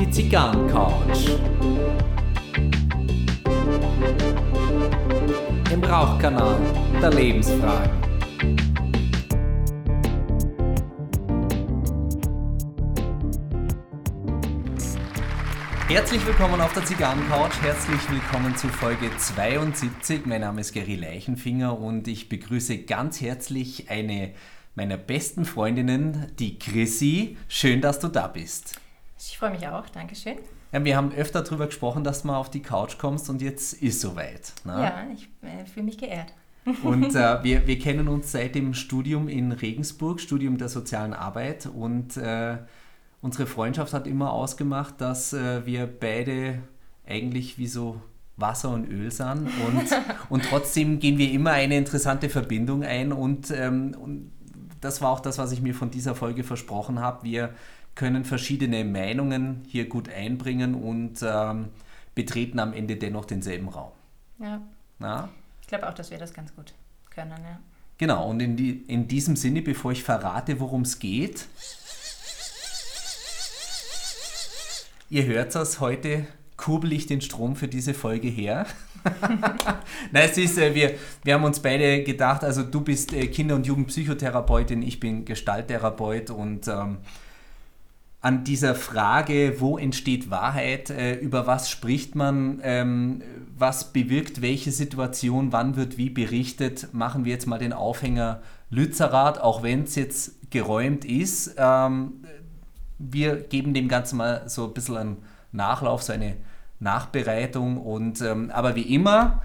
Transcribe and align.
Die 0.00 0.10
Zigarrencouch. 0.10 1.36
Im 5.70 5.84
Rauchkanal 5.84 6.56
der 7.02 7.10
Lebensfragen. 7.10 7.90
Herzlich 15.88 16.26
willkommen 16.26 16.62
auf 16.62 16.72
der 16.72 16.86
Zigarrencouch. 16.86 17.62
Herzlich 17.62 18.00
willkommen 18.10 18.56
zu 18.56 18.68
Folge 18.68 19.10
72. 19.18 20.24
Mein 20.24 20.40
Name 20.40 20.62
ist 20.62 20.72
Gary 20.72 20.96
Leichenfinger 20.96 21.78
und 21.78 22.08
ich 22.08 22.30
begrüße 22.30 22.78
ganz 22.84 23.20
herzlich 23.20 23.90
eine 23.90 24.32
meiner 24.78 24.96
besten 24.96 25.44
Freundinnen, 25.44 26.30
die 26.38 26.56
Chrissy. 26.56 27.36
Schön, 27.48 27.80
dass 27.80 27.98
du 27.98 28.06
da 28.06 28.28
bist. 28.28 28.80
Ich 29.18 29.36
freue 29.36 29.50
mich 29.50 29.66
auch, 29.66 29.88
Dankeschön. 29.88 30.36
Ja, 30.70 30.84
wir 30.84 30.96
haben 30.96 31.12
öfter 31.12 31.42
darüber 31.42 31.66
gesprochen, 31.66 32.04
dass 32.04 32.22
du 32.22 32.28
mal 32.28 32.36
auf 32.36 32.48
die 32.48 32.62
Couch 32.62 32.96
kommst 32.96 33.28
und 33.28 33.42
jetzt 33.42 33.72
ist 33.72 34.00
soweit. 34.00 34.52
Ne? 34.64 34.74
Ja, 34.74 35.06
ich 35.12 35.28
äh, 35.42 35.66
fühle 35.66 35.86
mich 35.86 35.98
geehrt. 35.98 36.32
Und 36.84 37.16
äh, 37.16 37.38
wir, 37.42 37.66
wir 37.66 37.78
kennen 37.80 38.06
uns 38.06 38.30
seit 38.30 38.54
dem 38.54 38.72
Studium 38.72 39.26
in 39.26 39.50
Regensburg, 39.50 40.20
Studium 40.20 40.58
der 40.58 40.68
sozialen 40.68 41.12
Arbeit 41.12 41.66
und 41.66 42.16
äh, 42.16 42.58
unsere 43.20 43.48
Freundschaft 43.48 43.92
hat 43.92 44.06
immer 44.06 44.32
ausgemacht, 44.32 45.00
dass 45.00 45.32
äh, 45.32 45.66
wir 45.66 45.88
beide 45.88 46.60
eigentlich 47.04 47.58
wie 47.58 47.66
so 47.66 48.00
Wasser 48.36 48.70
und 48.70 48.88
Öl 48.88 49.10
sind 49.10 49.48
und, 49.66 49.88
und 50.28 50.44
trotzdem 50.44 51.00
gehen 51.00 51.18
wir 51.18 51.32
immer 51.32 51.50
eine 51.50 51.76
interessante 51.76 52.28
Verbindung 52.28 52.84
ein 52.84 53.12
und, 53.12 53.50
ähm, 53.50 53.96
und 54.00 54.30
das 54.80 55.00
war 55.00 55.10
auch 55.10 55.20
das, 55.20 55.38
was 55.38 55.52
ich 55.52 55.60
mir 55.60 55.74
von 55.74 55.90
dieser 55.90 56.14
Folge 56.14 56.44
versprochen 56.44 57.00
habe. 57.00 57.24
Wir 57.24 57.54
können 57.94 58.24
verschiedene 58.24 58.84
Meinungen 58.84 59.62
hier 59.66 59.88
gut 59.88 60.08
einbringen 60.08 60.74
und 60.74 61.22
ähm, 61.22 61.68
betreten 62.14 62.58
am 62.58 62.72
Ende 62.72 62.96
dennoch 62.96 63.24
denselben 63.24 63.68
Raum. 63.68 63.92
Ja. 64.38 64.60
Na? 64.98 65.28
Ich 65.62 65.68
glaube 65.68 65.88
auch, 65.88 65.94
dass 65.94 66.10
wir 66.10 66.18
das 66.18 66.32
ganz 66.32 66.54
gut 66.54 66.72
können, 67.10 67.42
ja. 67.42 67.58
Genau, 67.98 68.28
und 68.30 68.40
in, 68.40 68.56
die, 68.56 68.84
in 68.86 69.08
diesem 69.08 69.34
Sinne, 69.34 69.60
bevor 69.60 69.90
ich 69.90 70.04
verrate, 70.04 70.60
worum 70.60 70.82
es 70.82 71.00
geht, 71.00 71.48
ihr 75.10 75.26
hört 75.26 75.56
es 75.56 75.80
heute 75.80 76.28
kurbel 76.58 76.92
ich 76.92 77.06
den 77.06 77.22
Strom 77.22 77.56
für 77.56 77.68
diese 77.68 77.94
Folge 77.94 78.28
her. 78.28 78.66
Nein, 80.12 80.28
es 80.30 80.38
ist, 80.38 80.58
äh, 80.58 80.74
wir, 80.74 80.94
wir 81.24 81.34
haben 81.34 81.44
uns 81.44 81.60
beide 81.60 82.02
gedacht, 82.02 82.44
also 82.44 82.62
du 82.62 82.80
bist 82.80 83.12
äh, 83.12 83.26
Kinder- 83.26 83.54
und 83.54 83.66
Jugendpsychotherapeutin, 83.66 84.82
ich 84.82 85.00
bin 85.00 85.24
Gestalttherapeut 85.24 86.30
und 86.30 86.68
ähm, 86.68 86.98
an 88.20 88.42
dieser 88.42 88.74
Frage, 88.74 89.56
wo 89.58 89.78
entsteht 89.78 90.30
Wahrheit, 90.30 90.90
äh, 90.90 91.14
über 91.14 91.46
was 91.46 91.70
spricht 91.70 92.14
man, 92.14 92.60
ähm, 92.62 93.22
was 93.56 93.92
bewirkt 93.92 94.42
welche 94.42 94.72
Situation, 94.72 95.52
wann 95.52 95.76
wird 95.76 95.98
wie 95.98 96.10
berichtet, 96.10 96.88
machen 96.92 97.24
wir 97.24 97.32
jetzt 97.32 97.46
mal 97.46 97.58
den 97.58 97.72
Aufhänger 97.72 98.42
Lützerath, 98.70 99.40
auch 99.40 99.62
wenn 99.62 99.84
es 99.84 99.94
jetzt 99.94 100.50
geräumt 100.50 101.04
ist. 101.04 101.54
Ähm, 101.56 102.24
wir 102.98 103.36
geben 103.36 103.72
dem 103.72 103.88
Ganzen 103.88 104.16
mal 104.16 104.42
so 104.48 104.66
ein 104.66 104.74
bisschen 104.74 104.96
einen 104.96 105.16
Nachlauf, 105.52 106.02
so 106.02 106.12
eine 106.12 106.36
Nachbereitung. 106.80 107.78
Und, 107.78 108.20
ähm, 108.20 108.50
aber 108.50 108.76
wie 108.76 108.94
immer, 108.94 109.42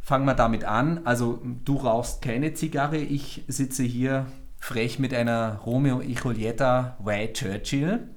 fangen 0.00 0.26
wir 0.26 0.34
damit 0.34 0.64
an. 0.64 1.00
Also 1.04 1.40
du 1.64 1.76
rauchst 1.76 2.22
keine 2.22 2.54
Zigarre, 2.54 2.98
ich 2.98 3.44
sitze 3.48 3.82
hier 3.82 4.26
frech 4.58 4.98
mit 4.98 5.14
einer 5.14 5.60
Romeo 5.64 6.00
y 6.00 6.16
Julieta 6.22 6.96
White 7.02 7.32
Churchill. 7.32 8.08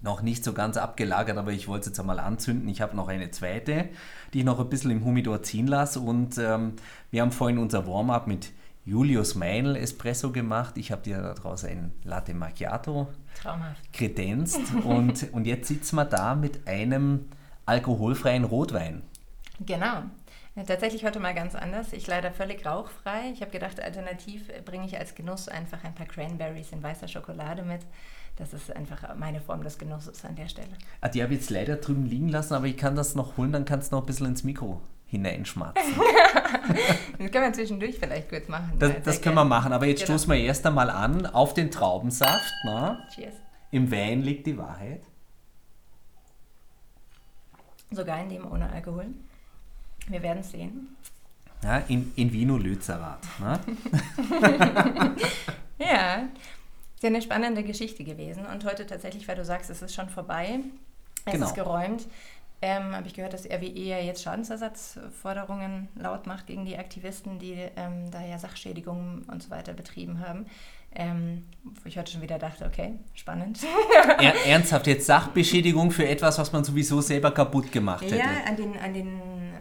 Noch 0.00 0.22
nicht 0.22 0.44
so 0.44 0.52
ganz 0.52 0.76
abgelagert, 0.76 1.36
aber 1.36 1.52
ich 1.52 1.66
wollte 1.66 1.82
es 1.82 1.86
jetzt 1.88 2.00
einmal 2.00 2.20
anzünden. 2.20 2.68
Ich 2.68 2.80
habe 2.80 2.94
noch 2.94 3.08
eine 3.08 3.30
zweite, 3.32 3.88
die 4.32 4.40
ich 4.40 4.44
noch 4.44 4.60
ein 4.60 4.68
bisschen 4.68 4.92
im 4.92 5.04
Humidor 5.04 5.42
ziehen 5.42 5.66
lasse. 5.66 5.98
Und 6.00 6.38
ähm, 6.38 6.74
wir 7.10 7.22
haben 7.22 7.32
vorhin 7.32 7.58
unser 7.58 7.86
Warm-up 7.86 8.28
mit 8.28 8.52
Julius 8.84 9.34
Meinl 9.34 9.76
Espresso 9.76 10.30
gemacht. 10.30 10.78
Ich 10.78 10.92
habe 10.92 11.02
dir 11.02 11.20
daraus 11.20 11.64
ein 11.64 11.92
Latte 12.04 12.32
Macchiato 12.32 13.08
Traumhaft. 13.40 13.92
kredenzt. 13.92 14.60
und, 14.84 15.32
und 15.32 15.46
jetzt 15.46 15.68
sitzen 15.68 15.96
wir 15.96 16.04
da 16.04 16.34
mit 16.34 16.66
einem 16.66 17.28
alkoholfreien 17.66 18.44
Rotwein. 18.44 19.02
Genau. 19.60 20.02
Ja, 20.54 20.64
tatsächlich 20.66 21.04
heute 21.04 21.20
mal 21.20 21.34
ganz 21.34 21.54
anders. 21.54 21.92
Ich 21.92 22.06
leider 22.06 22.32
völlig 22.32 22.66
rauchfrei. 22.66 23.30
Ich 23.32 23.40
habe 23.42 23.50
gedacht, 23.50 23.80
alternativ 23.80 24.50
bringe 24.64 24.86
ich 24.86 24.98
als 24.98 25.14
Genuss 25.14 25.48
einfach 25.48 25.84
ein 25.84 25.94
paar 25.94 26.06
Cranberries 26.06 26.72
in 26.72 26.82
weißer 26.82 27.08
Schokolade 27.08 27.62
mit. 27.62 27.82
Das 28.36 28.52
ist 28.52 28.74
einfach 28.74 29.14
meine 29.16 29.40
Form 29.40 29.62
des 29.62 29.78
Genusses 29.78 30.24
an 30.24 30.36
der 30.36 30.48
Stelle. 30.48 30.68
Ah, 31.00 31.08
die 31.08 31.22
habe 31.22 31.34
ich 31.34 31.40
jetzt 31.40 31.50
leider 31.50 31.76
drüben 31.76 32.06
liegen 32.06 32.28
lassen, 32.28 32.54
aber 32.54 32.66
ich 32.66 32.76
kann 32.76 32.96
das 32.96 33.14
noch 33.14 33.36
holen, 33.36 33.52
dann 33.52 33.64
kannst 33.64 33.90
du 33.90 33.96
noch 33.96 34.02
ein 34.02 34.06
bisschen 34.06 34.26
ins 34.26 34.44
Mikro 34.44 34.80
hineinschmatzen. 35.08 35.94
das 37.18 37.30
können 37.30 37.44
wir 37.44 37.52
zwischendurch 37.52 37.98
vielleicht 37.98 38.28
kurz 38.28 38.46
machen. 38.48 38.72
Das, 38.78 38.92
das 39.04 39.20
können 39.20 39.36
wir 39.36 39.44
machen, 39.44 39.72
aber 39.72 39.86
jetzt 39.86 40.04
genau. 40.04 40.18
stoßen 40.18 40.32
wir 40.32 40.40
erst 40.40 40.66
einmal 40.66 40.90
an 40.90 41.26
auf 41.26 41.54
den 41.54 41.70
Traubensaft. 41.70 42.52
Na? 42.64 43.06
Cheers. 43.14 43.34
Im 43.70 43.90
Wein 43.90 44.22
liegt 44.22 44.46
die 44.46 44.56
Wahrheit. 44.56 45.02
Sogar 47.90 48.22
in 48.22 48.28
dem 48.28 48.50
ohne 48.50 48.70
Alkohol. 48.70 49.06
Wir 50.08 50.22
werden 50.22 50.40
es 50.40 50.50
sehen. 50.50 50.96
Ja, 51.62 51.78
in, 51.88 52.12
in 52.16 52.32
Vino 52.32 52.56
Lützerath. 52.56 53.26
Ne? 53.40 53.58
ja, 55.78 56.28
ist 56.94 57.02
ja 57.02 57.08
eine 57.08 57.22
spannende 57.22 57.64
Geschichte 57.64 58.04
gewesen. 58.04 58.46
Und 58.46 58.64
heute 58.64 58.86
tatsächlich, 58.86 59.26
weil 59.26 59.36
du 59.36 59.44
sagst, 59.44 59.70
es 59.70 59.82
ist 59.82 59.94
schon 59.94 60.08
vorbei, 60.08 60.60
es 61.24 61.32
genau. 61.32 61.46
ist 61.46 61.54
geräumt, 61.54 62.06
ähm, 62.60 62.94
habe 62.94 63.06
ich 63.06 63.14
gehört, 63.14 63.34
dass 63.34 63.46
RWE 63.46 63.68
ja 63.68 63.98
jetzt 63.98 64.22
Schadensersatzforderungen 64.22 65.88
laut 65.94 66.26
macht 66.26 66.46
gegen 66.46 66.64
die 66.64 66.76
Aktivisten, 66.76 67.38
die 67.38 67.54
ähm, 67.76 68.10
da 68.10 68.24
ja 68.24 68.38
Sachschädigungen 68.38 69.22
und 69.24 69.42
so 69.42 69.50
weiter 69.50 69.74
betrieben 69.74 70.20
haben. 70.20 70.46
Ähm, 70.94 71.44
wo 71.62 71.86
ich 71.86 71.98
heute 71.98 72.10
schon 72.10 72.22
wieder 72.22 72.38
dachte, 72.38 72.64
okay, 72.64 72.94
spannend. 73.14 73.60
Er, 74.18 74.46
ernsthaft, 74.46 74.86
jetzt 74.86 75.06
Sachbeschädigung 75.06 75.90
für 75.90 76.08
etwas, 76.08 76.38
was 76.38 76.50
man 76.52 76.64
sowieso 76.64 77.00
selber 77.00 77.30
kaputt 77.30 77.70
gemacht 77.70 78.02
hätte? 78.02 78.16
Ja, 78.16 78.24
an 78.46 78.56
den, 78.56 78.76
an 78.78 78.94
den 78.94 79.20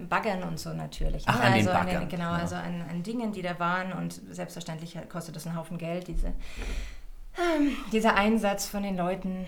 Baggern 0.09 0.41
und 0.43 0.57
so 0.57 0.73
natürlich. 0.73 1.23
Ach, 1.27 1.35
ne? 1.35 1.41
an 1.41 1.53
also 1.53 1.69
den 1.69 1.73
Baggern. 1.73 1.95
An 1.95 2.01
den, 2.03 2.09
genau, 2.09 2.31
ja. 2.31 2.37
also 2.37 2.55
an, 2.55 2.83
an 2.89 3.03
Dingen, 3.03 3.33
die 3.33 3.41
da 3.41 3.59
waren 3.59 3.91
und 3.93 4.13
selbstverständlich 4.31 4.97
kostet 5.09 5.35
das 5.35 5.45
einen 5.45 5.57
Haufen 5.57 5.77
Geld, 5.77 6.07
diese, 6.07 6.27
ähm, 6.27 7.75
dieser 7.91 8.15
Einsatz 8.15 8.65
von 8.65 8.81
den 8.81 8.95
Leuten, 8.95 9.45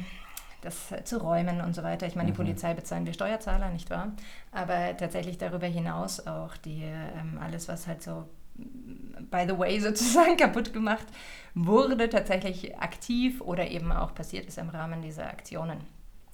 das 0.61 0.93
zu 1.05 1.17
räumen 1.21 1.61
und 1.61 1.75
so 1.75 1.83
weiter. 1.83 2.07
Ich 2.07 2.15
meine, 2.15 2.27
die 2.27 2.33
mhm. 2.33 2.45
Polizei 2.45 2.73
bezahlen 2.73 3.05
wir 3.05 3.13
Steuerzahler, 3.13 3.69
nicht 3.69 3.89
wahr? 3.89 4.13
Aber 4.51 4.95
tatsächlich 4.97 5.37
darüber 5.37 5.67
hinaus 5.67 6.25
auch 6.27 6.57
die, 6.57 6.83
ähm, 6.83 7.39
alles, 7.41 7.67
was 7.67 7.87
halt 7.87 8.03
so 8.03 8.25
by 8.55 9.45
the 9.47 9.57
way 9.57 9.79
sozusagen 9.81 10.37
kaputt 10.37 10.73
gemacht 10.73 11.07
wurde, 11.55 12.09
tatsächlich 12.09 12.77
aktiv 12.77 13.41
oder 13.41 13.69
eben 13.69 13.91
auch 13.91 14.13
passiert 14.13 14.45
ist 14.47 14.57
im 14.57 14.69
Rahmen 14.69 15.01
dieser 15.01 15.27
Aktionen. 15.27 15.79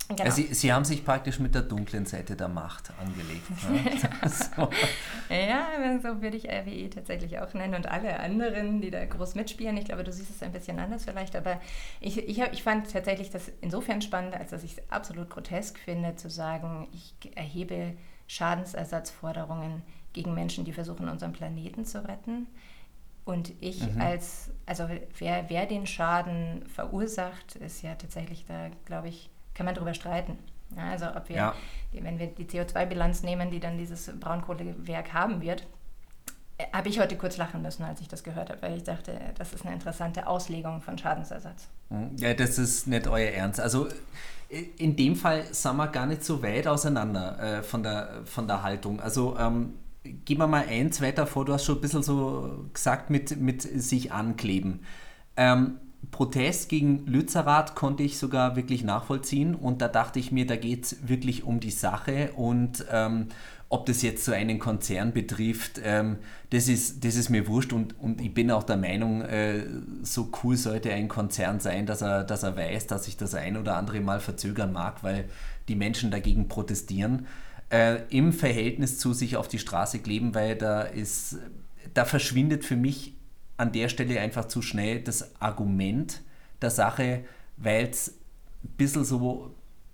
Genau. 0.08 0.24
Also 0.24 0.36
Sie, 0.44 0.54
Sie, 0.54 0.72
haben 0.72 0.86
sich 0.86 1.04
praktisch 1.04 1.40
mit 1.40 1.56
der 1.56 1.64
dunklen 1.64 2.06
Seite 2.06 2.36
der 2.36 2.48
Macht 2.48 2.92
angelegt. 3.00 3.50
Ne? 3.70 4.00
so. 4.30 4.70
Ja, 5.34 5.68
so 6.02 6.22
würde 6.22 6.38
ich 6.38 6.48
RWE 6.48 6.90
tatsächlich 6.92 7.40
auch 7.40 7.54
nennen 7.56 7.74
und 7.74 7.88
alle 7.88 8.20
anderen, 8.20 8.82
die 8.82 8.92
da 8.92 9.04
groß 9.04 9.34
mitspielen. 9.34 9.78
Ich 9.78 9.86
glaube, 9.86 10.04
du 10.04 10.14
siehst 10.14 10.30
es 10.30 10.44
ein 10.44 10.52
bisschen 10.52 10.80
anders 10.80 11.06
vielleicht, 11.06 11.36
aber 11.36 11.60
ich, 12.02 12.18
ich, 12.18 12.40
ich 12.40 12.64
fand 12.64 12.92
tatsächlich 12.92 13.32
das 13.32 13.52
insofern 13.62 14.02
spannend, 14.02 14.36
als 14.36 14.52
dass 14.52 14.64
ich 14.64 14.78
es 14.78 14.92
absolut 14.92 15.30
grotesk 15.32 15.80
finde, 15.80 16.16
zu 16.16 16.30
sagen, 16.30 16.88
ich 16.94 17.16
erhebe 17.36 17.94
Schadensersatzforderungen 18.28 19.82
gegen 20.14 20.36
Menschen, 20.36 20.66
die 20.66 20.74
versuchen, 20.74 21.10
unseren 21.10 21.34
Planeten 21.34 21.84
zu 21.84 22.08
retten. 22.08 22.48
Und 23.26 23.54
ich 23.60 23.82
mhm. 23.82 24.00
als, 24.00 24.52
also 24.68 24.88
wer, 25.18 25.50
wer 25.50 25.66
den 25.66 25.88
Schaden 25.88 26.64
verursacht, 26.68 27.56
ist 27.56 27.82
ja 27.82 27.96
tatsächlich 27.96 28.46
da, 28.46 28.70
glaube 28.86 29.08
ich, 29.10 29.32
kann 29.56 29.66
man 29.66 29.74
darüber 29.74 29.94
streiten. 29.94 30.38
Ja, 30.76 30.90
also 30.92 31.06
ob 31.16 31.30
wir, 31.30 31.36
ja. 31.36 31.56
wenn 31.94 32.20
wir 32.20 32.28
die 32.28 32.46
CO2-Bilanz 32.46 33.24
nehmen, 33.24 33.50
die 33.52 33.60
dann 33.60 33.78
dieses 33.78 34.12
Braunkohlewerk 34.20 35.14
haben 35.14 35.42
wird, 35.42 35.66
äh, 36.58 36.66
habe 36.74 36.90
ich 36.90 37.00
heute 37.00 37.18
kurz 37.18 37.38
lachen 37.38 37.62
müssen, 37.62 37.84
als 37.84 38.02
ich 38.02 38.08
das 38.08 38.24
gehört 38.24 38.50
habe, 38.50 38.62
weil 38.62 38.78
ich 38.78 38.84
dachte, 38.84 39.20
das 39.38 39.54
ist 39.54 39.66
eine 39.66 39.74
interessante 39.74 40.28
Auslegung 40.28 40.82
von 40.82 40.98
Schadensersatz. 40.98 41.68
Mhm. 41.90 42.12
Ja, 42.18 42.34
das 42.34 42.58
ist 42.58 42.88
nicht 42.88 43.08
euer 43.08 43.32
Ernst. 43.32 43.60
Also 43.60 43.88
äh, 44.50 44.64
in 44.78 44.96
dem 44.96 45.16
Fall 45.16 45.46
sind 45.54 45.78
wir 45.78 45.88
gar 45.88 46.06
nicht 46.06 46.24
so 46.24 46.42
weit 46.44 46.68
auseinander 46.68 47.40
äh, 47.40 47.64
von, 47.64 47.84
der, 47.84 48.22
von 48.26 48.48
der 48.48 48.64
Haltung. 48.64 49.00
Also 49.00 49.38
ähm, 49.38 49.76
gehen 50.04 50.38
wir 50.38 50.48
mal 50.48 50.66
eins 50.68 51.02
weiter 51.02 51.28
vor, 51.28 51.46
du 51.46 51.54
hast 51.54 51.66
schon 51.66 51.76
ein 51.78 51.82
bisschen 51.82 52.04
so 52.04 52.66
gesagt 52.74 53.10
mit, 53.10 53.40
mit 53.40 53.62
sich 53.62 54.12
ankleben. 54.12 54.86
Ähm, 55.38 55.80
Protest 56.12 56.70
gegen 56.70 57.06
Lützerath 57.08 57.76
konnte 57.76 58.04
ich 58.04 58.18
sogar 58.18 58.56
wirklich 58.56 58.84
nachvollziehen. 58.84 59.56
Und 59.56 59.82
da 59.82 59.88
dachte 59.88 60.20
ich 60.20 60.32
mir, 60.32 60.48
da 60.48 60.56
geht 60.56 60.86
es 60.86 61.08
wirklich 61.08 61.44
um 61.44 61.60
die 61.60 61.72
Sache. 61.72 62.32
Und 62.36 62.86
ähm, 62.92 63.28
ob 63.70 63.86
das 63.86 64.02
jetzt 64.02 64.24
so 64.24 64.32
einen 64.32 64.60
Konzern 64.60 65.12
betrifft, 65.12 65.82
ähm, 65.84 66.18
das, 66.52 66.68
ist, 66.68 67.04
das 67.04 67.16
ist 67.16 67.30
mir 67.30 67.48
wurscht. 67.48 67.74
Und, 67.74 68.00
und 68.00 68.22
ich 68.22 68.34
bin 68.34 68.52
auch 68.52 68.64
der 68.64 68.78
Meinung, 68.78 69.22
äh, 69.24 69.66
so 70.04 70.30
cool 70.44 70.56
sollte 70.56 70.94
ein 70.94 71.08
Konzern 71.08 71.60
sein, 71.60 71.86
dass 71.86 72.02
er, 72.02 72.24
dass 72.24 72.44
er 72.44 72.56
weiß, 72.56 72.88
dass 72.88 73.06
sich 73.06 73.18
das 73.18 73.34
ein 73.34 73.58
oder 73.58 73.76
andere 73.76 74.00
Mal 74.00 74.20
verzögern 74.20 74.72
mag, 74.72 75.04
weil 75.04 75.26
die 75.68 75.76
Menschen 75.76 76.12
dagegen 76.12 76.48
protestieren. 76.48 77.26
Äh, 77.70 78.04
Im 78.10 78.32
Verhältnis 78.32 79.00
zu 79.00 79.14
sich 79.14 79.36
auf 79.36 79.48
die 79.48 79.60
Straße 79.60 80.00
kleben, 80.00 80.36
weil 80.36 80.56
da 80.56 80.84
ist, 80.84 81.40
da 81.94 82.06
verschwindet 82.06 82.64
für 82.64 82.76
mich 82.76 83.15
an 83.58 83.72
der 83.72 83.90
Stelle 83.90 84.20
einfach 84.20 84.46
zu 84.46 84.62
schnell 84.62 85.02
das 85.02 85.40
Argument 85.42 86.22
der 86.62 86.70
Sache, 86.70 87.24
weil 87.58 87.86
es 87.86 88.10
ein 88.64 88.70
bisschen 88.78 89.06
so 89.06 89.54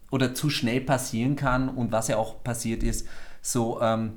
oder 0.10 0.34
zu 0.34 0.50
schnell 0.50 0.82
passieren 0.82 1.36
kann 1.36 1.70
und 1.70 1.92
was 1.92 2.08
ja 2.08 2.18
auch 2.18 2.44
passiert 2.44 2.84
ist, 2.84 3.08
so 3.42 3.82
ähm, 3.82 4.14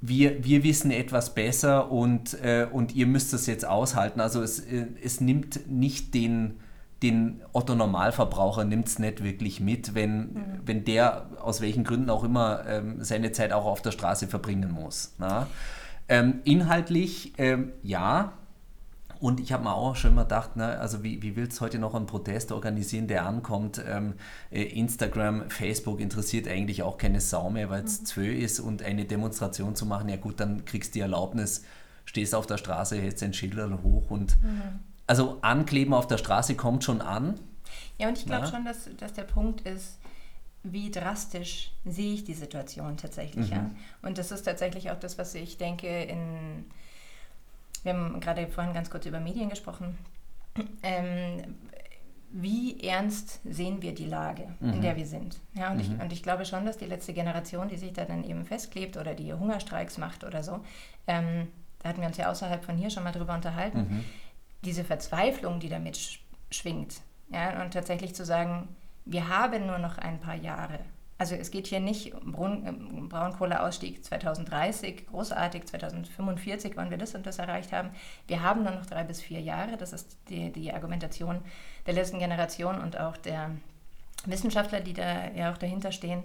wir, 0.00 0.42
wir 0.44 0.64
wissen 0.64 0.90
etwas 0.90 1.34
besser 1.34 1.90
und, 1.90 2.34
äh, 2.42 2.66
und 2.70 2.94
ihr 2.94 3.06
müsst 3.06 3.32
es 3.34 3.46
jetzt 3.46 3.66
aushalten. 3.66 4.20
Also 4.20 4.42
es, 4.42 4.60
äh, 4.60 4.86
es 5.02 5.20
nimmt 5.20 5.70
nicht 5.70 6.14
den, 6.14 6.58
den 7.02 7.42
Otto 7.52 7.74
Normalverbraucher 7.74 8.64
nimmt 8.64 8.88
es 8.88 8.98
nicht 8.98 9.22
wirklich 9.22 9.60
mit, 9.60 9.94
wenn, 9.94 10.18
mhm. 10.18 10.60
wenn 10.64 10.84
der 10.84 11.26
aus 11.40 11.60
welchen 11.60 11.84
Gründen 11.84 12.10
auch 12.10 12.24
immer 12.24 12.66
ähm, 12.66 13.04
seine 13.04 13.32
Zeit 13.32 13.52
auch 13.52 13.66
auf 13.66 13.82
der 13.82 13.90
Straße 13.90 14.26
verbringen 14.26 14.70
muss. 14.72 15.14
Na? 15.18 15.46
Ähm, 16.10 16.40
inhaltlich, 16.44 17.32
ähm, 17.38 17.72
ja. 17.84 18.32
Und 19.20 19.38
ich 19.38 19.52
habe 19.52 19.64
mir 19.64 19.74
auch 19.74 19.94
schon 19.94 20.12
immer 20.12 20.24
gedacht, 20.24 20.56
ne, 20.56 20.78
also 20.80 21.04
wie, 21.04 21.22
wie 21.22 21.36
willst 21.36 21.58
du 21.58 21.60
heute 21.62 21.78
noch 21.78 21.94
einen 21.94 22.06
Protest 22.06 22.50
organisieren, 22.50 23.06
der 23.06 23.26
ankommt? 23.26 23.80
Ähm, 23.86 24.14
äh, 24.50 24.62
Instagram, 24.62 25.48
Facebook 25.50 26.00
interessiert 26.00 26.48
eigentlich 26.48 26.82
auch 26.82 26.98
keine 26.98 27.20
Sau 27.20 27.48
mehr, 27.50 27.70
weil 27.70 27.84
es 27.84 28.00
mhm. 28.00 28.04
zwö 28.06 28.32
ist 28.32 28.58
und 28.58 28.82
eine 28.82 29.04
Demonstration 29.04 29.76
zu 29.76 29.86
machen, 29.86 30.08
ja 30.08 30.16
gut, 30.16 30.40
dann 30.40 30.64
kriegst 30.64 30.94
du 30.94 30.94
die 30.94 31.00
Erlaubnis, 31.00 31.64
stehst 32.06 32.34
auf 32.34 32.46
der 32.46 32.56
Straße, 32.56 33.00
hältst 33.00 33.22
ein 33.22 33.32
Schild 33.32 33.56
hoch 33.84 34.10
und 34.10 34.42
mhm. 34.42 34.80
also 35.06 35.38
Ankleben 35.42 35.94
auf 35.94 36.08
der 36.08 36.18
Straße 36.18 36.56
kommt 36.56 36.82
schon 36.82 37.00
an. 37.00 37.38
Ja, 37.98 38.08
und 38.08 38.18
ich 38.18 38.26
glaube 38.26 38.48
schon, 38.48 38.64
dass, 38.64 38.88
dass 38.98 39.12
der 39.12 39.24
Punkt 39.24 39.60
ist, 39.60 39.99
wie 40.62 40.90
drastisch 40.90 41.72
sehe 41.84 42.14
ich 42.14 42.24
die 42.24 42.34
Situation 42.34 42.96
tatsächlich 42.96 43.50
mhm. 43.50 43.56
an. 43.56 43.76
Und 44.02 44.18
das 44.18 44.30
ist 44.30 44.42
tatsächlich 44.42 44.90
auch 44.90 44.98
das, 44.98 45.16
was 45.18 45.34
ich 45.34 45.56
denke 45.56 46.02
in, 46.04 46.66
wir 47.82 47.94
haben 47.94 48.20
gerade 48.20 48.46
vorhin 48.46 48.74
ganz 48.74 48.90
kurz 48.90 49.06
über 49.06 49.20
Medien 49.20 49.48
gesprochen, 49.48 49.96
ähm, 50.82 51.56
wie 52.32 52.80
ernst 52.86 53.40
sehen 53.44 53.82
wir 53.82 53.94
die 53.94 54.06
Lage, 54.06 54.48
mhm. 54.60 54.74
in 54.74 54.82
der 54.82 54.96
wir 54.96 55.06
sind. 55.06 55.38
Ja, 55.54 55.70
und, 55.70 55.76
mhm. 55.76 55.80
ich, 55.80 56.02
und 56.02 56.12
ich 56.12 56.22
glaube 56.22 56.44
schon, 56.44 56.64
dass 56.64 56.78
die 56.78 56.86
letzte 56.86 57.12
Generation, 57.12 57.68
die 57.68 57.76
sich 57.76 57.92
da 57.92 58.04
dann 58.04 58.22
eben 58.24 58.44
festklebt 58.44 58.96
oder 58.96 59.14
die 59.14 59.32
Hungerstreiks 59.32 59.98
macht 59.98 60.24
oder 60.24 60.42
so, 60.42 60.60
ähm, 61.06 61.48
da 61.82 61.88
hatten 61.88 62.00
wir 62.00 62.08
uns 62.08 62.18
ja 62.18 62.30
außerhalb 62.30 62.64
von 62.64 62.76
hier 62.76 62.90
schon 62.90 63.02
mal 63.02 63.12
drüber 63.12 63.34
unterhalten, 63.34 63.78
mhm. 63.78 64.04
diese 64.64 64.84
Verzweiflung, 64.84 65.58
die 65.58 65.68
damit 65.68 66.20
schwingt. 66.50 67.00
Ja, 67.32 67.62
und 67.62 67.72
tatsächlich 67.72 68.14
zu 68.14 68.24
sagen, 68.24 68.68
wir 69.04 69.28
haben 69.28 69.66
nur 69.66 69.78
noch 69.78 69.98
ein 69.98 70.20
paar 70.20 70.36
Jahre. 70.36 70.80
Also 71.18 71.34
es 71.34 71.50
geht 71.50 71.66
hier 71.66 71.80
nicht 71.80 72.14
um 72.14 72.32
Braun 72.32 73.08
Braunkohleausstieg 73.10 74.02
2030, 74.02 75.06
großartig, 75.08 75.66
2045 75.66 76.78
wollen 76.78 76.90
wir 76.90 76.96
das 76.96 77.14
und 77.14 77.26
das 77.26 77.38
erreicht 77.38 77.72
haben. 77.72 77.90
Wir 78.26 78.42
haben 78.42 78.62
nur 78.62 78.72
noch 78.72 78.86
drei 78.86 79.04
bis 79.04 79.20
vier 79.20 79.40
Jahre. 79.40 79.76
Das 79.76 79.92
ist 79.92 80.16
die, 80.30 80.50
die 80.50 80.72
Argumentation 80.72 81.40
der 81.84 81.92
letzten 81.92 82.20
Generation 82.20 82.80
und 82.80 82.98
auch 82.98 83.18
der 83.18 83.50
Wissenschaftler, 84.24 84.80
die 84.80 84.94
da 84.94 85.30
ja 85.32 85.52
auch 85.52 85.58
dahinter 85.58 85.92
stehen. 85.92 86.24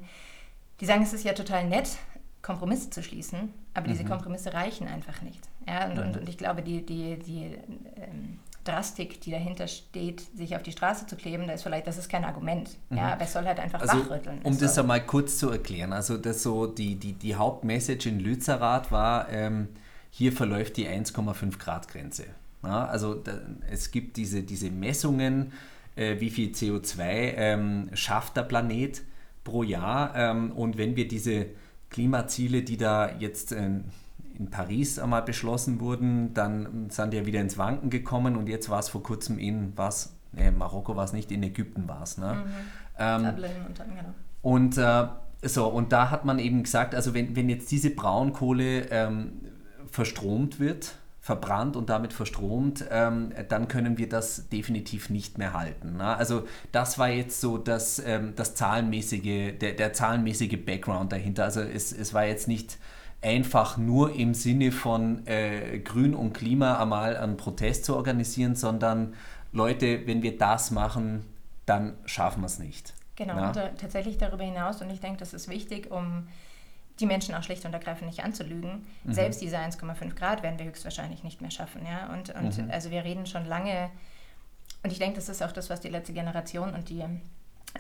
Die 0.80 0.86
sagen, 0.86 1.04
es 1.04 1.12
ist 1.12 1.26
ja 1.26 1.34
total 1.34 1.66
nett, 1.66 1.98
Kompromisse 2.42 2.90
zu 2.90 3.04
schließen, 3.04 3.54
aber 3.74 3.88
mhm. 3.88 3.92
diese 3.92 4.06
Kompromisse 4.06 4.54
reichen 4.54 4.88
einfach 4.88 5.22
nicht. 5.22 5.42
Ja, 5.68 5.88
und, 5.88 5.96
mhm. 5.96 6.04
und, 6.04 6.18
und, 6.18 6.30
ich 6.30 6.38
glaube, 6.38 6.62
die, 6.62 6.86
die, 6.86 7.18
die 7.20 7.58
ähm, 7.98 8.40
Drastik, 8.66 9.22
die 9.22 9.32
dahinter 9.32 9.68
steht, 9.68 10.22
sich 10.36 10.56
auf 10.56 10.64
die 10.64 10.72
Straße 10.72 11.06
zu 11.06 11.16
kleben, 11.16 11.48
das 11.48 11.58
ist 11.58 11.64
vielleicht, 11.64 11.88
das 11.88 11.98
ist 11.98 12.10
kein 12.10 12.26
Argument. 12.26 12.70
Mhm. 12.90 12.98
Ja, 12.98 13.14
aber 13.14 13.22
es 13.22 13.34
soll 13.34 13.46
halt 13.46 13.60
einfach 13.60 13.80
also, 13.80 14.00
wachrütteln. 14.00 14.40
Um 14.44 14.58
das 14.58 14.78
einmal 14.78 15.06
kurz 15.06 15.38
zu 15.38 15.50
erklären, 15.50 15.94
also 15.94 16.18
das 16.18 16.44
so 16.44 16.68
die, 16.68 16.96
die, 16.96 17.14
die 17.14 17.36
Hauptmessage 17.36 18.10
in 18.10 18.20
Lützerath 18.20 18.92
war, 18.92 19.30
ähm, 19.30 19.70
hier 20.10 20.32
verläuft 20.32 20.78
die 20.78 20.88
1,5 20.88 21.58
Grad 21.60 21.88
Grenze. 21.88 22.26
Ja, 22.64 22.86
also 22.86 23.14
da, 23.14 23.40
es 23.70 23.92
gibt 23.92 24.18
diese, 24.18 24.42
diese 24.42 24.72
Messungen, 24.72 25.54
äh, 25.96 26.20
wie 26.20 26.30
viel 26.30 26.50
CO2 26.50 27.00
ähm, 27.02 27.90
schafft 27.94 28.36
der 28.36 28.44
Planet 28.44 29.04
pro 29.44 29.64
Jahr 29.64 30.16
ähm, 30.16 30.52
und 30.52 30.78
wenn 30.78 30.96
wir 30.96 31.08
diese 31.08 31.48
Klimaziele, 31.90 32.64
die 32.64 32.78
da 32.78 33.12
jetzt 33.20 33.52
äh, 33.52 33.70
in 34.40 34.50
Paris 34.50 35.00
einmal 35.00 35.22
beschlossen 35.22 35.80
wurden, 35.80 36.34
dann 36.34 36.90
sind 36.90 37.12
die 37.12 37.18
ja 37.18 37.26
wieder 37.26 37.42
ins 37.42 37.58
Wanken 37.58 37.90
gekommen 37.90 38.36
und 38.36 38.48
jetzt 38.48 38.70
war 38.70 38.80
es 38.80 38.90
vor 38.90 39.04
kurzem 39.04 39.38
in 39.40 39.74
was, 39.76 40.16
nee, 40.32 40.52
Marokko 40.52 40.96
war 40.96 41.06
es 41.06 41.14
nicht, 41.14 41.32
in 41.32 41.44
Ägypten 41.44 41.88
war 41.88 42.04
es. 42.04 42.18
Ne? 42.18 42.34
Mhm. 42.34 42.52
Ähm, 42.98 43.26
und, 43.68 43.80
dann, 43.80 43.90
genau. 43.90 44.14
und 44.42 44.78
äh, 44.78 45.08
so, 45.48 45.68
und 45.68 45.92
da 45.92 46.10
hat 46.12 46.26
man 46.26 46.40
eben 46.40 46.64
gesagt, 46.64 46.96
also 46.96 47.14
wenn, 47.14 47.36
wenn 47.36 47.50
jetzt 47.50 47.72
diese 47.72 47.90
Braunkohle 47.90 48.88
ähm, 48.90 49.34
verstromt 49.92 50.60
wird, 50.60 50.96
verbrannt 51.26 51.76
und 51.76 51.90
damit 51.90 52.14
verstromt, 52.14 52.86
ähm, 52.92 53.32
dann 53.50 53.68
können 53.68 53.98
wir 53.98 54.08
das 54.08 54.48
definitiv 54.50 55.10
nicht 55.10 55.40
mehr 55.40 55.54
halten. 55.54 55.98
Ne? 55.98 56.16
Also 56.16 56.46
das 56.72 57.00
war 57.00 57.10
jetzt 57.10 57.42
so 57.42 57.58
das, 57.58 57.98
ähm, 58.06 58.34
das 58.36 58.54
zahlenmäßige, 58.54 59.58
der, 59.60 59.74
der 59.74 59.94
zahlenmäßige 59.94 60.64
Background 60.64 61.12
dahinter. 61.12 61.44
Also 61.46 61.62
es, 61.62 61.92
es 61.92 62.14
war 62.14 62.26
jetzt 62.26 62.48
nicht 62.48 62.78
einfach 63.26 63.78
nur 63.78 64.14
im 64.14 64.36
Sinne 64.36 64.72
von 64.72 65.26
äh, 65.26 65.80
Grün 65.80 66.14
und 66.14 66.34
Klima 66.34 66.80
einmal 66.80 67.18
einen 67.18 67.38
Protest 67.38 67.86
zu 67.86 67.96
organisieren, 67.96 68.56
sondern 68.56 69.16
Leute, 69.52 70.06
wenn 70.06 70.22
wir 70.22 70.38
das 70.38 70.70
machen, 70.70 71.26
dann 71.66 71.96
schaffen 72.06 72.42
wir 72.42 72.48
es 72.48 72.60
nicht. 72.60 72.94
Genau, 73.16 73.36
ja? 73.36 73.48
und 73.48 73.58
äh, 73.58 73.74
tatsächlich 73.76 74.20
darüber 74.20 74.44
hinaus, 74.44 74.82
und 74.82 74.92
ich 74.92 75.00
denke, 75.00 75.18
das 75.18 75.34
ist 75.34 75.50
wichtig, 75.50 75.90
um 75.90 76.28
die 77.00 77.08
Menschen 77.08 77.34
auch 77.34 77.42
schlicht 77.42 77.66
und 77.66 77.74
ergreifend 77.74 78.08
nicht 78.08 78.24
anzulügen. 78.24 78.86
Mhm. 79.04 79.14
Selbst 79.14 79.42
diese 79.42 79.58
1,5 79.58 80.14
Grad 80.14 80.44
werden 80.44 80.60
wir 80.60 80.68
höchstwahrscheinlich 80.68 81.24
nicht 81.24 81.42
mehr 81.42 81.52
schaffen. 81.52 81.82
Ja? 81.86 82.14
Und, 82.14 82.30
und 82.30 82.58
mhm. 82.58 82.70
also 82.70 82.92
wir 82.92 83.04
reden 83.04 83.26
schon 83.26 83.46
lange, 83.46 83.90
und 84.84 84.92
ich 84.92 85.00
denke, 85.00 85.16
das 85.16 85.30
ist 85.30 85.42
auch 85.42 85.52
das, 85.52 85.72
was 85.72 85.82
die 85.82 85.90
letzte 85.90 86.14
Generation 86.14 86.76
und 86.76 86.90
die 86.90 87.04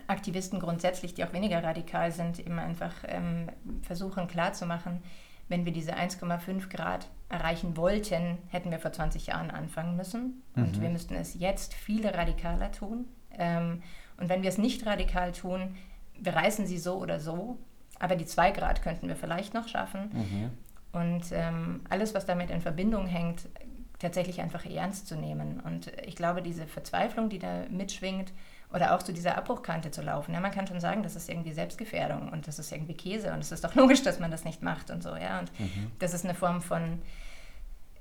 Aktivisten 0.07 0.59
grundsätzlich, 0.59 1.13
die 1.13 1.24
auch 1.24 1.33
weniger 1.33 1.63
radikal 1.63 2.12
sind, 2.12 2.39
immer 2.39 2.63
einfach 2.63 2.94
ähm, 3.07 3.48
versuchen 3.83 4.27
klarzumachen, 4.27 5.03
wenn 5.47 5.65
wir 5.65 5.71
diese 5.71 5.95
1,5 5.95 6.69
Grad 6.69 7.07
erreichen 7.30 7.77
wollten, 7.77 8.38
hätten 8.47 8.71
wir 8.71 8.80
vor 8.80 8.92
20 8.92 9.27
Jahren 9.27 9.51
anfangen 9.51 9.95
müssen. 9.95 10.44
Und 10.56 10.77
mhm. 10.77 10.81
wir 10.81 10.89
müssten 10.89 11.15
es 11.15 11.36
jetzt 11.36 11.74
viel 11.74 12.07
radikaler 12.07 12.71
tun. 12.71 13.06
Ähm, 13.38 13.81
und 14.18 14.30
wenn 14.30 14.42
wir 14.42 14.50
es 14.50 14.57
nicht 14.57 14.86
radikal 14.86 15.31
tun, 15.31 15.75
wir 16.19 16.36
reißen 16.36 16.65
sie 16.65 16.77
so 16.77 16.96
oder 16.96 17.19
so. 17.19 17.58
Aber 18.00 18.15
die 18.15 18.25
2 18.25 18.51
Grad 18.51 18.81
könnten 18.81 19.08
wir 19.08 19.15
vielleicht 19.15 19.53
noch 19.53 19.67
schaffen. 19.67 20.10
Mhm. 20.13 20.51
Und 20.91 21.25
ähm, 21.31 21.81
alles, 21.89 22.13
was 22.13 22.25
damit 22.25 22.50
in 22.50 22.62
Verbindung 22.62 23.05
hängt, 23.05 23.50
tatsächlich 24.00 24.41
einfach 24.41 24.65
ernst 24.65 25.08
zu 25.08 25.15
nehmen. 25.15 25.60
Und 25.60 25.91
ich 26.05 26.15
glaube, 26.15 26.41
diese 26.41 26.67
Verzweiflung, 26.67 27.29
die 27.29 27.39
da 27.39 27.65
mitschwingt, 27.69 28.31
oder 28.75 28.94
auch 28.94 29.01
zu 29.01 29.13
dieser 29.13 29.38
Abbruchkante 29.38 29.89
zu 29.89 30.01
laufen. 30.01 30.34
Ja, 30.34 30.41
man 30.41 30.51
kann 30.51 30.67
schon 30.67 30.82
sagen, 30.82 31.01
das 31.01 31.15
ist 31.15 31.29
irgendwie 31.29 31.53
Selbstgefährdung 31.53 32.29
und 32.29 32.46
das 32.48 32.60
ist 32.60 32.72
irgendwie 32.74 32.94
Käse 32.94 33.32
und 33.32 33.39
es 33.39 33.51
ist 33.51 33.63
doch 33.63 33.74
logisch, 33.75 34.03
dass 34.03 34.20
man 34.20 34.32
das 34.32 34.44
nicht 34.44 34.62
macht 34.62 34.91
und 34.91 35.01
so. 35.01 35.15
Ja? 35.15 35.39
Und 35.39 35.60
mhm. 35.60 35.91
das 36.00 36.13
ist 36.13 36.25
eine 36.25 36.36
Form 36.36 36.62
von 36.62 37.00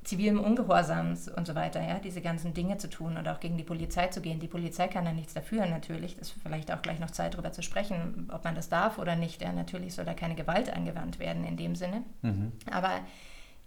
zivilem 0.02 0.38
Ungehorsam 0.38 1.16
und 1.34 1.46
so 1.46 1.54
weiter, 1.54 1.80
ja, 1.80 1.98
diese 1.98 2.20
ganzen 2.20 2.52
Dinge 2.52 2.76
zu 2.76 2.90
tun 2.90 3.16
und 3.16 3.26
auch 3.26 3.40
gegen 3.40 3.56
die 3.56 3.64
Polizei 3.64 4.08
zu 4.08 4.20
gehen. 4.20 4.38
Die 4.38 4.48
Polizei 4.48 4.86
kann 4.86 5.06
da 5.06 5.12
nichts 5.12 5.32
dafür, 5.32 5.64
natürlich. 5.64 6.16
Das 6.16 6.28
ist 6.28 6.42
vielleicht 6.42 6.70
auch 6.72 6.82
gleich 6.82 6.98
noch 6.98 7.10
Zeit, 7.10 7.34
darüber 7.34 7.52
zu 7.52 7.62
sprechen, 7.62 8.28
ob 8.30 8.44
man 8.44 8.54
das 8.54 8.68
darf 8.68 8.98
oder 8.98 9.16
nicht. 9.16 9.40
Ja, 9.40 9.52
natürlich 9.52 9.94
soll 9.94 10.04
da 10.04 10.12
keine 10.12 10.34
Gewalt 10.34 10.70
angewandt 10.70 11.20
werden 11.20 11.44
in 11.44 11.56
dem 11.56 11.74
Sinne. 11.74 12.02
Mhm. 12.20 12.52
Aber 12.70 13.00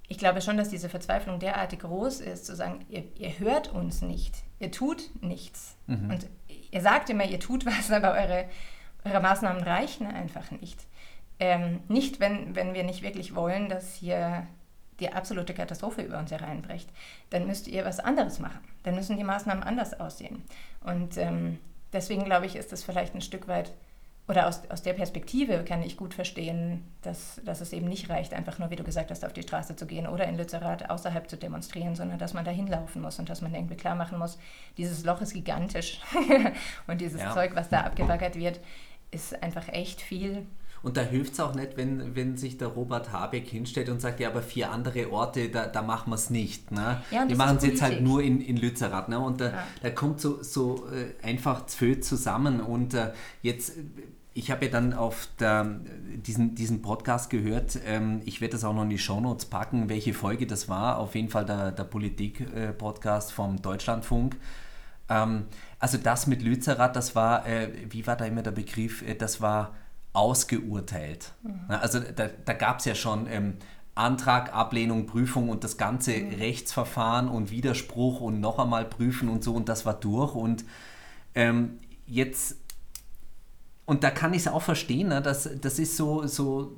ich 0.08 0.18
glaube 0.18 0.42
schon, 0.42 0.58
dass 0.58 0.70
diese 0.70 0.90
Verzweiflung 0.90 1.40
derartig 1.40 1.80
groß 1.80 2.22
ist, 2.22 2.46
zu 2.46 2.56
sagen, 2.56 2.86
ihr, 2.90 3.04
ihr 3.18 3.40
hört 3.40 3.74
uns 3.74 4.02
nicht, 4.02 4.36
ihr 4.60 4.72
tut 4.72 5.10
nichts. 5.22 5.76
Mhm. 5.88 6.12
Und 6.12 6.28
ihr 6.72 6.82
sagt 6.82 7.10
immer, 7.10 7.26
ihr 7.26 7.40
tut 7.40 7.66
was, 7.66 7.92
aber 7.92 8.14
eure, 8.14 8.46
eure 9.06 9.22
Maßnahmen 9.22 9.64
reichen 9.64 10.08
einfach 10.08 10.52
nicht. 10.52 10.80
Ähm, 11.40 11.82
nicht, 11.88 12.20
wenn, 12.20 12.56
wenn 12.56 12.74
wir 12.74 12.84
nicht 12.84 13.04
wirklich 13.04 13.36
wollen, 13.36 13.70
dass 13.70 13.96
hier 13.96 14.48
die 15.00 15.14
absolute 15.14 15.54
Katastrophe 15.54 16.02
über 16.02 16.18
uns 16.18 16.32
hereinbricht, 16.32 16.90
dann 17.30 17.46
müsst 17.46 17.68
ihr 17.68 17.86
was 17.86 18.00
anderes 18.00 18.40
machen. 18.40 18.60
Dann 18.84 18.96
müssen 18.96 19.18
die 19.18 19.24
Maßnahmen 19.24 19.64
anders 19.64 20.00
aussehen. 20.00 20.44
Und 20.84 21.18
ähm, 21.18 21.60
deswegen 21.94 22.26
glaube 22.26 22.48
ich, 22.48 22.56
ist 22.56 22.74
es 22.74 22.84
vielleicht 22.84 23.14
ein 23.14 23.22
Stück 23.22 23.48
weit 23.48 23.72
oder 24.28 24.48
aus, 24.48 24.62
aus 24.70 24.82
der 24.82 24.94
Perspektive 24.94 25.64
kann 25.64 25.82
ich 25.82 25.96
gut 25.96 26.14
verstehen, 26.14 26.84
dass, 27.02 27.40
dass 27.46 27.62
es 27.62 27.72
eben 27.72 27.88
nicht 27.88 28.10
reicht, 28.10 28.34
einfach 28.34 28.60
nur, 28.60 28.70
wie 28.70 28.76
du 28.76 28.84
gesagt 28.84 29.10
hast, 29.10 29.24
auf 29.24 29.32
die 29.32 29.42
Straße 29.42 29.76
zu 29.78 29.86
gehen 29.86 30.06
oder 30.06 30.26
in 30.26 30.36
Lützerath 30.36 30.90
außerhalb 30.90 31.30
zu 31.30 31.38
demonstrieren, 31.38 31.96
sondern 31.96 32.20
dass 32.20 32.34
man 32.34 32.44
da 32.44 32.52
hinlaufen 32.52 33.02
muss 33.02 33.20
und 33.20 33.30
dass 33.30 33.42
man 33.42 33.56
irgendwie 33.56 33.78
klar 33.78 33.96
machen 33.96 34.20
muss, 34.20 34.38
dieses 34.76 35.06
Loch 35.06 35.22
ist 35.22 35.34
gigantisch 35.34 36.02
und 36.88 37.00
dieses 37.00 37.22
ja. 37.22 37.34
Zeug, 37.34 37.52
was 37.56 37.70
da 37.70 37.82
abgebaggert 37.82 38.36
wird, 38.36 38.60
ist 39.12 39.42
einfach 39.42 39.70
echt 39.70 40.02
viel. 40.02 40.46
Und 40.84 40.96
da 40.96 41.02
hilft 41.02 41.34
es 41.34 41.40
auch 41.40 41.56
nicht, 41.56 41.76
wenn, 41.76 42.16
wenn 42.16 42.38
sich 42.38 42.58
der 42.58 42.68
Robert 42.68 43.12
Habeck 43.12 43.48
hinstellt 43.48 43.90
und 43.90 44.00
sagt, 44.00 44.20
ja, 44.20 44.30
aber 44.30 44.42
vier 44.42 44.72
andere 44.72 45.12
Orte, 45.12 45.50
da, 45.50 45.66
da 45.66 45.82
machen 45.82 46.12
wir 46.12 46.16
es 46.16 46.30
nicht. 46.30 46.72
Ne? 46.72 47.02
Ja, 47.10 47.26
die 47.26 47.36
machen 47.36 47.58
es 47.58 47.64
jetzt 47.64 47.82
halt 47.82 48.02
nur 48.02 48.22
in, 48.22 48.42
in 48.42 48.58
Lützerath. 48.58 49.10
Ne? 49.10 49.20
Und 49.20 49.42
da, 49.42 49.46
ja. 49.46 49.68
da 49.82 49.90
kommt 49.90 50.22
so, 50.22 50.44
so 50.44 50.88
äh, 50.92 51.26
einfach 51.26 51.66
zwölf 51.66 52.02
zusammen. 52.02 52.62
Und 52.62 52.94
äh, 52.94 53.12
jetzt 53.42 53.74
ich 54.38 54.52
habe 54.52 54.66
ja 54.66 54.72
dann 54.72 54.94
auf 54.94 55.28
der, 55.40 55.66
diesen, 56.16 56.54
diesen 56.54 56.84
Podcast 56.84 57.32
gehört. 57.32 57.80
Ähm, 57.86 58.22
ich 58.26 58.40
werde 58.40 58.52
das 58.52 58.64
auch 58.64 58.74
noch 58.74 58.84
in 58.84 58.90
die 58.90 59.00
Shownotes 59.00 59.46
packen, 59.46 59.90
welche 59.90 60.14
Folge 60.14 60.46
das 60.46 60.70
war. 60.70 61.00
Auf 61.00 61.16
jeden 61.16 61.30
Fall 61.30 61.44
der, 61.44 61.72
der 61.72 61.84
Politik-Podcast 61.84 63.32
vom 63.32 63.60
Deutschlandfunk. 63.62 64.36
Ähm, 65.10 65.46
also 65.80 65.98
das 65.98 66.28
mit 66.28 66.44
Lützerath, 66.44 66.96
das 66.96 67.16
war, 67.16 67.48
äh, 67.48 67.72
wie 67.90 68.06
war 68.06 68.16
da 68.16 68.26
immer 68.26 68.44
der 68.44 68.52
Begriff? 68.52 69.02
Äh, 69.02 69.16
das 69.16 69.42
war 69.42 69.74
ausgeurteilt. 70.14 71.34
Mhm. 71.42 71.62
Also 71.70 72.00
da, 72.00 72.28
da 72.28 72.54
gab 72.54 72.80
es 72.80 72.86
ja 72.86 72.94
schon 72.94 73.26
ähm, 73.28 73.56
Antrag, 73.96 74.54
Ablehnung, 74.54 75.08
Prüfung 75.08 75.50
und 75.50 75.64
das 75.64 75.78
ganze 75.78 76.16
mhm. 76.16 76.36
Rechtsverfahren 76.36 77.28
und 77.28 77.50
Widerspruch 77.50 78.22
und 78.22 78.40
noch 78.40 78.60
einmal 78.60 78.86
prüfen 78.86 79.30
und 79.30 79.44
so 79.44 79.56
und 79.56 79.68
das 79.68 79.84
war 79.88 79.96
durch. 79.96 80.36
Und 80.36 80.64
ähm, 81.34 81.80
jetzt 82.06 82.58
und 83.88 84.04
da 84.04 84.12
kann 84.12 84.34
ich 84.34 84.42
es 84.42 84.48
auch 84.50 84.62
verstehen, 84.62 85.08
ne? 85.08 85.22
das, 85.22 85.50
das 85.62 85.80
ist 85.80 85.96
so, 85.96 86.28
so, 86.28 86.76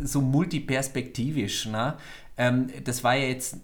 so 0.00 0.20
multiperspektivisch. 0.22 1.66
Ne? 1.66 1.96
Ähm, 2.38 2.68
das 2.84 3.02
war 3.02 3.16
ja 3.16 3.26
jetzt, 3.26 3.56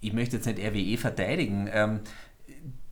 ich 0.00 0.12
möchte 0.12 0.36
jetzt 0.36 0.46
nicht 0.46 0.60
RWE 0.60 0.96
verteidigen, 0.96 1.68
ähm, 1.72 2.00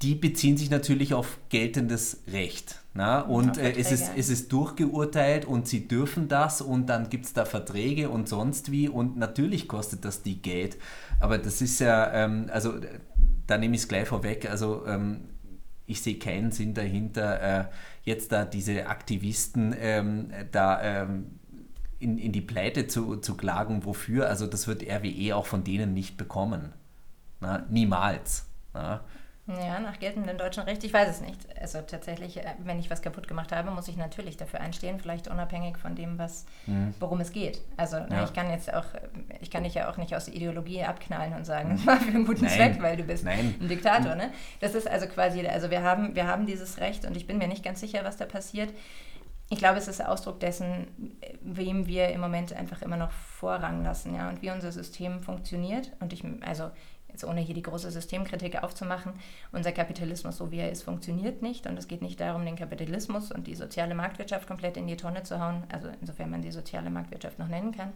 die 0.03 0.17
beziehen 0.17 0.57
sich 0.57 0.71
natürlich 0.71 1.15
auf 1.15 1.39
geltendes 1.51 2.23
Recht. 2.33 2.81
Na? 2.93 3.21
Und 3.21 3.59
äh, 3.59 3.75
es, 3.79 3.93
ist, 3.93 4.11
es 4.17 4.29
ist 4.29 4.51
durchgeurteilt 4.51 5.45
und 5.45 5.69
sie 5.69 5.87
dürfen 5.87 6.27
das 6.27 6.61
und 6.61 6.87
dann 6.87 7.11
gibt 7.11 7.27
es 7.27 7.33
da 7.33 7.45
Verträge 7.45 8.11
und 8.11 8.29
sonst 8.29 8.73
wie 8.73 8.89
und 8.89 9.17
natürlich 9.17 9.69
kostet 9.69 10.05
das 10.05 10.25
die 10.25 10.43
Geld. 10.43 10.77
Aber 11.21 11.39
das 11.39 11.63
ist 11.63 11.79
ja, 11.79 12.13
ähm, 12.13 12.47
also 12.51 12.75
da 13.47 13.57
nehme 13.57 13.77
ich 13.77 13.83
es 13.83 13.89
gleich 13.89 14.09
vorweg, 14.09 14.51
also 14.51 14.85
ähm, 14.85 15.21
ich 15.87 16.03
sehe 16.03 16.19
keinen 16.19 16.51
Sinn 16.51 16.75
dahinter, 16.75 17.43
äh, 17.43 17.65
jetzt 18.03 18.33
da 18.33 18.45
diese 18.45 18.87
Aktivisten 18.87 19.75
ähm, 19.79 20.33
da 20.53 20.83
ähm, 20.83 21.39
in, 21.99 22.19
in 22.19 22.33
die 22.33 22.41
Pleite 22.41 22.87
zu, 22.87 23.17
zu 23.17 23.37
klagen. 23.37 23.85
Wofür? 23.85 24.29
Also 24.29 24.47
das 24.47 24.67
wird 24.67 24.83
RWE 24.83 25.37
auch 25.37 25.47
von 25.47 25.65
denen 25.65 25.93
nicht 25.93 26.17
bekommen. 26.17 26.73
Na, 27.41 27.65
niemals. 27.71 28.47
Na. 28.73 29.05
Ja, 29.59 29.81
nach 29.81 29.99
geltendem 29.99 30.39
deutschen 30.39 30.63
Recht, 30.63 30.85
ich 30.85 30.93
weiß 30.93 31.09
es 31.09 31.21
nicht. 31.21 31.39
Also 31.61 31.81
tatsächlich, 31.81 32.39
äh, 32.39 32.55
wenn 32.59 32.79
ich 32.79 32.91
was 32.91 33.03
kaputt 33.03 33.29
gemacht 33.29 33.53
habe, 33.53 33.71
muss 33.71 33.89
ich 33.89 33.97
natürlich 33.97 34.37
dafür 34.37 34.61
einstehen, 34.61 34.99
vielleicht 35.01 35.29
unabhängig 35.29 35.79
von 35.79 35.95
dem, 35.95 36.19
was, 36.19 36.47
mhm. 36.67 36.95
worum 37.01 37.21
es 37.21 37.33
geht. 37.33 37.61
Also 37.77 37.97
ja. 37.97 38.25
ich 38.25 38.33
kann 38.33 38.51
jetzt 38.51 38.73
auch, 38.73 38.85
ich 39.41 39.51
kann 39.51 39.65
dich 39.65 39.75
ja 39.75 39.91
auch 39.91 39.97
nicht 39.97 40.15
aus 40.15 40.27
der 40.27 40.35
Ideologie 40.35 40.85
abknallen 40.85 41.35
und 41.35 41.45
sagen, 41.45 41.71
das 41.71 41.87
war 41.87 41.97
für 41.97 42.11
einen 42.11 42.27
guten 42.27 42.45
Nein. 42.45 42.55
Zweck, 42.55 42.83
weil 42.83 42.97
du 42.97 43.05
bist 43.05 43.25
Nein. 43.25 43.55
ein 43.61 43.69
Diktator. 43.69 44.15
Ne? 44.15 44.31
Das 44.61 44.75
ist 44.75 44.89
also 44.89 45.07
quasi, 45.07 45.47
also 45.47 45.71
wir 45.71 45.83
haben, 45.83 46.15
wir 46.15 46.27
haben 46.27 46.47
dieses 46.47 46.79
Recht 46.79 47.05
und 47.05 47.17
ich 47.17 47.27
bin 47.27 47.39
mir 47.39 47.49
nicht 47.49 47.65
ganz 47.65 47.81
sicher, 47.81 48.05
was 48.05 48.17
da 48.17 48.27
passiert. 48.27 48.73
Ich 49.53 49.59
glaube, 49.59 49.79
es 49.79 49.89
ist 49.89 50.05
Ausdruck 50.05 50.39
dessen, 50.39 51.17
wem 51.43 51.89
wir 51.89 52.11
im 52.11 52.21
Moment 52.21 52.53
einfach 52.53 52.83
immer 52.83 52.97
noch 52.97 53.11
Vorrang 53.11 53.83
lassen, 53.83 54.15
ja, 54.15 54.29
und 54.29 54.43
wie 54.43 54.51
unser 54.51 54.71
System 54.71 55.23
funktioniert. 55.23 55.91
Und 55.99 56.13
ich, 56.13 56.23
also 56.43 56.71
jetzt 57.11 57.25
ohne 57.25 57.41
hier 57.41 57.55
die 57.55 57.63
große 57.63 57.91
Systemkritik 57.91 58.63
aufzumachen, 58.63 59.13
unser 59.53 59.73
Kapitalismus, 59.73 60.37
so 60.37 60.51
wie 60.51 60.59
er 60.59 60.71
ist, 60.71 60.83
funktioniert 60.83 61.43
nicht. 61.43 61.67
Und 61.67 61.77
es 61.79 61.89
geht 61.89 62.03
nicht 62.03 62.21
darum, 62.21 62.45
den 62.45 62.57
Kapitalismus 62.57 63.33
und 63.33 63.47
die 63.47 63.55
soziale 63.55 63.95
Marktwirtschaft 63.95 64.47
komplett 64.47 64.77
in 64.77 64.87
die 64.87 64.97
Tonne 64.97 65.23
zu 65.23 65.41
hauen, 65.41 65.65
also 65.71 65.89
insofern 66.01 66.31
man 66.31 66.43
die 66.43 66.53
soziale 66.53 66.91
Marktwirtschaft 66.91 67.39
noch 67.39 67.49
nennen 67.49 67.73
kann. 67.73 67.93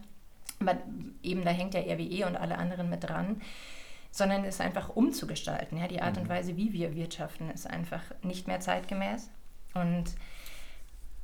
Aber 0.59 0.77
eben 1.23 1.43
da 1.43 1.51
hängt 1.51 1.73
ja 1.73 1.81
RWE 1.81 2.27
und 2.27 2.37
alle 2.37 2.57
anderen 2.57 2.89
mit 2.89 3.03
dran 3.03 3.41
sondern 4.15 4.45
es 4.45 4.61
einfach 4.61 4.95
umzugestalten. 4.95 5.77
Ja, 5.77 5.89
die 5.89 6.01
Art 6.01 6.17
und 6.17 6.23
mhm. 6.23 6.29
Weise, 6.29 6.55
wie 6.55 6.71
wir 6.71 6.95
wirtschaften, 6.95 7.49
ist 7.49 7.69
einfach 7.69 8.01
nicht 8.23 8.47
mehr 8.47 8.61
zeitgemäß. 8.61 9.29
Und 9.73 10.05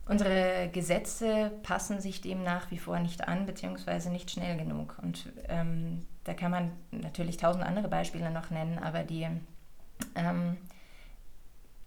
unsere 0.06 0.70
Gesetze 0.74 1.54
passen 1.64 2.02
sich 2.02 2.20
dem 2.20 2.44
nach 2.44 2.70
wie 2.70 2.78
vor 2.78 3.00
nicht 3.00 3.30
an, 3.30 3.46
beziehungsweise 3.46 4.10
nicht 4.10 4.30
schnell 4.30 4.58
genug. 4.58 5.00
Und 5.02 5.32
ähm, 5.48 6.06
da 6.24 6.34
kann 6.34 6.52
man 6.52 6.72
natürlich 6.92 7.38
tausend 7.38 7.66
andere 7.66 7.88
Beispiele 7.88 8.32
noch 8.32 8.50
nennen, 8.52 8.78
aber 8.78 9.04
die, 9.04 9.28
ähm, 10.16 10.58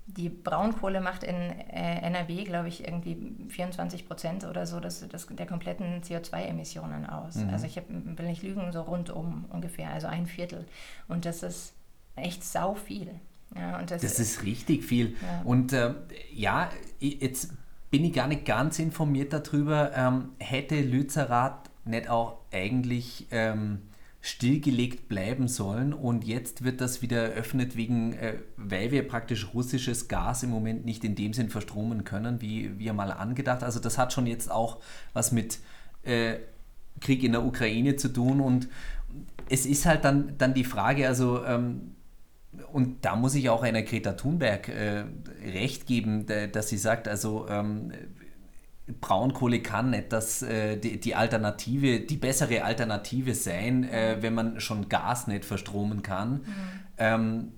die 0.07 0.29
Braunkohle 0.29 1.01
macht 1.01 1.23
in 1.23 1.35
äh, 1.35 2.01
NRW, 2.03 2.45
glaube 2.45 2.69
ich, 2.69 2.87
irgendwie 2.87 3.17
24 3.49 4.07
Prozent 4.07 4.45
oder 4.45 4.67
so 4.67 4.81
das, 4.81 5.07
das, 5.09 5.27
der 5.29 5.47
kompletten 5.47 6.03
CO2-Emissionen 6.03 7.07
aus. 7.07 7.37
Mhm. 7.37 7.51
Also 7.51 7.67
ich 7.67 7.77
hab, 7.77 7.85
will 7.89 8.27
nicht 8.27 8.43
lügen, 8.43 8.71
so 8.73 8.83
rundum 8.83 9.47
ungefähr, 9.51 9.91
also 9.91 10.09
ein 10.09 10.27
Viertel. 10.27 10.67
Und 11.09 11.25
das 11.25 11.43
ist 11.43 11.73
echt 12.17 12.45
sau 12.45 12.75
viel. 12.75 13.09
Ja, 13.57 13.81
das, 13.83 14.03
das, 14.03 14.19
ist 14.19 14.43
richtig 14.43 14.85
viel. 14.85 15.17
Ja. 15.23 15.43
Und 15.45 15.73
äh, 15.73 15.95
ja, 16.33 16.71
jetzt 16.99 17.53
bin 17.91 18.05
ich 18.05 18.13
gar 18.13 18.27
nicht 18.27 18.45
ganz 18.45 18.81
informiert 18.81 19.33
darüber. 19.33 19.93
Ähm, 19.95 20.31
hätte 20.41 20.81
Lützerath 20.81 21.71
nicht 21.85 22.09
auch 22.09 22.39
eigentlich 22.51 23.29
ähm, 23.31 23.83
stillgelegt 24.25 25.07
bleiben 25.07 25.49
sollen 25.49 25.93
und 25.93 26.25
jetzt 26.25 26.65
wird 26.65 26.81
das 26.81 27.03
wieder 27.03 27.35
eröffnet, 27.35 27.77
wegen, 27.77 28.15
äh, 28.15 28.39
weil 28.57 28.91
wir 28.91 29.07
praktisch 29.07 29.53
russisches 29.53 30.09
Gas 30.09 30.43
im 30.43 30.49
Moment 30.49 30.87
nicht 30.87 31.05
in 31.05 31.15
dem 31.15 31.35
Sinn 31.35 31.51
verstromen 31.51 32.05
können, 32.05 32.41
wie 32.41 32.79
wir 32.79 32.95
mal 32.95 33.13
angedacht. 33.13 33.63
Also 33.63 33.81
das 33.81 33.99
hat 33.99 34.15
schon 34.15 34.27
jetzt 34.27 34.51
auch 34.51 34.81
was 35.13 35.31
mit 35.31 35.59
äh, 36.05 36.37
Krieg 37.03 37.23
in 37.23 37.33
der 37.33 37.45
Ukraine 37.45 37.97
zu 37.97 38.09
tun 38.09 38.41
und 38.41 38.69
es 39.51 39.67
ist 39.67 39.85
halt 39.85 40.07
dann, 40.07 40.39
dann 40.39 40.55
die 40.55 40.65
Frage, 40.65 41.07
also 41.07 41.45
ähm, 41.45 41.95
und 42.73 43.05
da 43.05 43.17
muss 43.17 43.35
ich 43.35 43.51
auch 43.51 43.63
einer 43.63 43.83
Greta 43.83 44.15
Thunberg 44.15 44.71
äh, 44.71 45.05
recht 45.45 45.87
geben, 45.87 46.25
dass 46.51 46.71
sie 46.71 46.79
sagt, 46.79 47.09
also 47.09 47.47
ähm, 47.51 47.93
Braunkohle 49.01 49.61
kann 49.61 49.91
nicht 49.91 50.13
das, 50.13 50.43
äh, 50.43 50.77
die, 50.77 51.01
die, 51.01 51.15
Alternative, 51.15 52.01
die 52.01 52.17
bessere 52.17 52.65
Alternative 52.65 53.35
sein, 53.35 53.85
äh, 53.85 54.19
wenn 54.21 54.35
man 54.35 54.61
schon 54.61 54.89
Gas 54.89 55.27
nicht 55.27 55.45
verstromen 55.45 56.03
kann. 56.03 56.33
Mhm. 56.33 56.43
Ähm, 56.99 57.53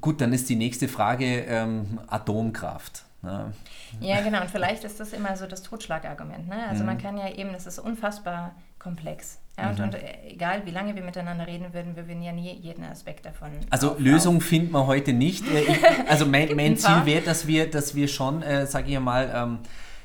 gut, 0.00 0.20
dann 0.20 0.32
ist 0.32 0.48
die 0.48 0.56
nächste 0.56 0.88
Frage 0.88 1.40
ähm, 1.40 2.00
Atomkraft. 2.06 3.04
Ne? 3.22 3.52
Ja, 4.00 4.22
genau. 4.22 4.40
Und 4.40 4.50
vielleicht 4.50 4.84
ist 4.84 4.98
das 5.00 5.12
immer 5.12 5.36
so 5.36 5.46
das 5.46 5.62
Totschlagargument. 5.62 6.48
Ne? 6.48 6.66
Also 6.68 6.80
mhm. 6.80 6.86
man 6.86 6.98
kann 6.98 7.18
ja 7.18 7.28
eben, 7.28 7.52
das 7.52 7.66
ist 7.66 7.78
unfassbar 7.78 8.54
komplex. 8.78 9.38
Ja, 9.58 9.68
und, 9.68 9.78
mhm. 9.78 9.84
und, 9.84 9.94
äh, 9.96 10.14
egal, 10.28 10.62
wie 10.64 10.70
lange 10.70 10.94
wir 10.94 11.02
miteinander 11.02 11.46
reden 11.46 11.74
würden, 11.74 11.94
wir 11.96 12.08
würden 12.08 12.22
ja 12.22 12.32
nie 12.32 12.54
jeden 12.54 12.84
Aspekt 12.84 13.26
davon. 13.26 13.50
Also 13.68 13.92
auf, 13.92 13.98
Lösung 13.98 14.40
finden 14.40 14.72
wir 14.72 14.86
heute 14.86 15.12
nicht. 15.12 15.46
Äh, 15.46 15.60
ich, 15.60 15.78
also 16.08 16.24
mein, 16.26 16.56
mein 16.56 16.78
Ziel 16.78 17.04
wäre, 17.04 17.22
dass 17.22 17.46
wir, 17.46 17.70
dass 17.70 17.94
wir 17.94 18.08
schon, 18.08 18.42
äh, 18.42 18.66
sage 18.66 18.90
ich 18.90 18.98
mal, 18.98 19.30
ähm, 19.34 19.58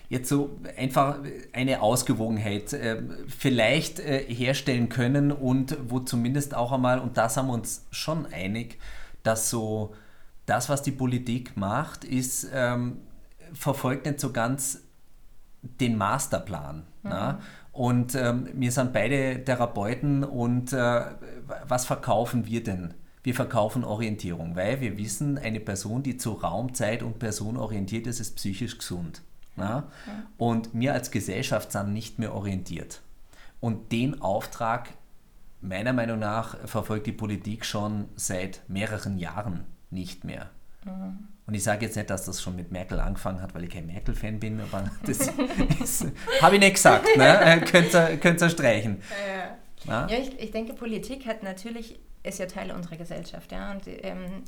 jetzt 0.10 0.30
so 0.30 0.60
einfach 0.78 1.20
eine 1.54 1.82
Ausgewogenheit 1.82 2.74
äh, 2.74 3.02
vielleicht 3.28 4.00
äh, 4.00 4.26
herstellen 4.28 4.90
können 4.90 5.32
und 5.32 5.78
wo 5.88 6.00
zumindest 6.00 6.56
auch 6.56 6.72
einmal, 6.72 7.00
und 7.00 7.18
da 7.18 7.30
sind 7.30 7.48
wir 7.48 7.54
uns 7.54 7.86
schon 7.92 8.26
einig, 8.28 8.80
dass 9.24 9.50
so 9.50 9.94
das, 10.46 10.70
was 10.70 10.82
die 10.84 10.92
Politik 10.92 11.58
macht, 11.58 12.04
ist, 12.04 12.48
ähm, 12.54 12.98
verfolgt 13.54 14.06
nicht 14.06 14.20
so 14.20 14.32
ganz 14.32 14.82
den 15.62 15.98
Masterplan. 15.98 16.78
Mhm. 16.78 16.84
Na? 17.04 17.40
Und 17.72 18.16
ähm, 18.16 18.48
wir 18.54 18.72
sind 18.72 18.94
beide 18.94 19.44
Therapeuten 19.44 20.24
und 20.24 20.72
äh, 20.72 21.02
was 21.68 21.86
verkaufen 21.86 22.46
wir 22.46 22.64
denn? 22.64 22.94
Wir 23.22 23.34
verkaufen 23.34 23.84
Orientierung, 23.84 24.56
weil 24.56 24.80
wir 24.80 24.98
wissen, 24.98 25.38
eine 25.38 25.60
Person, 25.60 26.04
die 26.04 26.16
zu 26.16 26.34
Raum, 26.34 26.74
Zeit 26.74 27.04
und 27.04 27.20
Person 27.20 27.58
orientiert 27.58 28.08
ist, 28.08 28.20
ist 28.20 28.36
psychisch 28.36 28.78
gesund. 28.78 29.24
Ja? 29.58 29.88
Und 30.38 30.70
wir 30.74 30.94
als 30.94 31.12
Gesellschaft 31.12 31.72
sind 31.72 31.94
nicht 31.94 32.20
mehr 32.20 32.34
orientiert. 32.34 33.02
Und 33.60 33.92
den 33.92 34.22
Auftrag, 34.22 34.90
meiner 35.62 35.94
Meinung 35.94 36.20
nach, 36.20 36.58
verfolgt 36.68 37.08
die 37.08 37.12
Politik 37.12 37.66
schon 37.66 38.10
seit 38.16 38.62
mehreren 38.68 39.18
Jahren 39.18 39.66
nicht 39.90 40.24
mehr. 40.24 40.50
Mhm. 40.84 41.30
Und 41.48 41.54
ich 41.54 41.64
sage 41.64 41.86
jetzt 41.86 41.96
nicht, 41.96 42.10
dass 42.10 42.26
das 42.26 42.42
schon 42.42 42.56
mit 42.56 42.72
Merkel 42.72 43.00
angefangen 43.00 43.42
hat, 43.42 43.54
weil 43.54 43.66
ich 43.66 43.70
kein 43.70 43.86
Merkel-Fan 43.86 44.40
bin, 44.40 44.60
aber 44.60 44.90
das 45.06 45.32
habe 46.42 46.56
ich 46.56 46.62
nicht 46.62 46.76
gesagt. 46.76 47.06
Ne? 47.18 47.40
Äh, 47.46 47.60
könnt, 47.62 47.94
ihr, 47.94 48.18
könnt 48.18 48.42
ihr 48.42 48.50
streichen. 48.50 49.02
Ja, 49.86 50.08
ja 50.08 50.18
ich, 50.18 50.40
ich 50.40 50.52
denke, 50.52 50.74
Politik 50.74 51.28
hat 51.28 51.44
natürlich, 51.44 52.00
ist 52.24 52.40
ja 52.40 52.48
Teil 52.48 52.72
unserer 52.72 52.98
Gesellschaft. 52.98 53.52
Ja? 53.52 53.72
Und 53.72 53.84
ähm, 53.88 54.44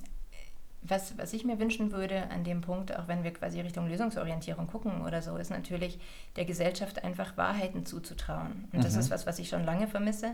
was, 0.81 1.17
was 1.17 1.33
ich 1.33 1.43
mir 1.43 1.59
wünschen 1.59 1.91
würde 1.91 2.29
an 2.29 2.43
dem 2.43 2.61
Punkt, 2.61 2.95
auch 2.95 3.07
wenn 3.07 3.23
wir 3.23 3.33
quasi 3.33 3.59
Richtung 3.59 3.87
Lösungsorientierung 3.87 4.67
gucken 4.67 5.01
oder 5.01 5.21
so, 5.21 5.35
ist 5.37 5.49
natürlich 5.49 5.99
der 6.35 6.45
Gesellschaft 6.45 7.03
einfach 7.03 7.35
Wahrheiten 7.37 7.85
zuzutrauen. 7.85 8.67
Und 8.71 8.83
das 8.83 8.93
mhm. 8.93 8.99
ist 9.01 9.11
was, 9.11 9.25
was 9.25 9.39
ich 9.39 9.49
schon 9.49 9.63
lange 9.63 9.87
vermisse. 9.87 10.33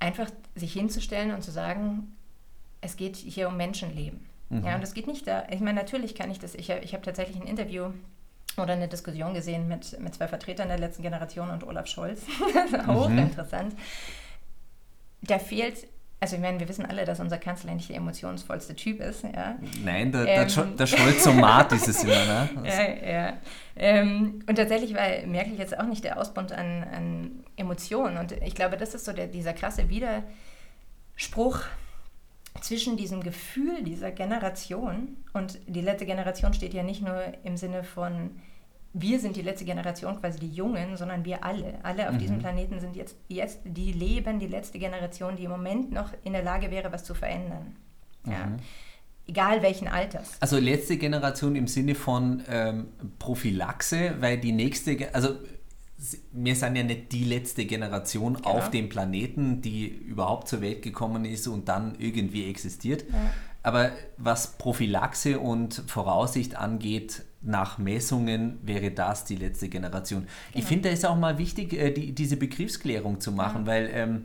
Einfach 0.00 0.30
sich 0.54 0.72
hinzustellen 0.72 1.32
und 1.32 1.42
zu 1.42 1.50
sagen, 1.50 2.16
es 2.80 2.96
geht 2.96 3.16
hier 3.16 3.48
um 3.48 3.56
Menschenleben. 3.56 4.26
Mhm. 4.50 4.64
Ja, 4.64 4.76
und 4.76 4.82
es 4.82 4.94
geht 4.94 5.06
nicht 5.06 5.26
da, 5.26 5.44
ich 5.50 5.60
meine, 5.60 5.80
natürlich 5.80 6.14
kann 6.14 6.30
ich 6.30 6.38
das, 6.38 6.54
ich, 6.54 6.70
ich 6.70 6.92
habe 6.92 7.02
tatsächlich 7.02 7.40
ein 7.40 7.46
Interview 7.46 7.90
oder 8.56 8.72
eine 8.72 8.88
Diskussion 8.88 9.34
gesehen 9.34 9.68
mit, 9.68 9.98
mit 10.00 10.14
zwei 10.14 10.26
Vertretern 10.26 10.68
der 10.68 10.78
letzten 10.78 11.02
Generation 11.02 11.50
und 11.50 11.64
Olaf 11.64 11.86
Scholz. 11.86 12.22
das 12.54 12.74
auch 12.88 13.08
mhm. 13.08 13.18
interessant. 13.18 13.74
Da 15.22 15.38
fehlt 15.38 15.86
also 16.20 16.34
ich 16.34 16.42
meine, 16.42 16.58
wir 16.58 16.68
wissen 16.68 16.84
alle, 16.84 17.04
dass 17.04 17.20
unser 17.20 17.38
Kanzler 17.38 17.74
nicht 17.74 17.88
der 17.90 17.96
emotionsvollste 17.96 18.74
Typ 18.74 19.00
ist. 19.00 19.22
Ja? 19.22 19.56
Nein, 19.84 20.10
der, 20.10 20.26
ähm, 20.26 20.48
der, 20.48 20.66
der 20.66 20.86
Scholzomat 20.86 21.72
ist 21.72 21.86
es 21.86 22.02
immer. 22.02 22.24
Ne? 22.24 22.48
ja, 22.64 23.08
ja. 23.08 23.32
Ähm, 23.76 24.40
und 24.48 24.56
tatsächlich 24.56 24.94
war 24.94 25.06
Merkel 25.26 25.56
jetzt 25.56 25.78
auch 25.78 25.86
nicht 25.86 26.02
der 26.02 26.18
Ausbund 26.18 26.50
an, 26.50 26.82
an 26.82 27.44
Emotionen. 27.56 28.18
Und 28.18 28.32
ich 28.32 28.56
glaube, 28.56 28.76
das 28.76 28.94
ist 28.94 29.04
so 29.04 29.12
der, 29.12 29.28
dieser 29.28 29.52
krasse 29.52 29.88
Widerspruch 29.88 31.60
zwischen 32.60 32.96
diesem 32.96 33.22
Gefühl 33.22 33.84
dieser 33.84 34.10
Generation 34.10 35.16
und 35.32 35.60
die 35.68 35.80
letzte 35.80 36.06
Generation 36.06 36.52
steht 36.54 36.74
ja 36.74 36.82
nicht 36.82 37.02
nur 37.02 37.22
im 37.44 37.56
Sinne 37.56 37.84
von 37.84 38.30
wir 39.00 39.20
sind 39.20 39.36
die 39.36 39.42
letzte 39.42 39.64
Generation, 39.64 40.18
quasi 40.20 40.38
die 40.38 40.50
Jungen, 40.50 40.96
sondern 40.96 41.24
wir 41.24 41.44
alle. 41.44 41.74
Alle 41.82 42.08
auf 42.08 42.14
mhm. 42.14 42.18
diesem 42.18 42.38
Planeten 42.38 42.80
sind 42.80 42.96
jetzt, 42.96 43.16
jetzt 43.28 43.60
die 43.64 43.92
leben, 43.92 44.38
die 44.38 44.46
letzte 44.46 44.78
Generation, 44.78 45.36
die 45.36 45.44
im 45.44 45.50
Moment 45.50 45.92
noch 45.92 46.12
in 46.24 46.32
der 46.32 46.42
Lage 46.42 46.70
wäre, 46.70 46.92
was 46.92 47.04
zu 47.04 47.14
verändern. 47.14 47.76
Mhm. 48.24 48.32
Ja. 48.32 48.52
Egal 49.26 49.62
welchen 49.62 49.88
Alters. 49.88 50.36
Also 50.40 50.58
letzte 50.58 50.96
Generation 50.96 51.54
im 51.54 51.66
Sinne 51.66 51.94
von 51.94 52.42
ähm, 52.48 52.88
Prophylaxe, 53.18 54.14
weil 54.20 54.38
die 54.38 54.52
nächste, 54.52 54.96
also 55.12 55.36
wir 56.32 56.54
sind 56.54 56.76
ja 56.76 56.82
nicht 56.82 57.12
die 57.12 57.24
letzte 57.24 57.66
Generation 57.66 58.34
genau. 58.34 58.48
auf 58.48 58.70
dem 58.70 58.88
Planeten, 58.88 59.60
die 59.60 59.86
überhaupt 59.86 60.48
zur 60.48 60.60
Welt 60.60 60.82
gekommen 60.82 61.24
ist 61.24 61.46
und 61.46 61.68
dann 61.68 61.94
irgendwie 61.98 62.48
existiert. 62.48 63.04
Ja. 63.10 63.30
Aber 63.62 63.90
was 64.16 64.56
Prophylaxe 64.56 65.38
und 65.40 65.82
Voraussicht 65.86 66.54
angeht, 66.54 67.24
nach 67.40 67.78
Messungen 67.78 68.58
wäre 68.62 68.90
das 68.90 69.24
die 69.24 69.36
letzte 69.36 69.68
Generation. 69.68 70.22
Genau. 70.22 70.30
Ich 70.54 70.64
finde, 70.64 70.88
da 70.88 70.94
ist 70.94 71.06
auch 71.06 71.16
mal 71.16 71.38
wichtig, 71.38 71.72
äh, 71.72 71.92
die, 71.92 72.12
diese 72.12 72.36
Begriffsklärung 72.36 73.20
zu 73.20 73.32
machen, 73.32 73.62
ja. 73.62 73.66
weil 73.66 73.90
ähm, 73.92 74.24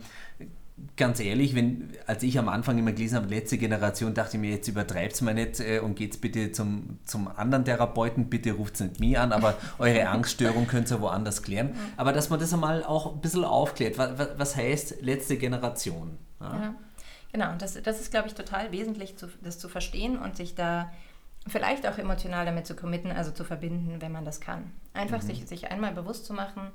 ganz 0.97 1.19
ehrlich, 1.19 1.55
wenn, 1.55 1.89
als 2.07 2.23
ich 2.23 2.39
am 2.39 2.49
Anfang 2.49 2.77
immer 2.77 2.91
gelesen 2.91 3.17
habe, 3.17 3.27
letzte 3.27 3.57
Generation, 3.57 4.13
dachte 4.13 4.37
ich 4.37 4.41
mir, 4.41 4.51
jetzt 4.51 4.67
übertreibt 4.67 5.13
es 5.13 5.21
mal 5.21 5.33
nicht 5.33 5.59
äh, 5.59 5.79
und 5.79 5.95
geht 5.95 6.19
bitte 6.21 6.51
zum, 6.51 6.99
zum 7.05 7.27
anderen 7.27 7.65
Therapeuten, 7.65 8.29
bitte 8.29 8.53
ruft 8.53 8.75
es 8.75 8.81
nicht 8.81 8.99
mich 8.99 9.17
an, 9.17 9.31
aber 9.31 9.55
eure 9.77 10.07
Angststörung 10.09 10.67
könnt 10.67 10.89
ihr 10.91 10.99
woanders 10.99 11.43
klären. 11.43 11.69
Ja. 11.69 11.75
Aber 11.97 12.13
dass 12.13 12.29
man 12.29 12.39
das 12.39 12.53
einmal 12.53 12.83
auch 12.83 13.13
ein 13.13 13.21
bisschen 13.21 13.45
aufklärt, 13.45 13.97
was, 13.97 14.11
was 14.37 14.55
heißt 14.55 15.01
letzte 15.01 15.37
Generation? 15.37 16.17
Ja. 16.41 16.75
Genau, 17.31 17.51
und 17.51 17.61
das, 17.61 17.81
das 17.81 17.99
ist, 17.99 18.11
glaube 18.11 18.27
ich, 18.27 18.35
total 18.35 18.71
wesentlich, 18.71 19.17
zu, 19.17 19.27
das 19.41 19.57
zu 19.57 19.67
verstehen 19.67 20.19
und 20.19 20.37
sich 20.37 20.53
da 20.53 20.91
vielleicht 21.47 21.87
auch 21.87 21.97
emotional 21.97 22.45
damit 22.45 22.65
zu 22.65 22.75
committen, 22.75 23.11
also 23.11 23.31
zu 23.31 23.43
verbinden, 23.43 24.01
wenn 24.01 24.11
man 24.11 24.25
das 24.25 24.39
kann. 24.39 24.71
Einfach 24.93 25.21
mhm. 25.21 25.27
sich, 25.27 25.47
sich 25.47 25.71
einmal 25.71 25.93
bewusst 25.93 26.25
zu 26.25 26.33
machen, 26.33 26.71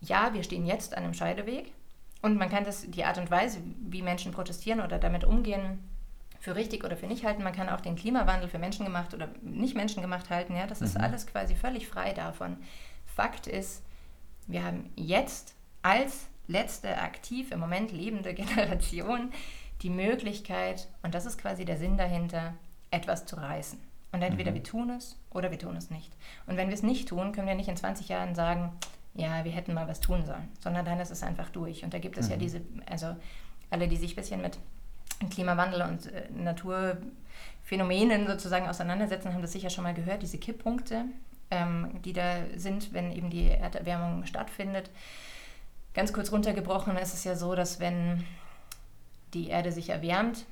ja, 0.00 0.32
wir 0.32 0.44
stehen 0.44 0.64
jetzt 0.64 0.96
an 0.96 1.04
einem 1.04 1.14
Scheideweg 1.14 1.72
und 2.22 2.36
man 2.36 2.48
kann 2.48 2.64
das, 2.64 2.88
die 2.88 3.04
Art 3.04 3.18
und 3.18 3.30
Weise, 3.30 3.58
wie 3.80 4.02
Menschen 4.02 4.32
protestieren 4.32 4.80
oder 4.80 4.98
damit 4.98 5.24
umgehen, 5.24 5.78
für 6.40 6.54
richtig 6.54 6.84
oder 6.84 6.96
für 6.96 7.06
nicht 7.06 7.24
halten. 7.24 7.42
Man 7.42 7.52
kann 7.52 7.68
auch 7.68 7.80
den 7.80 7.96
Klimawandel 7.96 8.48
für 8.48 8.58
Menschen 8.58 8.84
gemacht 8.84 9.12
oder 9.12 9.28
nicht 9.42 9.74
Menschen 9.74 10.02
gemacht 10.02 10.30
halten. 10.30 10.54
Ja, 10.54 10.66
das 10.66 10.80
mhm. 10.80 10.86
ist 10.86 10.96
alles 10.96 11.26
quasi 11.26 11.56
völlig 11.56 11.88
frei 11.88 12.12
davon. 12.12 12.58
Fakt 13.06 13.46
ist, 13.46 13.82
wir 14.46 14.64
haben 14.64 14.90
jetzt 14.94 15.54
als 15.82 16.28
letzte 16.46 16.98
aktiv 16.98 17.50
im 17.50 17.60
Moment 17.60 17.92
lebende 17.92 18.34
Generation 18.34 19.32
die 19.82 19.90
Möglichkeit, 19.90 20.88
und 21.02 21.14
das 21.14 21.26
ist 21.26 21.38
quasi 21.38 21.64
der 21.64 21.76
Sinn 21.76 21.96
dahinter, 21.96 22.54
etwas 22.90 23.26
zu 23.26 23.36
reißen. 23.36 23.78
Und 24.12 24.22
entweder 24.22 24.50
mhm. 24.50 24.56
wir 24.56 24.62
tun 24.62 24.90
es 24.90 25.16
oder 25.30 25.50
wir 25.50 25.58
tun 25.58 25.76
es 25.76 25.90
nicht. 25.90 26.10
Und 26.46 26.56
wenn 26.56 26.68
wir 26.68 26.74
es 26.74 26.82
nicht 26.82 27.08
tun, 27.08 27.32
können 27.32 27.46
wir 27.46 27.54
nicht 27.54 27.68
in 27.68 27.76
20 27.76 28.08
Jahren 28.08 28.34
sagen, 28.34 28.72
ja, 29.14 29.44
wir 29.44 29.52
hätten 29.52 29.74
mal 29.74 29.88
was 29.88 30.00
tun 30.00 30.24
sollen, 30.24 30.48
sondern 30.60 30.84
dann 30.84 31.00
ist 31.00 31.10
es 31.10 31.22
einfach 31.22 31.50
durch. 31.50 31.84
Und 31.84 31.92
da 31.92 31.98
gibt 31.98 32.16
es 32.16 32.26
mhm. 32.26 32.32
ja 32.32 32.36
diese, 32.38 32.60
also 32.88 33.16
alle, 33.70 33.88
die 33.88 33.96
sich 33.96 34.12
ein 34.12 34.16
bisschen 34.16 34.40
mit 34.40 34.58
Klimawandel 35.30 35.82
und 35.82 36.06
äh, 36.06 36.28
Naturphänomenen 36.30 38.26
sozusagen 38.26 38.68
auseinandersetzen, 38.68 39.34
haben 39.34 39.42
das 39.42 39.52
sicher 39.52 39.70
schon 39.70 39.84
mal 39.84 39.94
gehört, 39.94 40.22
diese 40.22 40.38
Kipppunkte, 40.38 41.04
ähm, 41.50 42.00
die 42.04 42.12
da 42.12 42.36
sind, 42.56 42.92
wenn 42.92 43.12
eben 43.12 43.30
die 43.30 43.48
Erderwärmung 43.48 44.24
stattfindet. 44.24 44.90
Ganz 45.94 46.12
kurz 46.12 46.30
runtergebrochen 46.30 46.96
ist 46.96 47.14
es 47.14 47.24
ja 47.24 47.34
so, 47.34 47.54
dass 47.54 47.80
wenn 47.80 48.24
die 49.34 49.48
Erde 49.48 49.72
sich 49.72 49.90
erwärmt, 49.90 50.46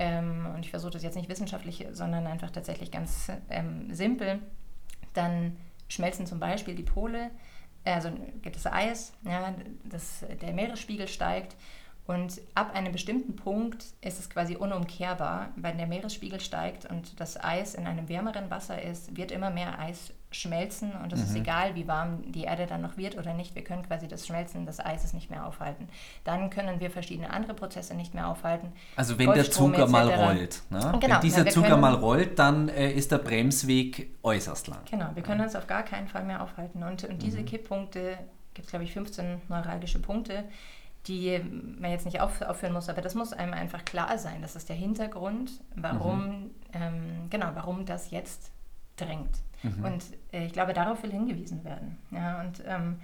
ähm, 0.00 0.48
und 0.54 0.64
ich 0.64 0.70
versuche 0.70 0.92
das 0.92 1.02
jetzt 1.02 1.14
nicht 1.14 1.28
wissenschaftlich, 1.28 1.86
sondern 1.92 2.26
einfach 2.26 2.50
tatsächlich 2.50 2.90
ganz 2.90 3.30
ähm, 3.50 3.94
simpel, 3.94 4.40
dann 5.12 5.58
schmelzen 5.88 6.26
zum 6.26 6.40
Beispiel 6.40 6.74
die 6.74 6.82
Pole, 6.82 7.30
also 7.84 8.10
gibt 8.40 8.56
es 8.56 8.66
Eis, 8.66 9.12
ja, 9.24 9.54
das, 9.84 10.24
der 10.40 10.54
Meeresspiegel 10.54 11.06
steigt 11.06 11.54
und 12.06 12.40
ab 12.54 12.74
einem 12.74 12.92
bestimmten 12.92 13.36
Punkt 13.36 13.84
ist 14.00 14.18
es 14.18 14.30
quasi 14.30 14.56
unumkehrbar, 14.56 15.50
wenn 15.56 15.76
der 15.76 15.86
Meeresspiegel 15.86 16.40
steigt 16.40 16.86
und 16.86 17.20
das 17.20 17.38
Eis 17.38 17.74
in 17.74 17.86
einem 17.86 18.08
wärmeren 18.08 18.50
Wasser 18.50 18.80
ist, 18.80 19.18
wird 19.18 19.30
immer 19.30 19.50
mehr 19.50 19.78
Eis 19.78 20.14
schmelzen 20.32 20.92
und 20.92 21.12
es 21.12 21.20
mhm. 21.20 21.24
ist 21.26 21.34
egal, 21.34 21.74
wie 21.74 21.88
warm 21.88 22.30
die 22.30 22.44
Erde 22.44 22.66
dann 22.66 22.82
noch 22.82 22.96
wird 22.96 23.18
oder 23.18 23.34
nicht. 23.34 23.54
Wir 23.54 23.64
können 23.64 23.82
quasi 23.82 24.06
das 24.06 24.26
Schmelzen 24.26 24.64
des 24.64 24.78
Eises 24.78 25.12
nicht 25.12 25.28
mehr 25.28 25.44
aufhalten. 25.44 25.88
Dann 26.22 26.50
können 26.50 26.78
wir 26.78 26.90
verschiedene 26.90 27.30
andere 27.30 27.54
Prozesse 27.54 27.94
nicht 27.94 28.14
mehr 28.14 28.28
aufhalten. 28.28 28.72
Also 28.94 29.18
wenn 29.18 29.32
der 29.32 29.50
Zucker 29.50 29.88
mal 29.88 30.08
rollt. 30.08 30.62
Ne? 30.70 30.78
Genau, 31.00 31.14
wenn 31.16 31.20
dieser 31.20 31.44
ja, 31.44 31.50
Zucker 31.50 31.70
können, 31.70 31.80
mal 31.80 31.94
rollt, 31.94 32.38
dann 32.38 32.68
äh, 32.68 32.92
ist 32.92 33.10
der 33.10 33.18
Bremsweg 33.18 34.10
äußerst 34.22 34.68
lang. 34.68 34.80
Genau, 34.88 35.08
wir 35.14 35.22
können 35.22 35.40
uns 35.40 35.56
auf 35.56 35.66
gar 35.66 35.82
keinen 35.82 36.06
Fall 36.06 36.24
mehr 36.24 36.42
aufhalten. 36.42 36.82
Und, 36.84 37.04
und 37.04 37.22
diese 37.22 37.40
mhm. 37.40 37.46
Kipppunkte, 37.46 38.18
gibt 38.54 38.66
es 38.66 38.70
glaube 38.70 38.84
ich 38.84 38.92
15 38.92 39.42
neuralgische 39.48 39.98
Punkte, 39.98 40.44
die 41.08 41.40
man 41.78 41.90
jetzt 41.90 42.04
nicht 42.04 42.20
auf, 42.20 42.40
aufführen 42.42 42.74
muss, 42.74 42.88
aber 42.88 43.00
das 43.00 43.14
muss 43.14 43.32
einem 43.32 43.54
einfach 43.54 43.84
klar 43.84 44.16
sein. 44.18 44.42
Das 44.42 44.54
ist 44.54 44.68
der 44.68 44.76
Hintergrund, 44.76 45.50
warum, 45.74 46.26
mhm. 46.26 46.50
ähm, 46.72 47.30
genau, 47.30 47.50
warum 47.54 47.84
das 47.84 48.10
jetzt 48.12 48.52
drängt. 48.96 49.40
Mhm. 49.62 49.84
Und 49.84 50.04
äh, 50.32 50.46
ich 50.46 50.52
glaube, 50.52 50.72
darauf 50.72 51.02
will 51.02 51.10
hingewiesen 51.10 51.64
werden. 51.64 51.98
Ja, 52.10 52.40
und 52.40 52.62
ähm, 52.66 53.00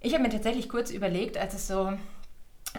ich 0.00 0.12
habe 0.12 0.22
mir 0.22 0.30
tatsächlich 0.30 0.68
kurz 0.68 0.90
überlegt, 0.90 1.36
als 1.36 1.54
es 1.54 1.66
so, 1.66 1.92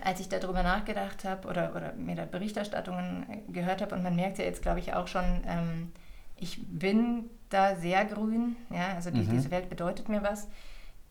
als 0.04 0.20
ich 0.20 0.30
darüber 0.30 0.64
nachgedacht 0.64 1.24
habe 1.24 1.48
oder, 1.48 1.76
oder 1.76 1.94
mir 1.94 2.16
da 2.16 2.26
Berichterstattungen 2.26 3.26
gehört 3.50 3.82
habe 3.82 3.96
und 3.96 4.04
man 4.04 4.16
merkt 4.16 4.38
ja 4.38 4.46
jetzt, 4.46 4.62
glaube 4.62 4.80
ich, 4.80 4.94
auch 4.94 5.08
schon, 5.08 5.24
ähm, 5.48 5.92
ich 6.38 6.60
bin 6.68 7.30
da 7.50 7.76
sehr 7.76 8.06
grün, 8.06 8.56
ja, 8.70 8.94
also 8.96 9.12
die, 9.12 9.22
mhm. 9.22 9.32
diese 9.32 9.52
Welt 9.52 9.70
bedeutet 9.70 10.10
mir 10.10 10.22
was. 10.22 10.48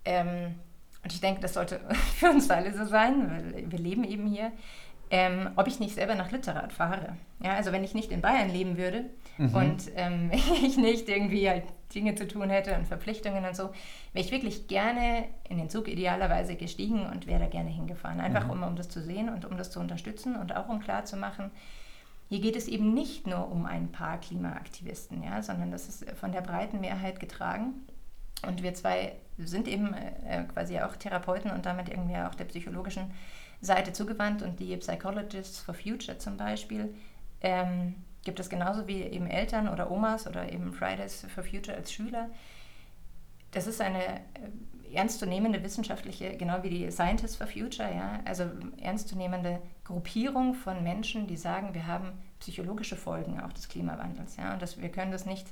Ähm, 0.05 0.55
und 1.03 1.13
ich 1.13 1.21
denke, 1.21 1.41
das 1.41 1.55
sollte 1.55 1.81
für 2.17 2.31
uns 2.31 2.51
alle 2.51 2.77
so 2.77 2.85
sein, 2.85 3.31
weil 3.31 3.71
wir 3.71 3.79
leben 3.79 4.05
eben 4.05 4.27
hier, 4.27 4.53
ähm, 5.11 5.51
ob 5.57 5.69
ich 5.69 5.79
nicht 5.79 5.95
selber 5.95 6.15
nach 6.15 6.31
Lützerath 6.31 6.73
fahre. 6.73 7.17
Ja, 7.41 7.55
also 7.55 7.73
wenn 7.73 7.85
ich 7.85 7.95
nicht 7.95 8.11
in 8.11 8.23
Bayern 8.23 8.51
leben 8.51 8.77
würde 8.77 9.05
mhm. 9.39 9.55
und 9.55 9.91
ähm, 9.95 10.31
ich 10.63 10.77
nicht 10.77 11.09
irgendwie 11.09 11.49
halt 11.49 11.65
Dinge 11.95 12.15
zu 12.17 12.27
tun 12.27 12.51
hätte 12.51 12.75
und 12.75 12.89
Verpflichtungen 12.89 13.45
und 13.45 13.55
so, 13.55 13.71
wäre 14.13 14.25
ich 14.25 14.33
wirklich 14.33 14.67
gerne 14.67 15.25
in 15.49 15.59
den 15.59 15.71
Zug 15.71 15.89
idealerweise 15.89 16.57
gestiegen 16.57 17.07
und 17.07 17.27
wäre 17.27 17.41
da 17.41 17.47
gerne 17.47 17.71
hingefahren. 17.71 18.21
Einfach 18.21 18.45
mhm. 18.47 18.51
um, 18.51 18.63
um 18.65 18.77
das 18.77 18.89
zu 18.89 19.01
sehen 19.01 19.29
und 19.29 19.45
um 19.45 19.57
das 19.57 19.71
zu 19.71 19.79
unterstützen 19.79 20.37
und 20.37 20.57
auch 20.57 20.69
um 20.69 20.81
klarzumachen, 20.81 21.51
hier 22.29 22.41
geht 22.41 22.57
es 22.57 22.67
eben 22.67 22.93
nicht 22.93 23.27
nur 23.27 23.51
um 23.53 23.67
ein 23.67 23.93
paar 23.93 24.19
Klimaaktivisten, 24.19 25.23
ja, 25.23 25.43
sondern 25.43 25.71
das 25.71 25.89
ist 25.89 26.11
von 26.19 26.33
der 26.33 26.41
breiten 26.41 26.81
Mehrheit 26.81 27.21
getragen. 27.21 27.75
Und 28.45 28.63
wir 28.65 28.75
zwei 28.75 29.13
sind 29.39 29.69
eben 29.69 29.95
äh, 29.95 30.43
quasi 30.53 30.81
auch 30.81 30.97
Therapeuten 30.97 31.51
und 31.51 31.67
damit 31.67 31.89
irgendwie 31.89 32.17
auch 32.17 32.35
der 32.35 32.47
psychologischen 32.47 33.13
Seite 33.61 33.93
zugewandt. 33.93 34.43
Und 34.43 34.61
die 34.61 34.77
Psychologists 34.77 35.61
for 35.61 35.75
Future 35.75 36.19
zum 36.19 36.37
Beispiel 36.37 36.95
ähm, 37.41 37.95
gibt 38.25 38.41
es 38.41 38.49
genauso 38.49 38.87
wie 38.87 39.03
eben 39.03 39.27
Eltern 39.27 39.69
oder 39.69 39.91
Omas 39.91 40.27
oder 40.27 40.53
eben 40.53 40.73
Fridays 40.73 41.27
for 41.35 41.45
Future 41.45 41.77
als 41.77 41.93
Schüler. 41.93 42.29
Das 43.53 43.67
ist 43.67 43.81
eine 43.81 44.05
äh, 44.05 44.95
ernstzunehmende 44.95 45.63
wissenschaftliche, 45.63 46.37
genau 46.37 46.63
wie 46.63 46.71
die 46.71 46.91
Scientists 46.91 47.37
for 47.37 47.47
Future, 47.47 47.93
ja, 47.95 48.21
also 48.25 48.45
ernstzunehmende 48.81 49.61
Gruppierung 49.85 50.55
von 50.55 50.83
Menschen, 50.83 51.27
die 51.27 51.37
sagen, 51.37 51.75
wir 51.75 51.87
haben 51.87 52.13
psychologische 52.39 52.97
Folgen 52.97 53.41
auch 53.41 53.53
des 53.53 53.69
Klimawandels, 53.69 54.37
ja, 54.37 54.53
und 54.53 54.63
das, 54.63 54.81
wir 54.81 54.91
können 54.91 55.11
das 55.11 55.27
nicht 55.27 55.47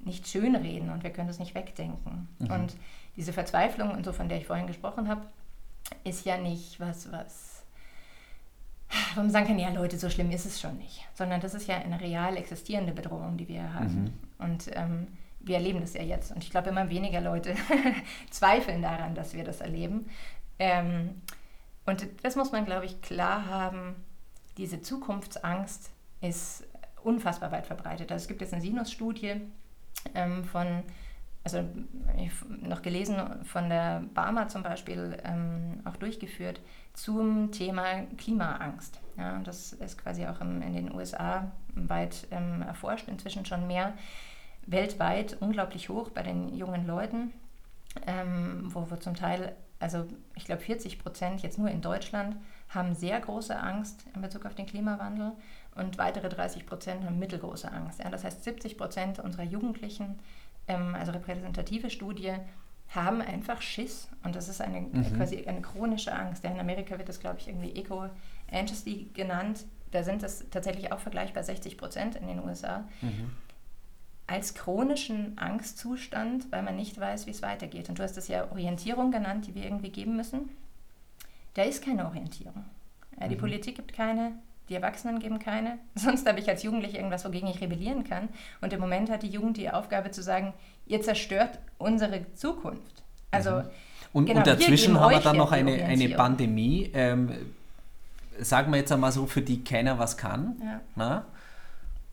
nicht 0.00 0.28
schönreden 0.28 0.90
und 0.90 1.02
wir 1.02 1.10
können 1.10 1.28
das 1.28 1.38
nicht 1.38 1.54
wegdenken. 1.54 2.28
Mhm. 2.38 2.50
Und 2.50 2.76
diese 3.16 3.32
Verzweiflung 3.32 3.90
und 3.92 4.04
so, 4.04 4.12
von 4.12 4.28
der 4.28 4.38
ich 4.38 4.46
vorhin 4.46 4.66
gesprochen 4.66 5.08
habe, 5.08 5.22
ist 6.04 6.24
ja 6.24 6.38
nicht 6.38 6.80
was, 6.80 7.10
was, 7.12 7.64
wo 9.14 9.20
man 9.20 9.30
sagen 9.30 9.46
kann, 9.46 9.58
ja 9.58 9.70
Leute, 9.70 9.98
so 9.98 10.10
schlimm 10.10 10.30
ist 10.30 10.46
es 10.46 10.60
schon 10.60 10.78
nicht. 10.78 11.06
Sondern 11.14 11.40
das 11.40 11.54
ist 11.54 11.66
ja 11.66 11.76
eine 11.76 12.00
real 12.00 12.36
existierende 12.36 12.92
Bedrohung, 12.92 13.36
die 13.36 13.48
wir 13.48 13.72
haben. 13.74 14.04
Mhm. 14.04 14.12
Und 14.38 14.70
ähm, 14.72 15.06
wir 15.40 15.56
erleben 15.56 15.80
das 15.80 15.94
ja 15.94 16.02
jetzt. 16.02 16.32
Und 16.32 16.42
ich 16.42 16.50
glaube, 16.50 16.70
immer 16.70 16.90
weniger 16.90 17.20
Leute 17.20 17.54
zweifeln 18.30 18.82
daran, 18.82 19.14
dass 19.14 19.34
wir 19.34 19.44
das 19.44 19.60
erleben. 19.60 20.08
Ähm, 20.58 21.22
und 21.86 22.06
das 22.22 22.36
muss 22.36 22.52
man, 22.52 22.64
glaube 22.64 22.86
ich, 22.86 23.00
klar 23.00 23.46
haben. 23.46 23.94
Diese 24.56 24.82
Zukunftsangst 24.82 25.90
ist 26.20 26.64
unfassbar 27.04 27.52
weit 27.52 27.66
verbreitet. 27.66 28.10
Also 28.10 28.24
es 28.24 28.28
gibt 28.28 28.40
jetzt 28.40 28.52
eine 28.52 28.62
Sinus-Studie 28.62 29.40
ähm, 30.14 30.44
von, 30.44 30.82
also 31.46 31.64
noch 32.60 32.82
gelesen, 32.82 33.16
von 33.44 33.68
der 33.68 34.02
Barmer 34.14 34.48
zum 34.48 34.64
Beispiel 34.64 35.16
ähm, 35.22 35.80
auch 35.84 35.94
durchgeführt 35.94 36.60
zum 36.92 37.52
Thema 37.52 38.02
Klimaangst. 38.18 39.00
Ja, 39.16 39.38
das 39.44 39.72
ist 39.72 39.96
quasi 39.96 40.26
auch 40.26 40.40
im, 40.40 40.60
in 40.60 40.72
den 40.74 40.92
USA 40.92 41.52
weit 41.76 42.26
ähm, 42.32 42.62
erforscht, 42.62 43.06
inzwischen 43.06 43.46
schon 43.46 43.68
mehr 43.68 43.92
weltweit 44.66 45.36
unglaublich 45.38 45.88
hoch 45.88 46.10
bei 46.10 46.24
den 46.24 46.52
jungen 46.52 46.84
Leuten, 46.84 47.32
ähm, 48.08 48.64
wo 48.74 48.90
wir 48.90 48.98
zum 48.98 49.14
Teil, 49.14 49.54
also 49.78 50.04
ich 50.34 50.46
glaube 50.46 50.62
40 50.62 50.98
Prozent 50.98 51.42
jetzt 51.42 51.58
nur 51.60 51.70
in 51.70 51.80
Deutschland, 51.80 52.34
haben 52.70 52.96
sehr 52.96 53.20
große 53.20 53.56
Angst 53.56 54.04
in 54.16 54.20
Bezug 54.20 54.46
auf 54.46 54.56
den 54.56 54.66
Klimawandel 54.66 55.30
und 55.76 55.96
weitere 55.98 56.28
30 56.28 56.66
Prozent 56.66 57.04
haben 57.04 57.20
mittelgroße 57.20 57.70
Angst. 57.70 58.00
Ja, 58.00 58.10
das 58.10 58.24
heißt, 58.24 58.42
70 58.42 58.76
Prozent 58.76 59.20
unserer 59.20 59.44
Jugendlichen, 59.44 60.18
ähm, 60.68 60.94
also 60.94 61.12
repräsentative 61.12 61.90
Studie, 61.90 62.34
haben 62.88 63.20
einfach 63.20 63.62
Schiss 63.62 64.08
und 64.22 64.36
das 64.36 64.48
ist 64.48 64.60
eine, 64.60 64.80
mhm. 64.80 65.16
quasi 65.16 65.44
eine 65.46 65.60
chronische 65.60 66.14
Angst. 66.14 66.44
Ja, 66.44 66.50
in 66.50 66.60
Amerika 66.60 66.96
wird 66.98 67.08
das, 67.08 67.18
glaube 67.18 67.38
ich, 67.40 67.48
irgendwie 67.48 67.74
Eco-Anxiety 67.74 69.10
genannt. 69.12 69.64
Da 69.90 70.04
sind 70.04 70.22
das 70.22 70.44
tatsächlich 70.50 70.92
auch 70.92 71.00
vergleichbar 71.00 71.42
60 71.42 71.76
Prozent 71.78 72.14
in 72.16 72.28
den 72.28 72.44
USA. 72.44 72.84
Mhm 73.00 73.32
als 74.26 74.54
chronischen 74.54 75.38
Angstzustand, 75.38 76.50
weil 76.50 76.62
man 76.62 76.76
nicht 76.76 76.98
weiß, 76.98 77.26
wie 77.26 77.30
es 77.30 77.42
weitergeht. 77.42 77.88
Und 77.88 77.98
du 77.98 78.02
hast 78.02 78.16
es 78.18 78.28
ja 78.28 78.50
Orientierung 78.50 79.12
genannt, 79.12 79.46
die 79.46 79.54
wir 79.54 79.64
irgendwie 79.64 79.90
geben 79.90 80.16
müssen. 80.16 80.50
Da 81.54 81.62
ist 81.62 81.84
keine 81.84 82.06
Orientierung. 82.06 82.64
Die 83.30 83.34
mhm. 83.34 83.38
Politik 83.38 83.76
gibt 83.76 83.92
keine, 83.92 84.32
die 84.68 84.74
Erwachsenen 84.74 85.18
geben 85.18 85.38
keine. 85.38 85.78
Sonst 85.94 86.26
habe 86.28 86.40
ich 86.40 86.48
als 86.48 86.62
Jugendliche 86.62 86.96
irgendwas, 86.96 87.24
wogegen 87.24 87.48
ich 87.48 87.60
rebellieren 87.60 88.04
kann. 88.04 88.28
Und 88.60 88.72
im 88.72 88.80
Moment 88.80 89.10
hat 89.10 89.22
die 89.22 89.28
Jugend 89.28 89.56
die 89.56 89.70
Aufgabe 89.70 90.10
zu 90.10 90.22
sagen, 90.22 90.54
ihr 90.86 91.02
zerstört 91.02 91.58
unsere 91.78 92.32
Zukunft. 92.34 93.02
Also 93.30 93.50
mhm. 93.50 93.64
und, 94.12 94.26
genau, 94.26 94.38
und 94.40 94.46
dazwischen 94.46 94.98
haben 95.00 95.10
wir 95.10 95.20
dann 95.20 95.36
noch 95.36 95.52
eine, 95.52 95.84
eine 95.84 96.08
Pandemie, 96.10 96.90
ähm, 96.94 97.30
sagen 98.40 98.70
wir 98.72 98.78
jetzt 98.78 98.92
einmal 98.92 99.12
so, 99.12 99.26
für 99.26 99.42
die 99.42 99.64
keiner 99.64 99.98
was 99.98 100.16
kann. 100.16 100.56
Ja. 100.62 100.80
Na? 100.94 101.26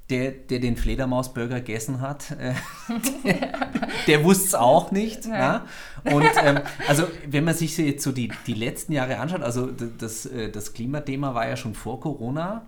Der, 0.09 0.31
der 0.31 0.59
den 0.59 0.75
Fledermausburger 0.75 1.61
gegessen 1.61 2.01
hat, 2.01 2.31
äh, 2.31 2.53
der, 3.23 3.51
der 4.07 4.23
wusste 4.23 4.45
es 4.47 4.55
auch 4.55 4.91
nicht. 4.91 5.25
Ja. 5.25 5.65
Und 6.03 6.29
ähm, 6.43 6.59
also 6.87 7.07
wenn 7.27 7.43
man 7.45 7.53
sich 7.53 7.77
jetzt 7.77 8.03
so 8.03 8.11
die, 8.11 8.31
die 8.45 8.53
letzten 8.53 8.93
Jahre 8.93 9.19
anschaut, 9.19 9.41
also 9.41 9.67
das, 9.67 10.25
äh, 10.25 10.51
das 10.51 10.73
Klimathema 10.73 11.33
war 11.33 11.47
ja 11.47 11.55
schon 11.55 11.73
vor 11.73 11.99
Corona. 11.99 12.65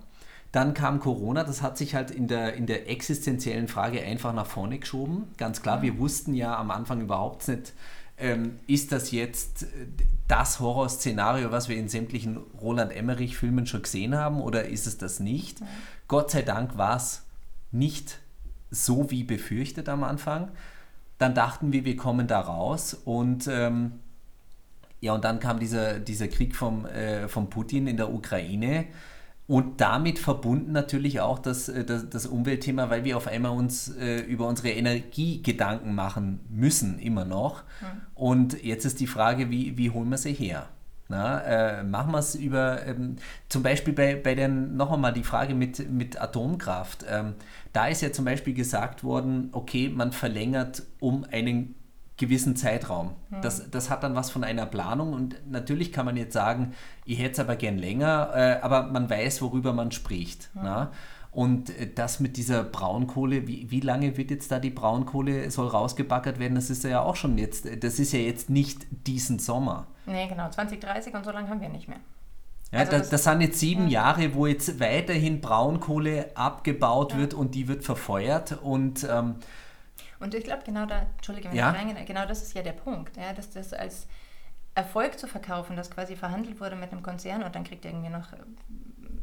Dann 0.51 0.73
kam 0.73 1.01
Corona, 1.01 1.43
das 1.43 1.61
hat 1.61 1.77
sich 1.77 1.95
halt 1.95 2.11
in 2.11 2.29
der, 2.29 2.53
in 2.53 2.65
der 2.65 2.89
existenziellen 2.89 3.67
Frage 3.67 4.01
einfach 4.01 4.33
nach 4.33 4.45
vorne 4.45 4.79
geschoben. 4.79 5.27
Ganz 5.35 5.61
klar, 5.61 5.81
wir 5.81 5.99
wussten 5.99 6.33
ja 6.33 6.57
am 6.57 6.71
Anfang 6.71 7.01
überhaupt 7.01 7.45
nicht, 7.49 7.73
ähm, 8.17 8.59
ist 8.65 8.93
das 8.93 9.11
jetzt 9.11 9.63
äh, 9.63 9.87
das 10.29 10.61
Horrorszenario, 10.61 11.51
was 11.51 11.67
wir 11.67 11.75
in 11.75 11.89
sämtlichen 11.89 12.37
Roland 12.61 12.95
Emmerich-Filmen 12.95 13.67
schon 13.67 13.81
gesehen 13.81 14.15
haben, 14.15 14.39
oder 14.39 14.65
ist 14.65 14.87
es 14.87 14.97
das 14.97 15.19
nicht? 15.19 15.59
Ja. 15.59 15.67
Gott 16.07 16.31
sei 16.31 16.41
Dank 16.41 16.77
war 16.77 16.95
es 16.95 17.24
nicht 17.77 18.19
so 18.71 19.11
wie 19.11 19.23
befürchtet 19.23 19.89
am 19.89 20.03
Anfang. 20.03 20.49
Dann 21.17 21.33
dachten 21.33 21.71
wir, 21.71 21.85
wir 21.85 21.95
kommen 21.95 22.27
da 22.27 22.41
raus 22.41 22.93
und 22.93 23.47
ähm, 23.47 23.93
ja, 25.01 25.13
und 25.13 25.23
dann 25.23 25.39
kam 25.39 25.59
dieser, 25.59 25.99
dieser 25.99 26.27
Krieg 26.27 26.55
vom, 26.55 26.85
äh, 26.85 27.27
vom 27.27 27.49
Putin 27.49 27.87
in 27.87 27.97
der 27.97 28.13
Ukraine 28.13 28.85
und 29.47 29.79
damit 29.79 30.17
verbunden 30.17 30.71
natürlich 30.71 31.19
auch 31.19 31.37
das, 31.37 31.69
äh, 31.69 31.85
das, 31.85 32.09
das 32.09 32.25
Umweltthema, 32.25 32.89
weil 32.89 33.03
wir 33.03 33.15
auf 33.15 33.27
einmal 33.27 33.51
uns 33.51 33.95
äh, 33.95 34.19
über 34.21 34.47
unsere 34.47 34.69
Energie 34.69 35.41
Gedanken 35.43 35.93
machen 35.93 36.39
müssen, 36.49 36.97
immer 36.97 37.25
noch. 37.25 37.61
Mhm. 37.81 37.85
Und 38.15 38.63
jetzt 38.63 38.85
ist 38.85 38.99
die 38.99 39.07
Frage, 39.07 39.51
wie, 39.51 39.77
wie 39.77 39.91
holen 39.91 40.09
wir 40.09 40.17
sie 40.17 40.33
her? 40.33 40.67
Na, 41.07 41.41
äh, 41.41 41.83
machen 41.83 42.13
wir 42.13 42.17
es 42.17 42.33
über, 42.33 42.83
ähm, 42.87 43.17
zum 43.47 43.61
Beispiel 43.61 43.93
bei, 43.93 44.15
bei 44.15 44.33
den, 44.33 44.75
noch 44.75 44.91
einmal 44.91 45.13
die 45.13 45.23
Frage 45.23 45.53
mit, 45.53 45.91
mit 45.91 46.19
Atomkraft. 46.19 47.05
Ähm, 47.07 47.35
da 47.75 47.87
ist 47.87 48.01
ja 48.01 48.11
zum 48.11 48.25
Beispiel 48.25 48.53
gesagt 48.53 49.03
worden, 49.03 49.49
okay, 49.51 49.89
man 49.89 50.11
verlängert 50.11 50.83
um 50.99 51.25
einen 51.29 51.75
gewissen 52.17 52.55
Zeitraum. 52.55 53.15
Mhm. 53.29 53.41
Das, 53.41 53.69
das 53.69 53.89
hat 53.89 54.03
dann 54.03 54.15
was 54.15 54.31
von 54.31 54.45
einer 54.45 54.65
Planung 54.65 55.11
und 55.11 55.35
natürlich 55.49 55.91
kann 55.91 56.05
man 56.05 56.15
jetzt 56.15 56.33
sagen, 56.33 56.73
ich 57.03 57.19
hätte 57.19 57.33
es 57.33 57.39
aber 57.39 57.57
gern 57.57 57.77
länger, 57.77 58.31
äh, 58.33 58.59
aber 58.61 58.83
man 58.83 59.09
weiß, 59.09 59.41
worüber 59.41 59.73
man 59.73 59.91
spricht. 59.91 60.49
Na? 60.53 60.91
Und 61.31 61.69
äh, 61.77 61.93
das 61.93 62.21
mit 62.21 62.37
dieser 62.37 62.63
Braunkohle, 62.63 63.45
wie, 63.45 63.69
wie 63.69 63.81
lange 63.81 64.15
wird 64.15 64.31
jetzt 64.31 64.49
da 64.53 64.59
die 64.59 64.69
Braunkohle, 64.69 65.51
soll 65.51 65.67
rausgebackert 65.67 66.39
werden? 66.39 66.55
Das 66.55 66.69
ist 66.69 66.85
ja 66.85 67.01
auch 67.01 67.17
schon 67.17 67.37
jetzt, 67.37 67.67
das 67.83 67.99
ist 67.99 68.13
ja 68.13 68.19
jetzt 68.19 68.49
nicht 68.49 68.87
diesen 69.05 69.39
Sommer. 69.39 69.87
Nee, 70.05 70.27
genau, 70.29 70.49
2030 70.49 71.13
und 71.13 71.25
so 71.25 71.31
lange 71.31 71.49
haben 71.49 71.59
wir 71.59 71.67
nicht 71.67 71.89
mehr. 71.89 71.99
Ja, 72.71 72.79
also 72.79 72.91
das, 72.93 73.09
das, 73.09 73.23
sind 73.23 73.41
jetzt 73.41 73.59
sieben 73.59 73.87
ja. 73.87 74.01
Jahre, 74.01 74.33
wo 74.33 74.47
jetzt 74.47 74.79
weiterhin 74.79 75.39
Braunkohle 75.39 76.31
abgebaut 76.35 77.13
ja. 77.13 77.19
wird 77.19 77.33
und 77.33 77.55
die 77.55 77.67
wird 77.67 77.83
verfeuert 77.83 78.57
und 78.61 79.03
ähm, 79.09 79.35
und 80.19 80.33
ich 80.33 80.43
glaube, 80.43 80.63
genau 80.65 80.85
da, 80.85 81.05
Entschuldige, 81.15 81.49
wenn 81.49 81.57
ja. 81.57 81.71
ich 81.71 81.77
reingehe, 81.77 82.05
genau 82.05 82.25
das 82.25 82.41
ist 82.41 82.53
ja 82.53 82.63
der 82.63 82.71
Punkt, 82.71 83.17
ja, 83.17 83.33
dass 83.33 83.49
das 83.49 83.73
als 83.73 84.07
Erfolg 84.73 85.19
zu 85.19 85.27
verkaufen, 85.27 85.75
das 85.75 85.91
quasi 85.91 86.15
verhandelt 86.15 86.59
wurde 86.59 86.75
mit 86.75 86.91
einem 86.91 87.03
Konzern 87.03 87.43
und 87.43 87.55
dann 87.55 87.63
kriegt 87.63 87.85
er 87.85 87.91
irgendwie 87.91 88.09
noch 88.09 88.27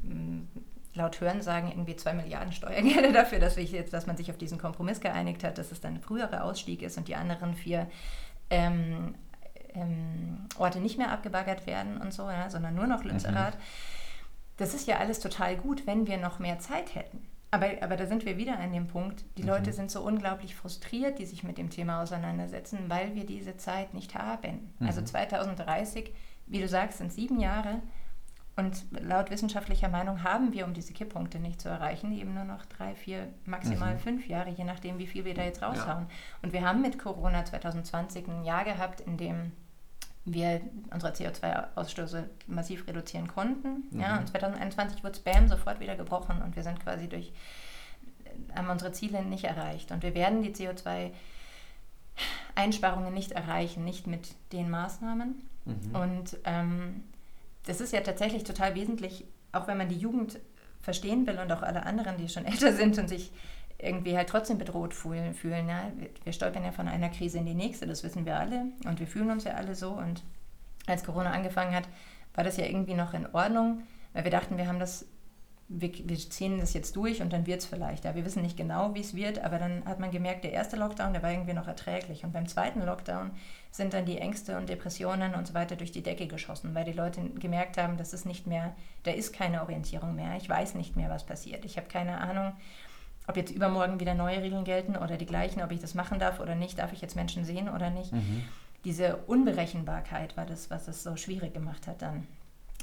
ähm, 0.04 0.48
laut 0.94 1.20
Hörensagen 1.20 1.70
irgendwie 1.70 1.96
zwei 1.96 2.12
Milliarden 2.12 2.52
Steuergelder 2.52 3.12
dafür, 3.12 3.38
dass, 3.38 3.56
ich 3.56 3.72
jetzt, 3.72 3.92
dass 3.92 4.06
man 4.06 4.16
sich 4.16 4.30
auf 4.30 4.38
diesen 4.38 4.58
Kompromiss 4.58 5.00
geeinigt 5.00 5.44
hat, 5.44 5.58
dass 5.58 5.72
es 5.72 5.80
dann 5.80 5.94
ein 5.94 6.00
früherer 6.00 6.44
Ausstieg 6.44 6.82
ist 6.82 6.98
und 6.98 7.08
die 7.08 7.16
anderen 7.16 7.54
vier 7.54 7.88
ähm, 8.50 9.14
ähm, 9.74 10.46
Orte 10.58 10.80
nicht 10.80 10.98
mehr 10.98 11.10
abgebaggert 11.10 11.66
werden 11.66 11.98
und 11.98 12.12
so, 12.12 12.22
ja, 12.30 12.50
sondern 12.50 12.74
nur 12.74 12.86
noch 12.86 13.04
Lünzerath. 13.04 13.54
Mhm. 13.54 13.62
Das 14.56 14.74
ist 14.74 14.86
ja 14.86 14.98
alles 14.98 15.20
total 15.20 15.56
gut, 15.56 15.86
wenn 15.86 16.06
wir 16.06 16.18
noch 16.18 16.38
mehr 16.38 16.58
Zeit 16.58 16.94
hätten. 16.94 17.26
Aber, 17.50 17.66
aber 17.82 17.96
da 17.96 18.06
sind 18.06 18.24
wir 18.24 18.38
wieder 18.38 18.58
an 18.58 18.72
dem 18.72 18.86
Punkt, 18.86 19.24
die 19.36 19.42
mhm. 19.42 19.48
Leute 19.48 19.72
sind 19.74 19.90
so 19.90 20.02
unglaublich 20.02 20.54
frustriert, 20.56 21.18
die 21.18 21.26
sich 21.26 21.44
mit 21.44 21.58
dem 21.58 21.68
Thema 21.68 22.02
auseinandersetzen, 22.02 22.78
weil 22.88 23.14
wir 23.14 23.26
diese 23.26 23.58
Zeit 23.58 23.92
nicht 23.92 24.14
haben. 24.14 24.72
Also 24.80 24.80
mhm. 24.80 24.86
Also 24.86 25.02
2030, 25.02 26.14
wie 26.46 26.60
du 26.60 26.68
sagst, 26.68 26.98
sind 26.98 27.12
sieben 27.12 27.40
Jahre. 27.40 27.82
Und 28.56 28.84
laut 28.90 29.30
wissenschaftlicher 29.30 29.88
Meinung 29.88 30.22
haben 30.22 30.52
wir, 30.52 30.66
um 30.66 30.74
diese 30.74 30.92
Kipppunkte 30.92 31.38
nicht 31.38 31.60
zu 31.60 31.68
erreichen, 31.68 32.12
eben 32.12 32.34
nur 32.34 32.44
noch 32.44 32.64
drei, 32.66 32.94
vier, 32.94 33.28
maximal 33.44 33.94
mhm. 33.94 33.98
fünf 33.98 34.28
Jahre, 34.28 34.50
je 34.50 34.64
nachdem, 34.64 34.98
wie 34.98 35.06
viel 35.06 35.24
wir 35.24 35.34
da 35.34 35.42
jetzt 35.42 35.62
raushauen. 35.62 36.06
Ja. 36.08 36.14
Und 36.42 36.52
wir 36.52 36.62
haben 36.62 36.82
mit 36.82 36.98
Corona 36.98 37.44
2020 37.44 38.28
ein 38.28 38.44
Jahr 38.44 38.64
gehabt, 38.64 39.00
in 39.00 39.16
dem 39.16 39.52
wir 40.24 40.60
unsere 40.92 41.12
CO2-Ausstoße 41.12 42.24
massiv 42.46 42.86
reduzieren 42.86 43.26
konnten. 43.26 43.88
Mhm. 43.90 44.00
Ja, 44.00 44.18
und 44.18 44.28
2021 44.28 45.02
wurde 45.02 45.16
Spam 45.16 45.48
sofort 45.48 45.80
wieder 45.80 45.96
gebrochen 45.96 46.40
und 46.42 46.54
wir 46.54 46.62
sind 46.62 46.78
quasi 46.80 47.08
durch, 47.08 47.32
haben 48.54 48.70
unsere 48.70 48.92
Ziele 48.92 49.24
nicht 49.24 49.44
erreicht. 49.44 49.90
Und 49.90 50.02
wir 50.02 50.14
werden 50.14 50.42
die 50.42 50.54
CO2-Einsparungen 50.54 53.12
nicht 53.12 53.32
erreichen, 53.32 53.84
nicht 53.84 54.06
mit 54.06 54.34
den 54.52 54.70
Maßnahmen. 54.70 55.42
Mhm. 55.64 55.94
Und 55.94 56.38
ähm, 56.44 57.02
das 57.66 57.80
ist 57.80 57.92
ja 57.92 58.00
tatsächlich 58.00 58.44
total 58.44 58.74
wesentlich, 58.74 59.24
auch 59.50 59.66
wenn 59.66 59.78
man 59.78 59.88
die 59.88 59.98
Jugend 59.98 60.38
verstehen 60.80 61.26
will 61.26 61.38
und 61.38 61.50
auch 61.50 61.62
alle 61.62 61.84
anderen, 61.84 62.16
die 62.16 62.28
schon 62.28 62.44
älter 62.46 62.72
sind 62.72 62.96
und 62.98 63.08
sich 63.08 63.32
irgendwie 63.82 64.16
halt 64.16 64.28
trotzdem 64.28 64.58
bedroht 64.58 64.94
fühlen. 64.94 65.34
fühlen 65.34 65.68
ja. 65.68 65.90
Wir 66.24 66.32
stolpern 66.32 66.64
ja 66.64 66.72
von 66.72 66.88
einer 66.88 67.08
Krise 67.08 67.38
in 67.38 67.46
die 67.46 67.54
nächste, 67.54 67.86
das 67.86 68.04
wissen 68.04 68.24
wir 68.24 68.38
alle 68.38 68.66
und 68.86 69.00
wir 69.00 69.06
fühlen 69.06 69.30
uns 69.30 69.44
ja 69.44 69.54
alle 69.54 69.74
so. 69.74 69.90
Und 69.90 70.22
als 70.86 71.04
Corona 71.04 71.32
angefangen 71.32 71.74
hat, 71.74 71.88
war 72.34 72.44
das 72.44 72.56
ja 72.56 72.64
irgendwie 72.64 72.94
noch 72.94 73.12
in 73.12 73.26
Ordnung, 73.34 73.82
weil 74.12 74.24
wir 74.24 74.30
dachten, 74.30 74.56
wir 74.56 74.68
haben 74.68 74.78
das, 74.78 75.06
wir, 75.68 75.90
wir 76.04 76.16
ziehen 76.16 76.60
das 76.60 76.74
jetzt 76.74 76.94
durch 76.94 77.22
und 77.22 77.32
dann 77.32 77.46
wird 77.46 77.60
es 77.60 77.66
vielleicht. 77.66 78.04
Ja. 78.04 78.14
Wir 78.14 78.24
wissen 78.24 78.42
nicht 78.42 78.56
genau, 78.56 78.94
wie 78.94 79.00
es 79.00 79.16
wird, 79.16 79.40
aber 79.40 79.58
dann 79.58 79.84
hat 79.84 79.98
man 79.98 80.12
gemerkt, 80.12 80.44
der 80.44 80.52
erste 80.52 80.76
Lockdown, 80.76 81.12
der 81.12 81.22
war 81.24 81.32
irgendwie 81.32 81.54
noch 81.54 81.66
erträglich. 81.66 82.22
Und 82.22 82.32
beim 82.32 82.46
zweiten 82.46 82.84
Lockdown 82.84 83.32
sind 83.72 83.94
dann 83.94 84.06
die 84.06 84.18
Ängste 84.18 84.56
und 84.58 84.68
Depressionen 84.68 85.34
und 85.34 85.48
so 85.48 85.54
weiter 85.54 85.74
durch 85.74 85.90
die 85.90 86.02
Decke 86.02 86.28
geschossen, 86.28 86.74
weil 86.74 86.84
die 86.84 86.92
Leute 86.92 87.20
gemerkt 87.30 87.78
haben, 87.78 87.96
das 87.96 88.12
ist 88.12 88.26
nicht 88.26 88.46
mehr, 88.46 88.76
da 89.02 89.10
ist 89.10 89.32
keine 89.32 89.62
Orientierung 89.62 90.14
mehr. 90.14 90.36
Ich 90.36 90.48
weiß 90.48 90.76
nicht 90.76 90.94
mehr, 90.94 91.10
was 91.10 91.26
passiert. 91.26 91.64
Ich 91.64 91.76
habe 91.76 91.88
keine 91.88 92.20
Ahnung, 92.20 92.52
ob 93.26 93.36
jetzt 93.36 93.52
übermorgen 93.52 94.00
wieder 94.00 94.14
neue 94.14 94.42
Regeln 94.42 94.64
gelten 94.64 94.96
oder 94.96 95.16
die 95.16 95.26
gleichen, 95.26 95.62
ob 95.62 95.70
ich 95.70 95.80
das 95.80 95.94
machen 95.94 96.18
darf 96.18 96.40
oder 96.40 96.54
nicht, 96.54 96.78
darf 96.78 96.92
ich 96.92 97.00
jetzt 97.00 97.16
Menschen 97.16 97.44
sehen 97.44 97.68
oder 97.68 97.90
nicht. 97.90 98.12
Mhm. 98.12 98.44
Diese 98.84 99.16
Unberechenbarkeit 99.28 100.36
war 100.36 100.44
das, 100.44 100.70
was 100.70 100.88
es 100.88 101.02
so 101.02 101.16
schwierig 101.16 101.54
gemacht 101.54 101.86
hat 101.86 102.02
dann. 102.02 102.26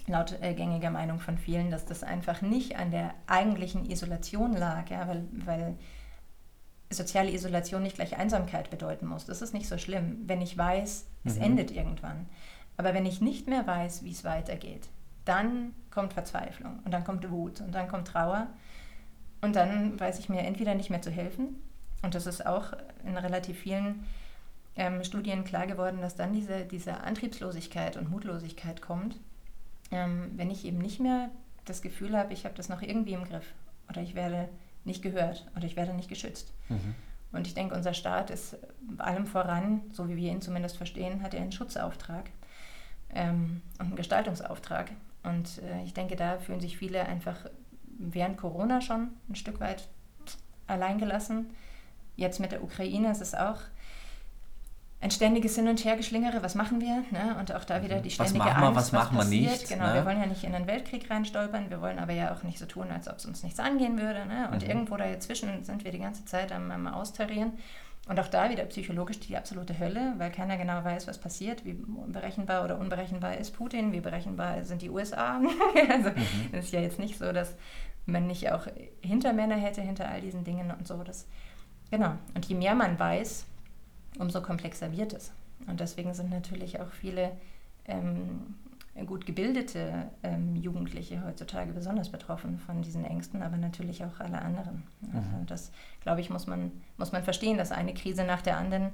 laut 0.08 0.38
äh, 0.42 0.54
gängiger 0.54 0.92
Meinung 0.92 1.20
von 1.20 1.38
vielen, 1.38 1.72
dass 1.72 1.86
das 1.86 2.04
einfach 2.04 2.42
nicht 2.42 2.78
an 2.78 2.92
der 2.92 3.14
eigentlichen 3.28 3.90
Isolation 3.90 4.54
lag, 4.54 4.90
ja, 4.90 5.08
weil, 5.08 5.26
weil 5.46 5.76
soziale 6.90 7.32
Isolation 7.32 7.84
nicht 7.84 7.96
gleich 7.96 8.18
Einsamkeit 8.18 8.70
bedeuten 8.70 9.08
muss. 9.08 9.26
Das 9.26 9.42
ist 9.42 9.54
nicht 9.54 9.68
so 9.68 9.78
schlimm, 9.78 10.24
wenn 10.26 10.42
ich 10.42 10.58
weiß, 10.58 11.06
es 11.26 11.36
mhm. 11.36 11.42
endet 11.42 11.72
irgendwann. 11.72 12.28
Aber 12.78 12.94
wenn 12.94 13.06
ich 13.06 13.20
nicht 13.20 13.48
mehr 13.48 13.68
weiß, 13.68 14.04
wie 14.04 14.12
es 14.12 14.24
weitergeht, 14.24 14.88
dann 15.26 15.76
kommt 15.92 16.14
Verzweiflung 16.14 16.80
und 16.86 16.92
dann 16.92 17.04
kommt 17.04 17.30
Wut 17.30 17.62
und 17.62 17.76
dann 17.76 17.88
kommt 17.88 18.08
Trauer 18.08 18.48
und 19.42 19.56
dann 19.56 20.00
weiß 20.00 20.20
ich 20.20 20.30
mir 20.30 20.42
entweder 20.42 20.76
nicht 20.76 20.90
mehr 20.90 21.02
zu 21.02 21.12
helfen 21.12 21.62
und 22.02 22.16
das 22.16 22.26
ist 22.26 22.46
auch 22.46 22.74
in 23.06 23.18
relativ 23.18 23.60
vielen 23.60 24.06
ähm, 24.76 25.04
Studien 25.04 25.44
klar 25.44 25.68
geworden, 25.68 26.02
dass 26.02 26.16
dann 26.16 26.34
diese, 26.34 26.66
diese 26.66 27.02
Antriebslosigkeit 27.02 27.98
und 27.98 28.10
Mutlosigkeit 28.10 28.82
kommt, 28.82 29.18
ähm, 29.92 30.32
wenn 30.36 30.50
ich 30.50 30.66
eben 30.66 30.78
nicht 30.78 31.00
mehr 31.00 31.30
das 31.66 31.82
Gefühl 31.82 32.18
habe, 32.18 32.34
ich 32.34 32.46
habe 32.46 32.56
das 32.56 32.70
noch 32.70 32.82
irgendwie 32.82 33.14
im 33.14 33.26
Griff 33.26 33.54
oder 33.90 34.02
ich 34.02 34.16
werde 34.16 34.50
nicht 34.86 35.02
gehört 35.02 35.46
oder 35.56 35.66
ich 35.66 35.76
werde 35.76 35.94
nicht 35.94 36.10
geschützt. 36.10 36.54
Mhm. 36.70 36.96
Und 37.32 37.46
ich 37.46 37.54
denke, 37.54 37.76
unser 37.76 37.94
Staat 37.94 38.32
ist 38.32 38.58
allem 38.98 39.28
voran, 39.28 39.82
so 39.92 40.10
wie 40.10 40.16
wir 40.16 40.32
ihn 40.32 40.42
zumindest 40.42 40.78
verstehen, 40.78 41.22
hat 41.22 41.34
er 41.34 41.42
einen 41.42 41.52
Schutzauftrag 41.52 42.30
ähm, 43.14 43.62
und 43.78 43.88
einen 43.88 43.96
Gestaltungsauftrag. 43.96 44.92
Und 45.24 45.62
äh, 45.62 45.84
ich 45.84 45.94
denke, 45.94 46.16
da 46.16 46.40
fühlen 46.40 46.60
sich 46.60 46.78
viele 46.78 47.06
einfach 47.06 47.46
während 48.00 48.38
Corona 48.38 48.82
schon 48.82 49.10
ein 49.30 49.36
Stück 49.36 49.60
weit 49.60 49.88
alleingelassen. 50.68 51.52
Jetzt 52.16 52.40
mit 52.40 52.52
der 52.52 52.64
Ukraine 52.64 53.12
ist 53.12 53.22
es 53.22 53.36
auch 53.36 53.58
ein 55.02 55.12
ständiges 55.12 55.56
Hin- 55.56 55.70
und 55.70 55.84
Hergeschlingere, 55.84 56.44
was 56.44 56.56
machen 56.56 56.82
wir? 56.82 57.06
Ne? 57.12 57.38
Und 57.40 57.56
auch 57.56 57.64
da 57.64 57.82
wieder 57.82 58.02
die 58.02 58.10
ständige 58.12 58.40
was 58.40 58.48
machen 58.48 58.62
wir, 58.62 58.68
Angst, 58.68 58.78
was, 58.78 58.92
machen 58.92 59.18
was 59.18 59.32
wir 59.32 59.42
nicht? 59.50 59.70
Genau, 59.70 59.88
ne? 59.88 59.94
wir 59.94 60.06
wollen 60.06 60.20
ja 60.20 60.26
nicht 60.26 60.44
in 60.44 60.54
einen 60.54 60.68
Weltkrieg 60.68 61.10
reinstolpern, 61.10 61.70
wir 61.70 61.80
wollen 61.82 62.00
aber 62.00 62.12
ja 62.12 62.34
auch 62.34 62.44
nicht 62.44 62.60
so 62.60 62.66
tun, 62.66 62.92
als 62.92 63.08
ob 63.08 63.16
es 63.16 63.26
uns 63.26 63.44
nichts 63.44 63.60
angehen 63.60 63.98
würde. 63.98 64.26
Ne? 64.26 64.50
Und 64.52 64.64
mhm. 64.64 64.70
irgendwo 64.70 64.98
dazwischen 64.98 65.64
sind 65.64 65.86
wir 65.86 65.92
die 65.92 66.00
ganze 66.00 66.26
Zeit 66.26 66.52
am, 66.52 66.70
am 66.72 66.88
Austarieren. 66.88 67.54
Und 68.10 68.20
auch 68.20 68.28
da 68.28 68.50
wieder 68.50 68.64
psychologisch 68.66 69.20
die 69.20 69.38
absolute 69.38 69.78
Hölle, 69.78 70.16
weil 70.18 70.32
keiner 70.32 70.58
genau 70.58 70.84
weiß, 70.84 71.08
was 71.08 71.20
passiert, 71.20 71.64
wie 71.64 71.78
berechenbar 72.08 72.66
oder 72.66 72.80
unberechenbar 72.80 73.38
ist 73.38 73.52
Putin, 73.52 73.94
wie 73.94 74.00
berechenbar 74.02 74.64
sind 74.64 74.82
die 74.82 74.90
USA. 74.90 75.40
also 75.90 76.10
mhm. 76.10 76.58
ist 76.58 76.74
ja 76.74 76.82
jetzt 76.82 77.00
nicht 77.00 77.20
so, 77.20 77.32
dass 77.32 77.56
man 78.10 78.28
nicht 78.28 78.52
auch 78.52 78.68
Hintermänner 79.02 79.56
hätte 79.56 79.82
hinter 79.82 80.10
all 80.10 80.22
diesen 80.22 80.44
Dingen 80.44 80.72
und 80.72 80.88
so. 80.88 81.02
Das, 81.04 81.28
genau. 81.92 82.14
Und 82.36 82.46
je 82.46 82.56
mehr 82.56 82.76
man 82.76 82.98
weiß, 83.00 83.46
umso 84.20 84.42
komplexer 84.42 84.92
wird 84.92 85.14
es. 85.14 85.32
Und 85.68 85.80
deswegen 85.80 86.14
sind 86.14 86.30
natürlich 86.30 86.80
auch 86.80 86.90
viele 86.92 87.32
ähm, 87.86 88.56
gut 89.06 89.26
gebildete 89.26 90.08
ähm, 90.24 90.56
Jugendliche 90.56 91.24
heutzutage 91.26 91.72
besonders 91.74 92.10
betroffen 92.10 92.60
von 92.60 92.82
diesen 92.82 93.06
Ängsten, 93.06 93.42
aber 93.44 93.58
natürlich 93.58 94.04
auch 94.04 94.20
alle 94.20 94.42
anderen. 94.42 94.84
Also 95.14 95.30
mhm. 95.30 95.46
das, 95.46 95.72
glaube 96.02 96.22
ich, 96.22 96.30
muss 96.30 96.48
man, 96.48 96.72
muss 96.98 97.12
man 97.12 97.24
verstehen, 97.24 97.58
dass 97.58 97.72
eine 97.72 97.94
Krise 97.94 98.24
nach 98.24 98.42
der 98.42 98.58
anderen 98.58 98.92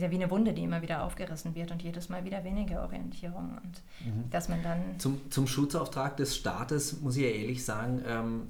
ist 0.00 0.04
ja 0.04 0.10
wie 0.10 0.22
eine 0.22 0.30
Wunde, 0.30 0.52
die 0.52 0.62
immer 0.62 0.82
wieder 0.82 1.04
aufgerissen 1.04 1.54
wird 1.54 1.70
und 1.70 1.82
jedes 1.82 2.08
Mal 2.08 2.24
wieder 2.24 2.42
weniger 2.42 2.82
Orientierung. 2.82 3.58
Und 3.62 4.06
mhm. 4.06 4.30
dass 4.30 4.48
man 4.48 4.62
dann. 4.62 4.98
Zum, 4.98 5.30
zum 5.30 5.46
Schutzauftrag 5.46 6.16
des 6.16 6.36
Staates 6.36 7.00
muss 7.00 7.16
ich 7.16 7.22
ja 7.22 7.28
ehrlich 7.28 7.64
sagen, 7.64 8.02
ähm, 8.06 8.42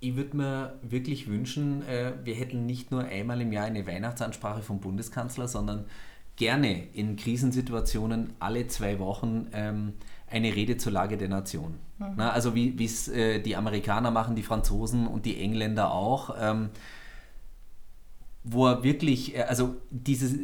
ich 0.00 0.16
würde 0.16 0.36
mir 0.36 0.78
wirklich 0.82 1.28
wünschen, 1.28 1.86
äh, 1.86 2.14
wir 2.24 2.34
hätten 2.34 2.64
nicht 2.64 2.90
nur 2.90 3.04
einmal 3.04 3.40
im 3.40 3.52
Jahr 3.52 3.66
eine 3.66 3.86
Weihnachtsansprache 3.86 4.62
vom 4.62 4.80
Bundeskanzler, 4.80 5.46
sondern 5.46 5.84
gerne 6.36 6.84
in 6.94 7.16
Krisensituationen 7.16 8.32
alle 8.38 8.66
zwei 8.66 8.98
Wochen 8.98 9.48
ähm, 9.52 9.92
eine 10.26 10.54
Rede 10.54 10.78
zur 10.78 10.92
Lage 10.92 11.18
der 11.18 11.28
Nation. 11.28 11.74
Mhm. 11.98 12.06
Na, 12.16 12.30
also 12.30 12.54
wie 12.54 12.82
es 12.82 13.08
äh, 13.08 13.40
die 13.40 13.56
Amerikaner 13.56 14.10
machen, 14.10 14.36
die 14.36 14.42
Franzosen 14.42 15.06
und 15.06 15.26
die 15.26 15.38
Engländer 15.38 15.92
auch, 15.92 16.34
ähm, 16.40 16.70
wo 18.44 18.66
er 18.66 18.82
wirklich, 18.82 19.36
äh, 19.36 19.42
also 19.42 19.76
dieses, 19.90 20.34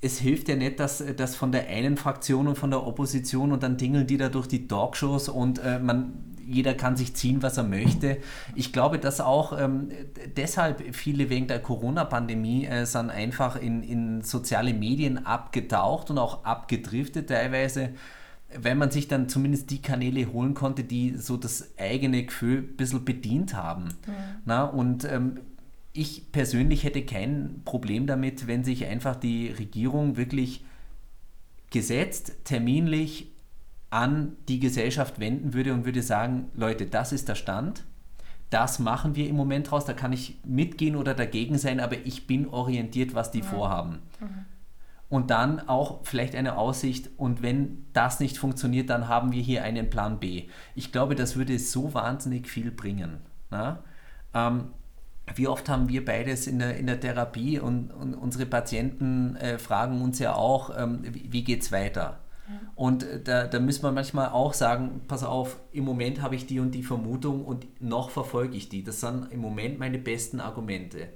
es 0.00 0.18
hilft 0.18 0.48
ja 0.48 0.56
nicht, 0.56 0.78
dass 0.80 1.02
das 1.16 1.34
von 1.34 1.52
der 1.52 1.68
einen 1.68 1.96
Fraktion 1.96 2.46
und 2.46 2.56
von 2.56 2.70
der 2.70 2.86
Opposition 2.86 3.52
und 3.52 3.62
dann 3.62 3.76
dingeln 3.76 4.06
die 4.06 4.16
da 4.16 4.28
durch 4.28 4.46
die 4.46 4.68
Talkshows 4.68 5.28
und 5.28 5.58
äh, 5.58 5.78
man 5.78 6.24
jeder 6.48 6.72
kann 6.72 6.96
sich 6.96 7.14
ziehen, 7.14 7.42
was 7.42 7.58
er 7.58 7.64
möchte. 7.64 8.16
Ich 8.54 8.72
glaube, 8.72 8.98
dass 8.98 9.20
auch 9.20 9.58
ähm, 9.60 9.90
deshalb 10.34 10.94
viele 10.94 11.28
wegen 11.28 11.46
der 11.46 11.60
Corona-Pandemie 11.60 12.64
äh, 12.64 12.86
sind 12.86 13.10
einfach 13.10 13.56
in, 13.56 13.82
in 13.82 14.22
soziale 14.22 14.72
Medien 14.72 15.26
abgetaucht 15.26 16.08
und 16.10 16.16
auch 16.16 16.44
abgedriftet 16.44 17.28
teilweise 17.28 17.90
weil 18.56 18.74
man 18.74 18.90
sich 18.90 19.08
dann 19.08 19.28
zumindest 19.28 19.70
die 19.70 19.82
Kanäle 19.82 20.32
holen 20.32 20.54
konnte, 20.54 20.84
die 20.84 21.16
so 21.16 21.36
das 21.36 21.74
eigene 21.78 22.24
Gefühl 22.24 22.58
ein 22.58 22.76
bisschen 22.76 23.04
bedient 23.04 23.54
haben. 23.54 23.88
Ja. 24.06 24.12
Na, 24.46 24.64
und 24.64 25.04
ähm, 25.04 25.40
ich 25.98 26.30
persönlich 26.30 26.84
hätte 26.84 27.04
kein 27.04 27.62
Problem 27.64 28.06
damit, 28.06 28.46
wenn 28.46 28.62
sich 28.62 28.86
einfach 28.86 29.16
die 29.16 29.48
Regierung 29.48 30.16
wirklich 30.16 30.64
gesetzt, 31.70 32.32
terminlich 32.44 33.32
an 33.90 34.36
die 34.46 34.60
Gesellschaft 34.60 35.18
wenden 35.18 35.54
würde 35.54 35.74
und 35.74 35.84
würde 35.84 36.02
sagen, 36.02 36.50
Leute, 36.54 36.86
das 36.86 37.12
ist 37.12 37.28
der 37.28 37.34
Stand, 37.34 37.82
das 38.48 38.78
machen 38.78 39.16
wir 39.16 39.28
im 39.28 39.34
Moment 39.34 39.72
raus, 39.72 39.86
da 39.86 39.92
kann 39.92 40.12
ich 40.12 40.38
mitgehen 40.44 40.94
oder 40.94 41.14
dagegen 41.14 41.58
sein, 41.58 41.80
aber 41.80 41.96
ich 42.06 42.28
bin 42.28 42.46
orientiert, 42.48 43.14
was 43.14 43.32
die 43.32 43.42
mhm. 43.42 43.46
vorhaben. 43.46 43.98
Mhm. 44.20 44.44
Und 45.08 45.30
dann 45.30 45.68
auch 45.68 46.00
vielleicht 46.04 46.36
eine 46.36 46.56
Aussicht, 46.56 47.10
und 47.16 47.42
wenn 47.42 47.86
das 47.92 48.20
nicht 48.20 48.38
funktioniert, 48.38 48.88
dann 48.88 49.08
haben 49.08 49.32
wir 49.32 49.42
hier 49.42 49.64
einen 49.64 49.90
Plan 49.90 50.20
B. 50.20 50.44
Ich 50.76 50.92
glaube, 50.92 51.16
das 51.16 51.34
würde 51.34 51.58
so 51.58 51.92
wahnsinnig 51.92 52.46
viel 52.46 52.70
bringen. 52.70 53.18
Ähm, 54.34 54.68
wie 55.34 55.48
oft 55.48 55.68
haben 55.68 55.88
wir 55.88 56.04
beides 56.04 56.46
in 56.46 56.58
der, 56.58 56.76
in 56.76 56.86
der 56.86 57.00
Therapie 57.00 57.58
und, 57.58 57.92
und 57.92 58.14
unsere 58.14 58.46
Patienten 58.46 59.36
äh, 59.36 59.58
fragen 59.58 60.00
uns 60.02 60.18
ja 60.18 60.34
auch, 60.34 60.76
ähm, 60.76 61.00
wie, 61.02 61.32
wie 61.32 61.44
geht 61.44 61.62
es 61.62 61.72
weiter? 61.72 62.20
Und 62.74 63.02
äh, 63.02 63.20
da, 63.22 63.46
da 63.46 63.60
müssen 63.60 63.82
wir 63.82 63.92
manchmal 63.92 64.28
auch 64.28 64.54
sagen, 64.54 65.02
pass 65.06 65.22
auf, 65.22 65.58
im 65.72 65.84
Moment 65.84 66.22
habe 66.22 66.34
ich 66.34 66.46
die 66.46 66.60
und 66.60 66.72
die 66.72 66.82
Vermutung 66.82 67.44
und 67.44 67.66
noch 67.80 68.10
verfolge 68.10 68.56
ich 68.56 68.68
die. 68.68 68.82
Das 68.82 69.00
sind 69.00 69.30
im 69.30 69.40
Moment 69.40 69.78
meine 69.78 69.98
besten 69.98 70.40
Argumente. 70.40 71.08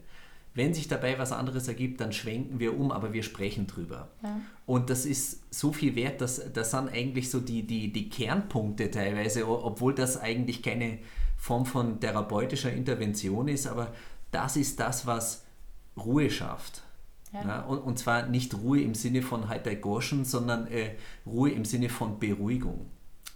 Wenn 0.55 0.75
sich 0.75 0.87
dabei 0.87 1.19
was 1.19 1.33
anderes 1.33 1.67
ergibt, 1.67 2.03
dann 2.03 2.13
schwenken 2.13 2.61
wir 2.61 2.79
um, 2.79 2.93
aber 2.93 3.15
wir 3.15 3.23
sprechen 3.23 3.67
drüber. 3.67 4.11
Ja. 4.23 4.41
Und 4.67 4.91
das 4.91 5.07
ist 5.07 5.43
so 5.51 5.73
viel 5.73 5.97
wert, 5.97 6.21
dass 6.21 6.53
das 6.53 6.73
sind 6.73 6.93
eigentlich 6.93 7.31
so 7.31 7.41
die, 7.41 7.67
die, 7.67 7.91
die 7.91 8.11
Kernpunkte 8.11 8.91
teilweise, 8.91 9.49
obwohl 9.49 9.95
das 9.95 10.21
eigentlich 10.21 10.63
keine 10.63 10.99
Form 11.43 11.67
von 11.67 11.99
therapeutischer 11.99 12.73
Intervention 12.73 13.49
ist, 13.49 13.67
aber 13.67 13.93
das 14.31 14.57
ist 14.57 14.79
das, 14.79 15.09
was 15.09 15.45
Ruhe 15.97 16.31
schafft. 16.31 16.83
Ja. 17.33 17.45
Ja, 17.45 17.61
und, 17.63 17.79
und 17.79 17.99
zwar 17.99 18.29
nicht 18.29 18.55
Ruhe 18.55 18.81
im 18.81 18.95
Sinne 18.95 19.23
von 19.23 19.49
Heitergorschen, 19.49 20.25
sondern 20.25 20.69
äh, 20.69 20.95
Ruhe 21.27 21.51
im 21.51 21.65
Sinne 21.65 21.89
von 21.89 22.21
Beruhigung. 22.21 22.87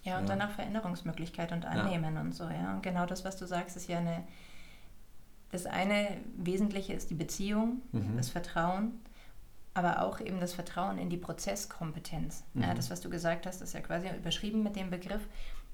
Ja, 0.05 0.19
und 0.19 0.29
ja. 0.29 0.37
danach 0.37 0.53
Veränderungsmöglichkeit 0.53 1.51
und 1.51 1.65
Annehmen 1.65 2.17
und 2.17 2.33
so, 2.33 2.45
ja. 2.45 2.75
Und 2.75 2.85
genau 2.85 3.07
das, 3.07 3.25
was 3.25 3.39
du 3.39 3.45
sagst, 3.45 3.77
ist 3.77 3.89
ja 3.89 3.99
eine. 3.99 4.23
Das 5.51 5.67
eine 5.67 6.17
Wesentliche 6.37 6.93
ist 6.93 7.11
die 7.11 7.15
Beziehung, 7.15 7.83
mhm. 7.91 8.17
das 8.17 8.29
Vertrauen, 8.29 9.01
aber 9.75 10.03
auch 10.03 10.21
eben 10.21 10.39
das 10.39 10.55
Vertrauen 10.55 10.99
in 10.99 11.11
die 11.11 11.17
Prozesskompetenz. 11.17 12.45
Mhm. 12.55 12.63
Ja, 12.63 12.75
das, 12.75 12.89
was 12.89 13.01
du 13.01 13.11
gesagt 13.11 13.47
hast, 13.47 13.63
ist 13.63 13.75
ja 13.75 13.81
quasi 13.81 14.09
überschrieben 14.17 14.63
mit 14.63 14.77
dem 14.77 14.91
Begriff 14.91 15.23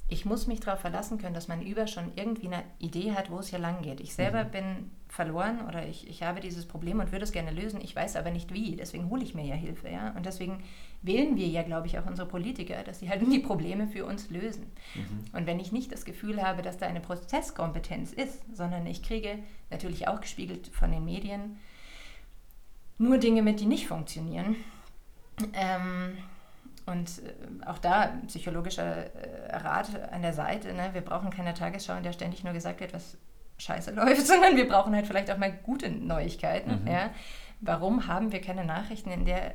ich 0.08 0.24
muss 0.24 0.46
mich 0.46 0.60
darauf 0.60 0.80
verlassen 0.80 1.18
können, 1.18 1.34
dass 1.34 1.48
mein 1.48 1.62
Über 1.62 1.86
schon 1.86 2.12
irgendwie 2.16 2.46
eine 2.48 2.64
Idee 2.78 3.12
hat, 3.12 3.30
wo 3.30 3.38
es 3.38 3.48
hier 3.48 3.58
lang 3.58 3.82
geht. 3.82 4.00
Ich 4.00 4.14
selber 4.14 4.44
mhm. 4.44 4.50
bin 4.50 4.90
verloren 5.08 5.66
oder 5.68 5.86
ich, 5.86 6.08
ich 6.08 6.22
habe 6.22 6.40
dieses 6.40 6.66
Problem 6.66 7.00
und 7.00 7.12
würde 7.12 7.24
es 7.24 7.32
gerne 7.32 7.50
lösen, 7.50 7.80
ich 7.82 7.94
weiß 7.94 8.16
aber 8.16 8.30
nicht 8.30 8.52
wie, 8.52 8.76
deswegen 8.76 9.10
hole 9.10 9.22
ich 9.22 9.34
mir 9.34 9.44
ja 9.44 9.54
Hilfe. 9.54 9.88
Ja? 9.90 10.10
Und 10.12 10.24
deswegen 10.24 10.62
wählen 11.02 11.36
wir 11.36 11.46
ja, 11.46 11.62
glaube 11.62 11.86
ich, 11.86 11.98
auch 11.98 12.06
unsere 12.06 12.28
Politiker, 12.28 12.82
dass 12.82 13.00
sie 13.00 13.08
halt 13.08 13.22
die 13.32 13.38
Probleme 13.38 13.86
für 13.86 14.04
uns 14.06 14.30
lösen. 14.30 14.72
Mhm. 14.94 15.24
Und 15.36 15.46
wenn 15.46 15.60
ich 15.60 15.72
nicht 15.72 15.92
das 15.92 16.04
Gefühl 16.04 16.42
habe, 16.42 16.62
dass 16.62 16.78
da 16.78 16.86
eine 16.86 17.00
Prozesskompetenz 17.00 18.12
ist, 18.12 18.42
sondern 18.54 18.86
ich 18.86 19.02
kriege 19.02 19.38
natürlich 19.70 20.08
auch 20.08 20.20
gespiegelt 20.20 20.68
von 20.68 20.90
den 20.90 21.04
Medien 21.04 21.58
nur 22.98 23.18
Dinge 23.18 23.42
mit, 23.42 23.60
die 23.60 23.66
nicht 23.66 23.88
funktionieren, 23.88 24.56
ähm, 25.54 26.16
und 26.86 27.18
äh, 27.18 27.66
auch 27.66 27.78
da 27.78 28.12
psychologischer 28.26 29.14
äh, 29.14 29.56
Rat 29.56 29.90
an 30.10 30.22
der 30.22 30.32
Seite. 30.32 30.72
Ne? 30.72 30.90
Wir 30.92 31.00
brauchen 31.00 31.30
keine 31.30 31.54
Tagesschau, 31.54 31.96
in 31.96 32.02
der 32.02 32.12
ständig 32.12 32.44
nur 32.44 32.52
gesagt 32.52 32.80
wird, 32.80 32.92
was 32.92 33.16
scheiße 33.58 33.90
läuft, 33.94 34.26
sondern 34.26 34.56
wir 34.56 34.68
brauchen 34.68 34.94
halt 34.94 35.06
vielleicht 35.06 35.30
auch 35.30 35.38
mal 35.38 35.52
gute 35.52 35.90
Neuigkeiten. 35.90 36.82
Mhm. 36.82 36.88
Ja? 36.88 37.10
Warum 37.60 38.06
haben 38.06 38.32
wir 38.32 38.40
keine 38.40 38.64
Nachrichten, 38.64 39.10
in 39.10 39.24
der 39.24 39.54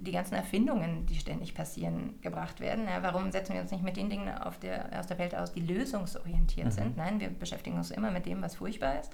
die 0.00 0.12
ganzen 0.12 0.34
Erfindungen, 0.34 1.06
die 1.06 1.16
ständig 1.16 1.54
passieren, 1.54 2.20
gebracht 2.20 2.60
werden? 2.60 2.86
Ja? 2.86 3.02
Warum 3.02 3.32
setzen 3.32 3.54
wir 3.54 3.60
uns 3.60 3.72
nicht 3.72 3.82
mit 3.82 3.96
den 3.96 4.08
Dingen 4.08 4.28
auf 4.28 4.58
der, 4.58 4.90
aus 4.98 5.08
der 5.08 5.18
Welt 5.18 5.34
aus, 5.34 5.52
die 5.52 5.60
lösungsorientiert 5.60 6.66
mhm. 6.66 6.72
sind? 6.72 6.96
Nein, 6.96 7.18
wir 7.18 7.30
beschäftigen 7.30 7.76
uns 7.76 7.90
immer 7.90 8.10
mit 8.10 8.26
dem, 8.26 8.40
was 8.42 8.56
furchtbar 8.56 9.00
ist 9.00 9.12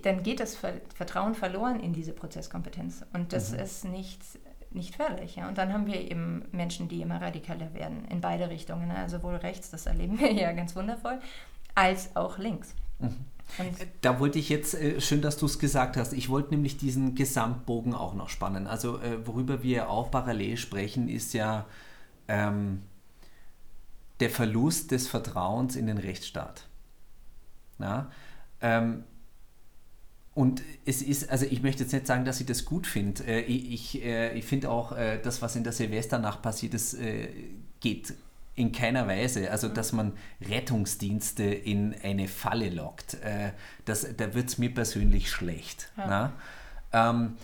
dann 0.00 0.22
geht 0.22 0.40
das 0.40 0.56
Vertrauen 0.56 1.34
verloren 1.34 1.78
in 1.80 1.92
diese 1.92 2.12
Prozesskompetenz. 2.12 3.04
Und 3.12 3.32
das 3.32 3.52
mhm. 3.52 3.58
ist 3.58 3.84
nicht 3.84 4.20
nicht 4.74 4.96
völlig. 4.96 5.36
Ja. 5.36 5.48
Und 5.48 5.58
dann 5.58 5.72
haben 5.72 5.86
wir 5.86 6.00
eben 6.10 6.44
Menschen, 6.52 6.88
die 6.88 7.02
immer 7.02 7.20
radikaler 7.20 7.72
werden, 7.74 8.04
in 8.10 8.20
beide 8.20 8.48
Richtungen. 8.50 8.88
Ne? 8.88 8.96
Also 8.96 9.18
sowohl 9.18 9.36
rechts, 9.36 9.70
das 9.70 9.86
erleben 9.86 10.18
wir 10.18 10.32
ja 10.32 10.52
ganz 10.52 10.74
wundervoll, 10.76 11.18
als 11.74 12.14
auch 12.16 12.38
links. 12.38 12.74
Mhm. 12.98 13.16
Da 14.00 14.18
wollte 14.18 14.38
ich 14.38 14.48
jetzt, 14.48 14.74
äh, 14.74 15.00
schön, 15.00 15.20
dass 15.20 15.36
du 15.36 15.46
es 15.46 15.58
gesagt 15.58 15.96
hast, 15.96 16.12
ich 16.12 16.28
wollte 16.28 16.50
nämlich 16.50 16.78
diesen 16.78 17.14
Gesamtbogen 17.14 17.94
auch 17.94 18.14
noch 18.14 18.28
spannen. 18.28 18.66
Also 18.66 18.98
äh, 19.00 19.26
worüber 19.26 19.62
wir 19.62 19.90
auch 19.90 20.10
parallel 20.10 20.56
sprechen, 20.56 21.08
ist 21.08 21.34
ja 21.34 21.66
ähm, 22.28 22.82
der 24.20 24.30
Verlust 24.30 24.90
des 24.90 25.08
Vertrauens 25.08 25.76
in 25.76 25.86
den 25.86 25.98
Rechtsstaat. 25.98 26.66
Ja? 27.78 28.10
Ähm, 28.60 29.04
und 30.34 30.62
es 30.86 31.02
ist, 31.02 31.28
also 31.30 31.44
ich 31.44 31.62
möchte 31.62 31.82
jetzt 31.82 31.92
nicht 31.92 32.06
sagen, 32.06 32.24
dass 32.24 32.40
ich 32.40 32.46
das 32.46 32.64
gut 32.64 32.86
finde. 32.86 33.24
Äh, 33.24 33.40
ich 33.40 33.96
ich, 33.96 34.04
äh, 34.04 34.32
ich 34.36 34.44
finde 34.46 34.70
auch, 34.70 34.92
äh, 34.92 35.18
das, 35.22 35.42
was 35.42 35.56
in 35.56 35.64
der 35.64 35.72
Silvesternacht 35.72 36.40
passiert 36.40 36.74
ist, 36.74 36.96
geht 37.80 38.14
in 38.54 38.72
keiner 38.72 39.06
Weise. 39.06 39.50
Also, 39.50 39.68
dass 39.68 39.92
man 39.92 40.12
Rettungsdienste 40.40 41.42
in 41.44 41.94
eine 42.02 42.28
Falle 42.28 42.70
lockt, 42.70 43.16
das, 43.84 44.06
da 44.16 44.34
wird 44.34 44.48
es 44.48 44.58
mir 44.58 44.72
persönlich 44.72 45.30
schlecht. 45.30 45.90
Ja. 45.96 46.32
Ähm, 46.92 47.36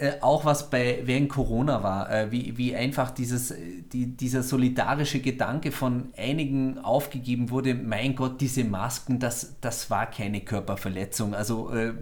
äh, 0.00 0.14
auch 0.22 0.46
was 0.46 0.70
bei 0.70 1.00
während 1.04 1.28
Corona 1.28 1.82
war, 1.82 2.10
äh, 2.10 2.32
wie, 2.32 2.56
wie 2.56 2.74
einfach 2.74 3.10
dieses, 3.10 3.52
die, 3.92 4.06
dieser 4.16 4.42
solidarische 4.42 5.20
Gedanke 5.20 5.72
von 5.72 6.08
einigen 6.16 6.78
aufgegeben 6.78 7.50
wurde, 7.50 7.74
mein 7.74 8.14
Gott, 8.14 8.40
diese 8.40 8.64
Masken, 8.64 9.18
das, 9.18 9.56
das 9.60 9.90
war 9.90 10.10
keine 10.10 10.40
Körperverletzung. 10.40 11.34
Also 11.34 11.70
äh, 11.74 11.92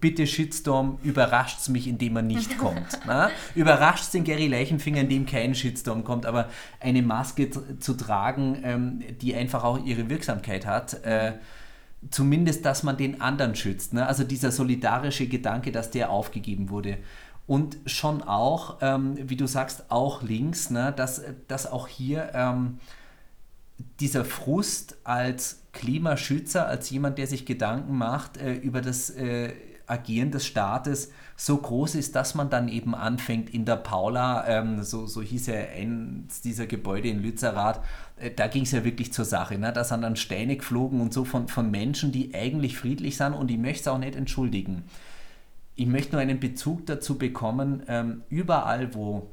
bitte 0.00 0.26
Shitstorm, 0.26 0.98
überrascht 1.02 1.60
es 1.60 1.68
mich, 1.68 1.86
indem 1.88 2.16
er 2.16 2.22
nicht 2.22 2.56
kommt. 2.58 2.98
Überrascht 3.54 4.14
den 4.14 4.24
Gary 4.24 4.46
Leichenfinger, 4.46 5.02
indem 5.02 5.26
kein 5.26 5.54
Shitstorm 5.54 6.04
kommt, 6.04 6.24
aber 6.24 6.48
eine 6.80 7.02
Maske 7.02 7.50
zu 7.78 7.94
tragen, 7.98 8.62
ähm, 8.64 9.00
die 9.20 9.34
einfach 9.34 9.62
auch 9.62 9.84
ihre 9.84 10.08
Wirksamkeit 10.08 10.64
hat, 10.64 11.04
äh, 11.04 11.34
zumindest, 12.10 12.64
dass 12.64 12.82
man 12.82 12.96
den 12.96 13.20
anderen 13.20 13.54
schützt. 13.54 13.92
Ne? 13.92 14.06
Also 14.06 14.24
dieser 14.24 14.52
solidarische 14.52 15.26
Gedanke, 15.26 15.72
dass 15.72 15.90
der 15.90 16.10
aufgegeben 16.10 16.70
wurde. 16.70 16.98
Und 17.46 17.78
schon 17.86 18.22
auch, 18.22 18.78
ähm, 18.82 19.16
wie 19.18 19.36
du 19.36 19.46
sagst, 19.46 19.90
auch 19.90 20.22
links, 20.22 20.70
ne? 20.70 20.92
dass, 20.94 21.22
dass 21.48 21.66
auch 21.66 21.88
hier 21.88 22.30
ähm, 22.34 22.78
dieser 24.00 24.24
Frust 24.24 24.98
als 25.04 25.62
Klimaschützer, 25.72 26.66
als 26.66 26.90
jemand, 26.90 27.18
der 27.18 27.26
sich 27.26 27.46
Gedanken 27.46 27.96
macht 27.96 28.36
äh, 28.36 28.54
über 28.54 28.80
das 28.80 29.10
äh, 29.10 29.52
Agieren 29.88 30.30
des 30.30 30.46
Staates, 30.46 31.10
so 31.36 31.56
groß 31.56 31.94
ist, 31.94 32.14
dass 32.14 32.34
man 32.34 32.50
dann 32.50 32.68
eben 32.68 32.94
anfängt 32.94 33.50
in 33.50 33.64
der 33.64 33.76
Paula, 33.76 34.46
ähm, 34.46 34.82
so, 34.82 35.06
so 35.06 35.22
hieß 35.22 35.46
ja 35.46 35.54
eins 35.54 36.40
dieser 36.40 36.66
Gebäude 36.66 37.08
in 37.08 37.22
Lützerath, 37.22 37.80
äh, 38.16 38.30
da 38.30 38.48
ging 38.48 38.64
es 38.64 38.72
ja 38.72 38.84
wirklich 38.84 39.12
zur 39.12 39.24
Sache. 39.24 39.58
Ne? 39.58 39.72
Da 39.72 39.84
sind 39.84 40.02
dann 40.02 40.16
Steine 40.16 40.56
geflogen 40.56 41.00
und 41.00 41.12
so 41.12 41.24
von, 41.24 41.48
von 41.48 41.70
Menschen, 41.70 42.12
die 42.12 42.34
eigentlich 42.34 42.76
friedlich 42.76 43.16
sind 43.16 43.32
und 43.32 43.50
ich 43.50 43.58
möchte 43.58 43.82
es 43.82 43.88
auch 43.88 43.98
nicht 43.98 44.16
entschuldigen. 44.16 44.84
Ich 45.74 45.86
möchte 45.86 46.12
nur 46.12 46.20
einen 46.20 46.40
Bezug 46.40 46.86
dazu 46.86 47.18
bekommen, 47.18 47.82
ähm, 47.86 48.22
überall 48.28 48.94
wo 48.94 49.30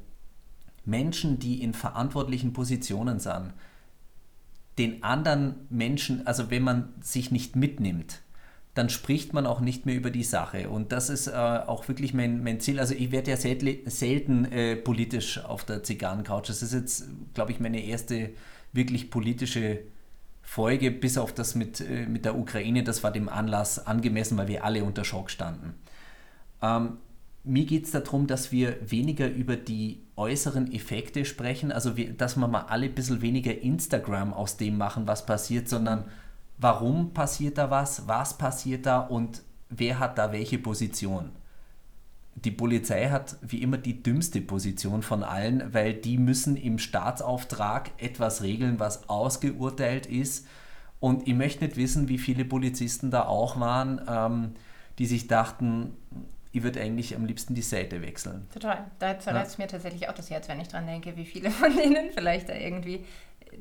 Menschen, 0.84 1.38
die 1.38 1.62
in 1.62 1.74
verantwortlichen 1.74 2.52
Positionen 2.52 3.18
sind, 3.18 3.52
den 4.78 5.02
anderen 5.02 5.66
Menschen, 5.70 6.26
also 6.26 6.50
wenn 6.50 6.62
man 6.62 6.92
sich 7.00 7.30
nicht 7.30 7.56
mitnimmt, 7.56 8.22
dann 8.76 8.90
spricht 8.90 9.32
man 9.32 9.46
auch 9.46 9.60
nicht 9.60 9.86
mehr 9.86 9.94
über 9.94 10.10
die 10.10 10.22
Sache. 10.22 10.68
Und 10.68 10.92
das 10.92 11.08
ist 11.08 11.28
äh, 11.28 11.32
auch 11.32 11.88
wirklich 11.88 12.12
mein, 12.12 12.44
mein 12.44 12.60
Ziel. 12.60 12.78
Also 12.78 12.94
ich 12.94 13.10
werde 13.10 13.30
ja 13.30 13.38
selten, 13.38 13.88
selten 13.88 14.44
äh, 14.52 14.76
politisch 14.76 15.42
auf 15.42 15.64
der 15.64 15.82
Zigarrencouch. 15.82 16.42
Das 16.42 16.62
ist 16.62 16.74
jetzt, 16.74 17.08
glaube 17.32 17.52
ich, 17.52 17.58
meine 17.58 17.82
erste 17.82 18.30
wirklich 18.74 19.10
politische 19.10 19.78
Folge, 20.42 20.90
bis 20.90 21.16
auf 21.16 21.32
das 21.32 21.54
mit, 21.54 21.80
äh, 21.80 22.04
mit 22.04 22.26
der 22.26 22.36
Ukraine. 22.36 22.84
Das 22.84 23.02
war 23.02 23.10
dem 23.10 23.30
Anlass 23.30 23.86
angemessen, 23.86 24.36
weil 24.36 24.48
wir 24.48 24.62
alle 24.62 24.84
unter 24.84 25.04
Schock 25.04 25.30
standen. 25.30 25.74
Ähm, 26.60 26.98
mir 27.44 27.64
geht 27.64 27.86
es 27.86 27.92
darum, 27.92 28.26
dass 28.26 28.52
wir 28.52 28.76
weniger 28.90 29.26
über 29.26 29.56
die 29.56 30.02
äußeren 30.16 30.70
Effekte 30.70 31.24
sprechen, 31.24 31.72
also 31.72 31.96
wir, 31.96 32.12
dass 32.12 32.36
wir 32.36 32.48
mal 32.48 32.66
alle 32.68 32.86
ein 32.86 32.94
bisschen 32.94 33.22
weniger 33.22 33.56
Instagram 33.56 34.34
aus 34.34 34.58
dem 34.58 34.76
machen, 34.76 35.06
was 35.06 35.24
passiert, 35.24 35.68
sondern 35.68 36.04
warum 36.58 37.12
passiert 37.12 37.58
da 37.58 37.70
was, 37.70 38.08
was 38.08 38.38
passiert 38.38 38.86
da 38.86 39.00
und 39.00 39.42
wer 39.68 39.98
hat 39.98 40.18
da 40.18 40.32
welche 40.32 40.58
Position. 40.58 41.30
Die 42.34 42.50
Polizei 42.50 43.08
hat 43.08 43.36
wie 43.40 43.62
immer 43.62 43.78
die 43.78 44.02
dümmste 44.02 44.40
Position 44.42 45.02
von 45.02 45.22
allen, 45.22 45.72
weil 45.72 45.94
die 45.94 46.18
müssen 46.18 46.56
im 46.56 46.78
Staatsauftrag 46.78 47.90
etwas 47.96 48.42
regeln, 48.42 48.78
was 48.78 49.08
ausgeurteilt 49.08 50.06
ist. 50.06 50.46
Und 51.00 51.26
ich 51.26 51.34
möchte 51.34 51.64
nicht 51.64 51.76
wissen, 51.76 52.08
wie 52.08 52.18
viele 52.18 52.44
Polizisten 52.44 53.10
da 53.10 53.24
auch 53.24 53.58
waren, 53.58 54.02
ähm, 54.06 54.54
die 54.98 55.06
sich 55.06 55.28
dachten, 55.28 55.94
ich 56.52 56.62
würde 56.62 56.80
eigentlich 56.80 57.14
am 57.14 57.26
liebsten 57.26 57.54
die 57.54 57.62
Seite 57.62 58.00
wechseln. 58.00 58.46
Total. 58.52 58.86
Da 58.98 59.18
zerreißt 59.18 59.58
ja. 59.58 59.64
mir 59.64 59.68
tatsächlich 59.68 60.08
auch 60.08 60.14
das 60.14 60.30
Herz, 60.30 60.48
wenn 60.48 60.60
ich 60.60 60.68
dran 60.68 60.86
denke, 60.86 61.16
wie 61.16 61.26
viele 61.26 61.50
von 61.50 61.74
denen 61.74 62.10
vielleicht 62.14 62.48
da 62.48 62.54
irgendwie 62.54 63.04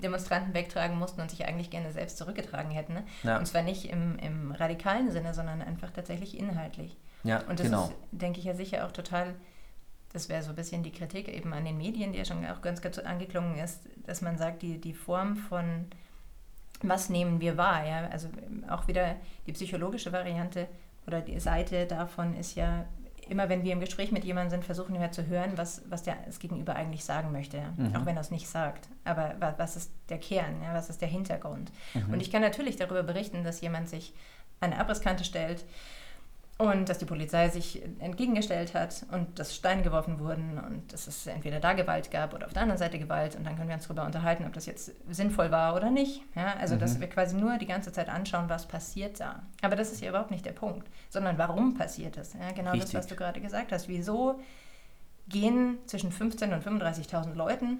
Demonstranten 0.01 0.53
wegtragen 0.53 0.97
mussten 0.97 1.21
und 1.21 1.29
sich 1.29 1.45
eigentlich 1.45 1.69
gerne 1.69 1.91
selbst 1.91 2.17
zurückgetragen 2.17 2.71
hätten. 2.71 2.93
Ne? 2.93 3.03
Ja. 3.23 3.37
Und 3.37 3.45
zwar 3.45 3.61
nicht 3.61 3.85
im, 3.85 4.17
im 4.19 4.51
radikalen 4.51 5.11
Sinne, 5.11 5.33
sondern 5.33 5.61
einfach 5.61 5.91
tatsächlich 5.91 6.37
inhaltlich. 6.37 6.97
Ja, 7.23 7.39
und 7.49 7.59
das 7.59 7.67
genau. 7.67 7.85
ist, 7.85 7.93
denke 8.11 8.39
ich, 8.39 8.45
ja 8.45 8.53
sicher 8.53 8.85
auch 8.85 8.91
total, 8.91 9.33
das 10.13 10.29
wäre 10.29 10.43
so 10.43 10.49
ein 10.51 10.55
bisschen 10.55 10.83
die 10.83 10.91
Kritik 10.91 11.27
eben 11.27 11.53
an 11.53 11.65
den 11.65 11.77
Medien, 11.77 12.13
die 12.13 12.19
ja 12.19 12.25
schon 12.25 12.45
auch 12.45 12.61
ganz, 12.61 12.81
ganz 12.81 12.99
angeklungen 12.99 13.57
ist, 13.57 13.81
dass 14.05 14.21
man 14.21 14.37
sagt, 14.37 14.61
die, 14.61 14.79
die 14.79 14.93
Form 14.93 15.35
von 15.35 15.87
was 16.81 17.09
nehmen 17.09 17.39
wir 17.39 17.57
wahr, 17.57 17.85
ja, 17.85 18.07
also 18.09 18.27
auch 18.69 18.87
wieder 18.87 19.15
die 19.47 19.53
psychologische 19.53 20.11
Variante 20.11 20.67
oder 21.07 21.21
die 21.21 21.39
Seite 21.39 21.85
davon 21.85 22.35
ist 22.35 22.55
ja, 22.55 22.85
immer 23.27 23.49
wenn 23.49 23.63
wir 23.63 23.73
im 23.73 23.79
Gespräch 23.79 24.11
mit 24.11 24.23
jemandem 24.23 24.51
sind, 24.51 24.65
versuchen 24.65 24.99
wir 24.99 25.11
zu 25.11 25.27
hören, 25.27 25.53
was, 25.55 25.81
was 25.89 26.03
der 26.03 26.17
das 26.25 26.39
Gegenüber 26.39 26.75
eigentlich 26.75 27.03
sagen 27.03 27.31
möchte, 27.31 27.61
mhm. 27.77 27.95
auch 27.95 28.05
wenn 28.05 28.17
er 28.17 28.21
es 28.21 28.31
nicht 28.31 28.47
sagt. 28.47 28.87
Aber 29.03 29.35
was, 29.57 29.75
ist 29.75 29.91
der 30.09 30.17
Kern, 30.17 30.61
ja, 30.63 30.73
was 30.73 30.89
ist 30.89 31.01
der 31.01 31.07
Hintergrund? 31.07 31.71
Mhm. 31.93 32.13
Und 32.13 32.21
ich 32.21 32.31
kann 32.31 32.41
natürlich 32.41 32.75
darüber 32.75 33.03
berichten, 33.03 33.43
dass 33.43 33.61
jemand 33.61 33.89
sich 33.89 34.13
an 34.59 34.71
eine 34.71 34.81
Abrisskante 34.81 35.23
stellt 35.23 35.65
und 36.57 36.87
dass 36.87 36.99
die 36.99 37.05
Polizei 37.05 37.49
sich 37.49 37.83
entgegengestellt 37.99 38.73
hat 38.73 39.05
und 39.11 39.39
dass 39.39 39.53
Steine 39.53 39.83
geworfen 39.83 40.19
wurden 40.19 40.57
und 40.57 40.93
dass 40.93 41.05
es 41.05 41.27
entweder 41.27 41.59
da 41.59 41.73
Gewalt 41.73 42.11
gab 42.11 42.33
oder 42.33 42.45
auf 42.45 42.53
der 42.53 42.61
anderen 42.61 42.79
Seite 42.79 42.97
Gewalt. 42.97 43.35
Und 43.35 43.43
dann 43.43 43.57
können 43.57 43.67
wir 43.67 43.75
uns 43.75 43.83
darüber 43.83 44.05
unterhalten, 44.05 44.45
ob 44.45 44.53
das 44.53 44.65
jetzt 44.65 44.93
sinnvoll 45.09 45.51
war 45.51 45.75
oder 45.75 45.91
nicht. 45.91 46.21
Ja, 46.33 46.55
also, 46.57 46.75
mhm. 46.75 46.79
dass 46.79 46.99
wir 47.01 47.07
quasi 47.07 47.35
nur 47.35 47.57
die 47.57 47.65
ganze 47.65 47.91
Zeit 47.91 48.07
anschauen, 48.07 48.47
was 48.47 48.67
passiert 48.67 49.19
da. 49.19 49.43
Aber 49.61 49.75
das 49.75 49.91
ist 49.91 50.01
ja 50.01 50.09
überhaupt 50.09 50.31
nicht 50.31 50.45
der 50.45 50.53
Punkt, 50.53 50.87
sondern 51.09 51.37
warum 51.37 51.73
passiert 51.73 52.15
es. 52.15 52.33
Ja, 52.33 52.51
genau 52.53 52.71
Richtig. 52.71 52.91
das, 52.91 53.01
was 53.01 53.07
du 53.07 53.15
gerade 53.15 53.41
gesagt 53.41 53.73
hast. 53.73 53.89
Wieso 53.89 54.39
gehen 55.27 55.79
zwischen 55.87 56.11
15.000 56.11 56.53
und 56.53 56.63
35.000 56.63 57.33
Leuten 57.33 57.79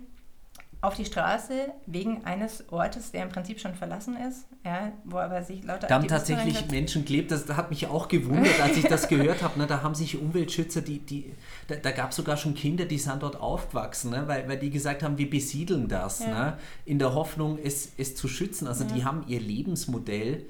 auf 0.86 0.96
die 0.96 1.06
Straße 1.06 1.72
wegen 1.88 2.24
eines 2.26 2.72
Ortes, 2.72 3.12
der 3.12 3.24
im 3.24 3.30
Prinzip 3.30 3.60
schon 3.60 3.74
verlassen 3.74 4.16
ist, 4.18 4.46
ja, 4.64 4.92
wo 5.04 5.18
aber 5.18 5.42
sich 5.44 5.64
lauter 5.64 5.88
Da 5.88 5.96
haben 5.96 6.08
tatsächlich 6.08 6.70
Menschen 6.70 7.06
gelebt, 7.06 7.32
das 7.32 7.48
hat 7.50 7.72
mich 7.72 7.88
auch 7.88 8.08
gewundert, 8.08 8.60
als 8.62 8.78
ich 8.78 8.86
das 8.86 9.08
gehört 9.10 9.42
habe. 9.42 9.60
Ne, 9.60 9.68
da 9.68 9.82
haben 9.82 9.96
sich 9.96 10.20
Umweltschützer, 10.20 10.82
die, 10.82 11.00
die, 11.00 11.34
da, 11.68 11.76
da 11.76 11.92
gab 11.92 12.12
es 12.12 12.18
sogar 12.18 12.38
schon 12.38 12.54
Kinder, 12.54 12.86
die 12.86 13.00
sind 13.00 13.24
dort 13.24 13.40
aufgewachsen, 13.40 14.12
ne, 14.12 14.28
weil, 14.28 14.48
weil 14.48 14.60
die 14.60 14.70
gesagt 14.70 15.02
haben, 15.02 15.18
wir 15.18 15.30
besiedeln 15.30 15.88
das, 15.88 16.20
ja. 16.20 16.28
ne, 16.28 16.58
in 16.86 17.00
der 17.00 17.16
Hoffnung, 17.16 17.58
es, 17.62 17.92
es 17.98 18.16
zu 18.16 18.28
schützen. 18.28 18.68
Also 18.68 18.84
ja. 18.84 18.92
die 18.92 19.04
haben 19.04 19.24
ihr 19.28 19.40
Lebensmodell 19.40 20.46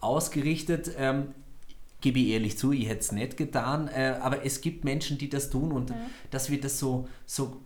ausgerichtet. 0.00 0.92
Ähm, 0.98 1.28
gebe 2.00 2.18
ich 2.18 2.28
ehrlich 2.28 2.58
zu, 2.58 2.72
ich 2.72 2.86
hätte 2.86 3.00
es 3.00 3.12
nicht 3.12 3.38
getan, 3.38 3.88
äh, 3.88 4.18
aber 4.20 4.44
es 4.44 4.60
gibt 4.60 4.84
Menschen, 4.84 5.16
die 5.16 5.30
das 5.30 5.48
tun 5.48 5.72
und 5.72 5.94
dass 6.30 6.50
wir 6.50 6.60
das 6.60 6.78
so, 6.78 7.08
so 7.24 7.62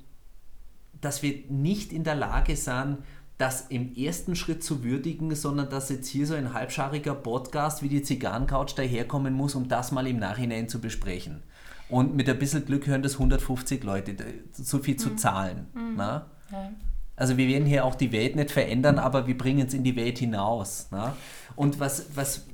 dass 1.00 1.22
wir 1.22 1.44
nicht 1.48 1.92
in 1.92 2.04
der 2.04 2.14
Lage 2.14 2.56
sind, 2.56 2.98
das 3.38 3.66
im 3.68 3.94
ersten 3.94 4.34
Schritt 4.34 4.64
zu 4.64 4.82
würdigen, 4.82 5.34
sondern 5.34 5.70
dass 5.70 5.90
jetzt 5.90 6.08
hier 6.08 6.26
so 6.26 6.34
ein 6.34 6.54
halbschariger 6.54 7.14
Podcast 7.14 7.82
wie 7.82 7.88
die 7.88 8.02
Zigarrencouch 8.02 8.74
daherkommen 8.74 9.32
muss, 9.32 9.54
um 9.54 9.68
das 9.68 9.92
mal 9.92 10.08
im 10.08 10.18
Nachhinein 10.18 10.68
zu 10.68 10.80
besprechen. 10.80 11.42
Und 11.88 12.16
mit 12.16 12.28
ein 12.28 12.38
bisschen 12.38 12.64
Glück 12.64 12.86
hören 12.86 13.02
das 13.02 13.14
150 13.14 13.82
Leute, 13.84 14.16
so 14.52 14.78
viel 14.78 14.96
zu 14.96 15.10
mhm. 15.10 15.18
zahlen. 15.18 15.66
Mhm. 15.72 15.94
Na? 15.96 16.26
Ja. 16.50 16.72
Also 17.16 17.36
wir 17.36 17.48
werden 17.48 17.66
hier 17.66 17.84
auch 17.84 17.94
die 17.94 18.12
Welt 18.12 18.36
nicht 18.36 18.50
verändern, 18.50 18.98
aber 18.98 19.26
wir 19.26 19.38
bringen 19.38 19.66
es 19.66 19.74
in 19.74 19.84
die 19.84 19.96
Welt 19.96 20.18
hinaus. 20.18 20.88
Na? 20.90 21.16
Und 21.56 21.80
was, 21.80 22.16
was 22.16 22.46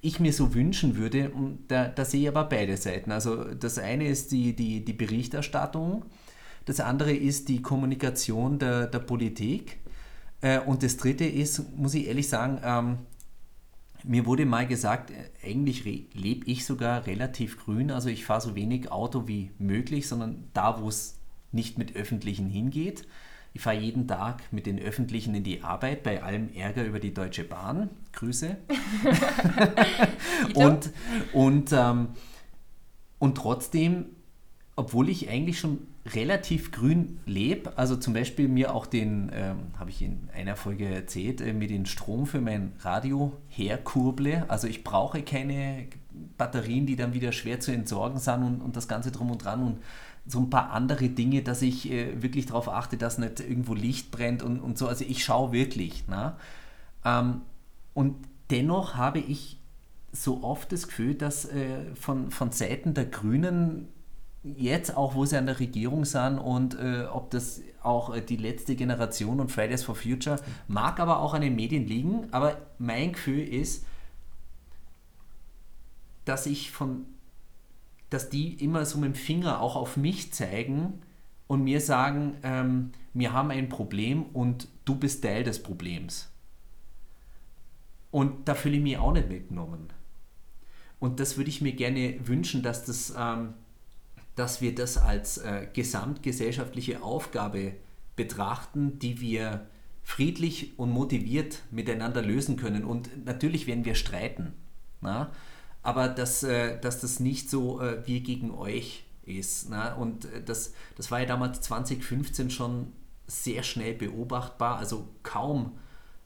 ich 0.00 0.20
mir 0.20 0.32
so 0.32 0.54
wünschen 0.54 0.96
würde, 0.96 1.30
da, 1.68 1.88
da 1.88 2.04
sehe 2.04 2.22
ich 2.22 2.28
aber 2.28 2.44
beide 2.44 2.76
Seiten. 2.76 3.12
Also 3.12 3.44
das 3.44 3.78
eine 3.78 4.08
ist 4.08 4.32
die, 4.32 4.56
die, 4.56 4.84
die 4.84 4.92
Berichterstattung, 4.92 6.04
das 6.64 6.80
andere 6.80 7.12
ist 7.12 7.48
die 7.48 7.62
Kommunikation 7.62 8.58
der, 8.58 8.86
der 8.86 8.98
Politik. 9.00 9.78
Äh, 10.40 10.60
und 10.60 10.82
das 10.82 10.96
dritte 10.96 11.24
ist, 11.24 11.76
muss 11.76 11.94
ich 11.94 12.06
ehrlich 12.06 12.28
sagen, 12.28 12.60
ähm, 12.62 12.98
mir 14.04 14.26
wurde 14.26 14.46
mal 14.46 14.66
gesagt, 14.66 15.12
eigentlich 15.44 15.84
lebe 15.84 16.46
ich 16.46 16.64
sogar 16.64 17.06
relativ 17.06 17.58
grün. 17.58 17.90
Also 17.90 18.08
ich 18.08 18.24
fahre 18.24 18.40
so 18.40 18.54
wenig 18.54 18.90
Auto 18.90 19.28
wie 19.28 19.50
möglich, 19.58 20.08
sondern 20.08 20.44
da, 20.54 20.80
wo 20.80 20.88
es 20.88 21.18
nicht 21.52 21.78
mit 21.78 21.96
öffentlichen 21.96 22.48
hingeht. 22.48 23.06
Ich 23.52 23.62
fahre 23.62 23.78
jeden 23.78 24.06
Tag 24.06 24.52
mit 24.52 24.66
den 24.66 24.78
Öffentlichen 24.78 25.34
in 25.34 25.42
die 25.42 25.62
Arbeit, 25.62 26.04
bei 26.04 26.22
allem 26.22 26.52
Ärger 26.54 26.84
über 26.84 27.00
die 27.00 27.12
Deutsche 27.12 27.42
Bahn. 27.42 27.90
Grüße. 28.12 28.56
und, 30.54 30.90
und, 31.32 31.72
ähm, 31.72 32.08
und 33.18 33.34
trotzdem, 33.36 34.06
obwohl 34.76 35.08
ich 35.08 35.28
eigentlich 35.28 35.58
schon 35.58 35.78
relativ 36.06 36.72
grün 36.72 37.20
lebe, 37.26 37.76
also 37.76 37.96
zum 37.96 38.14
Beispiel 38.14 38.48
mir 38.48 38.74
auch 38.74 38.86
den, 38.86 39.30
ähm, 39.34 39.58
habe 39.78 39.90
ich 39.90 40.00
in 40.00 40.28
einer 40.34 40.56
Folge 40.56 40.88
erzählt, 40.88 41.40
äh, 41.40 41.52
mir 41.52 41.68
den 41.68 41.84
Strom 41.84 42.26
für 42.26 42.40
mein 42.40 42.72
Radio 42.80 43.36
herkurble. 43.48 44.44
Also 44.48 44.66
ich 44.66 44.82
brauche 44.82 45.22
keine 45.22 45.86
Batterien, 46.38 46.86
die 46.86 46.96
dann 46.96 47.12
wieder 47.12 47.32
schwer 47.32 47.60
zu 47.60 47.70
entsorgen 47.72 48.18
sind 48.18 48.42
und, 48.42 48.60
und 48.62 48.76
das 48.76 48.88
Ganze 48.88 49.12
drum 49.12 49.30
und 49.30 49.44
dran 49.44 49.62
und 49.62 49.78
so 50.26 50.38
ein 50.38 50.50
paar 50.50 50.70
andere 50.70 51.08
Dinge, 51.08 51.42
dass 51.42 51.60
ich 51.60 51.90
äh, 51.90 52.22
wirklich 52.22 52.46
darauf 52.46 52.68
achte, 52.68 52.96
dass 52.96 53.18
nicht 53.18 53.40
irgendwo 53.40 53.74
Licht 53.74 54.10
brennt 54.10 54.42
und, 54.42 54.58
und 54.60 54.78
so. 54.78 54.86
Also 54.86 55.04
ich 55.06 55.22
schaue 55.22 55.52
wirklich. 55.52 56.04
Na? 56.08 56.38
Ähm, 57.04 57.42
und 57.92 58.16
dennoch 58.50 58.94
habe 58.94 59.18
ich 59.18 59.58
so 60.12 60.42
oft 60.42 60.72
das 60.72 60.88
Gefühl, 60.88 61.14
dass 61.14 61.44
äh, 61.44 61.94
von, 61.94 62.30
von 62.30 62.52
Seiten 62.52 62.94
der 62.94 63.06
Grünen 63.06 63.88
jetzt 64.42 64.96
auch, 64.96 65.14
wo 65.14 65.24
sie 65.24 65.36
an 65.36 65.46
der 65.46 65.60
Regierung 65.60 66.04
sind 66.04 66.38
und 66.38 66.78
äh, 66.78 67.04
ob 67.04 67.30
das 67.30 67.60
auch 67.82 68.14
äh, 68.14 68.22
die 68.22 68.36
letzte 68.36 68.74
Generation 68.74 69.40
und 69.40 69.50
Fridays 69.50 69.84
for 69.84 69.94
Future 69.94 70.40
mag 70.66 70.98
aber 70.98 71.20
auch 71.20 71.34
an 71.34 71.42
den 71.42 71.56
Medien 71.56 71.86
liegen, 71.86 72.32
aber 72.32 72.56
mein 72.78 73.12
Gefühl 73.12 73.46
ist, 73.46 73.84
dass 76.24 76.46
ich 76.46 76.70
von 76.70 77.06
dass 78.08 78.28
die 78.28 78.54
immer 78.54 78.84
so 78.84 78.98
mit 78.98 79.14
dem 79.14 79.14
Finger 79.14 79.60
auch 79.60 79.76
auf 79.76 79.96
mich 79.96 80.32
zeigen 80.32 81.00
und 81.46 81.62
mir 81.62 81.80
sagen, 81.80 82.36
ähm, 82.42 82.90
wir 83.14 83.32
haben 83.32 83.50
ein 83.50 83.68
Problem 83.68 84.24
und 84.32 84.66
du 84.84 84.96
bist 84.96 85.22
Teil 85.22 85.44
des 85.44 85.62
Problems. 85.62 86.28
Und 88.10 88.48
da 88.48 88.54
fühle 88.54 88.76
ich 88.76 88.82
mich 88.82 88.98
auch 88.98 89.12
nicht 89.12 89.28
mitgenommen. 89.28 89.92
Und 90.98 91.20
das 91.20 91.36
würde 91.36 91.50
ich 91.50 91.60
mir 91.60 91.72
gerne 91.72 92.16
wünschen, 92.26 92.62
dass, 92.62 92.84
das, 92.84 93.14
ähm, 93.16 93.54
dass 94.34 94.60
wir 94.60 94.74
das 94.74 94.96
als 94.96 95.38
äh, 95.38 95.66
gesamtgesellschaftliche 95.72 97.02
Aufgabe 97.02 97.74
betrachten, 98.16 98.98
die 98.98 99.20
wir 99.20 99.66
friedlich 100.02 100.78
und 100.78 100.90
motiviert 100.90 101.62
miteinander 101.70 102.22
lösen 102.22 102.56
können. 102.56 102.84
Und 102.84 103.24
natürlich 103.24 103.66
werden 103.66 103.84
wir 103.84 103.94
streiten. 103.94 104.52
Na? 105.00 105.30
aber 105.82 106.08
dass, 106.08 106.42
äh, 106.42 106.78
dass 106.80 107.00
das 107.00 107.20
nicht 107.20 107.50
so 107.50 107.80
äh, 107.80 108.06
wir 108.06 108.20
gegen 108.20 108.50
euch 108.50 109.04
ist. 109.24 109.70
Ne? 109.70 109.94
Und 109.96 110.26
äh, 110.26 110.42
das, 110.42 110.74
das 110.96 111.10
war 111.10 111.20
ja 111.20 111.26
damals 111.26 111.60
2015 111.62 112.50
schon 112.50 112.92
sehr 113.26 113.62
schnell 113.62 113.94
beobachtbar. 113.94 114.78
Also 114.78 115.08
kaum 115.22 115.78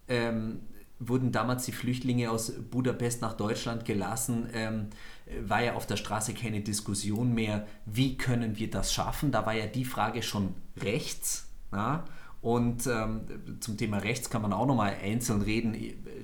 ähm, 0.08 0.60
wurden 1.08 1.32
damals 1.32 1.64
die 1.64 1.72
Flüchtlinge 1.72 2.30
aus 2.30 2.52
Budapest 2.70 3.22
nach 3.22 3.34
Deutschland 3.34 3.84
gelassen, 3.84 4.48
ähm, 4.52 4.86
war 5.40 5.62
ja 5.62 5.74
auf 5.74 5.86
der 5.86 5.96
Straße 5.96 6.34
keine 6.34 6.60
Diskussion 6.60 7.34
mehr, 7.34 7.66
wie 7.86 8.16
können 8.16 8.58
wir 8.58 8.70
das 8.70 8.92
schaffen. 8.92 9.32
Da 9.32 9.46
war 9.46 9.54
ja 9.54 9.66
die 9.66 9.84
Frage 9.84 10.22
schon 10.22 10.54
rechts. 10.76 11.48
Na? 11.70 12.04
Und 12.44 12.86
ähm, 12.86 13.22
zum 13.60 13.78
Thema 13.78 13.96
Rechts 13.96 14.28
kann 14.28 14.42
man 14.42 14.52
auch 14.52 14.66
nochmal 14.66 14.94
einzeln 15.02 15.40
reden. 15.40 15.74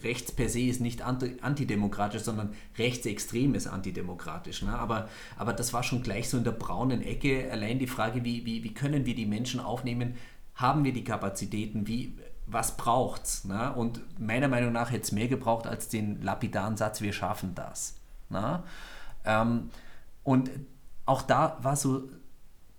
Rechts 0.03 0.31
per 0.33 0.51
se 0.51 0.61
ist 0.61 0.83
nicht 0.83 1.01
antidemokratisch, 1.01 2.20
sondern 2.20 2.53
rechtsextrem 2.76 3.55
ist 3.55 3.66
antidemokratisch. 3.66 4.61
Ne? 4.61 4.78
Aber, 4.78 5.09
aber 5.39 5.55
das 5.55 5.72
war 5.72 5.83
schon 5.83 6.03
gleich 6.03 6.28
so 6.28 6.37
in 6.37 6.45
der 6.45 6.51
braunen 6.51 7.01
Ecke. 7.01 7.51
Allein 7.51 7.78
die 7.78 7.87
Frage, 7.87 8.22
wie, 8.22 8.45
wie, 8.45 8.62
wie 8.62 8.74
können 8.74 9.07
wir 9.07 9.14
die 9.14 9.24
Menschen 9.24 9.61
aufnehmen? 9.61 10.12
Haben 10.55 10.85
wir 10.85 10.93
die 10.93 11.05
Kapazitäten? 11.05 11.87
Wie, 11.89 12.18
was 12.53 12.76
braucht's? 12.76 13.44
Ne? 13.44 13.72
Und 13.72 14.01
meiner 14.18 14.48
Meinung 14.48 14.72
nach 14.72 14.90
hätte 14.90 15.03
es 15.03 15.12
mehr 15.12 15.28
gebraucht 15.28 15.66
als 15.66 15.88
den 15.88 16.22
lapidaren 16.22 16.76
Satz, 16.76 17.01
wir 17.01 17.12
schaffen 17.12 17.55
das. 17.55 17.96
Ne? 18.28 18.62
Ähm, 19.24 19.70
und 20.24 20.51
auch 21.07 21.22
da 21.22 21.59
war 21.61 21.76
so 21.76 22.09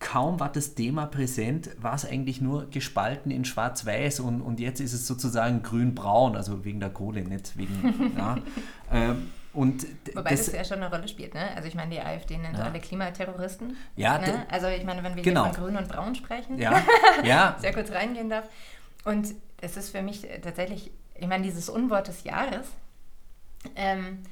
kaum 0.02 0.40
war 0.40 0.52
das 0.52 0.74
Thema 0.74 1.06
präsent, 1.06 1.70
war 1.80 1.94
es 1.94 2.06
eigentlich 2.06 2.42
nur 2.42 2.70
gespalten 2.70 3.32
in 3.32 3.46
Schwarz-Weiß 3.46 4.20
und, 4.20 4.42
und 4.42 4.60
jetzt 4.60 4.82
ist 4.82 4.94
es 4.94 5.08
sozusagen 5.08 5.64
grün-braun, 5.64 6.36
also 6.36 6.66
wegen 6.66 6.80
der 6.80 6.90
Kohle, 6.90 7.22
nicht 7.22 7.56
wegen. 7.56 8.14
ja. 8.18 8.38
ähm, 8.92 9.32
und 9.54 9.86
Wobei 10.16 10.32
das, 10.32 10.46
das, 10.46 10.56
ja 10.56 10.64
schon 10.64 10.78
eine 10.78 10.90
Rolle 10.90 11.08
spielt, 11.08 11.34
ne? 11.34 11.50
Also 11.56 11.68
ich 11.68 11.76
meine, 11.76 11.92
die 11.92 12.00
AfD 12.00 12.38
nennt 12.38 12.58
ja. 12.58 12.66
alle 12.66 12.80
Klimaterroristen. 12.80 13.76
Ja. 13.96 14.18
Ne? 14.18 14.46
Also 14.50 14.68
ich 14.68 14.84
meine, 14.86 15.04
wenn 15.04 15.16
wir 15.16 15.24
genau. 15.24 15.46
hier 15.46 15.54
von 15.54 15.64
Grün 15.64 15.76
und 15.76 15.88
Braun 15.88 16.16
sprechen, 16.16 16.58
ja. 16.58 16.82
ja. 17.24 17.58
sehr 17.62 17.74
kurz 17.74 17.92
reingehen 17.92 18.30
darf. 18.30 18.46
Und 19.04 19.36
es 19.62 19.78
ist 19.78 19.92
für 19.92 20.02
mich 20.02 20.28
tatsächlich, 20.42 20.92
ich 21.16 21.28
meine, 21.28 21.44
dieses 21.44 21.70
Unwort 21.70 22.08
des 22.08 22.24
Jahres, 22.24 22.68
ähm, 23.76 24.24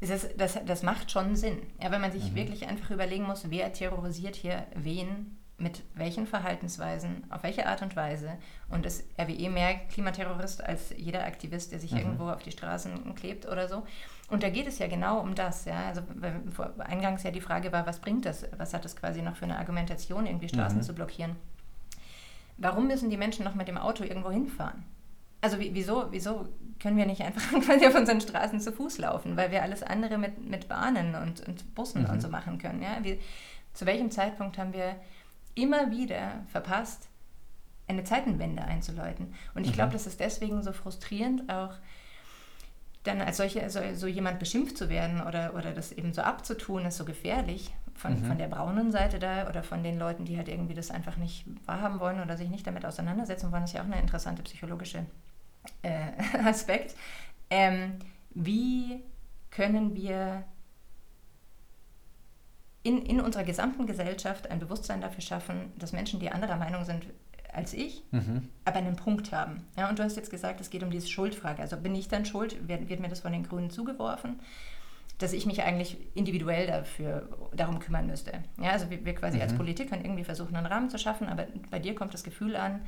das, 0.00 0.28
das, 0.36 0.58
das 0.64 0.82
macht 0.82 1.10
schon 1.10 1.36
Sinn. 1.36 1.58
Ja, 1.82 1.90
wenn 1.90 2.00
man 2.00 2.12
sich 2.12 2.30
mhm. 2.30 2.34
wirklich 2.34 2.66
einfach 2.68 2.90
überlegen 2.90 3.24
muss, 3.24 3.50
wer 3.50 3.72
terrorisiert 3.72 4.36
hier 4.36 4.66
wen, 4.74 5.38
mit 5.58 5.82
welchen 5.94 6.26
Verhaltensweisen, 6.26 7.24
auf 7.30 7.42
welche 7.42 7.66
Art 7.66 7.80
und 7.80 7.96
Weise. 7.96 8.36
Und 8.68 8.84
ist 8.84 9.04
RWE 9.18 9.48
mehr 9.48 9.74
Klimaterrorist 9.88 10.62
als 10.62 10.92
jeder 10.96 11.24
Aktivist, 11.24 11.72
der 11.72 11.80
sich 11.80 11.92
mhm. 11.92 11.98
irgendwo 11.98 12.28
auf 12.28 12.42
die 12.42 12.52
Straßen 12.52 13.14
klebt 13.14 13.46
oder 13.46 13.68
so. 13.68 13.84
Und 14.28 14.42
da 14.42 14.50
geht 14.50 14.66
es 14.66 14.78
ja 14.78 14.86
genau 14.86 15.20
um 15.20 15.34
das. 15.34 15.64
Ja? 15.64 15.86
Also 15.88 16.02
eingangs 16.78 17.22
ja 17.22 17.30
die 17.30 17.40
Frage 17.40 17.72
war, 17.72 17.86
was 17.86 18.00
bringt 18.00 18.26
das? 18.26 18.44
Was 18.58 18.74
hat 18.74 18.84
das 18.84 18.96
quasi 18.96 19.22
noch 19.22 19.36
für 19.36 19.44
eine 19.44 19.58
Argumentation, 19.58 20.26
irgendwie 20.26 20.48
Straßen 20.48 20.78
mhm. 20.78 20.82
zu 20.82 20.94
blockieren? 20.94 21.36
Warum 22.58 22.86
müssen 22.86 23.10
die 23.10 23.16
Menschen 23.16 23.44
noch 23.44 23.54
mit 23.54 23.68
dem 23.68 23.78
Auto 23.78 24.04
irgendwo 24.04 24.30
hinfahren? 24.30 24.84
Also 25.40 25.58
wieso, 25.58 26.06
wieso 26.10 26.48
können 26.80 26.96
wir 26.96 27.06
nicht 27.06 27.22
einfach 27.22 27.42
quasi 27.60 27.86
auf 27.86 27.94
unseren 27.94 28.20
Straßen 28.20 28.60
zu 28.60 28.72
Fuß 28.72 28.98
laufen, 28.98 29.36
weil 29.36 29.50
wir 29.50 29.62
alles 29.62 29.82
andere 29.82 30.18
mit, 30.18 30.44
mit 30.44 30.68
Bahnen 30.68 31.14
und, 31.14 31.46
und 31.46 31.74
Bussen 31.74 32.02
mhm. 32.02 32.10
und 32.10 32.22
so 32.22 32.28
machen 32.28 32.58
können. 32.58 32.82
Ja? 32.82 32.98
Wir, 33.02 33.18
zu 33.74 33.86
welchem 33.86 34.10
Zeitpunkt 34.10 34.58
haben 34.58 34.72
wir 34.72 34.96
immer 35.54 35.90
wieder 35.90 36.44
verpasst, 36.50 37.08
eine 37.88 38.04
Zeitenwende 38.04 38.62
einzuläuten? 38.62 39.34
Und 39.54 39.64
ich 39.64 39.70
mhm. 39.70 39.74
glaube, 39.74 39.92
das 39.92 40.06
ist 40.06 40.20
deswegen 40.20 40.62
so 40.62 40.72
frustrierend, 40.72 41.48
auch 41.50 41.74
dann 43.04 43.20
als 43.20 43.36
solche, 43.36 43.68
so, 43.70 43.80
so, 43.94 44.06
jemand 44.08 44.40
beschimpft 44.40 44.76
zu 44.76 44.88
werden 44.88 45.20
oder, 45.20 45.54
oder 45.54 45.72
das 45.72 45.92
eben 45.92 46.12
so 46.12 46.22
abzutun, 46.22 46.86
ist 46.86 46.96
so 46.96 47.04
gefährlich 47.04 47.72
von, 47.96 48.20
mhm. 48.20 48.24
von 48.24 48.38
der 48.38 48.48
braunen 48.48 48.90
Seite 48.90 49.18
da 49.18 49.48
oder 49.48 49.62
von 49.62 49.82
den 49.82 49.98
Leuten, 49.98 50.24
die 50.24 50.36
halt 50.36 50.48
irgendwie 50.48 50.74
das 50.74 50.90
einfach 50.90 51.16
nicht 51.16 51.46
wahrhaben 51.64 52.00
wollen 52.00 52.20
oder 52.20 52.36
sich 52.36 52.48
nicht 52.48 52.66
damit 52.66 52.84
auseinandersetzen 52.84 53.50
wollen. 53.52 53.62
Das 53.62 53.70
ist 53.70 53.76
ja 53.76 53.82
auch 53.82 53.86
eine 53.86 54.00
interessante 54.00 54.42
psychologische 54.42 55.06
äh, 55.82 56.12
Aspekt. 56.44 56.94
Ähm, 57.50 57.98
wie 58.30 59.02
können 59.50 59.94
wir 59.94 60.44
in, 62.82 63.02
in 63.02 63.20
unserer 63.20 63.44
gesamten 63.44 63.86
Gesellschaft 63.86 64.50
ein 64.50 64.60
Bewusstsein 64.60 65.00
dafür 65.00 65.22
schaffen, 65.22 65.72
dass 65.76 65.92
Menschen, 65.92 66.20
die 66.20 66.30
anderer 66.30 66.56
Meinung 66.56 66.84
sind 66.84 67.06
als 67.52 67.72
ich, 67.72 68.04
mhm. 68.10 68.48
aber 68.64 68.76
einen 68.76 68.96
Punkt 68.96 69.32
haben. 69.32 69.66
Ja, 69.76 69.88
und 69.88 69.98
du 69.98 70.04
hast 70.04 70.16
jetzt 70.16 70.30
gesagt, 70.30 70.60
es 70.60 70.70
geht 70.70 70.82
um 70.82 70.90
diese 70.90 71.08
Schuldfrage. 71.08 71.62
Also 71.62 71.76
bin 71.78 71.94
ich 71.94 72.08
dann 72.08 72.26
schuld? 72.26 72.68
Wird, 72.68 72.88
wird 72.88 73.00
mir 73.00 73.08
das 73.08 73.20
von 73.20 73.32
den 73.32 73.44
Grünen 73.44 73.70
zugeworfen? 73.70 74.38
Dass 75.18 75.32
ich 75.32 75.46
mich 75.46 75.62
eigentlich 75.62 75.96
individuell 76.14 76.66
dafür, 76.66 77.28
darum 77.54 77.78
kümmern 77.78 78.06
müsste. 78.06 78.32
Ja, 78.60 78.70
also 78.70 78.90
wir, 78.90 79.04
wir 79.04 79.14
quasi 79.14 79.36
mhm. 79.36 79.42
als 79.42 79.54
Politik 79.54 79.90
können 79.90 80.04
irgendwie 80.04 80.24
versuchen, 80.24 80.56
einen 80.56 80.66
Rahmen 80.66 80.90
zu 80.90 80.98
schaffen, 80.98 81.28
aber 81.28 81.46
bei 81.70 81.78
dir 81.78 81.94
kommt 81.94 82.12
das 82.12 82.22
Gefühl 82.22 82.56
an, 82.56 82.80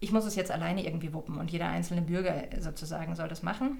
ich 0.00 0.12
muss 0.12 0.24
es 0.24 0.36
jetzt 0.36 0.50
alleine 0.50 0.84
irgendwie 0.84 1.12
wuppen 1.12 1.36
und 1.38 1.50
jeder 1.50 1.68
einzelne 1.68 2.02
Bürger 2.02 2.44
sozusagen 2.60 3.14
soll 3.14 3.28
das 3.28 3.42
machen. 3.42 3.78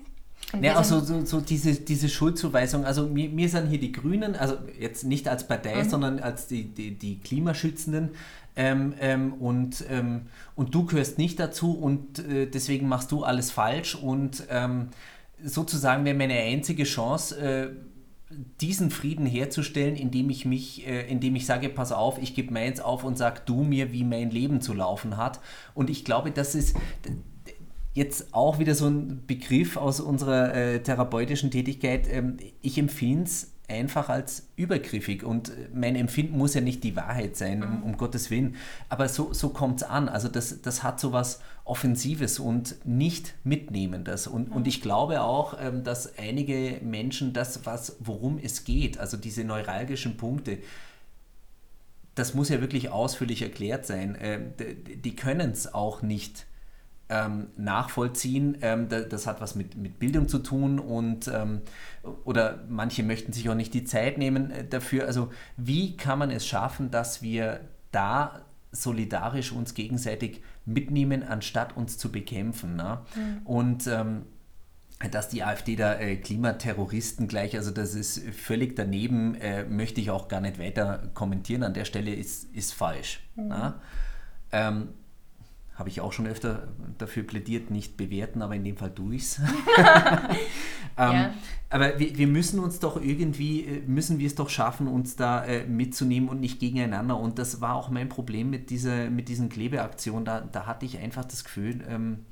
ja, 0.61 0.79
auch 0.79 0.85
so, 0.85 1.01
so, 1.01 1.25
so, 1.25 1.41
diese, 1.41 1.75
diese 1.75 2.09
Schuldzuweisung. 2.09 2.85
Also 2.85 3.07
mir, 3.07 3.29
mir 3.29 3.49
sind 3.49 3.69
hier 3.69 3.81
die 3.81 3.93
Grünen, 3.93 4.35
also 4.35 4.57
jetzt 4.79 5.05
nicht 5.05 5.29
als 5.29 5.47
Partei, 5.47 5.85
mhm. 5.85 5.89
sondern 5.89 6.19
als 6.19 6.49
die, 6.49 6.65
die, 6.65 6.99
die 6.99 7.21
Klimaschützenden. 7.21 8.11
Ähm, 8.57 8.95
ähm, 8.99 9.35
und, 9.35 9.85
ähm, 9.89 10.23
und 10.57 10.75
du 10.75 10.85
gehörst 10.85 11.17
nicht 11.17 11.39
dazu 11.39 11.79
und 11.79 12.19
äh, 12.19 12.47
deswegen 12.47 12.89
machst 12.89 13.13
du 13.13 13.23
alles 13.23 13.53
falsch. 13.53 13.95
Und 13.95 14.43
ähm, 14.51 14.89
sozusagen 15.45 16.05
wäre 16.05 16.17
meine 16.17 16.35
einzige 16.35 16.85
Chance, 16.85 17.39
äh, 17.41 17.71
diesen 18.61 18.91
Frieden 18.91 19.27
herzustellen, 19.27 19.97
indem 19.97 20.29
ich 20.31 20.45
mich, 20.45 20.87
äh, 20.87 21.09
indem 21.11 21.37
ich 21.37 21.47
sage, 21.47 21.69
pass 21.69 21.93
auf, 21.93 22.19
ich 22.21 22.35
gebe 22.35 22.53
meins 22.53 22.81
auf 22.81 23.05
und 23.05 23.17
sag 23.17 23.47
du 23.47 23.63
mir, 23.63 23.93
wie 23.93 24.05
mein 24.05 24.31
Leben 24.31 24.61
zu 24.61 24.75
laufen 24.75 25.17
hat. 25.17 25.41
Und 25.75 25.89
ich 25.89 26.05
glaube, 26.05 26.31
das 26.31 26.55
ist 26.55 26.77
jetzt 27.95 28.35
auch 28.35 28.59
wieder 28.59 28.75
so 28.75 28.87
ein 28.87 29.27
Begriff 29.27 29.77
aus 29.77 30.01
unserer 30.01 30.55
äh, 30.55 30.83
therapeutischen 30.83 31.51
Tätigkeit. 31.51 32.07
Ähm, 32.11 32.37
ich 32.61 32.79
empfinde 32.79 33.25
es 33.25 33.58
einfach 33.69 34.09
als 34.09 34.49
übergriffig. 34.57 35.23
Und 35.23 35.53
mein 35.75 35.95
Empfinden 35.95 36.37
muss 36.37 36.55
ja 36.55 36.61
nicht 36.61 36.83
die 36.85 36.97
Wahrheit 36.97 37.37
sein, 37.37 37.63
um, 37.63 37.83
um 37.83 37.97
Gottes 37.97 38.31
Willen. 38.31 38.57
Aber 38.89 39.09
so, 39.09 39.33
so 39.33 39.51
kommt 39.51 39.83
es 39.83 39.89
an. 39.89 40.09
Also 40.09 40.29
das, 40.29 40.63
das 40.63 40.83
hat 40.83 40.99
so 40.99 41.13
was 41.13 41.41
Offensives 41.65 42.39
und 42.39 42.77
nicht 42.87 43.35
Mitnehmendes. 43.45 44.27
Und, 44.27 44.51
und 44.51 44.67
ich 44.67 44.81
glaube 44.81 45.21
auch, 45.21 45.59
ähm, 45.61 45.85
dass 45.85 46.19
einige 46.19 46.81
Menschen 46.83 47.35
das, 47.35 47.67
was, 47.67 47.97
worum 48.01 48.39
es 48.39 48.65
geht, 48.65 48.99
also 48.99 49.17
diese 49.19 49.45
neuralgischen 49.45 50.17
Punkte, 50.17 50.59
das 52.15 52.35
muss 52.35 52.49
ja 52.49 52.61
wirklich 52.61 52.89
ausführlich 52.89 53.43
erklärt 53.43 53.87
sein. 53.87 54.17
Ähm, 54.21 54.55
die 55.05 55.15
können 55.15 55.51
es 55.51 55.73
auch 55.73 56.03
nicht 56.03 56.47
ähm, 57.09 57.49
nachvollziehen. 57.57 58.59
Ähm, 58.61 58.89
das 58.89 59.27
hat 59.27 59.41
was 59.41 59.55
mit, 59.55 59.77
mit 59.77 59.99
Bildung 59.99 60.29
zu 60.29 60.39
tun 60.39 60.79
und 60.79 61.29
ähm, 61.29 61.63
oder 62.25 62.65
manche 62.69 63.03
möchten 63.03 63.33
sich 63.33 63.49
auch 63.49 63.55
nicht 63.55 63.75
die 63.75 63.85
Zeit 63.85 64.19
nehmen 64.19 64.51
äh, 64.51 64.67
dafür. 64.67 65.07
Also 65.07 65.31
wie 65.57 65.97
kann 65.97 66.19
man 66.19 66.31
es 66.31 66.47
schaffen, 66.47 66.91
dass 66.91 67.23
wir 67.23 67.61
da 67.93 68.43
solidarisch 68.71 69.53
uns 69.53 69.75
gegenseitig 69.75 70.43
mitnehmen, 70.67 71.23
anstatt 71.23 71.77
uns 71.77 71.97
zu 71.97 72.13
bekämpfen? 72.13 72.77
Ne? 72.77 73.01
Mhm. 73.15 73.47
Und 73.47 73.87
ähm, 73.87 74.23
dass 75.11 75.29
die 75.29 75.45
AfD 75.45 75.77
da 75.77 75.95
äh, 75.95 76.17
Klimaterroristen 76.17 77.29
gleich, 77.29 77.57
also 77.57 77.71
das 77.71 77.95
ist 77.95 78.21
völlig 78.35 78.75
daneben, 78.75 79.37
äh, 79.37 79.65
möchte 79.65 80.01
ich 80.01 80.11
auch 80.11 80.29
gar 80.29 80.41
nicht 80.41 80.59
weiter 80.59 81.11
kommentieren. 81.15 81.63
An 81.63 81.73
der 81.73 81.85
Stelle 81.85 82.13
ist, 82.13 82.45
ist 82.55 82.75
falsch. 82.75 83.21
Mhm. 83.37 83.49
Ne? 83.49 83.75
Ähm, 84.51 84.89
habe 85.79 85.89
ich 85.89 86.01
auch 86.01 86.13
schon 86.13 86.27
öfter 86.27 86.67
dafür 86.99 87.23
plädiert, 87.23 87.71
nicht 87.71 87.97
bewerten, 87.97 88.43
aber 88.43 88.57
in 88.57 88.65
dem 88.65 88.77
Fall 88.77 88.93
tue 88.93 89.15
ich 89.15 89.23
es. 89.23 89.39
ähm, 89.79 90.37
ja. 90.97 91.35
Aber 91.71 92.01
wir, 92.01 92.19
wir, 92.19 92.27
müssen 92.27 92.59
uns 92.59 92.81
doch 92.81 93.01
irgendwie, 93.01 93.65
äh, 93.65 93.83
müssen 93.87 94.19
wir 94.19 94.27
es 94.27 94.35
doch 94.35 94.49
schaffen, 94.49 94.89
uns 94.89 95.15
da 95.15 95.45
äh, 95.45 95.65
mitzunehmen 95.67 96.29
und 96.29 96.41
nicht 96.41 96.59
gegeneinander. 96.59 97.17
Und 97.17 97.39
das 97.39 97.61
war 97.61 97.77
auch 97.77 97.91
mein 97.91 98.09
Problem 98.09 98.51
mit, 98.51 98.71
dieser, 98.71 99.09
mit 99.09 99.29
diesen 99.29 99.49
Klebeaktionen. 99.49 100.25
Da, 100.25 100.41
da 100.41 100.67
hatte 100.67 100.85
ich 100.85 100.99
einfach 100.99 101.25
das 101.25 101.45
Gefühl, 101.45 101.85
ähm, 101.89 102.27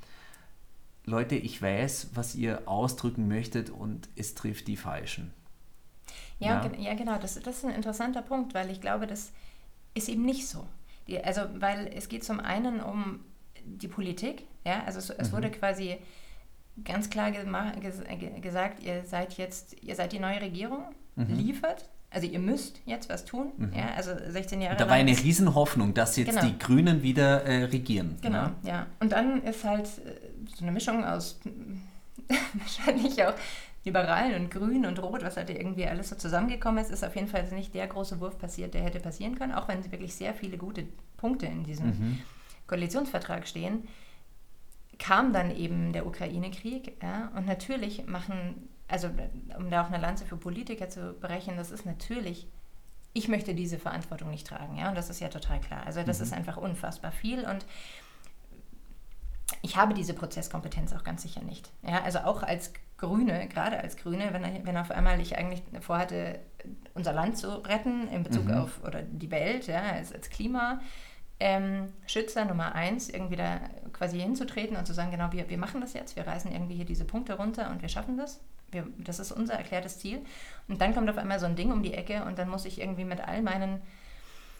Leute, 1.04 1.36
ich 1.36 1.62
weiß, 1.62 2.10
was 2.14 2.34
ihr 2.34 2.66
ausdrücken 2.66 3.28
möchtet 3.28 3.70
und 3.70 4.08
es 4.16 4.34
trifft 4.34 4.66
die 4.66 4.76
Falschen. 4.76 5.32
Ja, 6.40 6.64
ja. 6.64 6.72
ja 6.78 6.94
genau, 6.94 7.16
das, 7.18 7.40
das 7.40 7.58
ist 7.58 7.64
ein 7.64 7.74
interessanter 7.74 8.22
Punkt, 8.22 8.54
weil 8.54 8.70
ich 8.70 8.80
glaube, 8.80 9.06
das 9.06 9.30
ist 9.94 10.08
eben 10.08 10.24
nicht 10.24 10.48
so. 10.48 10.66
Die, 11.06 11.22
also, 11.22 11.42
weil 11.60 11.88
es 11.94 12.08
geht 12.08 12.24
zum 12.24 12.40
einen 12.40 12.80
um 12.80 13.20
die 13.66 13.88
Politik. 13.88 14.44
Ja? 14.64 14.82
Also 14.86 14.98
es, 14.98 15.10
es 15.10 15.30
mhm. 15.30 15.36
wurde 15.36 15.50
quasi 15.50 15.96
ganz 16.84 17.10
klar 17.10 17.30
gesagt, 17.30 18.82
ihr 18.82 19.04
seid 19.04 19.34
jetzt, 19.38 19.82
ihr 19.82 19.94
seid 19.94 20.12
die 20.12 20.18
neue 20.18 20.40
Regierung, 20.40 20.84
mhm. 21.16 21.34
liefert. 21.34 21.88
Also 22.10 22.28
ihr 22.28 22.38
müsst 22.38 22.80
jetzt 22.86 23.08
was 23.08 23.24
tun. 23.24 23.52
Mhm. 23.56 23.72
Ja? 23.74 23.90
Also 23.96 24.12
16 24.28 24.60
Jahre. 24.60 24.76
Da 24.76 24.88
war 24.88 24.94
eine 24.94 25.16
Riesenhoffnung, 25.16 25.94
dass 25.94 26.16
jetzt 26.16 26.30
genau. 26.30 26.42
die 26.42 26.58
Grünen 26.58 27.02
wieder 27.02 27.42
äh, 27.44 27.64
regieren. 27.64 28.16
Genau, 28.22 28.36
ja. 28.38 28.52
ja. 28.62 28.86
Und 29.00 29.12
dann 29.12 29.42
ist 29.42 29.64
halt 29.64 29.86
äh, 29.86 30.12
so 30.54 30.62
eine 30.62 30.72
Mischung 30.72 31.04
aus 31.04 31.40
wahrscheinlich 32.54 33.22
auch 33.24 33.34
Liberalen 33.84 34.42
und 34.42 34.50
Grün 34.50 34.84
und 34.84 35.00
Rot, 35.00 35.22
was 35.22 35.36
halt 35.36 35.48
irgendwie 35.48 35.86
alles 35.86 36.08
so 36.08 36.16
zusammengekommen 36.16 36.82
ist, 36.82 36.90
ist 36.90 37.04
auf 37.04 37.14
jeden 37.14 37.28
Fall 37.28 37.44
nicht 37.52 37.72
der 37.72 37.86
große 37.86 38.20
Wurf 38.20 38.36
passiert, 38.36 38.74
der 38.74 38.82
hätte 38.82 38.98
passieren 38.98 39.36
können, 39.36 39.52
auch 39.52 39.68
wenn 39.68 39.90
wirklich 39.92 40.14
sehr 40.14 40.34
viele 40.34 40.58
gute 40.58 40.84
Punkte 41.16 41.46
in 41.46 41.62
diesem 41.62 41.86
mhm. 41.86 42.18
Koalitionsvertrag 42.66 43.46
stehen, 43.46 43.88
kam 44.98 45.32
dann 45.32 45.54
eben 45.54 45.92
der 45.92 46.06
Ukraine-Krieg. 46.06 47.02
Ja, 47.02 47.30
und 47.36 47.46
natürlich 47.46 48.06
machen, 48.06 48.68
also 48.88 49.10
um 49.58 49.70
da 49.70 49.82
auch 49.82 49.88
eine 49.88 49.98
Lanze 49.98 50.24
für 50.24 50.36
Politiker 50.36 50.88
zu 50.88 51.14
brechen, 51.14 51.56
das 51.56 51.70
ist 51.70 51.86
natürlich, 51.86 52.46
ich 53.12 53.28
möchte 53.28 53.54
diese 53.54 53.78
Verantwortung 53.78 54.30
nicht 54.30 54.46
tragen. 54.46 54.76
Ja, 54.76 54.88
und 54.88 54.94
das 54.96 55.10
ist 55.10 55.20
ja 55.20 55.28
total 55.28 55.60
klar. 55.60 55.86
Also 55.86 56.02
das 56.02 56.18
mhm. 56.18 56.24
ist 56.24 56.32
einfach 56.32 56.56
unfassbar 56.56 57.12
viel 57.12 57.44
und 57.44 57.64
ich 59.62 59.76
habe 59.76 59.94
diese 59.94 60.14
Prozesskompetenz 60.14 60.92
auch 60.92 61.04
ganz 61.04 61.22
sicher 61.22 61.42
nicht. 61.42 61.70
Ja, 61.82 62.02
also 62.02 62.20
auch 62.20 62.42
als 62.42 62.72
Grüne, 62.98 63.46
gerade 63.48 63.78
als 63.78 63.96
Grüne, 63.96 64.32
wenn, 64.32 64.66
wenn 64.66 64.76
auf 64.76 64.90
einmal 64.90 65.20
ich 65.20 65.36
eigentlich 65.36 65.62
vorhatte, 65.80 66.40
unser 66.94 67.12
Land 67.12 67.36
zu 67.38 67.48
retten 67.64 68.08
in 68.08 68.22
Bezug 68.22 68.46
mhm. 68.46 68.54
auf 68.54 68.82
oder 68.84 69.02
die 69.02 69.30
Welt, 69.30 69.66
ja, 69.66 69.82
als, 69.82 70.12
als 70.12 70.30
Klima, 70.30 70.80
ähm, 71.38 71.92
Schützer 72.06 72.44
Nummer 72.44 72.74
eins, 72.74 73.08
irgendwie 73.08 73.36
da 73.36 73.60
quasi 73.92 74.18
hinzutreten 74.18 74.76
und 74.76 74.86
zu 74.86 74.94
sagen, 74.94 75.10
genau, 75.10 75.32
wir, 75.32 75.48
wir 75.48 75.58
machen 75.58 75.80
das 75.80 75.92
jetzt, 75.92 76.16
wir 76.16 76.26
reißen 76.26 76.50
irgendwie 76.50 76.74
hier 76.74 76.84
diese 76.84 77.04
Punkte 77.04 77.34
runter 77.34 77.70
und 77.70 77.82
wir 77.82 77.88
schaffen 77.88 78.16
das. 78.16 78.40
Wir, 78.70 78.86
das 78.98 79.18
ist 79.18 79.32
unser 79.32 79.54
erklärtes 79.54 79.98
Ziel. 79.98 80.20
Und 80.66 80.80
dann 80.80 80.94
kommt 80.94 81.08
auf 81.08 81.18
einmal 81.18 81.38
so 81.38 81.46
ein 81.46 81.56
Ding 81.56 81.70
um 81.70 81.82
die 81.82 81.94
Ecke 81.94 82.24
und 82.24 82.38
dann 82.38 82.48
muss 82.48 82.64
ich 82.64 82.80
irgendwie 82.80 83.04
mit 83.04 83.20
all 83.20 83.42
meinen 83.42 83.80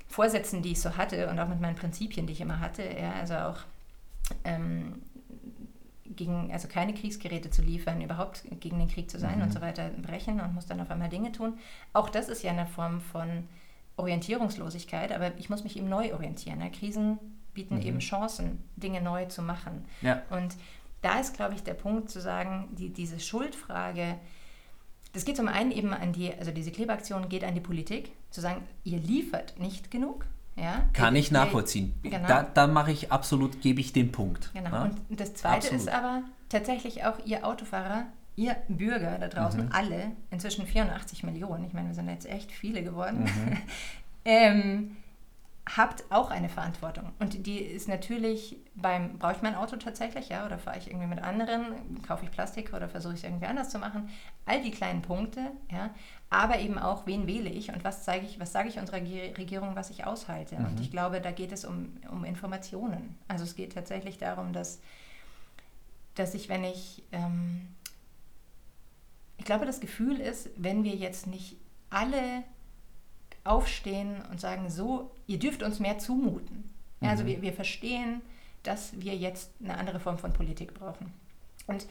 Vorsätzen, 0.08 0.62
die 0.62 0.72
ich 0.72 0.80
so 0.80 0.96
hatte 0.96 1.28
und 1.28 1.38
auch 1.40 1.48
mit 1.48 1.60
meinen 1.60 1.76
Prinzipien, 1.76 2.26
die 2.26 2.32
ich 2.34 2.40
immer 2.40 2.60
hatte, 2.60 2.82
ja, 2.82 3.12
also 3.14 3.34
auch 3.34 3.58
ähm, 4.44 5.02
gegen, 6.04 6.52
also 6.52 6.68
keine 6.68 6.94
Kriegsgeräte 6.94 7.50
zu 7.50 7.62
liefern, 7.62 8.00
überhaupt 8.00 8.42
gegen 8.60 8.78
den 8.78 8.88
Krieg 8.88 9.10
zu 9.10 9.18
sein 9.18 9.38
mhm. 9.38 9.44
und 9.44 9.52
so 9.52 9.60
weiter, 9.60 9.90
brechen 10.02 10.40
und 10.40 10.54
muss 10.54 10.66
dann 10.66 10.80
auf 10.80 10.90
einmal 10.90 11.08
Dinge 11.08 11.32
tun. 11.32 11.58
Auch 11.92 12.08
das 12.08 12.28
ist 12.28 12.42
ja 12.42 12.52
eine 12.52 12.66
Form 12.66 13.00
von 13.00 13.48
Orientierungslosigkeit, 13.96 15.12
aber 15.12 15.32
ich 15.38 15.48
muss 15.50 15.64
mich 15.64 15.76
eben 15.76 15.88
neu 15.88 16.12
orientieren. 16.12 16.60
Ja, 16.60 16.68
Krisen 16.68 17.18
bieten 17.54 17.76
mhm. 17.76 17.82
eben 17.82 17.98
Chancen, 17.98 18.62
Dinge 18.76 19.00
neu 19.00 19.24
zu 19.26 19.42
machen. 19.42 19.84
Ja. 20.02 20.22
Und 20.30 20.54
da 21.02 21.18
ist, 21.18 21.34
glaube 21.34 21.54
ich, 21.54 21.62
der 21.62 21.74
Punkt 21.74 22.10
zu 22.10 22.20
sagen, 22.20 22.68
die, 22.72 22.90
diese 22.90 23.18
Schuldfrage, 23.20 24.16
das 25.12 25.24
geht 25.24 25.36
zum 25.36 25.48
einen 25.48 25.70
eben 25.70 25.94
an 25.94 26.12
die, 26.12 26.32
also 26.34 26.50
diese 26.50 26.70
Klebeaktion 26.70 27.28
geht 27.28 27.44
an 27.44 27.54
die 27.54 27.60
Politik, 27.60 28.12
zu 28.30 28.40
sagen, 28.40 28.62
ihr 28.84 28.98
liefert 28.98 29.58
nicht 29.58 29.90
genug. 29.90 30.26
Ja, 30.56 30.88
Kann 30.94 31.16
ich 31.16 31.30
nachvollziehen. 31.30 31.94
Genau. 32.02 32.26
Da, 32.26 32.42
da 32.42 32.66
mache 32.66 32.90
ich 32.90 33.12
absolut, 33.12 33.60
gebe 33.60 33.80
ich 33.80 33.92
den 33.92 34.10
Punkt. 34.10 34.50
Genau. 34.54 34.70
Ja? 34.70 34.82
Und 34.84 35.20
das 35.20 35.34
Zweite 35.34 35.68
absolut. 35.68 35.80
ist 35.82 35.88
aber 35.88 36.22
tatsächlich 36.48 37.04
auch, 37.04 37.18
ihr 37.26 37.46
Autofahrer 37.46 38.06
ihr 38.36 38.56
Bürger 38.68 39.18
da 39.18 39.28
draußen, 39.28 39.66
mhm. 39.66 39.72
alle, 39.72 40.12
inzwischen 40.30 40.66
84 40.66 41.22
Millionen, 41.24 41.64
ich 41.64 41.72
meine, 41.72 41.88
wir 41.88 41.94
sind 41.94 42.08
jetzt 42.08 42.26
echt 42.26 42.52
viele 42.52 42.82
geworden, 42.82 43.24
mhm. 43.24 43.58
ähm, 44.24 44.96
habt 45.74 46.04
auch 46.10 46.30
eine 46.30 46.48
Verantwortung. 46.48 47.12
Und 47.18 47.46
die 47.46 47.58
ist 47.58 47.88
natürlich 47.88 48.56
beim, 48.76 49.18
brauche 49.18 49.32
ich 49.32 49.42
mein 49.42 49.56
Auto 49.56 49.76
tatsächlich, 49.76 50.28
ja, 50.28 50.46
oder 50.46 50.58
fahre 50.58 50.78
ich 50.78 50.88
irgendwie 50.88 51.08
mit 51.08 51.20
anderen, 51.20 52.02
kaufe 52.06 52.24
ich 52.24 52.30
Plastik 52.30 52.72
oder 52.72 52.88
versuche 52.88 53.14
ich 53.14 53.20
es 53.20 53.24
irgendwie 53.24 53.46
anders 53.46 53.70
zu 53.70 53.78
machen. 53.78 54.08
All 54.44 54.62
die 54.62 54.70
kleinen 54.70 55.02
Punkte, 55.02 55.40
ja, 55.72 55.90
aber 56.30 56.60
eben 56.60 56.78
auch, 56.78 57.06
wen 57.06 57.26
wähle 57.26 57.48
ich 57.48 57.72
und 57.72 57.82
was 57.82 58.04
zeige 58.04 58.26
ich, 58.26 58.38
was 58.38 58.52
sage 58.52 58.68
ich 58.68 58.78
unserer 58.78 58.98
Regierung, 58.98 59.74
was 59.74 59.90
ich 59.90 60.04
aushalte. 60.04 60.56
Mhm. 60.56 60.66
Und 60.66 60.80
ich 60.80 60.90
glaube, 60.90 61.20
da 61.20 61.32
geht 61.32 61.50
es 61.50 61.64
um, 61.64 61.96
um 62.10 62.24
Informationen. 62.24 63.16
Also 63.26 63.42
es 63.42 63.56
geht 63.56 63.74
tatsächlich 63.74 64.18
darum, 64.18 64.52
dass, 64.52 64.80
dass 66.14 66.34
ich, 66.34 66.48
wenn 66.48 66.62
ich 66.62 67.02
ähm, 67.10 67.75
ich 69.38 69.44
glaube, 69.44 69.66
das 69.66 69.80
Gefühl 69.80 70.20
ist, 70.20 70.50
wenn 70.56 70.84
wir 70.84 70.94
jetzt 70.94 71.26
nicht 71.26 71.56
alle 71.90 72.42
aufstehen 73.44 74.22
und 74.30 74.40
sagen, 74.40 74.70
so, 74.70 75.10
ihr 75.26 75.38
dürft 75.38 75.62
uns 75.62 75.78
mehr 75.78 75.98
zumuten. 75.98 76.64
Also 77.00 77.22
mhm. 77.22 77.28
wir, 77.28 77.42
wir 77.42 77.52
verstehen, 77.52 78.22
dass 78.62 78.98
wir 79.00 79.14
jetzt 79.14 79.50
eine 79.62 79.76
andere 79.76 80.00
Form 80.00 80.18
von 80.18 80.32
Politik 80.32 80.74
brauchen. 80.74 81.12
Und 81.66 81.86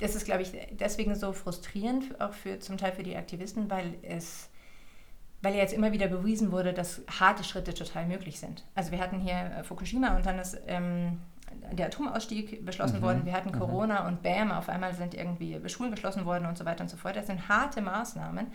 das 0.00 0.14
ist, 0.14 0.26
glaube 0.26 0.42
ich, 0.42 0.52
deswegen 0.72 1.14
so 1.14 1.32
frustrierend, 1.32 2.20
auch 2.20 2.32
für, 2.32 2.60
zum 2.60 2.76
Teil 2.76 2.92
für 2.92 3.02
die 3.02 3.16
Aktivisten, 3.16 3.70
weil 3.70 3.94
es 4.02 4.48
weil 5.40 5.54
ja 5.54 5.60
jetzt 5.60 5.72
immer 5.72 5.92
wieder 5.92 6.08
bewiesen 6.08 6.50
wurde, 6.50 6.72
dass 6.72 7.02
harte 7.20 7.44
Schritte 7.44 7.72
total 7.72 8.06
möglich 8.06 8.40
sind. 8.40 8.64
Also 8.74 8.90
wir 8.90 8.98
hatten 8.98 9.20
hier 9.20 9.52
äh, 9.58 9.62
Fukushima 9.62 10.16
und 10.16 10.26
dann 10.26 10.38
ist 10.38 10.58
ähm, 10.66 11.20
der 11.72 11.86
Atomausstieg 11.86 12.64
beschlossen 12.64 12.98
mhm. 12.98 13.02
worden, 13.02 13.20
wir 13.24 13.32
hatten 13.32 13.50
mhm. 13.50 13.58
Corona 13.58 14.02
mhm. 14.02 14.08
und 14.08 14.22
bam, 14.22 14.52
auf 14.52 14.68
einmal 14.68 14.94
sind 14.94 15.14
irgendwie 15.14 15.58
Schulen 15.68 15.90
geschlossen 15.90 16.24
worden 16.24 16.46
und 16.46 16.58
so 16.58 16.64
weiter 16.64 16.82
und 16.82 16.88
so 16.88 16.96
fort. 16.96 17.16
Das 17.16 17.26
sind 17.26 17.48
harte 17.48 17.80
Maßnahmen. 17.80 18.46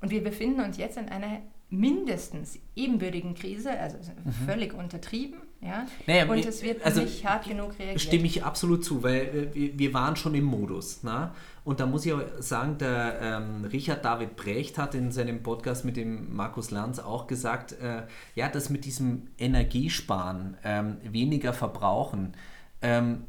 Und 0.00 0.10
wir 0.10 0.22
befinden 0.22 0.60
uns 0.60 0.78
jetzt 0.78 0.96
in 0.96 1.08
einer 1.08 1.38
mindestens 1.70 2.58
ebenbürtigen 2.76 3.34
Krise, 3.34 3.70
also 3.78 3.96
mhm. 3.96 4.32
völlig 4.46 4.74
untertrieben, 4.74 5.38
ja. 5.62 5.86
Naja, 6.06 6.26
und 6.26 6.44
es 6.44 6.62
wird 6.62 6.84
also, 6.84 7.00
nicht 7.00 7.24
hart 7.24 7.46
genug 7.46 7.78
reagiert. 7.78 8.00
Stimme 8.00 8.26
ich 8.26 8.44
absolut 8.44 8.84
zu, 8.84 9.02
weil 9.02 9.48
wir, 9.54 9.78
wir 9.78 9.94
waren 9.94 10.16
schon 10.16 10.34
im 10.34 10.44
Modus. 10.44 11.00
Na? 11.02 11.34
Und 11.64 11.78
da 11.78 11.86
muss 11.86 12.04
ich 12.04 12.12
auch 12.12 12.22
sagen, 12.40 12.78
der 12.78 13.20
ähm, 13.20 13.64
Richard 13.64 14.04
David 14.04 14.34
Brecht 14.36 14.78
hat 14.78 14.94
in 14.94 15.12
seinem 15.12 15.42
Podcast 15.42 15.84
mit 15.84 15.96
dem 15.96 16.34
Markus 16.34 16.70
Lanz 16.70 16.98
auch 16.98 17.28
gesagt, 17.28 17.72
äh, 17.72 18.02
ja, 18.34 18.48
dass 18.48 18.68
mit 18.68 18.84
diesem 18.84 19.28
Energiesparen, 19.38 20.56
ähm, 20.64 20.96
weniger 21.04 21.52
verbrauchen, 21.52 22.32
ähm, 22.80 23.24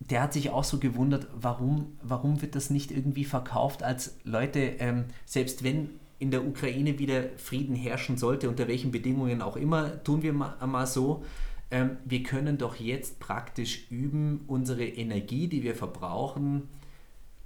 der 0.00 0.22
hat 0.22 0.32
sich 0.32 0.50
auch 0.50 0.64
so 0.64 0.78
gewundert, 0.78 1.28
warum, 1.34 1.96
warum 2.02 2.42
wird 2.42 2.56
das 2.56 2.70
nicht 2.70 2.90
irgendwie 2.90 3.24
verkauft 3.24 3.82
als 3.82 4.16
Leute, 4.24 4.60
ähm, 4.78 5.06
selbst 5.24 5.64
wenn 5.64 5.90
in 6.18 6.30
der 6.30 6.46
Ukraine 6.46 6.98
wieder 6.98 7.24
Frieden 7.36 7.74
herrschen 7.74 8.16
sollte, 8.16 8.48
unter 8.48 8.68
welchen 8.68 8.90
Bedingungen 8.90 9.42
auch 9.42 9.56
immer, 9.56 10.02
tun 10.04 10.22
wir 10.22 10.32
mal, 10.32 10.54
mal 10.66 10.86
so, 10.86 11.24
ähm, 11.70 11.96
wir 12.04 12.22
können 12.22 12.58
doch 12.58 12.76
jetzt 12.76 13.18
praktisch 13.18 13.90
üben, 13.90 14.44
unsere 14.46 14.84
Energie, 14.84 15.48
die 15.48 15.62
wir 15.62 15.74
verbrauchen, 15.74 16.68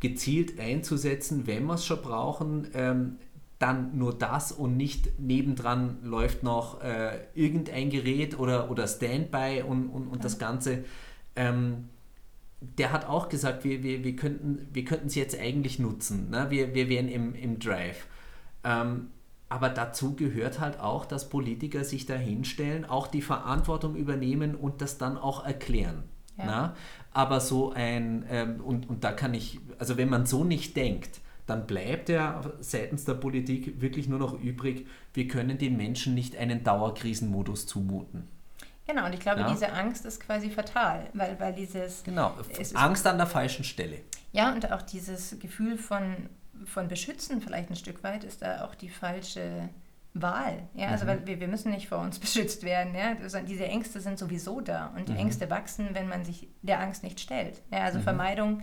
gezielt 0.00 0.60
einzusetzen, 0.60 1.46
wenn 1.46 1.66
wir 1.66 1.74
es 1.74 1.86
schon 1.86 2.02
brauchen, 2.02 2.68
ähm, 2.74 3.16
dann 3.58 3.96
nur 3.96 4.12
das 4.12 4.52
und 4.52 4.76
nicht 4.76 5.18
nebendran 5.18 5.98
läuft 6.02 6.42
noch 6.42 6.82
äh, 6.82 7.18
irgendein 7.34 7.88
Gerät 7.88 8.38
oder, 8.38 8.70
oder 8.70 8.86
Standby 8.86 9.62
und, 9.66 9.88
und, 9.88 10.08
und 10.08 10.24
das 10.24 10.38
Ganze. 10.38 10.84
Ähm, 11.34 11.88
der 12.60 12.92
hat 12.92 13.06
auch 13.06 13.28
gesagt, 13.28 13.64
wir, 13.64 13.82
wir, 13.82 14.04
wir 14.04 14.16
könnten 14.16 14.68
wir 14.72 14.84
es 15.04 15.14
jetzt 15.14 15.38
eigentlich 15.38 15.78
nutzen. 15.78 16.30
Ne? 16.30 16.46
Wir, 16.50 16.74
wir 16.74 16.88
wären 16.88 17.08
im, 17.08 17.34
im 17.34 17.58
Drive. 17.58 18.06
Ähm, 18.64 19.08
aber 19.48 19.68
dazu 19.68 20.16
gehört 20.16 20.60
halt 20.60 20.80
auch, 20.80 21.06
dass 21.06 21.28
Politiker 21.28 21.84
sich 21.84 22.04
da 22.04 22.14
hinstellen, 22.14 22.84
auch 22.84 23.06
die 23.06 23.22
Verantwortung 23.22 23.94
übernehmen 23.94 24.54
und 24.54 24.82
das 24.82 24.98
dann 24.98 25.16
auch 25.16 25.44
erklären. 25.46 26.02
Ja. 26.36 26.44
Na? 26.44 26.76
Aber 27.12 27.40
so 27.40 27.72
ein, 27.72 28.26
ähm, 28.30 28.60
und, 28.60 28.88
und 28.88 29.04
da 29.04 29.12
kann 29.12 29.34
ich, 29.34 29.60
also 29.78 29.96
wenn 29.96 30.08
man 30.08 30.26
so 30.26 30.44
nicht 30.44 30.76
denkt, 30.76 31.20
dann 31.46 31.66
bleibt 31.66 32.08
ja 32.08 32.42
seitens 32.60 33.04
der 33.04 33.14
Politik 33.14 33.80
wirklich 33.80 34.08
nur 34.08 34.18
noch 34.18 34.38
übrig, 34.38 34.86
wir 35.14 35.28
können 35.28 35.58
den 35.58 35.76
Menschen 35.76 36.14
nicht 36.14 36.36
einen 36.36 36.64
Dauerkrisenmodus 36.64 37.66
zumuten. 37.66 38.28
Genau, 38.86 39.06
und 39.06 39.14
ich 39.14 39.20
glaube, 39.20 39.40
ja. 39.40 39.50
diese 39.50 39.72
Angst 39.72 40.04
ist 40.04 40.20
quasi 40.20 40.50
fatal, 40.50 41.08
weil, 41.12 41.38
weil 41.40 41.52
dieses... 41.52 42.04
Genau, 42.04 42.34
Angst 42.74 43.06
an 43.06 43.16
der 43.16 43.26
falschen 43.26 43.64
Stelle. 43.64 43.98
Ja, 44.32 44.52
und 44.52 44.70
auch 44.70 44.82
dieses 44.82 45.38
Gefühl 45.38 45.76
von, 45.78 46.28
von 46.64 46.88
Beschützen 46.88 47.40
vielleicht 47.40 47.70
ein 47.70 47.76
Stück 47.76 48.04
weit 48.04 48.22
ist 48.22 48.42
da 48.42 48.64
auch 48.64 48.74
die 48.74 48.88
falsche 48.88 49.68
Wahl. 50.22 50.68
Ja, 50.74 50.88
also 50.88 51.04
mhm. 51.04 51.08
weil 51.08 51.26
wir, 51.26 51.40
wir 51.40 51.48
müssen 51.48 51.70
nicht 51.70 51.88
vor 51.88 51.98
uns 51.98 52.18
beschützt 52.20 52.62
werden. 52.62 52.94
Ja? 52.94 53.14
Diese 53.42 53.66
Ängste 53.66 54.00
sind 54.00 54.18
sowieso 54.18 54.60
da 54.60 54.92
und 54.96 55.08
die 55.08 55.12
mhm. 55.12 55.18
Ängste 55.18 55.50
wachsen, 55.50 55.90
wenn 55.92 56.08
man 56.08 56.24
sich 56.24 56.48
der 56.62 56.80
Angst 56.80 57.02
nicht 57.02 57.20
stellt. 57.20 57.62
Ja, 57.70 57.80
also 57.80 57.98
mhm. 57.98 58.02
Vermeidung 58.02 58.62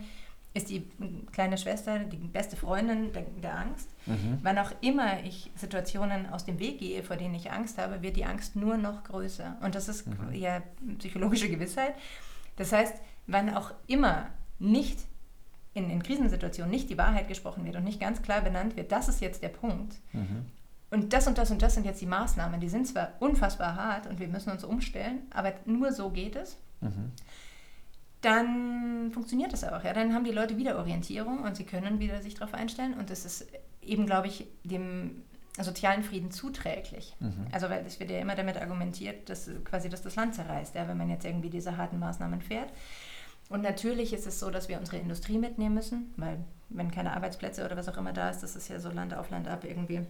ist 0.54 0.70
die 0.70 0.88
kleine 1.32 1.58
Schwester, 1.58 1.98
die 1.98 2.16
beste 2.16 2.56
Freundin 2.56 3.12
der, 3.12 3.22
der 3.42 3.58
Angst. 3.58 3.88
Mhm. 4.06 4.38
Wann 4.42 4.58
auch 4.58 4.70
immer 4.80 5.24
ich 5.24 5.50
Situationen 5.56 6.28
aus 6.30 6.44
dem 6.44 6.60
Weg 6.60 6.78
gehe, 6.78 7.02
vor 7.02 7.16
denen 7.16 7.34
ich 7.34 7.50
Angst 7.50 7.76
habe, 7.76 8.02
wird 8.02 8.16
die 8.16 8.24
Angst 8.24 8.54
nur 8.54 8.76
noch 8.76 9.02
größer. 9.02 9.56
Und 9.62 9.74
das 9.74 9.88
ist 9.88 10.06
mhm. 10.06 10.32
ja 10.32 10.62
psychologische 10.98 11.48
Gewissheit. 11.48 11.94
Das 12.56 12.72
heißt, 12.72 12.94
wann 13.26 13.52
auch 13.54 13.72
immer 13.88 14.28
nicht 14.60 15.00
in, 15.74 15.90
in 15.90 16.02
Krisensituationen 16.02 16.70
nicht 16.70 16.88
die 16.88 16.98
Wahrheit 16.98 17.26
gesprochen 17.26 17.64
wird 17.64 17.74
und 17.74 17.84
nicht 17.84 17.98
ganz 17.98 18.22
klar 18.22 18.40
benannt 18.40 18.76
wird, 18.76 18.92
das 18.92 19.08
ist 19.08 19.20
jetzt 19.20 19.42
der 19.42 19.48
Punkt. 19.48 19.96
Mhm. 20.12 20.46
Und 20.94 21.12
das 21.12 21.26
und 21.26 21.36
das 21.36 21.50
und 21.50 21.60
das 21.60 21.74
sind 21.74 21.84
jetzt 21.84 22.00
die 22.00 22.06
Maßnahmen. 22.06 22.60
Die 22.60 22.68
sind 22.68 22.86
zwar 22.86 23.12
unfassbar 23.20 23.74
hart 23.74 24.06
und 24.06 24.20
wir 24.20 24.28
müssen 24.28 24.50
uns 24.50 24.64
umstellen, 24.64 25.22
aber 25.30 25.52
nur 25.66 25.92
so 25.92 26.10
geht 26.10 26.36
es. 26.36 26.56
Mhm 26.80 27.12
dann 28.24 29.10
funktioniert 29.12 29.52
das 29.52 29.64
auch. 29.64 29.84
Ja? 29.84 29.92
Dann 29.92 30.14
haben 30.14 30.24
die 30.24 30.30
Leute 30.30 30.56
wieder 30.56 30.78
Orientierung 30.78 31.42
und 31.42 31.56
sie 31.56 31.64
können 31.64 32.00
wieder 32.00 32.22
sich 32.22 32.34
darauf 32.34 32.54
einstellen. 32.54 32.94
Und 32.94 33.10
das 33.10 33.24
ist 33.24 33.46
eben, 33.82 34.06
glaube 34.06 34.28
ich, 34.28 34.46
dem 34.62 35.22
sozialen 35.60 36.02
Frieden 36.02 36.30
zuträglich. 36.30 37.14
Mhm. 37.20 37.46
Also 37.52 37.68
weil 37.70 37.84
es 37.86 38.00
wird 38.00 38.10
ja 38.10 38.18
immer 38.18 38.34
damit 38.34 38.56
argumentiert, 38.56 39.28
dass 39.28 39.50
quasi 39.64 39.88
dass 39.88 40.02
das 40.02 40.16
Land 40.16 40.34
zerreißt, 40.34 40.74
ja, 40.74 40.88
wenn 40.88 40.96
man 40.96 41.10
jetzt 41.10 41.24
irgendwie 41.24 41.50
diese 41.50 41.76
harten 41.76 41.98
Maßnahmen 41.98 42.40
fährt. 42.40 42.72
Und 43.50 43.62
natürlich 43.62 44.12
ist 44.14 44.26
es 44.26 44.40
so, 44.40 44.50
dass 44.50 44.68
wir 44.68 44.78
unsere 44.78 44.96
Industrie 44.96 45.38
mitnehmen 45.38 45.74
müssen, 45.74 46.12
weil 46.16 46.38
wenn 46.70 46.90
keine 46.90 47.14
Arbeitsplätze 47.14 47.64
oder 47.64 47.76
was 47.76 47.88
auch 47.88 47.98
immer 47.98 48.14
da 48.14 48.30
ist, 48.30 48.40
das 48.40 48.56
ist 48.56 48.68
ja 48.68 48.80
so 48.80 48.90
Land 48.90 49.14
auf 49.14 49.30
Land 49.30 49.48
ab 49.48 49.64
irgendwie. 49.64 50.00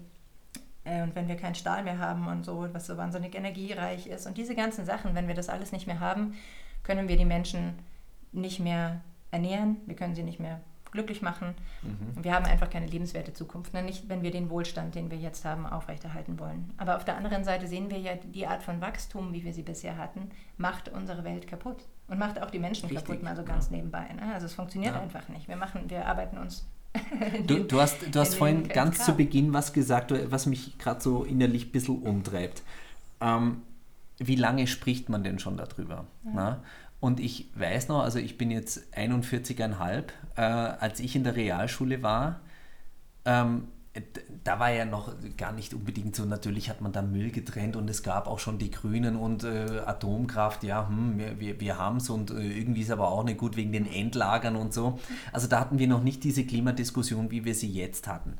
Äh, 0.85 1.03
und 1.03 1.15
wenn 1.15 1.29
wir 1.29 1.37
keinen 1.37 1.55
Stahl 1.55 1.83
mehr 1.83 1.99
haben 1.99 2.27
und 2.29 2.45
so, 2.45 2.69
was 2.73 2.87
so 2.87 2.97
wahnsinnig 2.97 3.35
energiereich 3.35 4.07
ist 4.07 4.27
und 4.27 4.37
diese 4.37 4.55
ganzen 4.55 4.85
Sachen, 4.85 5.15
wenn 5.15 5.29
wir 5.29 5.35
das 5.35 5.49
alles 5.49 5.73
nicht 5.73 5.87
mehr 5.87 6.01
haben, 6.01 6.35
können 6.83 7.09
wir 7.09 7.17
die 7.17 7.25
Menschen 7.25 7.79
nicht 8.33 8.61
mehr 8.61 9.01
ernähren, 9.31 9.77
wir 9.87 9.97
können 9.97 10.15
sie 10.15 10.23
nicht 10.23 10.41
mehr 10.41 10.61
glücklich 10.95 11.23
machen. 11.23 11.55
Mhm. 11.83 12.23
Wir 12.25 12.33
haben 12.33 12.47
einfach 12.47 12.71
keine 12.71 12.87
lebenswerte 12.87 13.33
Zukunft, 13.33 13.75
ne? 13.75 13.83
nicht 13.83 14.09
wenn 14.09 14.23
wir 14.23 14.31
den 14.31 14.49
Wohlstand, 14.49 14.95
den 14.95 15.11
wir 15.11 15.19
jetzt 15.19 15.45
haben, 15.45 15.67
aufrechterhalten 15.67 16.39
wollen. 16.39 16.73
Aber 16.77 16.97
auf 16.97 17.05
der 17.05 17.17
anderen 17.17 17.43
Seite 17.43 17.67
sehen 17.67 17.91
wir 17.91 17.99
ja, 17.99 18.15
die 18.15 18.47
Art 18.47 18.63
von 18.63 18.81
Wachstum, 18.81 19.33
wie 19.33 19.45
wir 19.45 19.53
sie 19.53 19.63
bisher 19.63 19.99
hatten, 19.99 20.31
macht 20.57 20.89
unsere 20.89 21.25
Welt 21.25 21.49
kaputt 21.49 21.85
und 22.07 22.19
macht 22.19 22.41
auch 22.41 22.51
die 22.51 22.61
Menschen 22.61 22.89
Richtig. 22.89 23.07
kaputt, 23.07 23.25
mal 23.25 23.35
so 23.35 23.43
ganz 23.43 23.71
ja. 23.71 23.77
nebenbei. 23.77 24.07
Ne? 24.13 24.33
Also 24.33 24.47
es 24.47 24.55
funktioniert 24.55 24.95
ja. 24.95 25.01
einfach 25.01 25.29
nicht. 25.29 25.49
Wir 25.49 25.57
machen, 25.57 25.91
wir 25.91 26.07
arbeiten 26.07 26.39
uns 26.39 26.65
Du, 27.47 27.65
du, 27.65 27.81
hast, 27.81 27.97
du 28.13 28.21
hast 28.21 28.35
vorhin 28.35 28.69
ganz 28.69 29.05
zu 29.05 29.15
Beginn 29.15 29.53
was 29.53 29.73
gesagt, 29.73 30.13
was 30.31 30.47
mich 30.47 30.79
gerade 30.79 31.01
so 31.01 31.25
innerlich 31.25 31.67
ein 31.67 31.73
bisschen 31.73 32.03
umtreibt. 32.03 32.63
Ähm, 33.21 33.63
wie 34.19 34.37
lange 34.37 34.67
spricht 34.67 35.09
man 35.09 35.25
denn 35.25 35.39
schon 35.39 35.57
darüber? 35.57 36.07
Ja. 36.35 36.61
Und 37.01 37.21
ich 37.21 37.51
weiß 37.55 37.89
noch, 37.89 38.03
also 38.03 38.19
ich 38.19 38.39
bin 38.39 38.51
jetzt 38.51 38.95
41,5, 38.95 40.05
äh, 40.37 40.41
als 40.41 41.01
ich 41.01 41.17
in 41.17 41.25
der 41.25 41.37
Realschule 41.37 42.03
war, 42.03 42.41
ähm, 43.25 43.69
da 44.43 44.59
war 44.59 44.71
ja 44.71 44.85
noch 44.85 45.13
gar 45.37 45.53
nicht 45.53 45.73
unbedingt 45.73 46.17
so, 46.17 46.25
natürlich 46.25 46.69
hat 46.69 46.81
man 46.81 46.93
da 46.93 47.01
Müll 47.01 47.31
getrennt 47.31 47.77
und 47.77 47.89
es 47.89 48.03
gab 48.03 48.27
auch 48.27 48.41
schon 48.41 48.59
die 48.59 48.71
Grünen 48.71 49.17
und 49.17 49.45
äh, 49.45 49.83
Atomkraft, 49.87 50.65
ja, 50.65 50.89
hm, 50.89 51.19
wir, 51.39 51.61
wir, 51.61 51.79
haben 51.79 51.99
es 51.99 52.11
und 52.11 52.31
äh, 52.31 52.59
irgendwie 52.59 52.83
ist 52.83 52.91
aber 52.91 53.09
auch 53.09 53.23
nicht 53.23 53.39
gut 53.39 53.57
wegen 53.57 53.73
den 53.73 53.87
Endlagern 53.87 54.57
und 54.57 54.75
so. 54.75 54.99
Also 55.33 55.47
da 55.47 55.61
hatten 55.61 55.79
wir 55.79 55.87
noch 55.87 56.03
nicht 56.03 56.25
diese 56.25 56.45
Klimadiskussion, 56.45 57.31
wie 57.31 57.45
wir 57.45 57.55
sie 57.55 57.71
jetzt 57.71 58.09
hatten. 58.09 58.37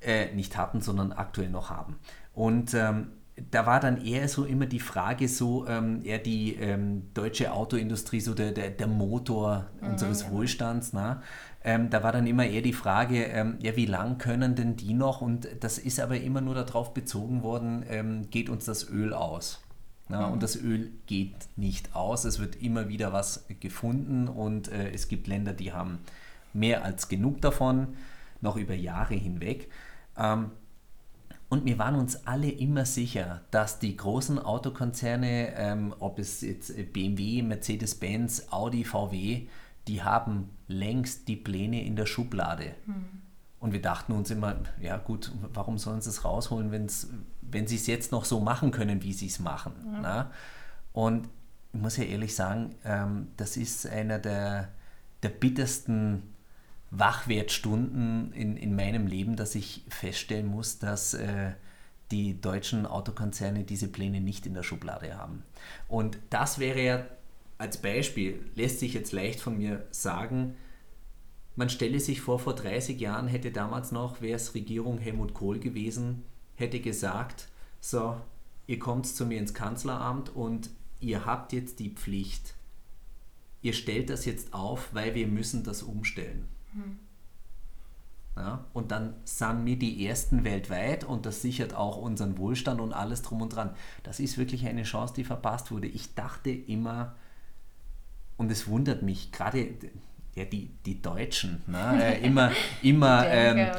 Äh, 0.00 0.32
nicht 0.34 0.56
hatten, 0.56 0.80
sondern 0.80 1.12
aktuell 1.12 1.50
noch 1.50 1.70
haben. 1.70 1.98
Und 2.32 2.74
ähm, 2.74 3.08
da 3.50 3.66
war 3.66 3.80
dann 3.80 4.02
eher 4.04 4.28
so 4.28 4.44
immer 4.44 4.66
die 4.66 4.80
Frage 4.80 5.28
so, 5.28 5.66
ähm, 5.66 6.02
eher 6.02 6.18
die 6.18 6.54
ähm, 6.54 7.12
deutsche 7.12 7.52
Autoindustrie, 7.52 8.20
so 8.20 8.34
der, 8.34 8.52
der, 8.52 8.70
der 8.70 8.86
Motor 8.86 9.66
mhm, 9.80 9.88
unseres 9.90 10.22
ja. 10.22 10.30
Wohlstands. 10.30 10.92
Na? 10.92 11.22
Ähm, 11.62 11.90
da 11.90 12.02
war 12.02 12.12
dann 12.12 12.26
immer 12.26 12.46
eher 12.46 12.62
die 12.62 12.72
Frage, 12.72 13.24
ähm, 13.24 13.58
ja, 13.60 13.76
wie 13.76 13.86
lang 13.86 14.18
können 14.18 14.54
denn 14.54 14.76
die 14.76 14.94
noch? 14.94 15.20
Und 15.20 15.48
das 15.60 15.76
ist 15.78 16.00
aber 16.00 16.18
immer 16.18 16.40
nur 16.40 16.54
darauf 16.54 16.94
bezogen 16.94 17.42
worden, 17.42 17.84
ähm, 17.88 18.30
geht 18.30 18.48
uns 18.48 18.64
das 18.64 18.88
Öl 18.88 19.12
aus? 19.12 19.62
Na? 20.08 20.26
Mhm. 20.26 20.32
Und 20.32 20.42
das 20.42 20.56
Öl 20.56 20.92
geht 21.06 21.34
nicht 21.56 21.94
aus. 21.94 22.24
Es 22.24 22.38
wird 22.38 22.56
immer 22.56 22.88
wieder 22.88 23.12
was 23.12 23.44
gefunden 23.60 24.28
und 24.28 24.68
äh, 24.68 24.90
es 24.92 25.08
gibt 25.08 25.26
Länder, 25.26 25.52
die 25.52 25.72
haben 25.72 25.98
mehr 26.54 26.84
als 26.84 27.08
genug 27.08 27.42
davon, 27.42 27.88
noch 28.40 28.56
über 28.56 28.74
Jahre 28.74 29.14
hinweg. 29.14 29.68
Und 31.48 31.64
wir 31.64 31.78
waren 31.78 31.94
uns 31.94 32.26
alle 32.26 32.50
immer 32.50 32.84
sicher, 32.84 33.42
dass 33.50 33.78
die 33.78 33.96
großen 33.96 34.38
Autokonzerne, 34.38 35.54
ähm, 35.54 35.94
ob 36.00 36.18
es 36.18 36.40
jetzt 36.40 36.74
BMW, 36.92 37.42
Mercedes-Benz, 37.42 38.48
Audi, 38.50 38.84
VW, 38.84 39.46
die 39.86 40.02
haben 40.02 40.50
längst 40.66 41.28
die 41.28 41.36
Pläne 41.36 41.84
in 41.84 41.94
der 41.94 42.06
Schublade. 42.06 42.74
Hm. 42.86 43.22
Und 43.60 43.72
wir 43.72 43.80
dachten 43.80 44.12
uns 44.12 44.30
immer, 44.30 44.56
ja 44.80 44.96
gut, 44.96 45.32
warum 45.52 45.78
sollen 45.78 46.00
sie 46.00 46.10
es 46.10 46.24
rausholen, 46.24 46.72
wenn's, 46.72 47.08
wenn 47.40 47.66
sie 47.66 47.76
es 47.76 47.86
jetzt 47.86 48.12
noch 48.12 48.24
so 48.24 48.40
machen 48.40 48.70
können, 48.70 49.02
wie 49.02 49.12
sie 49.12 49.26
es 49.26 49.38
machen. 49.38 49.72
Ja. 50.02 50.30
Und 50.92 51.28
ich 51.72 51.80
muss 51.80 51.96
ja 51.96 52.04
ehrlich 52.04 52.34
sagen, 52.34 52.74
ähm, 52.84 53.28
das 53.36 53.56
ist 53.56 53.86
einer 53.86 54.18
der, 54.18 54.68
der 55.22 55.28
bittersten 55.28 56.22
Wachwertstunden 56.98 58.32
in, 58.32 58.56
in 58.56 58.74
meinem 58.74 59.06
Leben, 59.06 59.36
dass 59.36 59.54
ich 59.54 59.84
feststellen 59.88 60.46
muss, 60.46 60.78
dass 60.78 61.14
äh, 61.14 61.52
die 62.10 62.40
deutschen 62.40 62.86
Autokonzerne 62.86 63.64
diese 63.64 63.88
Pläne 63.88 64.20
nicht 64.20 64.46
in 64.46 64.54
der 64.54 64.62
Schublade 64.62 65.16
haben. 65.16 65.42
Und 65.88 66.18
das 66.30 66.58
wäre 66.58 66.82
ja 66.82 67.06
als 67.58 67.78
Beispiel, 67.78 68.44
lässt 68.54 68.80
sich 68.80 68.94
jetzt 68.94 69.12
leicht 69.12 69.40
von 69.40 69.58
mir 69.58 69.86
sagen, 69.90 70.56
man 71.56 71.70
stelle 71.70 72.00
sich 72.00 72.20
vor, 72.20 72.38
vor 72.38 72.54
30 72.54 73.00
Jahren 73.00 73.28
hätte 73.28 73.50
damals 73.50 73.90
noch, 73.90 74.20
wäre 74.20 74.36
es 74.36 74.54
Regierung 74.54 74.98
Helmut 74.98 75.32
Kohl 75.32 75.58
gewesen, 75.58 76.22
hätte 76.54 76.80
gesagt, 76.80 77.48
so, 77.80 78.20
ihr 78.66 78.78
kommt 78.78 79.06
zu 79.06 79.24
mir 79.24 79.38
ins 79.38 79.54
Kanzleramt 79.54 80.28
und 80.36 80.68
ihr 81.00 81.24
habt 81.24 81.54
jetzt 81.54 81.78
die 81.78 81.90
Pflicht, 81.90 82.54
ihr 83.62 83.72
stellt 83.72 84.10
das 84.10 84.26
jetzt 84.26 84.52
auf, 84.52 84.90
weil 84.92 85.14
wir 85.14 85.26
müssen 85.26 85.64
das 85.64 85.82
umstellen. 85.82 86.46
Mhm. 86.76 86.98
Ja, 88.36 88.66
und 88.74 88.90
dann 88.90 89.14
sind 89.24 89.64
wir 89.64 89.78
die 89.78 90.06
Ersten 90.06 90.44
weltweit 90.44 91.04
und 91.04 91.24
das 91.24 91.40
sichert 91.40 91.74
auch 91.74 91.96
unseren 91.96 92.36
Wohlstand 92.36 92.82
und 92.82 92.92
alles 92.92 93.22
drum 93.22 93.40
und 93.40 93.54
dran. 93.54 93.70
Das 94.02 94.20
ist 94.20 94.36
wirklich 94.36 94.66
eine 94.66 94.82
Chance, 94.82 95.14
die 95.14 95.24
verpasst 95.24 95.70
wurde. 95.70 95.86
Ich 95.86 96.14
dachte 96.14 96.50
immer, 96.50 97.14
und 98.36 98.52
es 98.52 98.68
wundert 98.68 99.02
mich, 99.02 99.32
gerade 99.32 99.70
ja, 100.34 100.44
die, 100.44 100.68
die 100.84 101.00
Deutschen, 101.00 101.62
ne, 101.66 101.98
äh, 102.20 102.26
immer, 102.26 102.52
immer 102.82 103.26
ähm, 103.26 103.70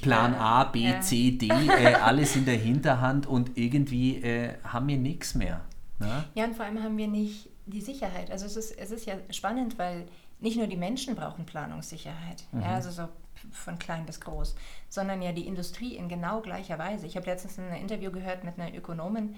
Plan 0.00 0.34
A, 0.34 0.64
B, 0.64 0.84
ja. 0.84 1.00
C, 1.02 1.32
D, 1.32 1.48
äh, 1.48 1.94
alles 1.94 2.36
in 2.36 2.46
der 2.46 2.56
Hinterhand 2.56 3.26
und 3.26 3.58
irgendwie 3.58 4.22
äh, 4.22 4.54
haben 4.64 4.88
wir 4.88 4.96
nichts 4.96 5.34
mehr. 5.34 5.60
Ne? 5.98 6.24
Ja, 6.34 6.46
und 6.46 6.56
vor 6.56 6.64
allem 6.64 6.82
haben 6.82 6.96
wir 6.96 7.08
nicht 7.08 7.50
die 7.66 7.82
Sicherheit. 7.82 8.30
Also 8.30 8.46
es 8.46 8.56
ist, 8.56 8.78
es 8.78 8.90
ist 8.90 9.04
ja 9.04 9.16
spannend, 9.30 9.78
weil 9.78 10.06
nicht 10.40 10.56
nur 10.56 10.66
die 10.66 10.76
Menschen 10.76 11.14
brauchen 11.14 11.46
Planungssicherheit, 11.46 12.44
mhm. 12.52 12.62
ja, 12.62 12.74
also 12.74 12.90
so 12.90 13.08
von 13.52 13.78
klein 13.78 14.06
bis 14.06 14.20
groß, 14.20 14.56
sondern 14.88 15.22
ja 15.22 15.32
die 15.32 15.46
Industrie 15.46 15.96
in 15.96 16.08
genau 16.08 16.40
gleicher 16.40 16.78
Weise. 16.78 17.06
Ich 17.06 17.16
habe 17.16 17.26
letztens 17.26 17.58
ein 17.58 17.72
Interview 17.74 18.10
gehört 18.10 18.44
mit 18.44 18.58
einer 18.58 18.74
Ökonomin, 18.74 19.36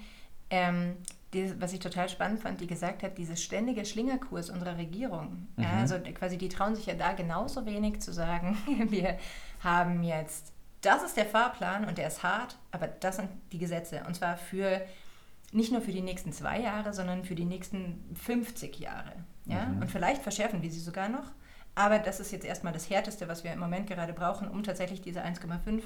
ähm, 0.49 0.95
die, 1.33 1.61
was 1.61 1.73
ich 1.73 1.79
total 1.79 2.09
spannend 2.09 2.39
fand, 2.39 2.59
die 2.59 2.67
gesagt 2.67 3.03
hat, 3.03 3.17
dieses 3.17 3.43
ständige 3.43 3.85
Schlingerkurs 3.85 4.49
unserer 4.49 4.77
Regierung, 4.77 5.47
mhm. 5.55 5.63
ja, 5.63 5.71
also 5.79 5.99
quasi 5.99 6.37
die 6.37 6.49
trauen 6.49 6.75
sich 6.75 6.87
ja 6.87 6.95
da 6.95 7.13
genauso 7.13 7.65
wenig 7.65 8.01
zu 8.01 8.11
sagen, 8.11 8.57
wir 8.89 9.17
haben 9.61 10.03
jetzt 10.03 10.53
das 10.81 11.03
ist 11.03 11.17
der 11.17 11.25
Fahrplan 11.25 11.85
und 11.85 11.97
der 11.97 12.07
ist 12.07 12.23
hart, 12.23 12.57
aber 12.71 12.87
das 12.87 13.17
sind 13.17 13.29
die 13.51 13.57
Gesetze. 13.57 14.03
Und 14.07 14.15
zwar 14.15 14.37
für 14.37 14.81
nicht 15.51 15.71
nur 15.71 15.81
für 15.81 15.91
die 15.91 16.01
nächsten 16.01 16.31
zwei 16.31 16.59
Jahre, 16.59 16.93
sondern 16.93 17.25
für 17.25 17.35
die 17.35 17.45
nächsten 17.45 18.15
50 18.15 18.79
Jahre. 18.79 19.13
Ja? 19.49 19.65
Mhm. 19.65 19.81
Und 19.81 19.91
vielleicht 19.91 20.21
verschärfen 20.21 20.61
wir 20.61 20.71
sie 20.71 20.79
sogar 20.79 21.09
noch. 21.09 21.31
Aber 21.75 21.99
das 21.99 22.19
ist 22.19 22.31
jetzt 22.31 22.45
erstmal 22.45 22.73
das 22.73 22.89
Härteste, 22.89 23.27
was 23.27 23.43
wir 23.43 23.53
im 23.53 23.59
Moment 23.59 23.87
gerade 23.87 24.13
brauchen, 24.13 24.49
um 24.49 24.63
tatsächlich 24.63 25.01
diese 25.01 25.23
1,5 25.23 25.83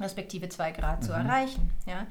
respektive 0.00 0.48
2 0.48 0.72
Grad 0.72 1.00
mhm. 1.00 1.06
zu 1.06 1.12
erreichen. 1.12 1.70
Ja? 1.86 2.06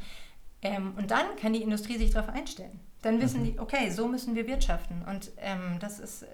Ähm, 0.62 0.94
und 0.98 1.12
dann 1.12 1.36
kann 1.42 1.54
die 1.54 1.62
Industrie 1.62 1.98
sich 1.98 2.12
darauf 2.12 2.34
einstellen. 2.34 2.80
Dann 3.02 3.22
wissen 3.22 3.42
mhm. 3.42 3.46
die, 3.46 3.60
okay, 3.60 3.90
so 3.90 4.08
müssen 4.08 4.36
wir 4.36 4.48
wirtschaften. 4.48 5.04
Und 5.06 5.32
ähm, 5.38 5.78
das 5.80 6.00
ist 6.00 6.26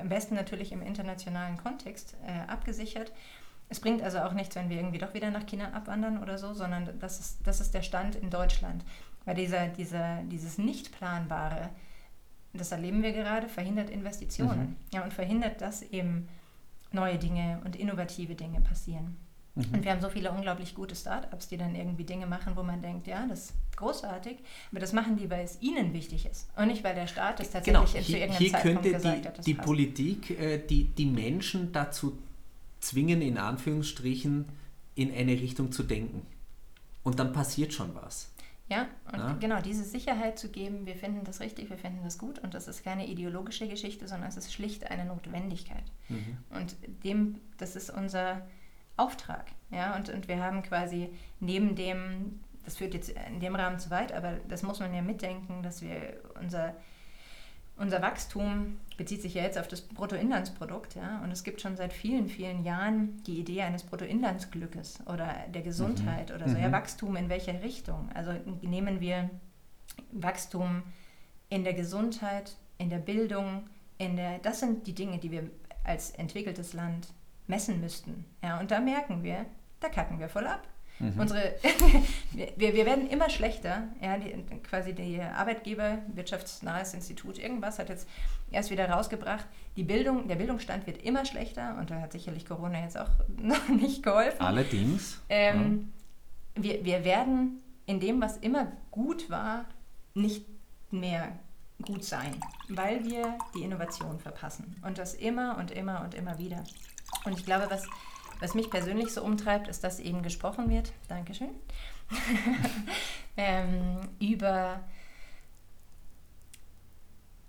am 0.00 0.08
besten 0.08 0.34
natürlich 0.34 0.72
im 0.72 0.82
internationalen 0.82 1.56
Kontext 1.58 2.16
äh, 2.26 2.50
abgesichert. 2.50 3.12
Es 3.68 3.80
bringt 3.80 4.02
also 4.02 4.18
auch 4.18 4.32
nichts, 4.32 4.54
wenn 4.54 4.68
wir 4.68 4.76
irgendwie 4.76 4.98
doch 4.98 5.14
wieder 5.14 5.30
nach 5.30 5.46
China 5.46 5.72
abwandern 5.72 6.22
oder 6.22 6.38
so, 6.38 6.54
sondern 6.54 6.98
das 7.00 7.20
ist, 7.20 7.46
das 7.46 7.60
ist 7.60 7.74
der 7.74 7.82
Stand 7.82 8.16
in 8.16 8.30
Deutschland. 8.30 8.84
Weil 9.24 9.34
dieser, 9.34 9.68
dieser, 9.68 10.22
dieses 10.22 10.56
Nicht-Planbare, 10.56 11.70
das 12.56 12.72
erleben 12.72 13.02
wir 13.02 13.12
gerade, 13.12 13.48
verhindert 13.48 13.90
Investitionen. 13.90 14.60
Mhm. 14.60 14.76
Ja, 14.92 15.04
und 15.04 15.12
verhindert, 15.12 15.60
dass 15.60 15.82
eben 15.82 16.28
neue 16.92 17.18
Dinge 17.18 17.60
und 17.64 17.76
innovative 17.76 18.34
Dinge 18.34 18.60
passieren. 18.60 19.16
Mhm. 19.54 19.64
Und 19.72 19.84
wir 19.84 19.90
haben 19.90 20.00
so 20.00 20.10
viele 20.10 20.30
unglaublich 20.30 20.74
gute 20.74 20.94
Startups, 20.94 21.48
die 21.48 21.56
dann 21.56 21.74
irgendwie 21.74 22.04
Dinge 22.04 22.26
machen, 22.26 22.56
wo 22.56 22.62
man 22.62 22.82
denkt, 22.82 23.06
ja, 23.06 23.26
das 23.26 23.46
ist 23.46 23.54
großartig, 23.76 24.36
aber 24.70 24.80
das 24.80 24.92
machen 24.92 25.16
die, 25.16 25.28
weil 25.30 25.44
es 25.44 25.60
ihnen 25.60 25.92
wichtig 25.92 26.26
ist 26.26 26.48
und 26.56 26.68
nicht, 26.68 26.84
weil 26.84 26.94
der 26.94 27.06
Staat 27.06 27.40
es 27.40 27.50
tatsächlich 27.50 27.92
genau. 27.92 28.04
zu 28.04 28.12
irgendeinem 28.12 28.38
hier 28.38 28.52
Zeitpunkt 28.52 28.82
könnte 28.82 28.92
gesagt 28.92 29.24
die, 29.24 29.28
hat. 29.28 29.46
Die 29.46 29.54
passt. 29.54 29.66
Politik 29.66 30.30
äh, 30.30 30.58
die, 30.58 30.84
die 30.84 31.06
Menschen 31.06 31.72
dazu 31.72 32.18
zwingen, 32.80 33.22
in 33.22 33.38
Anführungsstrichen, 33.38 34.46
in 34.94 35.12
eine 35.12 35.32
Richtung 35.32 35.72
zu 35.72 35.82
denken. 35.82 36.22
Und 37.02 37.18
dann 37.18 37.32
passiert 37.32 37.72
schon 37.72 37.94
was. 37.94 38.30
Ja, 38.68 38.88
und 39.12 39.18
ja. 39.18 39.32
genau 39.34 39.60
diese 39.60 39.84
Sicherheit 39.84 40.38
zu 40.38 40.48
geben, 40.48 40.86
wir 40.86 40.96
finden 40.96 41.24
das 41.24 41.40
richtig, 41.40 41.70
wir 41.70 41.78
finden 41.78 42.02
das 42.02 42.18
gut 42.18 42.40
und 42.40 42.52
das 42.52 42.66
ist 42.66 42.82
keine 42.82 43.06
ideologische 43.06 43.68
Geschichte, 43.68 44.08
sondern 44.08 44.28
es 44.28 44.36
ist 44.36 44.52
schlicht 44.52 44.90
eine 44.90 45.04
Notwendigkeit. 45.04 45.84
Mhm. 46.08 46.38
Und 46.50 46.76
dem, 47.04 47.40
das 47.58 47.76
ist 47.76 47.90
unser 47.90 48.44
Auftrag. 48.96 49.46
Ja, 49.70 49.94
und, 49.94 50.08
und 50.08 50.26
wir 50.26 50.42
haben 50.42 50.62
quasi 50.62 51.10
neben 51.38 51.76
dem, 51.76 52.40
das 52.64 52.76
führt 52.76 52.94
jetzt 52.94 53.10
in 53.10 53.38
dem 53.38 53.54
Rahmen 53.54 53.78
zu 53.78 53.90
weit, 53.90 54.12
aber 54.12 54.32
das 54.48 54.64
muss 54.64 54.80
man 54.80 54.92
ja 54.92 55.02
mitdenken, 55.02 55.62
dass 55.62 55.82
wir 55.82 56.20
unser 56.40 56.74
unser 57.76 58.00
Wachstum 58.00 58.78
bezieht 58.96 59.20
sich 59.20 59.34
ja 59.34 59.42
jetzt 59.42 59.58
auf 59.58 59.68
das 59.68 59.82
Bruttoinlandsprodukt, 59.82 60.94
ja, 60.94 61.20
und 61.22 61.30
es 61.30 61.44
gibt 61.44 61.60
schon 61.60 61.76
seit 61.76 61.92
vielen, 61.92 62.28
vielen 62.28 62.64
Jahren 62.64 63.22
die 63.24 63.38
Idee 63.38 63.62
eines 63.62 63.82
Bruttoinlandsglückes 63.82 65.00
oder 65.06 65.34
der 65.54 65.62
Gesundheit 65.62 66.30
mhm. 66.30 66.36
oder 66.36 66.48
so. 66.48 66.56
Ja, 66.56 66.68
mhm. 66.68 66.72
Wachstum 66.72 67.16
in 67.16 67.28
welcher 67.28 67.62
Richtung? 67.62 68.08
Also 68.14 68.32
nehmen 68.62 69.00
wir 69.00 69.28
Wachstum 70.12 70.82
in 71.48 71.64
der 71.64 71.74
Gesundheit, 71.74 72.56
in 72.78 72.90
der 72.90 72.98
Bildung, 72.98 73.64
in 73.98 74.16
der, 74.16 74.38
das 74.38 74.60
sind 74.60 74.86
die 74.86 74.94
Dinge, 74.94 75.18
die 75.18 75.30
wir 75.30 75.50
als 75.84 76.10
entwickeltes 76.10 76.72
Land 76.72 77.08
messen 77.46 77.80
müssten. 77.80 78.24
Ja, 78.42 78.58
und 78.58 78.70
da 78.70 78.80
merken 78.80 79.22
wir, 79.22 79.46
da 79.80 79.88
kacken 79.88 80.18
wir 80.18 80.28
voll 80.28 80.46
ab. 80.46 80.66
Mhm. 80.98 81.20
Unsere, 81.20 81.54
wir, 82.32 82.74
wir 82.74 82.86
werden 82.86 83.08
immer 83.08 83.28
schlechter. 83.28 83.84
Ja, 84.00 84.16
die, 84.18 84.32
quasi 84.68 84.94
die 84.94 85.20
Arbeitgeber, 85.20 85.98
Wirtschaftsnahes 86.14 86.94
Institut, 86.94 87.38
irgendwas 87.38 87.78
hat 87.78 87.88
jetzt 87.88 88.08
erst 88.50 88.70
wieder 88.70 88.88
rausgebracht, 88.88 89.46
die 89.76 89.82
Bildung, 89.82 90.28
der 90.28 90.36
Bildungsstand 90.36 90.86
wird 90.86 91.02
immer 91.02 91.24
schlechter 91.24 91.76
und 91.78 91.90
da 91.90 92.00
hat 92.00 92.12
sicherlich 92.12 92.46
Corona 92.46 92.80
jetzt 92.80 92.98
auch 92.98 93.10
noch 93.36 93.68
nicht 93.68 94.02
geholfen. 94.02 94.40
Allerdings. 94.40 95.20
Ähm, 95.28 95.92
ja. 96.56 96.62
wir, 96.62 96.84
wir 96.84 97.04
werden 97.04 97.60
in 97.86 98.00
dem, 98.00 98.20
was 98.20 98.36
immer 98.38 98.72
gut 98.90 99.30
war, 99.30 99.66
nicht 100.14 100.46
mehr 100.90 101.38
gut 101.82 102.04
sein, 102.04 102.40
weil 102.68 103.04
wir 103.04 103.36
die 103.54 103.62
Innovation 103.62 104.18
verpassen. 104.18 104.76
Und 104.82 104.98
das 104.98 105.14
immer 105.14 105.58
und 105.58 105.70
immer 105.70 106.02
und 106.02 106.14
immer 106.14 106.38
wieder. 106.38 106.64
Und 107.24 107.38
ich 107.38 107.44
glaube, 107.44 107.66
was 107.68 107.86
was 108.40 108.54
mich 108.54 108.70
persönlich 108.70 109.12
so 109.12 109.22
umtreibt, 109.22 109.68
ist, 109.68 109.82
dass 109.84 110.00
eben 110.00 110.22
gesprochen 110.22 110.68
wird, 110.68 110.92
Dankeschön, 111.08 111.50
ähm, 113.36 114.00
über, 114.20 114.80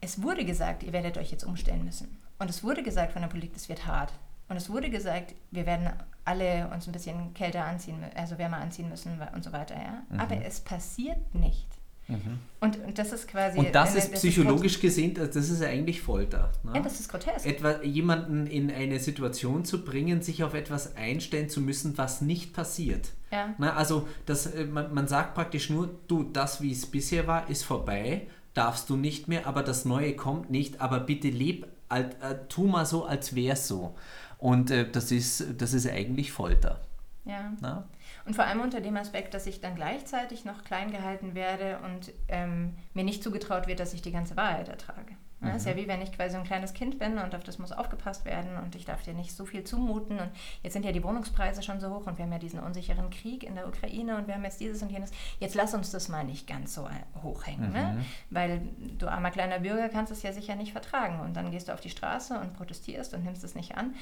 es 0.01 0.21
wurde 0.21 0.45
gesagt, 0.45 0.83
ihr 0.83 0.93
werdet 0.93 1.17
euch 1.17 1.31
jetzt 1.31 1.43
umstellen 1.43 1.83
müssen. 1.83 2.17
Und 2.39 2.49
es 2.49 2.63
wurde 2.63 2.83
gesagt 2.83 3.13
von 3.13 3.21
der 3.21 3.29
Politik, 3.29 3.55
es 3.55 3.69
wird 3.69 3.85
hart. 3.85 4.13
Und 4.49 4.55
es 4.55 4.69
wurde 4.69 4.89
gesagt, 4.89 5.35
wir 5.51 5.65
werden 5.65 5.91
alle 6.23 6.69
uns 6.69 6.87
ein 6.87 6.93
bisschen 6.93 7.33
kälter 7.33 7.65
anziehen, 7.65 8.05
also 8.15 8.37
wärmer 8.37 8.57
anziehen 8.57 8.89
müssen 8.89 9.19
und 9.33 9.43
so 9.43 9.51
weiter. 9.51 9.75
Ja? 9.75 10.03
Mhm. 10.09 10.19
Aber 10.19 10.45
es 10.45 10.61
passiert 10.61 11.33
nicht. 11.35 11.67
Mhm. 12.07 12.39
Und, 12.61 12.79
und, 12.85 12.97
das 12.97 13.11
ist 13.11 13.27
quasi. 13.27 13.59
Und 13.59 13.75
das 13.75 13.95
ist 13.95 14.13
psychologisch 14.13 14.75
ist 14.75 14.81
gesehen, 14.81 15.13
das 15.13 15.35
ist 15.35 15.61
eigentlich 15.61 16.01
Folter. 16.01 16.51
Ne? 16.63 16.71
Ja, 16.75 16.81
das 16.81 16.99
ist 16.99 17.09
grotesk. 17.09 17.45
Etwa 17.45 17.81
jemanden 17.83 18.47
in 18.47 18.71
eine 18.71 18.99
Situation 18.99 19.65
zu 19.65 19.83
bringen, 19.83 20.21
sich 20.21 20.43
auf 20.43 20.53
etwas 20.53 20.95
einstellen 20.95 21.49
zu 21.49 21.61
müssen, 21.61 21.97
was 21.97 22.21
nicht 22.21 22.53
passiert. 22.53 23.09
Ja. 23.31 23.53
Na, 23.57 23.73
also 23.73 24.07
das, 24.25 24.47
äh, 24.47 24.65
man, 24.65 24.93
man 24.93 25.07
sagt 25.07 25.35
praktisch 25.35 25.69
nur, 25.69 25.89
du, 26.07 26.23
das, 26.23 26.61
wie 26.61 26.71
es 26.71 26.85
bisher 26.85 27.27
war, 27.27 27.49
ist 27.49 27.63
vorbei, 27.63 28.27
darfst 28.53 28.89
du 28.89 28.95
nicht 28.95 29.27
mehr, 29.27 29.45
aber 29.45 29.61
das 29.61 29.83
Neue 29.85 30.15
kommt 30.15 30.49
nicht, 30.49 30.79
aber 30.79 31.01
bitte 31.01 31.29
leb, 31.29 31.67
alt, 31.89 32.15
äh, 32.21 32.35
tu 32.47 32.67
mal 32.67 32.85
so, 32.85 33.05
als 33.05 33.35
wäre 33.35 33.53
es 33.53 33.67
so. 33.67 33.95
Und 34.37 34.71
äh, 34.71 34.89
das, 34.89 35.11
ist, 35.11 35.45
das 35.57 35.73
ist 35.73 35.87
eigentlich 35.89 36.31
Folter. 36.31 36.81
Ja. 37.25 37.51
Na? 37.59 37.87
Und 38.27 38.35
vor 38.35 38.43
allem 38.43 38.59
unter 38.59 38.81
dem 38.81 38.97
Aspekt, 38.97 39.33
dass 39.33 39.47
ich 39.47 39.61
dann 39.61 39.75
gleichzeitig 39.75 40.43
noch 40.43 40.65
klein 40.65 40.91
gehalten 40.91 41.33
werde 41.33 41.79
und 41.85 42.11
ähm, 42.27 42.75
mir 42.93 43.05
nicht 43.05 43.23
zugetraut 43.23 43.67
wird, 43.67 43.79
dass 43.79 43.93
ich 43.93 44.01
die 44.01 44.11
ganze 44.11 44.35
Wahrheit 44.35 44.67
ertrage. 44.67 45.13
Mhm. 45.39 45.47
Das 45.47 45.57
ist 45.57 45.65
ja 45.65 45.73
mhm. 45.73 45.77
wie 45.77 45.87
wenn 45.87 46.01
ich 46.01 46.11
quasi 46.11 46.35
ein 46.35 46.43
kleines 46.43 46.73
Kind 46.73 46.99
bin 46.99 47.19
und 47.19 47.35
auf 47.35 47.43
das 47.45 47.57
muss 47.57 47.71
aufgepasst 47.71 48.25
werden 48.25 48.57
und 48.57 48.75
ich 48.75 48.83
darf 48.83 49.01
dir 49.03 49.13
nicht 49.13 49.33
so 49.33 49.45
viel 49.45 49.63
zumuten. 49.63 50.19
Und 50.19 50.29
jetzt 50.61 50.73
sind 50.73 50.83
ja 50.83 50.91
die 50.91 51.05
Wohnungspreise 51.05 51.63
schon 51.63 51.79
so 51.79 51.89
hoch 51.89 52.05
und 52.05 52.17
wir 52.17 52.25
haben 52.25 52.31
ja 52.33 52.37
diesen 52.37 52.59
unsicheren 52.59 53.09
Krieg 53.11 53.43
in 53.43 53.55
der 53.55 53.65
Ukraine 53.65 54.17
und 54.17 54.27
wir 54.27 54.35
haben 54.35 54.43
jetzt 54.43 54.59
dieses 54.59 54.81
und 54.81 54.91
jenes. 54.91 55.11
Jetzt 55.39 55.55
lass 55.55 55.73
uns 55.73 55.91
das 55.91 56.09
mal 56.09 56.25
nicht 56.25 56.47
ganz 56.47 56.73
so 56.73 56.89
hochhängen, 57.23 57.71
ne? 57.71 57.93
mhm. 57.93 57.97
ne? 57.99 58.05
weil 58.29 58.61
du 58.97 59.07
armer 59.07 59.31
kleiner 59.31 59.59
Bürger 59.59 59.87
kannst 59.87 60.11
es 60.11 60.21
ja 60.21 60.33
sicher 60.33 60.55
nicht 60.55 60.73
vertragen. 60.73 61.21
Und 61.21 61.35
dann 61.35 61.49
gehst 61.51 61.69
du 61.69 61.73
auf 61.73 61.79
die 61.79 61.89
Straße 61.89 62.37
und 62.37 62.53
protestierst 62.55 63.13
und 63.13 63.23
nimmst 63.23 63.45
es 63.45 63.55
nicht 63.55 63.77
an. 63.77 63.95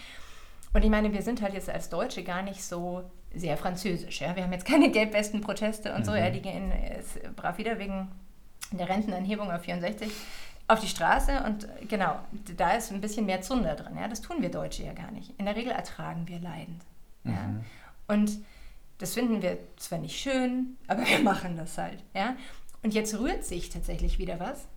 Und 0.76 0.84
ich 0.84 0.90
meine, 0.90 1.14
wir 1.14 1.22
sind 1.22 1.42
halt 1.42 1.54
jetzt 1.54 1.70
als 1.70 1.88
Deutsche 1.88 2.22
gar 2.22 2.42
nicht 2.42 2.62
so 2.62 3.10
sehr 3.34 3.56
französisch. 3.56 4.20
Ja? 4.20 4.36
Wir 4.36 4.44
haben 4.44 4.52
jetzt 4.52 4.66
keine 4.66 4.92
Gelbwesten-Proteste 4.92 5.94
und 5.94 6.02
mhm. 6.02 6.04
so. 6.04 6.14
Ja, 6.14 6.30
die 6.30 6.42
gehen 6.42 6.70
jetzt 6.90 7.18
brav 7.38 7.58
wieder 7.58 7.80
wegen 7.80 8.12
der 8.72 8.90
Rentenanhebung 8.90 9.50
auf 9.50 9.62
64 9.62 10.12
auf 10.68 10.82
die 10.82 10.88
Straße 10.88 11.44
und 11.46 11.66
genau, 11.88 12.20
da 12.58 12.72
ist 12.72 12.92
ein 12.92 13.00
bisschen 13.00 13.26
mehr 13.26 13.42
Zunder 13.42 13.76
drin. 13.76 13.96
Ja? 13.98 14.10
Das 14.10 14.20
tun 14.20 14.42
wir 14.42 14.52
Deutsche 14.52 14.84
ja 14.84 14.92
gar 14.92 15.12
nicht. 15.12 15.32
In 15.38 15.46
der 15.46 15.56
Regel 15.56 15.72
ertragen 15.72 16.28
wir 16.28 16.42
leidend. 16.42 16.84
Mhm. 17.24 17.32
Ja? 17.32 17.50
Und 18.14 18.32
das 18.98 19.14
finden 19.14 19.42
wir 19.42 19.58
zwar 19.78 20.00
nicht 20.00 20.20
schön, 20.20 20.76
aber 20.88 21.08
wir 21.08 21.20
machen 21.20 21.56
das 21.56 21.78
halt. 21.78 22.04
Ja? 22.14 22.36
Und 22.84 22.94
jetzt 22.94 23.18
rührt 23.18 23.46
sich 23.46 23.70
tatsächlich 23.70 24.20
wieder 24.20 24.42
was 24.42 24.68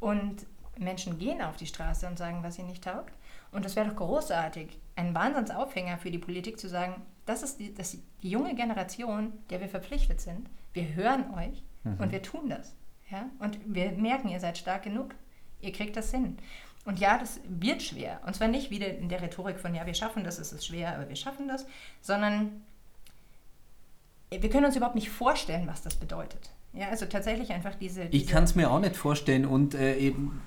und 0.00 0.44
Menschen 0.76 1.18
gehen 1.18 1.40
auf 1.40 1.56
die 1.56 1.66
Straße 1.66 2.06
und 2.06 2.18
sagen, 2.18 2.42
was 2.42 2.58
ihnen 2.58 2.68
nicht 2.68 2.84
taugt. 2.84 3.14
Und 3.52 3.64
das 3.64 3.74
wäre 3.74 3.88
doch 3.88 3.96
großartig, 3.96 4.78
ein 4.96 5.14
Wahnsinnsaufhänger 5.14 5.98
für 5.98 6.10
die 6.10 6.18
Politik 6.18 6.58
zu 6.58 6.68
sagen, 6.68 7.02
das 7.26 7.42
ist 7.42 7.60
die, 7.60 7.74
das 7.74 7.94
ist 7.94 8.02
die 8.22 8.30
junge 8.30 8.54
Generation, 8.54 9.32
der 9.50 9.60
wir 9.60 9.68
verpflichtet 9.68 10.20
sind. 10.20 10.48
Wir 10.72 10.94
hören 10.94 11.32
euch 11.34 11.62
mhm. 11.84 11.98
und 11.98 12.12
wir 12.12 12.22
tun 12.22 12.48
das. 12.48 12.74
Ja? 13.10 13.28
Und 13.38 13.58
wir 13.66 13.92
merken, 13.92 14.28
ihr 14.28 14.40
seid 14.40 14.58
stark 14.58 14.82
genug. 14.82 15.14
Ihr 15.60 15.72
kriegt 15.72 15.96
das 15.96 16.10
hin. 16.10 16.38
Und 16.84 17.00
ja, 17.00 17.18
das 17.18 17.40
wird 17.48 17.82
schwer. 17.82 18.20
Und 18.26 18.34
zwar 18.34 18.48
nicht 18.48 18.70
wieder 18.70 18.86
in 18.96 19.08
der 19.08 19.20
Rhetorik 19.20 19.58
von, 19.58 19.74
ja, 19.74 19.86
wir 19.86 19.94
schaffen 19.94 20.22
das, 20.22 20.38
es 20.38 20.52
ist 20.52 20.66
schwer, 20.66 20.94
aber 20.94 21.08
wir 21.08 21.16
schaffen 21.16 21.48
das, 21.48 21.66
sondern 22.00 22.62
wir 24.30 24.50
können 24.50 24.66
uns 24.66 24.76
überhaupt 24.76 24.94
nicht 24.94 25.10
vorstellen, 25.10 25.66
was 25.66 25.82
das 25.82 25.96
bedeutet. 25.96 26.50
Ja, 26.72 26.88
also 26.88 27.06
tatsächlich 27.06 27.50
einfach 27.52 27.74
diese. 27.74 28.06
diese 28.06 28.24
ich 28.24 28.30
kann 28.30 28.44
es 28.44 28.54
mir 28.54 28.70
auch 28.70 28.78
nicht 28.78 28.96
vorstellen 28.96 29.46
und 29.46 29.74
äh, 29.74 29.96
eben 29.96 30.42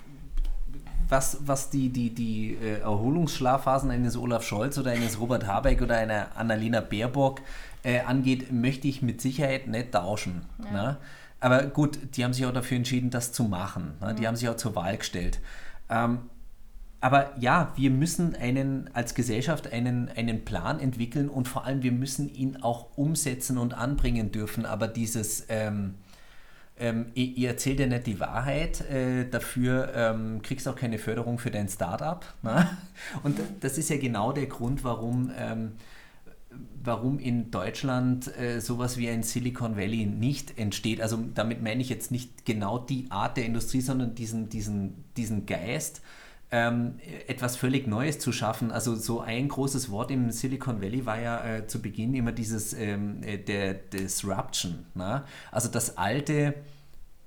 was, 1.10 1.40
was 1.46 1.70
die, 1.72 1.90
die, 1.90 2.12
die 2.12 2.54
äh, 2.56 2.80
Erholungsschlafphasen 2.82 3.92
eines 3.92 4.16
Olaf 4.16 4.44
Scholz 4.44 4.78
oder 4.78 4.92
eines 4.92 5.20
Robert 5.20 5.48
Habeck 5.48 5.82
oder 5.82 5.98
einer 5.98 6.28
Annalena 6.36 6.82
Baerbock 6.82 7.42
äh, 7.84 8.02
angeht, 8.02 8.52
möchte 8.52 8.88
ich 8.88 9.02
mit 9.02 9.20
Sicherheit 9.20 9.68
nicht 9.68 9.92
tauschen. 9.92 10.44
Ja. 10.66 10.72
Ne? 10.72 10.98
Aber 11.40 11.64
gut, 11.64 12.00
die 12.16 12.24
haben 12.24 12.34
sich 12.34 12.46
auch 12.46 12.54
dafür 12.54 12.78
entschieden, 12.78 13.10
das 13.10 13.32
zu 13.32 13.44
machen. 13.44 13.94
Ne? 14.02 14.14
Die 14.14 14.28
haben 14.28 14.36
sich 14.36 14.48
auch 14.50 14.58
zur 14.58 14.76
Wahl 14.76 14.98
gestellt. 14.98 15.40
Ähm, 15.90 16.20
aber 17.02 17.32
ja, 17.40 17.72
wir 17.76 17.92
müssen 17.92 18.36
einen, 18.36 18.90
als 18.94 19.16
Gesellschaft 19.16 19.72
einen, 19.72 20.10
einen 20.10 20.44
Plan 20.44 20.80
entwickeln 20.80 21.30
und 21.30 21.48
vor 21.48 21.66
allem 21.66 21.82
wir 21.82 21.94
müssen 21.94 22.34
ihn 22.34 22.58
auch 22.62 22.98
umsetzen 22.98 23.58
und 23.58 23.74
anbringen 23.74 24.32
dürfen. 24.32 24.66
Aber 24.66 24.88
dieses, 24.88 25.46
ähm, 25.48 25.96
ähm, 26.80 27.08
ihr, 27.14 27.38
ihr, 27.38 27.50
erzählt 27.50 27.80
ja 27.80 27.88
nicht 27.88 28.08
die 28.08 28.20
Wahrheit, 28.20 28.82
äh, 28.90 29.28
dafür 29.30 29.92
ähm, 29.94 30.42
kriegst 30.42 30.66
du 30.66 30.72
auch 30.72 30.76
keine 30.76 30.98
Förderung 30.98 31.38
für 31.38 31.52
dein 31.52 31.68
Startup. 31.68 32.26
Ne? 32.42 32.70
Und 33.24 33.40
das 33.60 33.78
ist 33.78 33.90
ja 33.90 33.98
genau 33.98 34.32
der 34.32 34.48
Grund, 34.48 34.84
warum, 34.84 35.32
ähm, 35.38 35.74
warum 36.84 37.20
in 37.20 37.52
Deutschland 37.52 38.36
äh, 38.38 38.60
sowas 38.60 38.98
wie 38.98 39.10
ein 39.10 39.24
Silicon 39.24 39.76
Valley 39.76 40.06
nicht 40.06 40.58
entsteht. 40.58 41.02
Also 41.02 41.20
damit 41.34 41.62
meine 41.62 41.82
ich 41.82 41.90
jetzt 41.90 42.12
nicht 42.12 42.46
genau 42.46 42.80
die 42.80 43.08
Art 43.10 43.38
der 43.38 43.46
Industrie, 43.46 43.82
sondern 43.82 44.16
diesen, 44.16 44.50
diesen, 44.50 45.04
diesen 45.18 45.46
Geist, 45.46 46.02
ähm, 46.52 46.96
etwas 47.28 47.56
völlig 47.56 47.88
Neues 47.88 48.20
zu 48.20 48.32
schaffen. 48.32 48.72
Also 48.72 48.96
so 48.96 49.22
ein 49.22 49.48
großes 49.48 49.92
Wort 49.92 50.10
im 50.10 50.32
Silicon 50.32 50.82
Valley 50.82 51.06
war 51.06 51.20
ja 51.20 51.46
äh, 51.46 51.68
zu 51.68 51.82
Beginn 51.82 52.14
immer 52.16 52.32
dieses 52.32 52.74
ähm, 52.74 53.22
äh, 53.24 53.38
der 53.38 53.76
Disruption. 53.76 54.86
Na? 54.96 55.26
Also 55.52 55.70
das 55.70 55.98
alte 55.98 56.56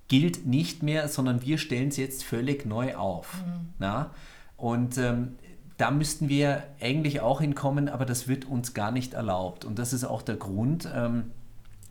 gilt 0.09 0.47
nicht 0.47 0.83
mehr, 0.83 1.09
sondern 1.09 1.43
wir 1.43 1.59
stellen 1.59 1.89
es 1.89 1.97
jetzt 1.97 2.25
völlig 2.25 2.66
neu 2.66 2.97
auf. 2.97 3.33
Mhm. 3.47 3.68
Na? 3.79 4.11
Und 4.57 4.99
ähm, 4.99 5.37
da 5.77 5.91
müssten 5.91 6.29
wir 6.29 6.64
eigentlich 6.81 7.20
auch 7.20 7.41
hinkommen, 7.41 7.89
aber 7.89 8.05
das 8.05 8.29
wird 8.29 8.45
uns 8.45 8.75
gar 8.75 8.91
nicht 8.91 9.14
erlaubt. 9.14 9.64
Und 9.64 9.79
das 9.79 9.93
ist 9.93 10.05
auch 10.05 10.23
der 10.23 10.37
Grund, 10.37 10.89
ähm, 10.93 11.31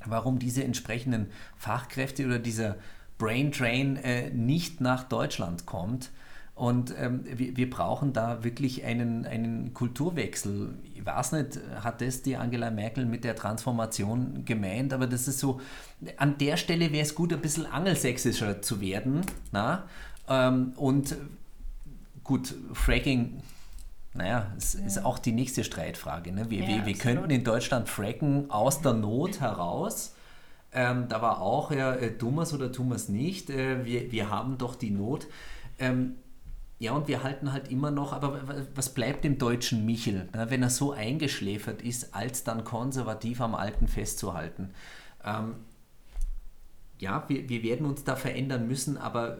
warum 0.06 0.38
diese 0.38 0.64
entsprechenden 0.64 1.28
Fachkräfte 1.58 2.26
oder 2.26 2.40
dieser 2.40 2.76
Brain 3.18 3.52
Train 3.52 3.98
äh, 3.98 4.30
nicht 4.32 4.82
nach 4.82 5.04
Deutschland 5.04 5.66
kommt. 5.66 6.12
Und 6.62 6.94
ähm, 6.96 7.22
wir, 7.26 7.58
wir, 7.58 7.68
brauchen 7.72 8.14
da 8.14 8.44
wirklich 8.44 8.86
einen, 8.86 9.26
einen 9.26 9.74
Kulturwechsel. 9.74 10.76
Ich 10.94 11.04
weiß 11.04 11.32
nicht, 11.32 11.60
hat 11.84 12.02
das 12.02 12.22
die 12.22 12.38
Angela 12.38 12.70
Merkel 12.70 13.08
mit 13.08 13.24
der 13.24 13.36
Transformation 13.36 14.46
gemeint, 14.46 14.94
aber 14.94 15.08
das 15.08 15.28
ist 15.28 15.40
so, 15.40 15.60
an 16.18 16.38
der 16.38 16.58
Stelle 16.58 16.92
wäre 16.92 17.02
es 17.02 17.16
gut, 17.16 17.34
ein 17.34 17.42
bisschen 17.42 17.66
angelsächsischer 17.66 18.62
zu 18.62 18.80
werden. 18.80 19.22
Na? 19.52 19.86
Ähm, 20.30 20.74
und 20.76 21.16
gut, 22.24 22.54
Fracking 22.74 23.42
naja, 24.14 24.52
es 24.56 24.76
ja. 24.76 24.86
ist 24.86 25.04
auch 25.04 25.18
die 25.18 25.32
nächste 25.32 25.64
Streitfrage. 25.64 26.32
Ne? 26.32 26.52
Wir, 26.52 26.60
ja, 26.60 26.68
wir, 26.68 26.86
wir 26.86 26.94
könnten 26.94 27.32
in 27.32 27.44
Deutschland 27.44 27.90
fracken 27.90 28.52
aus 28.52 28.82
der 28.82 28.94
Not 28.94 29.40
heraus. 29.42 30.14
Ähm, 30.74 31.08
da 31.10 31.24
war 31.24 31.42
auch 31.42 31.72
ja, 31.72 31.96
äh, 31.96 32.16
Thomas 32.20 32.54
oder 32.54 32.72
Thomas 32.72 33.10
nicht. 33.10 33.50
Äh, 33.50 33.84
wir, 33.84 34.12
wir 34.12 34.30
haben 34.30 34.60
doch 34.60 34.76
die 34.76 34.92
Not. 34.92 35.26
Ähm, 35.80 36.18
ja, 36.82 36.94
und 36.94 37.08
wir 37.08 37.22
halten 37.22 37.54
halt 37.54 37.70
immer 37.70 37.92
noch, 37.92 38.12
aber 38.12 38.42
was 38.74 38.96
bleibt 38.96 39.24
dem 39.24 39.38
deutschen 39.38 39.86
Michel, 39.86 40.28
ne, 40.34 40.50
wenn 40.50 40.64
er 40.64 40.72
so 40.72 40.94
eingeschläfert 40.94 41.84
ist, 41.84 42.16
als 42.16 42.44
dann 42.44 42.64
konservativ 42.64 43.40
am 43.40 43.54
Alten 43.54 43.88
festzuhalten? 43.88 44.72
Ähm, 45.24 45.58
ja, 46.98 47.24
wir, 47.28 47.48
wir 47.50 47.62
werden 47.62 47.86
uns 47.86 48.04
da 48.04 48.16
verändern 48.16 48.68
müssen, 48.68 48.98
aber 48.98 49.38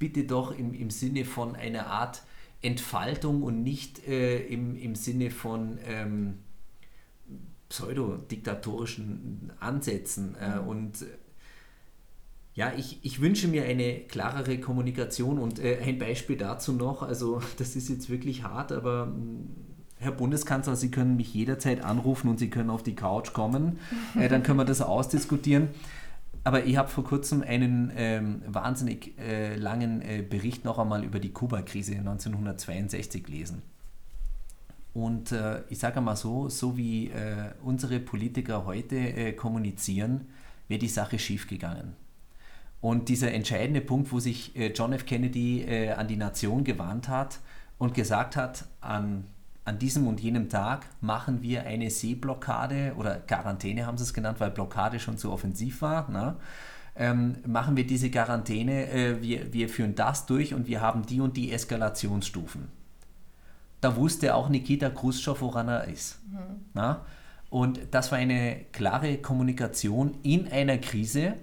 bitte 0.00 0.24
doch 0.24 0.58
im, 0.58 0.74
im 0.74 0.90
Sinne 0.90 1.24
von 1.24 1.54
einer 1.54 1.86
Art 1.86 2.24
Entfaltung 2.62 3.44
und 3.44 3.62
nicht 3.62 4.04
äh, 4.08 4.40
im, 4.46 4.76
im 4.76 4.96
Sinne 4.96 5.30
von 5.30 5.78
ähm, 5.86 6.38
pseudodiktatorischen 7.68 9.52
Ansätzen. 9.60 10.34
Äh. 10.34 10.58
Und 10.58 11.02
äh, 11.02 11.06
ja, 12.54 12.72
ich, 12.76 12.98
ich 13.02 13.20
wünsche 13.20 13.48
mir 13.48 13.64
eine 13.64 14.00
klarere 14.00 14.58
Kommunikation 14.58 15.38
und 15.38 15.58
äh, 15.58 15.78
ein 15.82 15.98
Beispiel 15.98 16.36
dazu 16.36 16.72
noch, 16.72 17.02
also 17.02 17.40
das 17.58 17.76
ist 17.76 17.88
jetzt 17.88 18.10
wirklich 18.10 18.44
hart, 18.44 18.72
aber 18.72 19.06
mm, 19.06 19.48
Herr 19.96 20.12
Bundeskanzler, 20.12 20.76
Sie 20.76 20.90
können 20.90 21.16
mich 21.16 21.32
jederzeit 21.32 21.84
anrufen 21.84 22.28
und 22.28 22.38
Sie 22.38 22.50
können 22.50 22.70
auf 22.70 22.82
die 22.82 22.94
Couch 22.94 23.32
kommen, 23.32 23.78
äh, 24.18 24.28
dann 24.28 24.42
können 24.42 24.58
wir 24.58 24.64
das 24.64 24.82
ausdiskutieren. 24.82 25.68
Aber 26.44 26.64
ich 26.64 26.76
habe 26.76 26.88
vor 26.88 27.04
kurzem 27.04 27.42
einen 27.42 27.92
ähm, 27.94 28.42
wahnsinnig 28.48 29.16
äh, 29.16 29.54
langen 29.54 30.02
äh, 30.02 30.24
Bericht 30.28 30.64
noch 30.64 30.80
einmal 30.80 31.04
über 31.04 31.20
die 31.20 31.30
Kuba-Krise 31.30 31.94
1962 31.94 33.22
gelesen. 33.22 33.62
Und 34.92 35.30
äh, 35.30 35.62
ich 35.68 35.78
sage 35.78 36.00
mal 36.00 36.16
so, 36.16 36.48
so 36.48 36.76
wie 36.76 37.10
äh, 37.10 37.52
unsere 37.62 38.00
Politiker 38.00 38.66
heute 38.66 38.96
äh, 38.96 39.32
kommunizieren, 39.32 40.26
wäre 40.66 40.80
die 40.80 40.88
Sache 40.88 41.18
schiefgegangen. 41.18 41.94
Und 42.82 43.08
dieser 43.08 43.32
entscheidende 43.32 43.80
Punkt, 43.80 44.12
wo 44.12 44.20
sich 44.20 44.54
äh, 44.54 44.72
John 44.72 44.92
F. 44.92 45.06
Kennedy 45.06 45.64
an 45.96 46.08
die 46.08 46.16
Nation 46.16 46.64
gewandt 46.64 47.08
hat 47.08 47.38
und 47.78 47.94
gesagt 47.94 48.36
hat, 48.36 48.66
an 48.82 49.24
an 49.64 49.78
diesem 49.78 50.06
und 50.06 50.20
jenem 50.20 50.48
Tag 50.48 50.86
machen 51.00 51.42
wir 51.42 51.64
eine 51.64 51.90
Seeblockade 51.90 52.94
oder 52.96 53.16
Quarantäne 53.20 53.86
haben 53.86 53.96
sie 53.96 54.04
es 54.04 54.14
genannt, 54.14 54.40
weil 54.40 54.50
Blockade 54.50 54.98
schon 54.98 55.18
zu 55.18 55.30
offensiv 55.30 55.82
war. 55.82 56.10
Ne? 56.10 56.36
Ähm, 56.96 57.36
machen 57.46 57.76
wir 57.76 57.86
diese 57.86 58.10
Quarantäne, 58.10 58.88
äh, 58.90 59.22
wir, 59.22 59.52
wir 59.52 59.68
führen 59.68 59.94
das 59.94 60.26
durch 60.26 60.52
und 60.52 60.66
wir 60.66 60.80
haben 60.80 61.06
die 61.06 61.20
und 61.20 61.36
die 61.36 61.52
Eskalationsstufen. 61.52 62.68
Da 63.80 63.96
wusste 63.96 64.34
auch 64.34 64.48
Nikita 64.48 64.90
Khrushchev, 64.90 65.40
woran 65.40 65.68
er 65.68 65.84
ist. 65.84 66.20
Mhm. 66.30 66.38
Na? 66.74 67.04
Und 67.48 67.80
das 67.90 68.10
war 68.10 68.18
eine 68.18 68.64
klare 68.72 69.18
Kommunikation 69.18 70.16
in 70.22 70.50
einer 70.50 70.78
Krise, 70.78 71.34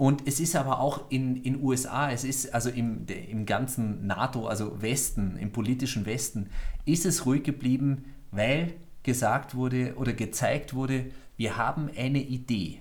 und 0.00 0.26
es 0.26 0.40
ist 0.40 0.56
aber 0.56 0.80
auch 0.80 1.10
in 1.10 1.42
den 1.42 1.62
USA, 1.62 2.10
es 2.10 2.24
ist 2.24 2.54
also 2.54 2.70
im, 2.70 3.04
im 3.06 3.44
ganzen 3.44 4.06
NATO, 4.06 4.46
also 4.46 4.80
Westen, 4.80 5.36
im 5.36 5.52
politischen 5.52 6.06
Westen, 6.06 6.48
ist 6.86 7.04
es 7.04 7.26
ruhig 7.26 7.42
geblieben, 7.42 8.06
weil 8.30 8.72
gesagt 9.02 9.54
wurde 9.54 9.96
oder 9.96 10.14
gezeigt 10.14 10.72
wurde, 10.72 11.10
wir 11.36 11.58
haben 11.58 11.90
eine 11.94 12.22
Idee 12.22 12.80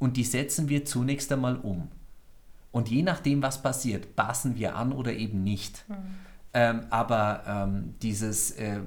und 0.00 0.16
die 0.16 0.24
setzen 0.24 0.68
wir 0.68 0.84
zunächst 0.84 1.30
einmal 1.30 1.54
um. 1.54 1.86
Und 2.72 2.88
je 2.90 3.02
nachdem, 3.02 3.44
was 3.44 3.62
passiert, 3.62 4.16
passen 4.16 4.56
wir 4.56 4.74
an 4.74 4.90
oder 4.90 5.12
eben 5.12 5.44
nicht. 5.44 5.88
Mhm. 5.88 5.94
Ähm, 6.52 6.80
aber 6.90 7.44
ähm, 7.46 7.94
dieses 8.02 8.50
äh, 8.58 8.80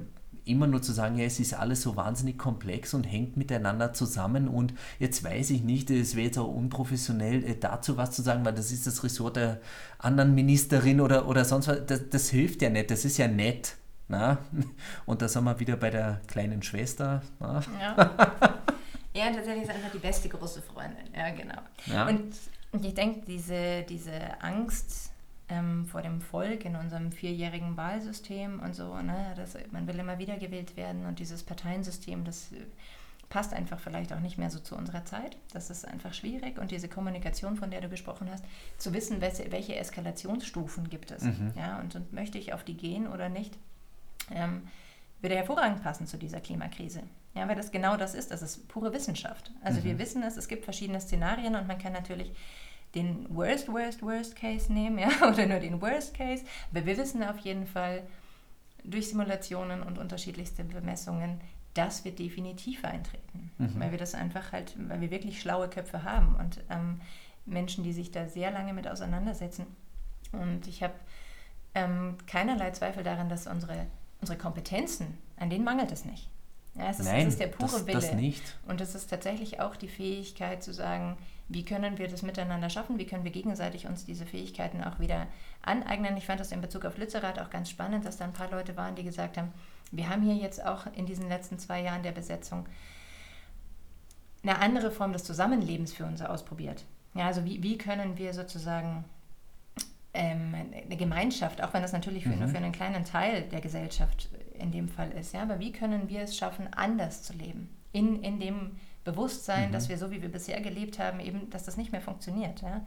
immer 0.44 0.66
nur 0.66 0.82
zu 0.82 0.92
sagen, 0.92 1.16
ja, 1.18 1.24
es 1.24 1.40
ist 1.40 1.54
alles 1.54 1.82
so 1.82 1.96
wahnsinnig 1.96 2.38
komplex 2.38 2.94
und 2.94 3.04
hängt 3.04 3.36
miteinander 3.36 3.92
zusammen 3.92 4.48
und 4.48 4.74
jetzt 4.98 5.24
weiß 5.24 5.50
ich 5.50 5.62
nicht, 5.62 5.90
es 5.90 6.16
wäre 6.16 6.26
jetzt 6.26 6.38
auch 6.38 6.48
unprofessionell, 6.48 7.44
äh, 7.44 7.56
dazu 7.58 7.96
was 7.96 8.10
zu 8.10 8.22
sagen, 8.22 8.44
weil 8.44 8.54
das 8.54 8.70
ist 8.70 8.86
das 8.86 9.02
Ressort 9.02 9.36
der 9.36 9.60
anderen 9.98 10.34
Ministerin 10.34 11.00
oder, 11.00 11.28
oder 11.28 11.44
sonst 11.44 11.68
was, 11.68 11.86
das, 11.86 12.08
das 12.10 12.28
hilft 12.28 12.62
ja 12.62 12.70
nicht, 12.70 12.90
das 12.90 13.04
ist 13.04 13.16
ja 13.18 13.28
nett. 13.28 13.76
Na? 14.08 14.38
Und 15.06 15.22
da 15.22 15.28
sind 15.28 15.44
wir 15.44 15.58
wieder 15.60 15.76
bei 15.76 15.90
der 15.90 16.20
kleinen 16.26 16.62
Schwester. 16.62 17.22
Na? 17.40 17.62
Ja. 17.80 17.96
ja, 19.14 19.32
tatsächlich 19.32 19.64
ist 19.64 19.70
einfach 19.70 19.92
die 19.92 19.98
beste 19.98 20.28
große 20.28 20.60
Freundin. 20.60 21.06
Ja, 21.16 21.30
genau. 21.30 21.60
Ja. 21.86 22.08
Und, 22.08 22.34
und 22.72 22.84
ich 22.84 22.94
denke, 22.94 23.22
diese, 23.26 23.82
diese 23.88 24.12
Angst, 24.42 25.10
ähm, 25.54 25.86
vor 25.86 26.02
dem 26.02 26.20
Volk 26.20 26.64
in 26.64 26.76
unserem 26.76 27.12
vierjährigen 27.12 27.76
Wahlsystem 27.76 28.60
und 28.60 28.74
so. 28.74 28.96
Ne? 28.96 29.32
Das, 29.36 29.56
man 29.70 29.86
will 29.86 29.98
immer 29.98 30.18
wieder 30.18 30.36
gewählt 30.36 30.76
werden 30.76 31.06
und 31.06 31.18
dieses 31.18 31.42
Parteiensystem, 31.42 32.24
das 32.24 32.52
äh, 32.52 32.56
passt 33.28 33.52
einfach 33.52 33.80
vielleicht 33.80 34.12
auch 34.12 34.20
nicht 34.20 34.38
mehr 34.38 34.50
so 34.50 34.58
zu 34.58 34.76
unserer 34.76 35.04
Zeit. 35.04 35.36
Das 35.52 35.70
ist 35.70 35.86
einfach 35.86 36.14
schwierig 36.14 36.58
und 36.58 36.70
diese 36.70 36.88
Kommunikation, 36.88 37.56
von 37.56 37.70
der 37.70 37.80
du 37.80 37.88
gesprochen 37.88 38.28
hast, 38.30 38.44
zu 38.78 38.92
wissen, 38.92 39.20
welche, 39.20 39.50
welche 39.50 39.76
Eskalationsstufen 39.76 40.88
gibt 40.90 41.10
es. 41.10 41.22
Mhm. 41.22 41.52
Ja, 41.56 41.80
und, 41.80 41.94
und, 41.94 42.12
möchte 42.12 42.38
ich 42.38 42.52
auf 42.52 42.64
die 42.64 42.76
gehen 42.76 43.06
oder 43.06 43.28
nicht, 43.28 43.56
ähm, 44.30 44.68
würde 45.20 45.36
hervorragend 45.36 45.82
passen 45.82 46.06
zu 46.06 46.16
dieser 46.16 46.40
Klimakrise. 46.40 47.02
Ja, 47.34 47.48
weil 47.48 47.56
das 47.56 47.72
genau 47.72 47.96
das 47.96 48.14
ist, 48.14 48.30
das 48.30 48.42
ist 48.42 48.68
pure 48.68 48.92
Wissenschaft. 48.92 49.50
Also 49.62 49.80
mhm. 49.80 49.84
wir 49.84 49.98
wissen 49.98 50.22
es, 50.22 50.36
es 50.36 50.46
gibt 50.46 50.64
verschiedene 50.64 51.00
Szenarien 51.00 51.56
und 51.56 51.66
man 51.66 51.78
kann 51.78 51.92
natürlich 51.92 52.30
den 52.94 53.26
Worst, 53.34 53.68
Worst, 53.68 54.02
Worst 54.02 54.36
Case 54.36 54.72
nehmen, 54.72 54.98
ja, 55.00 55.08
oder 55.28 55.46
nur 55.46 55.60
den 55.60 55.80
Worst 55.80 56.14
Case. 56.14 56.44
Aber 56.70 56.86
wir 56.86 56.96
wissen 56.96 57.22
auf 57.22 57.38
jeden 57.38 57.66
Fall 57.66 58.02
durch 58.84 59.08
Simulationen 59.08 59.82
und 59.82 59.98
unterschiedlichste 59.98 60.64
Bemessungen, 60.64 61.40
das 61.72 62.04
wird 62.04 62.18
definitiv 62.18 62.84
eintreten, 62.84 63.50
mhm. 63.58 63.80
weil 63.80 63.90
wir 63.90 63.98
das 63.98 64.14
einfach 64.14 64.52
halt, 64.52 64.74
weil 64.88 65.00
wir 65.00 65.10
wirklich 65.10 65.40
schlaue 65.40 65.68
Köpfe 65.68 66.04
haben 66.04 66.36
und 66.36 66.60
ähm, 66.70 67.00
Menschen, 67.46 67.82
die 67.82 67.92
sich 67.92 68.10
da 68.10 68.28
sehr 68.28 68.50
lange 68.50 68.72
mit 68.72 68.86
auseinandersetzen. 68.86 69.66
Und 70.32 70.66
ich 70.68 70.82
habe 70.82 70.94
ähm, 71.74 72.16
keinerlei 72.26 72.70
Zweifel 72.70 73.02
daran, 73.02 73.28
dass 73.28 73.46
unsere, 73.46 73.86
unsere 74.20 74.38
Kompetenzen, 74.38 75.18
an 75.36 75.50
denen 75.50 75.64
mangelt 75.64 75.90
es 75.90 76.04
nicht. 76.04 76.30
Ja, 76.76 76.90
es, 76.90 77.00
ist, 77.00 77.06
Nein, 77.06 77.26
es 77.26 77.34
ist 77.34 77.40
der 77.40 77.48
pure 77.48 77.70
das, 77.70 77.86
Wille. 77.86 78.00
Das 78.00 78.14
nicht. 78.14 78.42
Und 78.66 78.80
es 78.80 78.94
ist 78.94 79.08
tatsächlich 79.08 79.60
auch 79.60 79.76
die 79.76 79.88
Fähigkeit 79.88 80.62
zu 80.62 80.72
sagen, 80.72 81.16
wie 81.48 81.64
können 81.64 81.98
wir 81.98 82.08
das 82.08 82.22
miteinander 82.22 82.70
schaffen, 82.70 82.98
wie 82.98 83.06
können 83.06 83.24
wir 83.24 83.30
gegenseitig 83.30 83.86
uns 83.86 84.04
diese 84.04 84.24
Fähigkeiten 84.24 84.82
auch 84.82 84.98
wieder 84.98 85.26
aneignen. 85.62 86.16
Ich 86.16 86.26
fand 86.26 86.40
das 86.40 86.52
in 86.52 86.60
Bezug 86.60 86.84
auf 86.84 86.96
Lützerath 86.96 87.38
auch 87.38 87.50
ganz 87.50 87.68
spannend, 87.68 88.06
dass 88.06 88.16
da 88.16 88.24
ein 88.24 88.32
paar 88.32 88.50
Leute 88.50 88.76
waren, 88.76 88.94
die 88.94 89.04
gesagt 89.04 89.36
haben, 89.36 89.52
wir 89.90 90.08
haben 90.08 90.22
hier 90.22 90.36
jetzt 90.36 90.64
auch 90.64 90.86
in 90.94 91.06
diesen 91.06 91.28
letzten 91.28 91.58
zwei 91.58 91.82
Jahren 91.82 92.02
der 92.02 92.12
Besetzung 92.12 92.66
eine 94.42 94.58
andere 94.58 94.90
Form 94.90 95.12
des 95.12 95.24
Zusammenlebens 95.24 95.92
für 95.92 96.04
uns 96.04 96.20
ausprobiert. 96.22 96.84
Ja, 97.14 97.26
also 97.26 97.44
wie, 97.44 97.62
wie 97.62 97.78
können 97.78 98.18
wir 98.18 98.34
sozusagen 98.34 99.04
ähm, 100.12 100.54
eine 100.54 100.96
Gemeinschaft, 100.96 101.62
auch 101.62 101.72
wenn 101.74 101.82
das 101.82 101.92
natürlich 101.92 102.24
für, 102.24 102.30
mhm. 102.30 102.40
nur 102.40 102.48
für 102.48 102.56
einen 102.56 102.72
kleinen 102.72 103.04
Teil 103.04 103.42
der 103.42 103.60
Gesellschaft 103.60 104.30
in 104.54 104.72
dem 104.72 104.88
Fall 104.88 105.10
ist, 105.12 105.34
ja, 105.34 105.42
aber 105.42 105.58
wie 105.60 105.72
können 105.72 106.08
wir 106.08 106.22
es 106.22 106.36
schaffen, 106.36 106.72
anders 106.72 107.22
zu 107.22 107.32
leben? 107.32 107.68
In, 107.92 108.22
in 108.22 108.40
dem 108.40 108.72
Bewusstsein, 109.04 109.68
mhm. 109.68 109.72
dass 109.72 109.88
wir 109.88 109.98
so, 109.98 110.10
wie 110.10 110.22
wir 110.22 110.30
bisher 110.30 110.60
gelebt 110.60 110.98
haben, 110.98 111.20
eben, 111.20 111.50
dass 111.50 111.64
das 111.64 111.76
nicht 111.76 111.92
mehr 111.92 112.00
funktioniert. 112.00 112.62
Ja? 112.62 112.84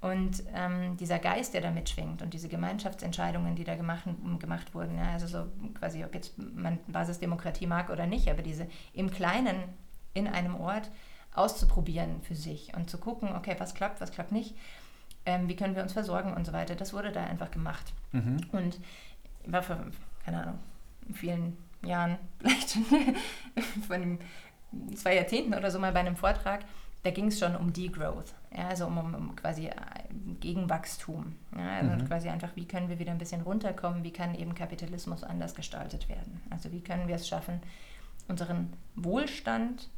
Und 0.00 0.44
ähm, 0.54 0.96
dieser 0.96 1.18
Geist, 1.18 1.54
der 1.54 1.60
da 1.60 1.70
mitschwingt 1.72 2.22
und 2.22 2.32
diese 2.32 2.48
Gemeinschaftsentscheidungen, 2.48 3.56
die 3.56 3.64
da 3.64 3.74
gemacht, 3.74 4.04
gemacht 4.38 4.72
wurden, 4.72 4.96
ja, 4.96 5.10
also 5.10 5.26
so 5.26 5.46
quasi, 5.74 6.04
ob 6.04 6.14
jetzt 6.14 6.38
man 6.38 6.78
Basisdemokratie 6.86 7.66
mag 7.66 7.90
oder 7.90 8.06
nicht, 8.06 8.28
aber 8.30 8.42
diese 8.42 8.68
im 8.92 9.10
Kleinen 9.10 9.56
in 10.14 10.28
einem 10.28 10.54
Ort 10.54 10.88
auszuprobieren 11.34 12.22
für 12.22 12.36
sich 12.36 12.74
und 12.76 12.88
zu 12.88 12.98
gucken, 12.98 13.34
okay, 13.34 13.56
was 13.58 13.74
klappt, 13.74 14.00
was 14.00 14.12
klappt 14.12 14.30
nicht, 14.30 14.54
ähm, 15.26 15.48
wie 15.48 15.56
können 15.56 15.74
wir 15.74 15.82
uns 15.82 15.92
versorgen 15.92 16.32
und 16.32 16.46
so 16.46 16.52
weiter, 16.52 16.76
das 16.76 16.92
wurde 16.92 17.10
da 17.10 17.24
einfach 17.24 17.50
gemacht. 17.50 17.92
Mhm. 18.12 18.38
Und 18.52 18.78
war 19.46 19.62
vor, 19.62 19.78
keine 20.24 20.42
Ahnung, 20.42 20.58
vielen 21.12 21.56
Jahren, 21.82 22.18
vielleicht 22.38 22.78
von 23.88 24.18
zwei 24.94 25.16
Jahrzehnten 25.16 25.54
oder 25.54 25.70
so 25.70 25.78
mal 25.78 25.92
bei 25.92 26.00
einem 26.00 26.16
Vortrag, 26.16 26.64
da 27.04 27.10
ging 27.10 27.28
es 27.28 27.38
schon 27.38 27.54
um 27.54 27.72
Degrowth, 27.72 28.34
ja, 28.56 28.68
also 28.68 28.86
um, 28.86 28.98
um, 28.98 29.36
quasi 29.36 29.66
äh, 29.66 29.74
Gegenwachstum. 30.40 31.36
Ja, 31.56 31.78
also 31.78 31.92
mhm. 31.92 32.08
quasi 32.08 32.28
einfach, 32.28 32.50
wie 32.56 32.66
können 32.66 32.88
wir 32.88 32.98
wieder 32.98 33.12
ein 33.12 33.18
bisschen 33.18 33.42
runterkommen, 33.42 34.02
wie 34.02 34.12
kann 34.12 34.34
eben 34.34 34.54
Kapitalismus 34.54 35.22
anders 35.22 35.54
gestaltet 35.54 36.08
werden. 36.08 36.40
Also 36.50 36.72
wie 36.72 36.80
können 36.80 37.06
wir 37.06 37.14
es 37.14 37.28
schaffen, 37.28 37.60
unseren 38.26 38.72
Wohlstand 38.96 39.88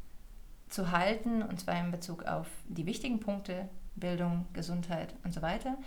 zu 0.69 0.91
halten, 0.91 1.41
und 1.41 1.59
zwar 1.59 1.79
in 1.79 1.91
Bezug 1.91 2.23
auf 2.23 2.47
die 2.65 2.85
wichtigen 2.85 3.19
Punkte, 3.19 3.67
Bildung, 3.95 4.45
Gesundheit 4.53 5.13
und 5.23 5.33
so 5.33 5.41
weiter. 5.41 5.77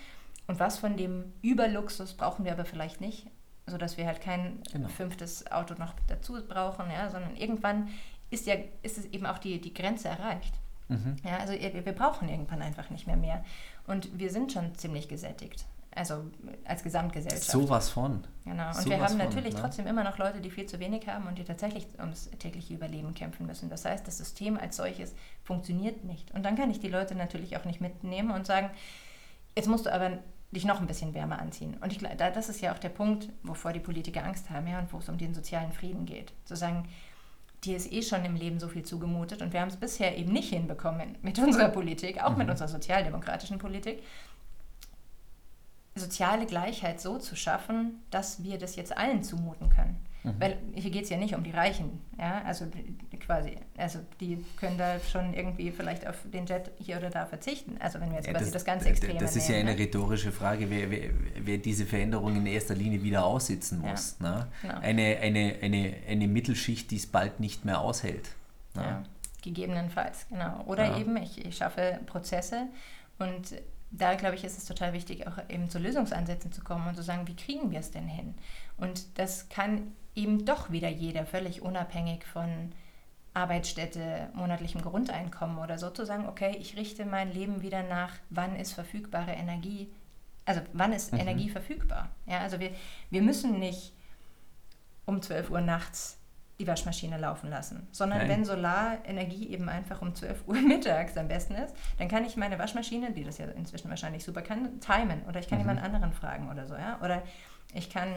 Und 0.46 0.60
was 0.60 0.78
von 0.78 0.96
dem 0.96 1.32
Überluxus 1.42 2.14
brauchen 2.14 2.44
wir 2.44 2.52
aber 2.52 2.64
vielleicht 2.64 3.00
nicht, 3.00 3.26
sodass 3.66 3.96
wir 3.96 4.06
halt 4.06 4.20
kein 4.20 4.62
genau. 4.70 4.88
fünftes 4.88 5.50
Auto 5.50 5.74
noch 5.78 5.94
dazu 6.06 6.34
brauchen, 6.46 6.90
ja, 6.90 7.08
sondern 7.08 7.34
irgendwann 7.36 7.88
ist 8.34 8.46
ja 8.46 8.54
ist 8.82 8.98
es 8.98 9.06
eben 9.06 9.26
auch 9.26 9.38
die, 9.38 9.60
die 9.60 9.72
Grenze 9.72 10.08
erreicht. 10.08 10.54
Mhm. 10.88 11.16
Ja, 11.24 11.38
also 11.38 11.54
wir 11.54 11.92
brauchen 11.92 12.28
irgendwann 12.28 12.60
einfach 12.60 12.90
nicht 12.90 13.06
mehr 13.06 13.16
mehr. 13.16 13.44
Und 13.86 14.18
wir 14.18 14.30
sind 14.30 14.52
schon 14.52 14.74
ziemlich 14.74 15.08
gesättigt. 15.08 15.64
Also 15.96 16.24
als 16.64 16.82
Gesamtgesellschaft. 16.82 17.50
Sowas 17.50 17.88
von. 17.88 18.24
Genau. 18.44 18.66
Und 18.66 18.74
so 18.74 18.90
wir 18.90 19.00
haben 19.00 19.16
natürlich 19.16 19.52
von, 19.52 19.62
ne? 19.62 19.68
trotzdem 19.68 19.86
immer 19.86 20.02
noch 20.02 20.18
Leute, 20.18 20.40
die 20.40 20.50
viel 20.50 20.66
zu 20.66 20.80
wenig 20.80 21.06
haben 21.06 21.28
und 21.28 21.38
die 21.38 21.44
tatsächlich 21.44 21.86
ums 22.00 22.28
tägliche 22.40 22.74
Überleben 22.74 23.14
kämpfen 23.14 23.46
müssen. 23.46 23.70
Das 23.70 23.84
heißt, 23.84 24.06
das 24.06 24.18
System 24.18 24.58
als 24.58 24.76
solches 24.76 25.14
funktioniert 25.44 26.04
nicht. 26.04 26.32
Und 26.34 26.44
dann 26.44 26.56
kann 26.56 26.70
ich 26.70 26.80
die 26.80 26.88
Leute 26.88 27.14
natürlich 27.14 27.56
auch 27.56 27.64
nicht 27.64 27.80
mitnehmen 27.80 28.32
und 28.32 28.44
sagen, 28.44 28.70
jetzt 29.54 29.68
musst 29.68 29.86
du 29.86 29.92
aber 29.92 30.18
dich 30.50 30.64
noch 30.64 30.80
ein 30.80 30.86
bisschen 30.88 31.14
wärmer 31.14 31.38
anziehen. 31.38 31.76
Und 31.80 31.92
ich, 31.92 31.98
das 31.98 32.48
ist 32.48 32.60
ja 32.60 32.72
auch 32.72 32.78
der 32.78 32.88
Punkt, 32.88 33.28
wovor 33.44 33.72
die 33.72 33.80
Politiker 33.80 34.24
Angst 34.24 34.50
haben 34.50 34.66
ja, 34.66 34.80
und 34.80 34.92
wo 34.92 34.98
es 34.98 35.08
um 35.08 35.18
den 35.18 35.32
sozialen 35.32 35.72
Frieden 35.72 36.06
geht. 36.06 36.32
Zu 36.44 36.56
sagen, 36.56 36.88
dir 37.64 37.76
ist 37.76 37.92
eh 37.92 38.02
schon 38.02 38.24
im 38.24 38.36
Leben 38.36 38.60
so 38.60 38.68
viel 38.68 38.84
zugemutet 38.84 39.42
und 39.42 39.52
wir 39.52 39.60
haben 39.60 39.68
es 39.68 39.76
bisher 39.76 40.16
eben 40.16 40.32
nicht 40.32 40.50
hinbekommen 40.50 41.16
mit 41.22 41.38
unserer 41.38 41.68
Politik, 41.68 42.22
auch 42.22 42.32
mhm. 42.32 42.38
mit 42.38 42.50
unserer 42.50 42.68
sozialdemokratischen 42.68 43.58
Politik, 43.58 44.02
soziale 45.94 46.46
Gleichheit 46.46 47.00
so 47.00 47.18
zu 47.18 47.36
schaffen, 47.36 48.02
dass 48.10 48.42
wir 48.42 48.58
das 48.58 48.76
jetzt 48.76 48.96
allen 48.96 49.22
zumuten 49.22 49.68
können. 49.68 50.04
Mhm. 50.24 50.34
Weil 50.38 50.56
hier 50.74 50.90
geht 50.90 51.04
es 51.04 51.10
ja 51.10 51.18
nicht 51.18 51.34
um 51.34 51.44
die 51.44 51.50
Reichen, 51.50 52.00
ja, 52.18 52.42
also 52.44 52.66
quasi, 53.20 53.58
also 53.76 53.98
die 54.20 54.42
können 54.56 54.78
da 54.78 54.98
schon 54.98 55.34
irgendwie 55.34 55.70
vielleicht 55.70 56.06
auf 56.06 56.16
den 56.32 56.46
Jet 56.46 56.70
hier 56.78 56.96
oder 56.96 57.10
da 57.10 57.26
verzichten. 57.26 57.76
Also 57.78 58.00
wenn 58.00 58.08
wir 58.08 58.16
jetzt 58.16 58.26
ja, 58.26 58.32
quasi 58.32 58.46
das, 58.46 58.52
das 58.54 58.64
ganz 58.64 58.86
extrem 58.86 59.18
Das 59.18 59.36
ist 59.36 59.48
nehmen, 59.48 59.66
ja 59.66 59.70
eine 59.70 59.78
ne? 59.78 59.84
rhetorische 59.84 60.32
Frage, 60.32 60.70
wer, 60.70 60.90
wer, 60.90 61.10
wer, 61.36 61.58
diese 61.58 61.84
Veränderung 61.84 62.36
in 62.36 62.46
erster 62.46 62.74
Linie 62.74 63.02
wieder 63.02 63.26
aussitzen 63.26 63.80
muss. 63.80 64.16
Ja. 64.22 64.30
Ne? 64.30 64.46
Genau. 64.62 64.78
Eine, 64.80 65.18
eine, 65.18 65.56
eine, 65.60 65.94
eine 66.08 66.26
Mittelschicht, 66.26 66.90
die 66.90 66.96
es 66.96 67.06
bald 67.06 67.38
nicht 67.38 67.66
mehr 67.66 67.82
aushält. 67.82 68.30
Ne? 68.74 68.82
Ja, 68.82 69.02
gegebenenfalls, 69.42 70.26
genau. 70.30 70.64
Oder 70.64 70.96
eben, 70.96 71.18
ich, 71.18 71.44
ich 71.44 71.58
schaffe 71.58 72.00
Prozesse 72.06 72.68
und 73.18 73.56
da 73.90 74.14
glaube 74.14 74.36
ich, 74.36 74.44
ist 74.44 74.56
es 74.56 74.64
total 74.64 74.94
wichtig, 74.94 75.26
auch 75.26 75.38
eben 75.50 75.68
zu 75.68 75.78
Lösungsansätzen 75.78 76.50
zu 76.50 76.64
kommen 76.64 76.88
und 76.88 76.96
zu 76.96 77.02
sagen, 77.02 77.28
wie 77.28 77.36
kriegen 77.36 77.70
wir 77.70 77.78
es 77.78 77.90
denn 77.90 78.08
hin? 78.08 78.34
Und 78.78 79.18
das 79.18 79.50
kann 79.50 79.92
eben 80.14 80.44
doch 80.44 80.70
wieder 80.70 80.88
jeder, 80.88 81.26
völlig 81.26 81.62
unabhängig 81.62 82.24
von 82.24 82.72
Arbeitsstätte, 83.34 84.28
monatlichem 84.34 84.80
Grundeinkommen 84.80 85.58
oder 85.58 85.76
so, 85.76 85.90
zu 85.90 86.06
sagen, 86.06 86.28
okay, 86.28 86.56
ich 86.58 86.76
richte 86.76 87.04
mein 87.04 87.32
Leben 87.32 87.62
wieder 87.62 87.82
nach, 87.82 88.12
wann 88.30 88.54
ist 88.56 88.72
verfügbare 88.72 89.32
Energie, 89.32 89.90
also 90.44 90.60
wann 90.72 90.92
ist 90.92 91.12
mhm. 91.12 91.20
Energie 91.20 91.50
verfügbar? 91.50 92.10
Ja, 92.26 92.38
also 92.40 92.60
wir, 92.60 92.70
wir 93.10 93.22
müssen 93.22 93.58
nicht 93.58 93.92
um 95.04 95.20
12 95.20 95.50
Uhr 95.50 95.60
nachts 95.60 96.18
die 96.60 96.66
Waschmaschine 96.68 97.18
laufen 97.18 97.50
lassen, 97.50 97.88
sondern 97.90 98.20
Nein. 98.20 98.28
wenn 98.28 98.44
Solarenergie 98.44 99.48
eben 99.48 99.68
einfach 99.68 100.00
um 100.00 100.14
12 100.14 100.46
Uhr 100.46 100.54
mittags 100.60 101.16
am 101.16 101.26
besten 101.26 101.56
ist, 101.56 101.74
dann 101.98 102.06
kann 102.06 102.24
ich 102.24 102.36
meine 102.36 102.60
Waschmaschine, 102.60 103.12
die 103.12 103.24
das 103.24 103.38
ja 103.38 103.46
inzwischen 103.46 103.90
wahrscheinlich 103.90 104.24
super 104.24 104.42
kann, 104.42 104.78
timen 104.78 105.24
oder 105.28 105.40
ich 105.40 105.48
kann 105.48 105.58
mhm. 105.58 105.64
jemand 105.64 105.82
anderen 105.82 106.12
fragen 106.12 106.48
oder 106.50 106.68
so, 106.68 106.74
ja, 106.74 107.00
oder 107.02 107.24
ich 107.72 107.90
kann 107.90 108.08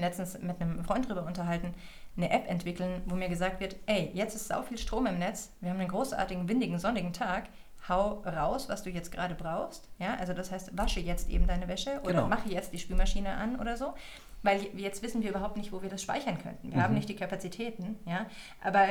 letztens 0.00 0.38
mit 0.40 0.60
einem 0.60 0.84
Freund 0.84 1.06
darüber 1.06 1.26
unterhalten, 1.26 1.74
eine 2.16 2.30
App 2.30 2.48
entwickeln, 2.48 3.02
wo 3.06 3.14
mir 3.14 3.28
gesagt 3.28 3.60
wird, 3.60 3.76
ey, 3.86 4.10
jetzt 4.14 4.34
ist 4.34 4.48
sau 4.48 4.62
viel 4.62 4.78
Strom 4.78 5.06
im 5.06 5.18
Netz, 5.18 5.50
wir 5.60 5.70
haben 5.70 5.80
einen 5.80 5.88
großartigen, 5.88 6.48
windigen, 6.48 6.78
sonnigen 6.78 7.12
Tag, 7.12 7.44
hau 7.88 8.22
raus, 8.24 8.68
was 8.68 8.82
du 8.82 8.90
jetzt 8.90 9.10
gerade 9.10 9.34
brauchst. 9.34 9.88
Ja, 9.98 10.14
also 10.14 10.34
das 10.34 10.52
heißt, 10.52 10.76
wasche 10.76 11.00
jetzt 11.00 11.28
eben 11.28 11.46
deine 11.46 11.68
Wäsche 11.68 12.00
oder 12.02 12.12
genau. 12.12 12.28
mache 12.28 12.48
jetzt 12.48 12.72
die 12.72 12.78
Spülmaschine 12.78 13.34
an 13.34 13.58
oder 13.58 13.76
so. 13.76 13.94
Weil 14.42 14.66
jetzt 14.76 15.02
wissen 15.02 15.22
wir 15.22 15.30
überhaupt 15.30 15.56
nicht, 15.56 15.72
wo 15.72 15.82
wir 15.82 15.88
das 15.88 16.02
speichern 16.02 16.38
könnten. 16.40 16.70
Wir 16.70 16.78
mhm. 16.78 16.82
haben 16.82 16.94
nicht 16.94 17.08
die 17.08 17.16
Kapazitäten, 17.16 17.96
ja. 18.06 18.26
Aber 18.62 18.86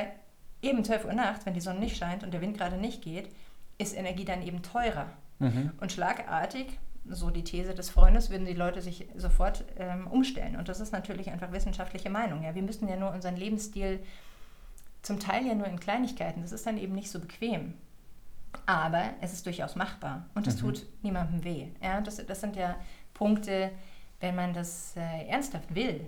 eben 0.62 0.84
12 0.84 1.06
Uhr 1.06 1.14
nachts, 1.14 1.46
wenn 1.46 1.54
die 1.54 1.62
Sonne 1.62 1.80
nicht 1.80 1.98
scheint 1.98 2.24
und 2.24 2.34
der 2.34 2.42
Wind 2.42 2.58
gerade 2.58 2.78
nicht 2.78 3.02
geht, 3.02 3.30
ist 3.78 3.96
Energie 3.96 4.26
dann 4.26 4.42
eben 4.42 4.62
teurer. 4.62 5.08
Mhm. 5.40 5.72
Und 5.80 5.92
schlagartig 5.92 6.78
so 7.06 7.30
die 7.30 7.44
These 7.44 7.74
des 7.74 7.90
Freundes, 7.90 8.30
würden 8.30 8.46
die 8.46 8.54
Leute 8.54 8.82
sich 8.82 9.08
sofort 9.16 9.66
ähm, 9.78 10.08
umstellen. 10.08 10.56
Und 10.56 10.70
das 10.70 10.80
ist 10.80 10.92
natürlich 10.92 11.30
einfach 11.32 11.52
wissenschaftliche 11.52 12.10
Meinung. 12.10 12.44
Ja? 12.44 12.56
Wir 12.56 12.62
müssen 12.62 12.88
ja 12.88 12.96
nur 12.96 13.12
unseren 13.12 13.36
Lebensstil 13.36 14.00
zum 15.02 15.20
Teil 15.20 15.46
ja 15.46 15.56
nur 15.56 15.68
in 15.68 15.80
Kleinigkeiten. 15.80 16.42
Das 16.42 16.52
ist 16.52 16.66
dann 16.66 16.78
eben 16.78 16.94
nicht 16.94 17.10
so 17.10 17.20
bequem. 17.20 17.74
Aber 18.66 19.12
es 19.22 19.34
ist 19.34 19.46
durchaus 19.46 19.76
machbar 19.76 20.26
und 20.36 20.46
es 20.46 20.56
mhm. 20.58 20.60
tut 20.60 20.86
niemandem 21.02 21.44
weh. 21.44 21.68
Ja? 21.82 22.02
Das, 22.02 22.24
das 22.26 22.42
sind 22.42 22.56
ja 22.56 22.76
Punkte, 23.14 23.72
wenn 24.20 24.36
man 24.36 24.54
das 24.54 24.96
äh, 24.96 25.28
ernsthaft 25.28 25.74
will, 25.74 26.08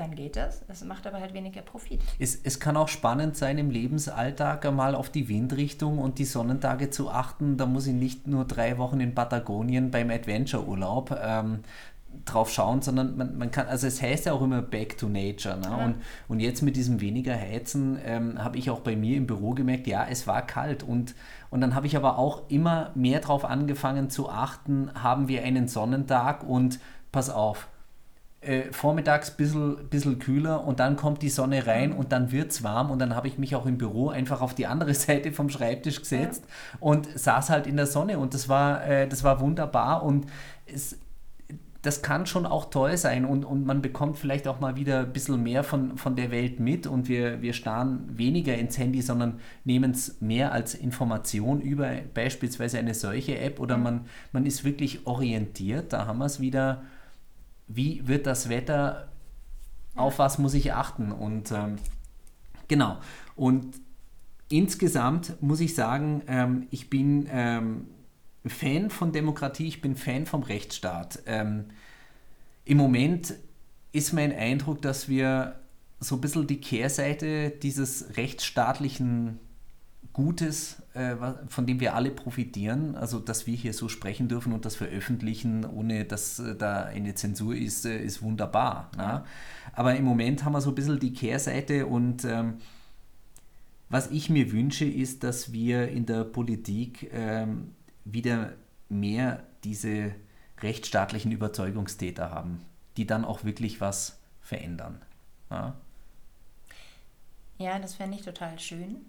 dann 0.00 0.14
geht 0.14 0.36
das. 0.36 0.62
Es 0.68 0.84
macht 0.84 1.06
aber 1.06 1.20
halt 1.20 1.34
weniger 1.34 1.62
Profit. 1.62 2.00
Es, 2.18 2.34
es 2.42 2.58
kann 2.58 2.76
auch 2.76 2.88
spannend 2.88 3.36
sein, 3.36 3.58
im 3.58 3.70
Lebensalltag 3.70 4.64
einmal 4.66 4.94
auf 4.94 5.10
die 5.10 5.28
Windrichtung 5.28 5.98
und 5.98 6.18
die 6.18 6.24
Sonnentage 6.24 6.90
zu 6.90 7.10
achten. 7.10 7.56
Da 7.56 7.66
muss 7.66 7.86
ich 7.86 7.94
nicht 7.94 8.26
nur 8.26 8.44
drei 8.44 8.78
Wochen 8.78 9.00
in 9.00 9.14
Patagonien 9.14 9.90
beim 9.90 10.10
Adventure-Urlaub 10.10 11.18
ähm, 11.22 11.60
drauf 12.24 12.50
schauen, 12.50 12.82
sondern 12.82 13.16
man, 13.16 13.38
man 13.38 13.50
kann, 13.50 13.68
also 13.68 13.86
es 13.86 14.02
heißt 14.02 14.26
ja 14.26 14.32
auch 14.32 14.42
immer 14.42 14.62
Back 14.62 14.98
to 14.98 15.08
Nature. 15.08 15.56
Ne? 15.56 15.68
Ja. 15.68 15.84
Und, 15.84 15.96
und 16.28 16.40
jetzt 16.40 16.62
mit 16.62 16.76
diesem 16.76 17.00
weniger 17.00 17.38
Heizen 17.38 17.98
ähm, 18.04 18.42
habe 18.42 18.58
ich 18.58 18.70
auch 18.70 18.80
bei 18.80 18.96
mir 18.96 19.16
im 19.16 19.26
Büro 19.26 19.52
gemerkt, 19.52 19.86
ja, 19.86 20.06
es 20.08 20.26
war 20.26 20.42
kalt. 20.42 20.82
Und, 20.82 21.14
und 21.50 21.60
dann 21.60 21.74
habe 21.74 21.86
ich 21.86 21.96
aber 21.96 22.18
auch 22.18 22.48
immer 22.48 22.90
mehr 22.94 23.20
darauf 23.20 23.44
angefangen 23.44 24.10
zu 24.10 24.28
achten, 24.28 24.90
haben 24.94 25.28
wir 25.28 25.44
einen 25.44 25.68
Sonnentag 25.68 26.42
und 26.42 26.80
pass 27.12 27.30
auf, 27.30 27.68
äh, 28.40 28.72
vormittags 28.72 29.30
ein 29.30 29.36
bisschen, 29.36 29.88
bisschen 29.88 30.18
kühler 30.18 30.64
und 30.64 30.80
dann 30.80 30.96
kommt 30.96 31.20
die 31.20 31.28
Sonne 31.28 31.66
rein 31.66 31.92
und 31.92 32.10
dann 32.12 32.32
wird 32.32 32.52
es 32.52 32.62
warm 32.62 32.90
und 32.90 32.98
dann 32.98 33.14
habe 33.14 33.28
ich 33.28 33.36
mich 33.36 33.54
auch 33.54 33.66
im 33.66 33.76
Büro 33.76 34.08
einfach 34.08 34.40
auf 34.40 34.54
die 34.54 34.66
andere 34.66 34.94
Seite 34.94 35.32
vom 35.32 35.50
Schreibtisch 35.50 36.00
gesetzt 36.00 36.44
ja. 36.46 36.78
und 36.80 37.06
saß 37.06 37.50
halt 37.50 37.66
in 37.66 37.76
der 37.76 37.86
Sonne 37.86 38.18
und 38.18 38.32
das 38.32 38.48
war, 38.48 38.86
äh, 38.86 39.06
das 39.06 39.24
war 39.24 39.40
wunderbar 39.40 40.02
und 40.02 40.26
es, 40.66 40.96
das 41.82 42.00
kann 42.00 42.24
schon 42.24 42.46
auch 42.46 42.70
toll 42.70 42.96
sein 42.96 43.26
und, 43.26 43.44
und 43.44 43.66
man 43.66 43.82
bekommt 43.82 44.18
vielleicht 44.18 44.48
auch 44.48 44.58
mal 44.58 44.76
wieder 44.76 45.00
ein 45.00 45.12
bisschen 45.12 45.42
mehr 45.42 45.62
von, 45.62 45.98
von 45.98 46.16
der 46.16 46.30
Welt 46.30 46.60
mit 46.60 46.86
und 46.86 47.08
wir, 47.08 47.42
wir 47.42 47.52
starren 47.52 48.06
weniger 48.10 48.54
ins 48.54 48.78
Handy, 48.78 49.02
sondern 49.02 49.40
nehmen 49.64 49.90
es 49.90 50.20
mehr 50.20 50.52
als 50.52 50.74
Information 50.74 51.60
über 51.60 51.90
beispielsweise 52.14 52.78
eine 52.78 52.94
solche 52.94 53.38
App 53.38 53.60
oder 53.60 53.76
mhm. 53.76 53.82
man, 53.82 54.06
man 54.32 54.46
ist 54.46 54.64
wirklich 54.64 55.06
orientiert, 55.06 55.92
da 55.92 56.06
haben 56.06 56.18
wir 56.18 56.26
es 56.26 56.40
wieder 56.40 56.82
wie 57.74 58.06
wird 58.06 58.26
das 58.26 58.48
Wetter, 58.48 59.08
auf 59.94 60.18
was 60.18 60.38
muss 60.38 60.54
ich 60.54 60.72
achten 60.72 61.12
und 61.12 61.52
ähm, 61.52 61.76
genau. 62.68 62.98
Und 63.36 63.76
insgesamt 64.48 65.40
muss 65.40 65.60
ich 65.60 65.74
sagen, 65.74 66.22
ähm, 66.26 66.66
ich 66.70 66.90
bin 66.90 67.28
ähm, 67.30 67.86
Fan 68.46 68.90
von 68.90 69.12
Demokratie, 69.12 69.68
ich 69.68 69.80
bin 69.80 69.96
Fan 69.96 70.26
vom 70.26 70.42
Rechtsstaat. 70.42 71.20
Ähm, 71.26 71.66
Im 72.64 72.78
Moment 72.78 73.34
ist 73.92 74.12
mein 74.12 74.34
Eindruck, 74.34 74.82
dass 74.82 75.08
wir 75.08 75.60
so 76.00 76.16
ein 76.16 76.20
bisschen 76.20 76.46
die 76.46 76.60
Kehrseite 76.60 77.50
dieses 77.50 78.16
rechtsstaatlichen 78.16 79.38
Gutes, 80.12 80.82
äh, 80.94 81.14
von 81.48 81.66
dem 81.66 81.78
wir 81.78 81.94
alle 81.94 82.10
profitieren, 82.10 82.96
also 82.96 83.20
dass 83.20 83.46
wir 83.46 83.54
hier 83.54 83.72
so 83.72 83.88
sprechen 83.88 84.28
dürfen 84.28 84.52
und 84.52 84.64
das 84.64 84.74
veröffentlichen, 84.74 85.64
ohne 85.64 86.04
dass 86.04 86.40
äh, 86.40 86.56
da 86.56 86.84
eine 86.84 87.14
Zensur 87.14 87.54
ist, 87.54 87.86
äh, 87.86 88.02
ist 88.02 88.20
wunderbar. 88.20 88.90
Ne? 88.96 89.24
Aber 89.72 89.94
im 89.94 90.04
Moment 90.04 90.44
haben 90.44 90.52
wir 90.52 90.60
so 90.60 90.70
ein 90.70 90.74
bisschen 90.74 90.98
die 90.98 91.12
Kehrseite 91.12 91.86
und 91.86 92.24
ähm, 92.24 92.54
was 93.88 94.10
ich 94.10 94.30
mir 94.30 94.52
wünsche, 94.52 94.84
ist, 94.84 95.22
dass 95.24 95.52
wir 95.52 95.88
in 95.88 96.06
der 96.06 96.24
Politik 96.24 97.10
ähm, 97.12 97.72
wieder 98.04 98.52
mehr 98.88 99.44
diese 99.64 100.14
rechtsstaatlichen 100.60 101.32
Überzeugungstäter 101.32 102.30
haben, 102.30 102.60
die 102.96 103.06
dann 103.06 103.24
auch 103.24 103.44
wirklich 103.44 103.80
was 103.80 104.18
verändern. 104.40 105.00
Ja, 105.50 105.74
ja 107.58 107.78
das 107.78 107.94
fände 107.94 108.16
ich 108.16 108.22
total 108.22 108.58
schön. 108.58 109.04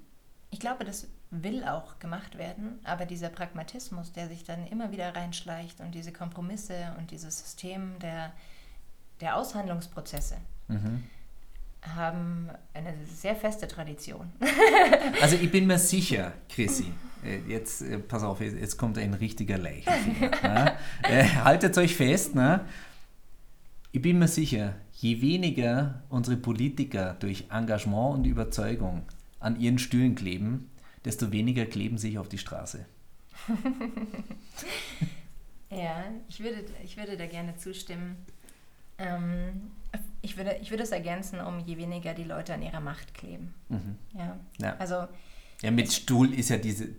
Ich 0.51 0.59
glaube, 0.59 0.83
das 0.83 1.07
will 1.31 1.63
auch 1.63 1.97
gemacht 1.99 2.37
werden, 2.37 2.79
aber 2.83 3.05
dieser 3.05 3.29
Pragmatismus, 3.29 4.11
der 4.11 4.27
sich 4.27 4.43
dann 4.43 4.67
immer 4.67 4.91
wieder 4.91 5.15
reinschleicht 5.15 5.79
und 5.79 5.95
diese 5.95 6.11
Kompromisse 6.11 6.93
und 6.99 7.09
dieses 7.09 7.39
System 7.39 7.97
der, 7.99 8.33
der 9.21 9.37
Aushandlungsprozesse 9.37 10.35
mhm. 10.67 11.03
haben 11.95 12.49
eine 12.73 12.93
sehr 13.05 13.37
feste 13.37 13.69
Tradition. 13.69 14.29
also 15.21 15.37
ich 15.37 15.49
bin 15.49 15.67
mir 15.67 15.79
sicher, 15.79 16.33
Chrissy, 16.49 16.91
äh, 17.23 17.39
jetzt 17.47 17.81
äh, 17.81 17.97
pass 17.97 18.23
auf, 18.23 18.41
jetzt 18.41 18.77
kommt 18.77 18.97
ein 18.97 19.13
richtiger 19.13 19.57
Leichenfinger. 19.57 20.31
ne? 20.43 20.77
äh, 21.03 21.23
haltet 21.23 21.77
euch 21.77 21.95
fest, 21.95 22.35
ne? 22.35 22.65
ich 23.93 24.01
bin 24.01 24.19
mir 24.19 24.27
sicher, 24.27 24.75
je 24.93 25.21
weniger 25.21 26.03
unsere 26.09 26.35
Politiker 26.35 27.15
durch 27.19 27.45
Engagement 27.49 28.15
und 28.15 28.25
Überzeugung 28.25 29.03
an 29.41 29.59
ihren 29.59 29.77
Stühlen 29.77 30.15
kleben, 30.15 30.71
desto 31.03 31.31
weniger 31.31 31.65
kleben 31.65 31.97
sich 31.97 32.17
auf 32.17 32.29
die 32.29 32.37
Straße. 32.37 32.85
ja, 35.69 36.05
ich 36.29 36.39
würde, 36.41 36.63
ich 36.83 36.95
würde 36.95 37.17
da 37.17 37.25
gerne 37.25 37.57
zustimmen. 37.57 38.15
Ähm, 38.97 39.71
ich, 40.21 40.37
würde, 40.37 40.57
ich 40.61 40.69
würde 40.69 40.83
es 40.83 40.91
ergänzen, 40.91 41.41
um 41.41 41.59
je 41.59 41.77
weniger 41.77 42.13
die 42.13 42.23
Leute 42.23 42.53
an 42.53 42.61
ihrer 42.61 42.79
Macht 42.79 43.13
kleben. 43.13 43.53
Mhm. 43.69 43.97
Ja. 44.13 44.39
ja. 44.59 44.75
Also, 44.77 45.07
ja, 45.61 45.71
mit 45.71 45.91
Stuhl 45.91 46.33
ist 46.33 46.49
ja 46.49 46.57
diese, 46.57 46.89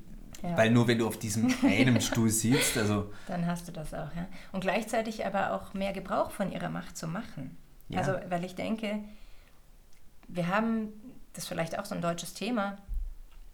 ja. 0.42 0.56
Weil 0.56 0.70
nur 0.70 0.88
wenn 0.88 0.98
du 0.98 1.06
auf 1.06 1.18
diesem 1.18 1.52
einen 1.62 2.00
Stuhl 2.00 2.28
sitzt, 2.28 2.76
also. 2.76 3.12
Dann 3.28 3.46
hast 3.46 3.68
du 3.68 3.72
das 3.72 3.94
auch, 3.94 4.14
ja. 4.14 4.26
Und 4.50 4.60
gleichzeitig 4.60 5.24
aber 5.24 5.52
auch 5.52 5.72
mehr 5.74 5.92
Gebrauch 5.92 6.30
von 6.30 6.50
ihrer 6.50 6.68
Macht 6.68 6.96
zu 6.96 7.06
machen. 7.06 7.56
Ja. 7.88 8.00
Also, 8.00 8.14
weil 8.28 8.44
ich 8.44 8.54
denke, 8.54 8.98
wir 10.28 10.48
haben, 10.48 10.88
das 11.32 11.44
ist 11.44 11.48
vielleicht 11.48 11.78
auch 11.78 11.84
so 11.84 11.94
ein 11.94 12.02
deutsches 12.02 12.34
Thema, 12.34 12.78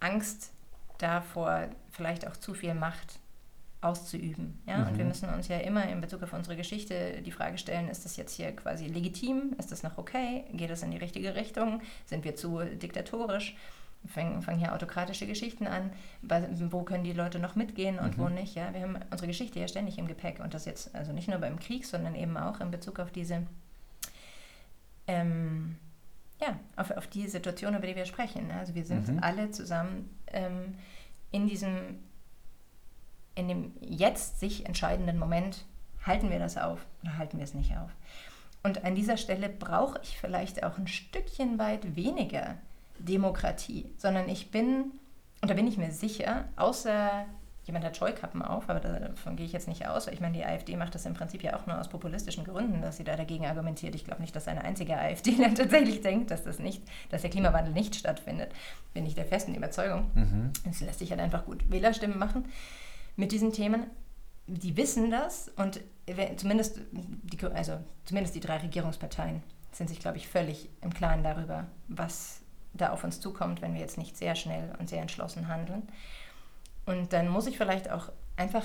Angst 0.01 0.51
davor, 0.99 1.69
vielleicht 1.91 2.27
auch 2.27 2.37
zu 2.37 2.55
viel 2.55 2.75
Macht 2.75 3.19
auszuüben. 3.81 4.61
Ja? 4.67 4.79
Mhm. 4.79 4.87
Und 4.89 4.97
wir 4.99 5.05
mhm. 5.05 5.09
müssen 5.09 5.29
uns 5.29 5.49
ja 5.49 5.59
immer 5.59 5.89
in 5.89 6.01
Bezug 6.01 6.23
auf 6.23 6.33
unsere 6.33 6.57
Geschichte 6.57 7.23
die 7.23 7.31
Frage 7.31 7.59
stellen, 7.59 7.89
ist 7.89 8.05
das 8.05 8.17
jetzt 8.17 8.35
hier 8.35 8.55
quasi 8.55 8.87
legitim? 8.87 9.55
Ist 9.59 9.71
das 9.71 9.83
noch 9.83 9.99
okay? 9.99 10.45
Geht 10.53 10.71
es 10.71 10.83
in 10.83 10.91
die 10.91 10.97
richtige 10.97 11.35
Richtung? 11.35 11.81
Sind 12.07 12.25
wir 12.25 12.35
zu 12.35 12.61
diktatorisch? 12.65 13.57
Fangen, 14.07 14.43
fangen 14.43 14.59
hier 14.59 14.75
autokratische 14.75 15.27
Geschichten 15.27 15.67
an. 15.67 15.91
Wo 16.23 16.83
können 16.83 17.05
die 17.05 17.13
Leute 17.13 17.41
noch 17.41 17.57
mitgehen 17.57 17.99
und 17.99 18.17
mhm. 18.17 18.23
wo 18.23 18.29
nicht? 18.29 18.55
Ja? 18.55 18.73
Wir 18.73 18.83
haben 18.83 18.99
unsere 19.11 19.29
Geschichte 19.29 19.61
ja 19.61 19.69
ständig 19.69 19.99
im 19.99 20.09
Gepäck 20.09 20.41
und 20.41 20.55
das 20.55 20.65
jetzt 20.65 20.95
also 20.95 21.13
nicht 21.13 21.29
nur 21.29 21.39
beim 21.39 21.59
Krieg, 21.59 21.85
sondern 21.87 22.15
eben 22.15 22.37
auch 22.37 22.61
in 22.61 22.71
Bezug 22.71 22.99
auf 22.99 23.11
diese 23.11 23.47
ähm, 25.07 25.77
ja, 26.41 26.59
auf, 26.77 26.91
auf 26.93 27.07
die 27.07 27.27
Situation, 27.29 27.75
über 27.75 27.87
die 27.87 27.97
wir 27.97 28.07
sprechen. 28.07 28.51
Also 28.53 28.75
wir 28.75 28.85
sind 28.85 29.09
mhm. 29.09 29.19
alle 29.23 29.51
zusammen 29.51 30.09
ähm, 30.29 30.75
in 31.31 31.47
diesem, 31.47 31.99
in 33.35 33.49
dem 33.49 33.73
jetzt 33.81 34.41
sich 34.41 34.67
entscheidenden 34.67 35.19
Moment, 35.19 35.65
halten 36.05 36.31
wir 36.31 36.39
das 36.39 36.57
auf 36.57 36.87
oder 37.03 37.19
halten 37.19 37.39
wir 37.39 37.45
es 37.45 37.55
nicht 37.55 37.77
auf. 37.77 37.91
Und 38.63 38.85
an 38.85 38.95
dieser 38.95 39.17
Stelle 39.17 39.49
brauche 39.49 40.01
ich 40.03 40.19
vielleicht 40.19 40.65
auch 40.65 40.79
ein 40.79 40.89
Stückchen 40.89 41.59
weit 41.59 41.97
weniger 41.97 42.57
Demokratie, 42.99 43.87
sondern 43.97 44.29
ich 44.29 44.51
bin, 44.51 44.93
und 45.41 45.51
da 45.51 45.55
bin 45.55 45.67
ich 45.67 45.77
mir 45.77 45.93
sicher, 45.93 46.45
außer 46.57 47.27
jemand 47.69 47.85
hat 47.85 47.97
Scheukappen 47.97 48.43
auf, 48.43 48.69
aber 48.69 48.81
davon 48.81 49.37
gehe 49.37 49.47
ich 49.47 49.53
jetzt 49.53 49.69
nicht 49.69 49.87
aus. 49.87 50.09
Ich 50.09 50.21
meine, 50.21 50.37
die 50.37 50.45
AfD 50.45 50.77
macht 50.77 50.95
das 50.95 51.07
im 51.07 51.15
Prinzip 51.15 51.43
ja 51.43 51.57
auch 51.57 51.67
nur 51.67 51.79
aus 51.79 51.89
populistischen 51.89 52.45
Gründen, 52.45 52.83
dass 52.83 52.97
sie 52.97 53.05
da 53.05 53.15
dagegen 53.15 53.47
argumentiert. 53.47 53.95
Ich 53.95 54.05
glaube 54.05 54.21
nicht, 54.21 54.35
dass 54.35 54.49
eine 54.49 54.65
einzige 54.65 54.99
AfDler 54.99 55.55
tatsächlich 55.55 56.01
denkt, 56.01 56.31
dass 56.31 56.43
das 56.43 56.59
nicht, 56.59 56.83
dass 57.11 57.23
der 57.23 57.31
Klimawandel 57.31 57.73
nicht 57.73 57.95
stattfindet. 57.95 58.51
Bin 58.93 59.07
ich 59.07 59.15
der 59.15 59.25
festen 59.25 59.55
Überzeugung. 59.55 60.11
Mhm. 60.15 60.53
Es 60.69 60.81
lässt 60.81 60.99
sich 60.99 61.11
halt 61.11 61.21
einfach 61.21 61.45
gut 61.45 61.71
Wählerstimmen 61.71 62.19
machen 62.19 62.47
mit 63.17 63.31
diesen 63.31 63.53
Themen. 63.53 63.87
Die 64.47 64.77
wissen 64.77 65.11
das 65.11 65.51
und 65.57 65.81
zumindest 66.37 66.81
die, 66.93 67.47
also 67.47 67.79
zumindest 68.05 68.35
die 68.35 68.41
drei 68.41 68.57
Regierungsparteien 68.57 69.43
sind 69.73 69.89
sich, 69.89 70.01
glaube 70.01 70.17
ich, 70.17 70.27
völlig 70.27 70.71
im 70.81 70.93
Klaren 70.93 71.23
darüber, 71.23 71.67
was 71.89 72.41
da 72.73 72.91
auf 72.91 73.05
uns 73.05 73.21
zukommt, 73.21 73.63
wenn 73.63 73.75
wir 73.75 73.81
jetzt 73.81 73.99
nicht 73.99 74.17
sehr 74.17 74.35
schnell 74.35 74.75
und 74.79 74.89
sehr 74.89 75.01
entschlossen 75.01 75.49
handeln. 75.49 75.89
Und 76.89 77.13
dann 77.13 77.29
muss 77.29 77.47
ich 77.47 77.59
vielleicht 77.59 77.91
auch 77.91 78.11
einfach 78.37 78.65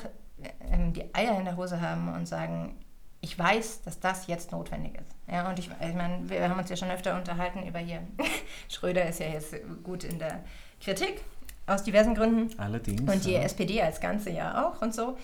ähm, 0.72 0.94
die 0.94 1.14
Eier 1.14 1.38
in 1.38 1.46
der 1.46 1.58
Hose 1.58 1.82
haben 1.82 2.14
und 2.14 2.26
sagen, 2.26 2.78
ich 3.20 3.38
weiß, 3.38 3.82
dass 3.84 4.00
das 4.00 4.28
jetzt 4.28 4.52
notwendig 4.52 4.96
ist. 4.96 5.12
Ja, 5.32 5.50
und 5.50 5.60
ich, 5.60 5.70
ich 5.70 5.94
meine, 5.94 6.30
wir 6.30 6.48
haben 6.48 6.58
uns 6.58 6.70
ja 6.70 6.76
schon 6.76 6.90
öfter 6.90 7.16
unterhalten 7.16 7.66
über 7.68 7.80
hier. 7.80 8.02
Schröder 8.70 9.06
ist 9.06 9.20
ja 9.20 9.28
jetzt 9.28 9.56
gut 9.84 10.04
in 10.04 10.20
der 10.20 10.44
Kritik 10.82 11.22
aus 11.68 11.84
diversen 11.84 12.16
Gründen. 12.16 12.58
Allerdings. 12.60 13.02
Und 13.02 13.26
die 13.26 13.34
ja. 13.34 13.42
SPD 13.42 13.82
als 13.82 14.00
Ganze 14.00 14.30
ja 14.30 14.66
auch 14.66 14.82
und 14.82 14.94
so. 14.94 15.18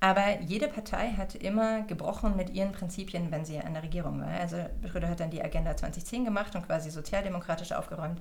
Aber 0.00 0.40
jede 0.42 0.68
Partei 0.68 1.12
hat 1.16 1.34
immer 1.34 1.82
gebrochen 1.82 2.36
mit 2.36 2.50
ihren 2.50 2.72
Prinzipien, 2.72 3.30
wenn 3.30 3.44
sie 3.44 3.58
an 3.58 3.74
der 3.74 3.82
Regierung 3.82 4.20
war. 4.20 4.28
Also 4.28 4.56
Schröder 4.86 5.08
hat 5.08 5.20
dann 5.20 5.30
die 5.30 5.42
Agenda 5.42 5.76
2010 5.76 6.24
gemacht 6.24 6.54
und 6.54 6.66
quasi 6.66 6.90
sozialdemokratisch 6.90 7.72
aufgeräumt. 7.72 8.20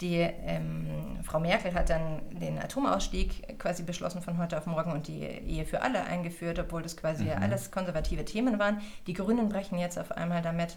Die 0.00 0.16
ähm, 0.16 0.86
Frau 1.24 1.40
Merkel 1.40 1.74
hat 1.74 1.90
dann 1.90 2.20
den 2.30 2.58
Atomausstieg 2.58 3.58
quasi 3.58 3.82
beschlossen 3.82 4.22
von 4.22 4.38
heute 4.38 4.56
auf 4.56 4.66
morgen 4.66 4.92
und 4.92 5.08
die 5.08 5.22
Ehe 5.22 5.64
für 5.64 5.82
alle 5.82 6.04
eingeführt, 6.04 6.58
obwohl 6.58 6.82
das 6.82 6.96
quasi 6.96 7.24
mhm. 7.24 7.42
alles 7.42 7.70
konservative 7.70 8.24
Themen 8.24 8.58
waren. 8.58 8.80
Die 9.06 9.12
Grünen 9.14 9.48
brechen 9.48 9.78
jetzt 9.78 9.98
auf 9.98 10.12
einmal 10.12 10.40
damit, 10.40 10.76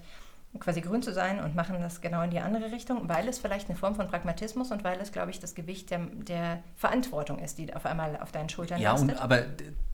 quasi 0.59 0.81
grün 0.81 1.01
zu 1.01 1.13
sein 1.13 1.39
und 1.39 1.55
machen 1.55 1.77
das 1.79 2.01
genau 2.01 2.23
in 2.23 2.29
die 2.29 2.39
andere 2.39 2.71
Richtung, 2.71 3.07
weil 3.07 3.27
es 3.27 3.39
vielleicht 3.39 3.69
eine 3.69 3.77
Form 3.77 3.95
von 3.95 4.07
Pragmatismus 4.07 4.71
und 4.71 4.83
weil 4.83 4.99
es, 4.99 5.11
glaube 5.11 5.31
ich, 5.31 5.39
das 5.39 5.55
Gewicht 5.55 5.91
der, 5.91 5.99
der 5.99 6.59
Verantwortung 6.75 7.39
ist, 7.39 7.57
die 7.57 7.73
auf 7.73 7.85
einmal 7.85 8.17
auf 8.17 8.31
deinen 8.31 8.49
Schultern 8.49 8.81
ja, 8.81 8.91
lastet. 8.91 9.11
Ja, 9.11 9.21
aber 9.21 9.43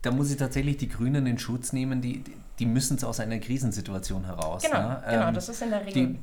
da 0.02 0.10
muss 0.10 0.30
ich 0.30 0.36
tatsächlich 0.36 0.76
die 0.78 0.88
Grünen 0.88 1.26
in 1.26 1.38
Schutz 1.38 1.72
nehmen, 1.72 2.00
die, 2.00 2.24
die 2.58 2.66
müssen 2.66 2.96
es 2.96 3.04
aus 3.04 3.20
einer 3.20 3.38
Krisensituation 3.38 4.24
heraus. 4.24 4.62
Genau, 4.62 4.88
ne? 4.88 5.02
genau, 5.08 5.28
ähm, 5.28 5.34
das 5.34 5.48
ist 5.48 5.62
in 5.62 5.70
der 5.70 5.86
Regel... 5.86 5.92
Die, 5.92 6.18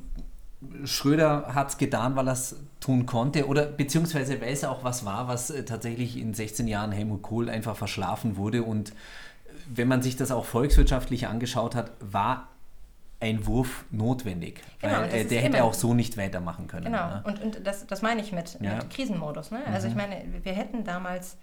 Schröder 0.84 1.54
hat 1.54 1.68
es 1.68 1.78
getan, 1.78 2.16
weil 2.16 2.28
er 2.28 2.32
es 2.32 2.56
tun 2.80 3.04
konnte 3.06 3.46
oder 3.46 3.66
beziehungsweise 3.66 4.40
weil 4.40 4.52
es 4.52 4.64
auch 4.64 4.84
was 4.84 5.04
war, 5.04 5.28
was 5.28 5.50
äh, 5.50 5.64
tatsächlich 5.64 6.16
in 6.16 6.34
16 6.34 6.66
Jahren 6.66 6.92
Helmut 6.92 7.22
Kohl 7.22 7.50
einfach 7.50 7.76
verschlafen 7.76 8.36
wurde 8.36 8.62
und 8.62 8.92
wenn 9.68 9.88
man 9.88 10.02
sich 10.02 10.16
das 10.16 10.30
auch 10.30 10.44
volkswirtschaftlich 10.44 11.26
angeschaut 11.26 11.74
hat, 11.74 11.90
war 12.00 12.48
ein 13.20 13.46
Wurf 13.46 13.84
notwendig, 13.90 14.60
genau, 14.80 15.00
weil 15.00 15.14
äh, 15.14 15.24
der 15.24 15.40
hätte 15.40 15.64
auch 15.64 15.74
so 15.74 15.94
nicht 15.94 16.16
weitermachen 16.16 16.66
können. 16.66 16.86
Genau, 16.86 17.06
ne? 17.06 17.22
und, 17.24 17.42
und 17.42 17.66
das, 17.66 17.86
das 17.86 18.02
meine 18.02 18.20
ich 18.20 18.32
mit, 18.32 18.58
ja. 18.60 18.76
mit 18.76 18.90
Krisenmodus. 18.90 19.50
Ne? 19.50 19.60
Also 19.66 19.86
mhm. 19.86 19.92
ich 19.92 19.96
meine, 19.96 20.24
wir 20.42 20.52
hätten 20.52 20.84
damals 20.84 21.36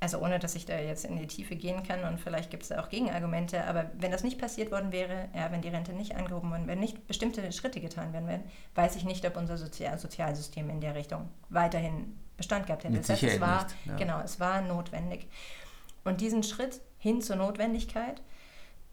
also 0.00 0.18
ohne, 0.18 0.38
dass 0.38 0.54
ich 0.54 0.66
da 0.66 0.78
jetzt 0.78 1.04
in 1.04 1.16
die 1.16 1.26
Tiefe 1.26 1.56
gehen 1.56 1.82
kann 1.82 2.04
und 2.04 2.20
vielleicht 2.20 2.50
gibt 2.50 2.64
es 2.64 2.68
da 2.68 2.80
auch 2.80 2.88
Gegenargumente, 2.88 3.64
aber 3.64 3.90
wenn 3.94 4.10
das 4.10 4.22
nicht 4.22 4.38
passiert 4.38 4.70
worden 4.70 4.92
wäre, 4.92 5.28
ja, 5.34 5.50
wenn 5.50 5.62
die 5.62 5.68
Rente 5.68 5.92
nicht 5.92 6.16
angehoben 6.16 6.50
worden 6.50 6.66
wäre, 6.66 6.78
nicht 6.78 7.06
bestimmte 7.06 7.50
Schritte 7.52 7.80
getan 7.80 8.12
werden 8.12 8.28
werden, 8.28 8.44
weiß 8.74 8.96
ich 8.96 9.04
nicht, 9.04 9.26
ob 9.26 9.36
unser 9.36 9.56
Sozial 9.56 9.98
Sozialsystem 9.98 10.68
in 10.68 10.80
der 10.80 10.94
Richtung 10.94 11.28
weiterhin 11.48 12.18
Bestand 12.36 12.66
gehabt 12.66 12.84
hätte. 12.84 12.96
das 12.96 13.08
heißt, 13.08 13.22
es 13.22 13.40
war, 13.40 13.64
nicht, 13.64 13.76
ja. 13.86 13.96
genau, 13.96 14.20
es 14.20 14.40
war 14.40 14.60
notwendig. 14.60 15.28
Und 16.04 16.20
diesen 16.20 16.42
Schritt 16.42 16.80
hin 16.98 17.22
zur 17.22 17.36
Notwendigkeit 17.36 18.20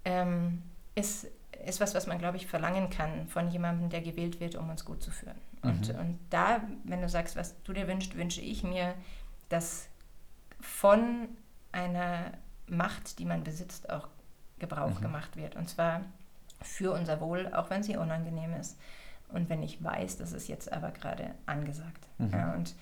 ähm, 0.06 0.62
ist, 0.96 1.28
ist 1.66 1.80
was, 1.80 1.94
was 1.96 2.08
man, 2.08 2.20
glaube 2.20 2.38
ich, 2.38 2.48
verlangen 2.48 2.90
kann 2.90 3.28
von 3.28 3.50
jemandem, 3.50 3.90
der 3.90 4.02
gewählt 4.02 4.40
wird, 4.40 4.56
um 4.56 4.70
uns 4.70 4.86
gut 4.86 5.02
zu 5.02 5.12
führen. 5.12 5.38
Mhm. 5.64 5.70
Und, 5.70 5.90
und 5.90 6.20
da, 6.30 6.62
wenn 6.84 7.02
du 7.02 7.10
sagst, 7.10 7.36
was 7.36 7.62
du 7.64 7.74
dir 7.74 7.88
wünschst, 7.88 8.16
wünsche 8.16 8.42
ich 8.42 8.64
mir, 8.64 8.94
dass 9.50 9.88
von 10.62 11.28
einer 11.72 12.32
Macht, 12.68 13.20
die 13.20 13.26
man 13.26 13.44
besitzt, 13.44 13.90
auch 13.90 14.08
Gebrauch 14.60 15.00
mhm. 15.00 15.04
gemacht 15.04 15.36
wird. 15.36 15.56
Und 15.56 15.70
zwar 15.70 16.02
für 16.62 16.94
unser 16.94 17.20
Wohl, 17.20 17.52
auch 17.54 17.70
wenn 17.70 17.84
sie 17.84 17.98
unangenehm 17.98 18.54
ist. 18.54 18.78
Und 19.30 19.50
wenn 19.50 19.64
ich 19.64 19.84
weiß, 19.84 20.18
das 20.18 20.34
ist 20.34 20.48
jetzt 20.48 20.72
aber 20.72 20.92
gerade 20.92 21.32
angesagt. 21.46 22.08
Mhm. 22.18 22.30
Ja, 22.32 22.54
und 22.54 22.76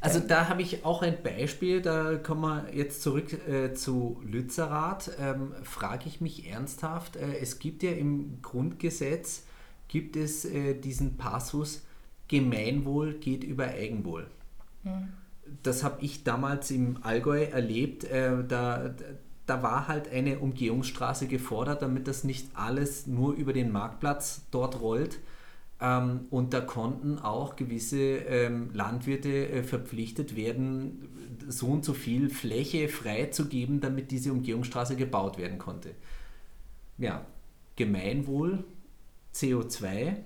also 0.00 0.18
da 0.18 0.48
habe 0.48 0.62
ich 0.62 0.84
auch 0.84 1.02
ein 1.02 1.22
Beispiel, 1.22 1.82
da 1.82 2.16
kommen 2.16 2.42
wir 2.42 2.74
jetzt 2.74 3.02
zurück 3.02 3.32
äh, 3.46 3.74
zu 3.74 4.20
Lützerath. 4.24 5.10
Ähm, 5.18 5.54
Frage 5.62 6.06
ich 6.06 6.20
mich 6.20 6.48
ernsthaft, 6.50 7.16
äh, 7.16 7.38
es 7.38 7.58
gibt 7.58 7.82
ja 7.82 7.92
im 7.92 8.40
Grundgesetz, 8.42 9.44
gibt 9.88 10.16
es 10.16 10.44
äh, 10.44 10.74
diesen 10.74 11.16
Passus, 11.16 11.82
Gemeinwohl 12.28 13.14
geht 13.14 13.44
über 13.44 13.66
Eigenwohl. 13.66 14.28
Mhm 14.84 15.19
das 15.62 15.82
habe 15.84 16.02
ich 16.02 16.24
damals 16.24 16.70
im 16.70 16.98
Allgäu 17.02 17.42
erlebt. 17.44 18.04
Äh, 18.04 18.44
da, 18.46 18.94
da 19.46 19.62
war 19.62 19.88
halt 19.88 20.10
eine 20.10 20.38
Umgehungsstraße 20.38 21.26
gefordert, 21.26 21.82
damit 21.82 22.08
das 22.08 22.24
nicht 22.24 22.48
alles 22.54 23.06
nur 23.06 23.34
über 23.34 23.52
den 23.52 23.72
Marktplatz 23.72 24.46
dort 24.50 24.80
rollt. 24.80 25.20
Ähm, 25.80 26.26
und 26.30 26.52
da 26.52 26.60
konnten 26.60 27.18
auch 27.18 27.56
gewisse 27.56 27.98
ähm, 27.98 28.70
Landwirte 28.74 29.48
äh, 29.48 29.62
verpflichtet 29.62 30.36
werden, 30.36 31.08
so 31.48 31.68
und 31.68 31.84
so 31.84 31.94
viel 31.94 32.28
Fläche 32.28 32.88
freizugeben, 32.88 33.80
damit 33.80 34.10
diese 34.10 34.32
Umgehungsstraße 34.32 34.96
gebaut 34.96 35.38
werden 35.38 35.58
konnte. 35.58 35.94
Ja, 36.98 37.24
Gemeinwohl, 37.76 38.64
CO2, 39.34 40.16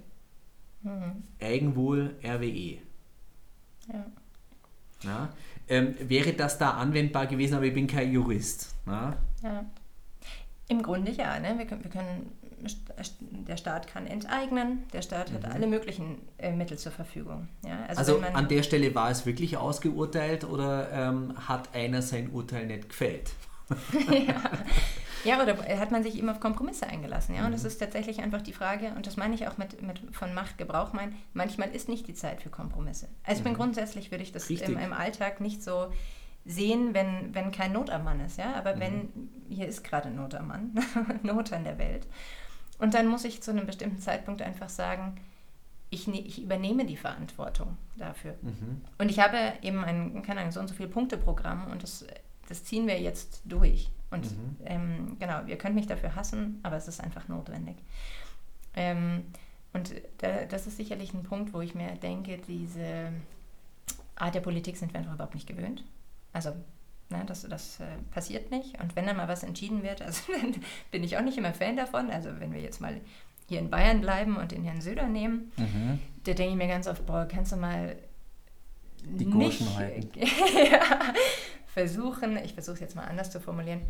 mhm. 0.82 1.22
Eigenwohl, 1.40 2.16
RWE. 2.24 2.78
Ja. 3.92 4.06
Ja 5.04 5.28
ähm, 5.68 5.94
wäre 5.98 6.32
das 6.32 6.58
da 6.58 6.72
anwendbar 6.72 7.26
gewesen, 7.26 7.54
aber 7.54 7.64
ich 7.64 7.74
bin 7.74 7.86
kein 7.86 8.12
Jurist. 8.12 8.74
Na? 8.86 9.16
Ja. 9.42 9.64
Im 10.68 10.82
Grunde 10.82 11.12
ja. 11.12 11.38
Ne? 11.38 11.58
Wir, 11.58 11.66
können, 11.66 11.84
wir 11.84 11.90
können, 11.90 12.32
der 13.46 13.56
Staat 13.56 13.86
kann 13.86 14.06
enteignen, 14.06 14.84
der 14.92 15.02
Staat 15.02 15.30
mhm. 15.30 15.34
hat 15.34 15.44
alle 15.46 15.66
möglichen 15.66 16.20
äh, 16.38 16.52
Mittel 16.52 16.78
zur 16.78 16.92
Verfügung. 16.92 17.48
Ja? 17.64 17.84
Also, 17.88 18.16
also 18.16 18.26
an 18.32 18.48
der 18.48 18.62
Stelle 18.62 18.94
war 18.94 19.10
es 19.10 19.26
wirklich 19.26 19.56
ausgeurteilt 19.56 20.44
oder 20.44 20.90
ähm, 20.92 21.34
hat 21.48 21.74
einer 21.74 22.02
sein 22.02 22.30
Urteil 22.30 22.66
nicht 22.66 22.88
gefällt? 22.88 23.32
ja. 24.26 24.42
Ja, 25.24 25.42
oder 25.42 25.56
hat 25.78 25.90
man 25.90 26.02
sich 26.02 26.18
immer 26.18 26.32
auf 26.32 26.40
Kompromisse 26.40 26.86
eingelassen? 26.86 27.34
Ja, 27.34 27.40
mhm. 27.40 27.46
und 27.46 27.52
das 27.52 27.64
ist 27.64 27.78
tatsächlich 27.78 28.20
einfach 28.20 28.42
die 28.42 28.52
Frage, 28.52 28.92
und 28.96 29.06
das 29.06 29.16
meine 29.16 29.34
ich 29.34 29.48
auch 29.48 29.58
mit, 29.58 29.82
mit 29.82 30.00
von 30.12 30.34
Machtgebrauch 30.34 30.92
mein, 30.92 31.14
manchmal 31.32 31.70
ist 31.70 31.88
nicht 31.88 32.06
die 32.06 32.14
Zeit 32.14 32.42
für 32.42 32.50
Kompromisse. 32.50 33.08
Also 33.24 33.38
ich 33.38 33.44
bin 33.44 33.52
mhm. 33.52 33.56
grundsätzlich, 33.56 34.10
würde 34.10 34.22
ich 34.22 34.32
das 34.32 34.48
im, 34.50 34.78
im, 34.78 34.92
Alltag 34.92 35.40
nicht 35.40 35.62
so 35.62 35.92
sehen, 36.44 36.94
wenn, 36.94 37.34
wenn 37.34 37.52
kein 37.52 37.72
Not 37.72 37.90
am 37.90 38.04
Mann 38.04 38.20
ist, 38.20 38.38
ja, 38.38 38.54
aber 38.54 38.76
mhm. 38.76 38.80
wenn, 38.80 39.30
hier 39.48 39.66
ist 39.66 39.82
gerade 39.82 40.10
Not 40.10 40.34
am 40.34 40.48
Mann, 40.48 40.74
Not 41.22 41.52
an 41.52 41.64
der 41.64 41.78
Welt. 41.78 42.06
Und 42.78 42.94
dann 42.94 43.06
muss 43.06 43.24
ich 43.24 43.42
zu 43.42 43.50
einem 43.50 43.66
bestimmten 43.66 44.00
Zeitpunkt 44.00 44.42
einfach 44.42 44.68
sagen, 44.68 45.16
ich, 45.90 46.06
ne, 46.06 46.20
ich 46.20 46.42
übernehme 46.42 46.84
die 46.84 46.96
Verantwortung 46.96 47.76
dafür. 47.96 48.34
Mhm. 48.42 48.82
Und 48.98 49.10
ich 49.10 49.20
habe 49.20 49.38
eben 49.62 49.84
ein, 49.84 50.22
keine 50.22 50.40
Ahnung, 50.40 50.52
so 50.52 50.60
und 50.60 50.68
so 50.68 50.74
viel 50.74 50.88
Punkteprogramm 50.88 51.70
und 51.70 51.82
das, 51.82 52.04
das 52.48 52.64
ziehen 52.64 52.86
wir 52.86 53.00
jetzt 53.00 53.42
durch. 53.44 53.90
Und 54.14 54.24
mhm. 54.24 54.56
ähm, 54.64 55.16
genau, 55.18 55.44
ihr 55.46 55.58
könnt 55.58 55.74
mich 55.74 55.86
dafür 55.86 56.14
hassen, 56.14 56.60
aber 56.62 56.76
es 56.76 56.88
ist 56.88 57.00
einfach 57.00 57.28
notwendig. 57.28 57.76
Ähm, 58.74 59.24
und 59.72 59.92
da, 60.18 60.44
das 60.44 60.66
ist 60.66 60.76
sicherlich 60.76 61.12
ein 61.14 61.24
Punkt, 61.24 61.52
wo 61.52 61.60
ich 61.60 61.74
mir 61.74 61.88
denke, 61.96 62.38
diese 62.38 63.12
Art 64.16 64.34
der 64.34 64.40
Politik 64.40 64.76
sind 64.76 64.92
wir 64.92 65.00
einfach 65.00 65.14
überhaupt 65.14 65.34
nicht 65.34 65.48
gewöhnt. 65.48 65.84
Also 66.32 66.50
ne, 67.10 67.24
das, 67.26 67.42
das 67.42 67.80
äh, 67.80 67.84
passiert 68.12 68.50
nicht. 68.50 68.80
Und 68.80 68.94
wenn 68.96 69.06
dann 69.06 69.16
mal 69.16 69.28
was 69.28 69.42
entschieden 69.42 69.82
wird, 69.82 70.00
also 70.00 70.32
dann 70.40 70.54
bin 70.90 71.02
ich 71.02 71.16
auch 71.16 71.22
nicht 71.22 71.38
immer 71.38 71.52
Fan 71.52 71.76
davon. 71.76 72.10
Also 72.10 72.30
wenn 72.38 72.52
wir 72.52 72.60
jetzt 72.60 72.80
mal 72.80 73.00
hier 73.48 73.58
in 73.58 73.70
Bayern 73.70 74.00
bleiben 74.00 74.36
und 74.36 74.52
den 74.52 74.64
Herrn 74.64 74.80
Söder 74.80 75.06
nehmen, 75.06 75.52
mhm. 75.56 75.98
da 76.24 76.32
denke 76.32 76.52
ich 76.52 76.56
mir 76.56 76.68
ganz 76.68 76.86
oft, 76.86 77.04
boah, 77.04 77.26
kannst 77.26 77.52
du 77.52 77.56
mal 77.56 77.96
die 79.04 79.26
nicht, 79.26 79.76
halten. 79.76 80.18
ja, 80.18 80.80
versuchen, 81.74 82.36
ich 82.36 82.54
versuche 82.54 82.74
es 82.74 82.80
jetzt 82.80 82.94
mal 82.94 83.04
anders 83.04 83.32
zu 83.32 83.40
formulieren, 83.40 83.80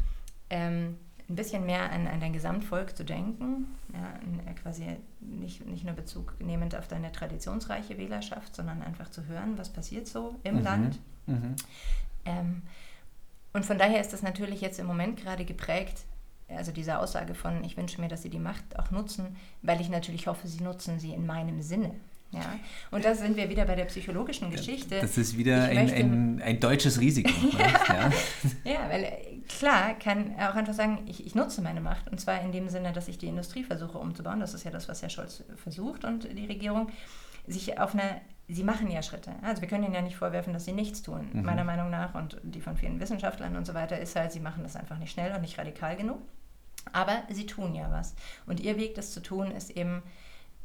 ähm, 0.49 0.97
ein 1.29 1.37
bisschen 1.37 1.67
mehr 1.67 1.93
an, 1.93 2.07
an 2.07 2.19
dein 2.19 2.33
Gesamtvolk 2.33 2.97
zu 2.97 3.05
denken, 3.05 3.67
ja, 3.93 4.51
äh, 4.51 4.55
quasi 4.55 4.87
nicht, 5.21 5.67
nicht 5.67 5.85
nur 5.85 5.95
Bezug 5.95 6.35
nehmend 6.41 6.75
auf 6.75 6.89
deine 6.89 7.13
traditionsreiche 7.13 7.99
Wählerschaft, 7.99 8.57
sondern 8.57 8.83
einfach 8.83 9.11
zu 9.11 9.27
hören, 9.27 9.59
was 9.59 9.71
passiert 9.71 10.07
so 10.07 10.35
im 10.45 10.57
mhm. 10.57 10.63
Land. 10.63 11.01
Mhm. 11.27 11.57
Ähm, 12.25 12.63
und 13.53 13.67
von 13.67 13.77
daher 13.77 14.01
ist 14.01 14.15
das 14.15 14.23
natürlich 14.23 14.63
jetzt 14.63 14.79
im 14.79 14.87
Moment 14.87 15.19
gerade 15.19 15.45
geprägt, 15.45 16.05
also 16.49 16.73
diese 16.73 16.99
Aussage 16.99 17.35
von, 17.35 17.65
ich 17.65 17.77
wünsche 17.77 18.01
mir, 18.01 18.09
dass 18.09 18.23
sie 18.23 18.31
die 18.31 18.39
Macht 18.39 18.79
auch 18.79 18.91
nutzen, 18.91 19.37
weil 19.61 19.81
ich 19.81 19.91
natürlich 19.91 20.27
hoffe, 20.27 20.49
sie 20.49 20.63
nutzen 20.63 20.99
sie 20.99 21.13
in 21.13 21.27
meinem 21.27 21.61
Sinne. 21.61 21.95
Ja, 22.35 22.59
und 22.91 23.05
da 23.05 23.15
sind 23.15 23.37
wir 23.37 23.49
wieder 23.49 23.65
bei 23.65 23.75
der 23.75 23.85
psychologischen 23.85 24.51
Geschichte. 24.51 25.01
Das 25.01 25.17
ist 25.17 25.37
wieder 25.37 25.65
ein, 25.65 25.91
ein, 25.91 26.43
ein, 26.43 26.61
deutsches 26.61 27.01
Risiko. 27.01 27.31
ja. 27.59 28.11
ja, 28.65 28.89
weil 28.89 29.05
äh, 29.05 29.39
klar 29.49 29.95
kann 29.95 30.35
er 30.37 30.51
auch 30.51 30.55
einfach 30.55 30.75
sagen, 30.75 31.03
ich, 31.07 31.25
ich, 31.27 31.35
nutze 31.35 31.63
meine 31.63 31.81
Macht. 31.81 32.11
Und 32.11 32.21
zwar 32.21 32.41
in 32.41 32.53
dem 32.53 32.69
Sinne, 32.69 32.93
dass 32.93 33.09
ich 33.09 33.19
die 33.19 33.29
Industrie 33.29 33.65
versuche 33.65 33.99
umzubauen. 33.99 34.41
Das 34.41 34.55
ist 34.55 34.65
ja 34.65 34.71
das, 34.71 34.89
was 34.89 35.03
Herr 35.03 35.11
Scholz 35.11 35.45
versucht 35.57 36.05
und 36.05 36.25
die 36.25 36.47
Regierung. 36.47 36.89
Sich 37.47 37.79
auf 37.79 37.93
eine, 37.93 38.23
sie 38.49 38.65
machen 38.65 38.91
ja 38.91 39.03
Schritte. 39.03 39.33
Also 39.43 39.61
wir 39.61 39.69
können 39.69 39.85
ihnen 39.85 39.95
ja 39.95 40.01
nicht 40.01 40.17
vorwerfen, 40.17 40.55
dass 40.55 40.65
sie 40.65 40.73
nichts 40.73 41.03
tun. 41.03 41.29
Mhm. 41.33 41.43
Meiner 41.43 41.65
Meinung 41.65 41.91
nach 41.91 42.15
und 42.15 42.41
die 42.43 42.61
von 42.61 42.77
vielen 42.77 43.01
Wissenschaftlern 43.01 43.55
und 43.57 43.67
so 43.67 43.75
weiter 43.75 43.99
ist 43.99 44.17
halt, 44.17 44.33
sie 44.33 44.41
machen 44.41 44.63
das 44.63 44.77
einfach 44.77 44.99
nicht 44.99 45.13
schnell 45.13 45.35
und 45.35 45.43
nicht 45.43 45.59
radikal 45.59 45.97
genug. 45.97 46.19
Aber 46.93 47.23
sie 47.31 47.47
tun 47.47 47.75
ja 47.75 47.91
was. 47.91 48.15
Und 48.47 48.61
ihr 48.61 48.77
Weg, 48.77 48.95
das 48.95 49.13
zu 49.13 49.21
tun, 49.21 49.51
ist 49.51 49.71
eben 49.71 50.03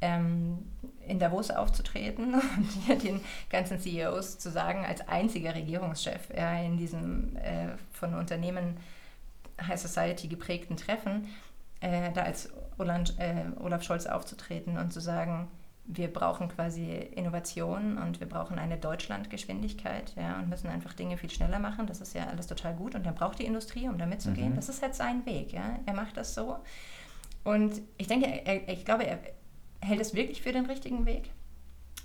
ähm, 0.01 0.59
in 1.07 1.19
Davos 1.19 1.51
aufzutreten 1.51 2.33
und 2.57 2.69
hier 2.85 2.97
den 2.97 3.21
ganzen 3.49 3.79
CEOs 3.79 4.39
zu 4.39 4.49
sagen, 4.49 4.85
als 4.85 5.07
einziger 5.07 5.55
Regierungschef 5.55 6.29
ja, 6.35 6.59
in 6.61 6.77
diesem 6.77 7.35
äh, 7.37 7.69
von 7.91 8.13
Unternehmen 8.13 8.77
High 9.61 9.79
Society 9.79 10.27
geprägten 10.27 10.77
Treffen, 10.77 11.27
äh, 11.81 12.11
da 12.13 12.23
als 12.23 12.49
Olaf, 12.77 13.09
äh, 13.17 13.45
Olaf 13.59 13.83
Scholz 13.83 14.05
aufzutreten 14.05 14.77
und 14.77 14.93
zu 14.93 15.01
sagen, 15.01 15.49
wir 15.91 16.13
brauchen 16.13 16.49
quasi 16.49 16.91
Innovation 16.91 17.97
und 17.97 18.19
wir 18.19 18.29
brauchen 18.29 18.59
eine 18.59 18.77
Deutschlandgeschwindigkeit 18.77 20.13
ja, 20.15 20.37
und 20.37 20.47
müssen 20.47 20.67
einfach 20.67 20.93
Dinge 20.93 21.17
viel 21.17 21.31
schneller 21.31 21.57
machen. 21.57 21.87
Das 21.87 21.99
ist 21.99 22.13
ja 22.13 22.27
alles 22.27 22.45
total 22.45 22.75
gut 22.75 22.93
und 22.93 23.05
dann 23.07 23.15
braucht 23.15 23.39
die 23.39 23.45
Industrie, 23.45 23.89
um 23.89 23.97
da 23.97 24.05
mitzugehen. 24.05 24.51
Mhm. 24.51 24.55
Das 24.55 24.69
ist 24.69 24.83
halt 24.83 24.93
sein 24.93 25.25
Weg. 25.25 25.51
Ja. 25.51 25.79
Er 25.87 25.93
macht 25.95 26.15
das 26.15 26.35
so. 26.35 26.57
Und 27.43 27.81
ich 27.97 28.05
denke, 28.05 28.27
er, 28.27 28.69
ich 28.69 28.85
glaube, 28.85 29.07
er, 29.07 29.17
hält 29.81 30.01
es 30.01 30.13
wirklich 30.13 30.41
für 30.41 30.51
den 30.51 30.65
richtigen 30.65 31.05
Weg? 31.05 31.31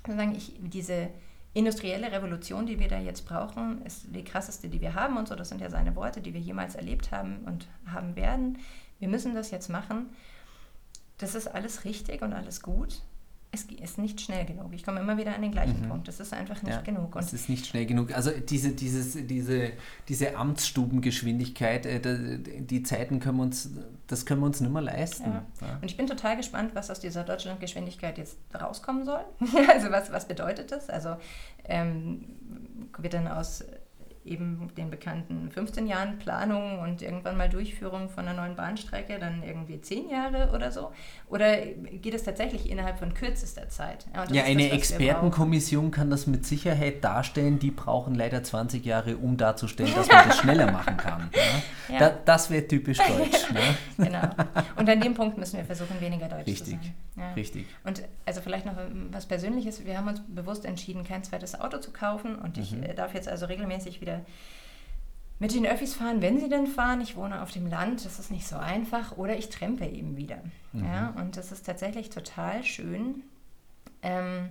Sagen, 0.07 0.35
ich, 0.35 0.55
diese 0.59 1.11
industrielle 1.55 2.11
Revolution, 2.13 2.67
die 2.67 2.79
wir 2.79 2.89
da 2.89 2.99
jetzt 2.99 3.27
brauchen, 3.27 3.83
ist 3.83 4.07
die 4.15 4.25
krasseste, 4.25 4.69
die 4.69 4.81
wir 4.81 4.95
haben 4.95 5.17
und 5.17 5.29
so. 5.29 5.35
Das 5.35 5.49
sind 5.49 5.61
ja 5.61 5.71
seine 5.71 5.97
Worte, 5.97 6.21
die 6.21 6.35
wir 6.35 6.41
jemals 6.41 6.75
erlebt 6.75 7.13
haben 7.13 7.39
und 7.47 7.69
haben 7.87 8.17
werden. 8.17 8.59
Wir 8.99 9.09
müssen 9.09 9.35
das 9.35 9.51
jetzt 9.51 9.69
machen. 9.69 10.11
Das 11.19 11.35
ist 11.35 11.47
alles 11.47 11.85
richtig 11.85 12.23
und 12.23 12.33
alles 12.33 12.61
gut 12.61 13.03
es 13.55 13.65
ist 13.65 13.99
nicht 13.99 14.21
schnell 14.21 14.45
genug. 14.45 14.73
Ich 14.73 14.85
komme 14.85 15.01
immer 15.01 15.17
wieder 15.17 15.35
an 15.35 15.43
den 15.43 15.53
gleichen 15.53 15.83
mhm. 15.83 15.89
Punkt. 15.89 16.09
Es 16.09 16.21
ist 16.21 16.33
einfach 16.33 16.63
nicht 16.63 16.75
ja, 16.75 16.81
genug. 16.81 17.15
Und 17.15 17.23
es 17.23 17.33
ist 17.33 17.49
nicht 17.49 17.67
schnell 17.67 17.87
genug. 17.87 18.13
Also 18.15 18.31
diese, 18.31 18.73
dieses, 18.73 19.17
diese, 19.27 19.73
diese 20.09 20.37
Amtsstubengeschwindigkeit, 20.37 21.87
äh, 21.87 22.39
die 22.61 22.83
Zeiten 22.83 23.21
können 23.21 23.39
wir 23.39 23.45
uns, 23.45 23.71
das 24.07 24.27
können 24.27 24.41
wir 24.41 24.47
uns 24.47 24.61
nicht 24.61 24.73
mehr 24.73 24.83
leisten. 24.83 25.31
Ja. 25.31 25.47
Ja. 25.61 25.79
Und 25.81 25.85
ich 25.85 25.97
bin 25.97 26.07
total 26.07 26.37
gespannt, 26.37 26.73
was 26.75 26.91
aus 26.91 27.01
dieser 27.01 27.23
Deutschlandgeschwindigkeit 27.23 28.19
jetzt 28.19 28.37
rauskommen 28.61 29.05
soll. 29.05 29.25
also 29.69 29.91
was, 29.91 30.13
was 30.13 30.27
bedeutet 30.27 30.73
das? 30.73 30.91
Also 30.91 31.17
ähm, 31.65 32.25
wird 32.99 33.15
dann 33.15 33.29
aus 33.29 33.65
eben 34.25 34.71
den 34.77 34.91
bekannten 34.91 35.51
15 35.51 35.87
Jahren 35.87 36.19
Planung 36.19 36.79
und 36.79 37.03
irgendwann 37.03 37.37
mal 37.37 37.49
Durchführung 37.49 38.09
von 38.09 38.27
einer 38.27 38.41
neuen 38.41 38.57
Bahnstrecke, 38.57 39.19
dann 39.19 39.43
irgendwie 39.43 39.81
10 39.81 40.09
Jahre 40.09 40.51
oder 40.55 40.71
so? 40.71 40.93
Oder 41.29 41.57
geht 41.57 42.15
es 42.15 42.25
tatsächlich 42.25 42.71
innerhalb 42.71 42.99
von 42.99 43.13
kürzester 43.13 43.69
Zeit? 43.69 44.07
Ja, 44.15 44.25
ja 44.31 44.45
eine 44.45 44.69
das, 44.69 44.79
Expertenkommission 44.79 45.91
kann 45.91 46.11
das 46.11 46.27
mit 46.27 46.47
Sicherheit 46.47 47.05
darstellen. 47.05 47.59
Die 47.59 47.71
brauchen 47.71 48.15
leider 48.15 48.43
20 48.43 48.85
Jahre, 48.85 49.17
um 49.17 49.37
darzustellen, 49.37 49.93
dass 49.95 50.09
man 50.09 50.29
das 50.29 50.39
schneller 50.41 50.71
machen 50.71 50.97
kann. 50.97 51.31
Ja? 51.89 51.99
Da, 51.99 52.19
das 52.25 52.51
wäre 52.51 52.67
typisch 52.67 52.99
deutsch. 53.07 53.51
ne? 53.53 54.07
genau. 54.09 54.29
Und 54.77 54.89
an 54.89 55.01
dem 55.01 55.15
Punkt 55.15 55.37
müssen 55.39 55.59
wir 55.59 55.65
versuchen, 55.65 56.01
weniger 56.01 56.29
deutsch 56.29 56.47
Richtig. 56.47 56.65
zu 56.65 56.87
sein. 56.87 56.95
Ja. 57.17 57.33
Richtig. 57.35 57.67
Und 57.85 58.03
also 58.27 58.41
vielleicht 58.41 58.67
noch 58.67 58.75
was 59.13 59.27
Persönliches. 59.27 59.85
Wir 59.85 59.99
haben 59.99 60.09
uns 60.09 60.21
bewusst 60.27 60.65
entschieden, 60.65 61.05
kein 61.05 61.23
zweites 61.23 61.61
Auto 61.61 61.79
zu 61.79 61.93
kaufen. 61.93 62.37
Und 62.37 62.59
ich 62.59 62.73
mhm. 62.73 62.85
darf 62.97 63.15
jetzt 63.15 63.29
also 63.29 63.47
regelmäßig 63.47 64.01
wieder 64.01 64.14
mit 65.39 65.55
den 65.55 65.67
Öffis 65.67 65.95
fahren, 65.95 66.23
wenn 66.23 66.39
sie 66.39 66.49
denn 66.49 66.67
fahren. 66.67 67.01
Ich 67.01 67.17
wohne 67.17 67.43
auf 67.43 67.51
dem 67.51 67.67
Land, 67.67 68.05
das 68.05 68.19
ist 68.19 68.31
nicht 68.31 68.47
so 68.47 68.57
einfach. 68.57 69.17
Oder 69.17 69.37
ich 69.37 69.51
trempe 69.51 69.85
eben 69.85 70.17
wieder. 70.17 70.39
Mhm. 70.73 70.85
Ja, 70.85 71.15
und 71.19 71.37
das 71.37 71.53
ist 71.53 71.67
tatsächlich 71.67 72.11
total 72.11 72.65
schön. 72.65 73.23
Ähm, 74.03 74.51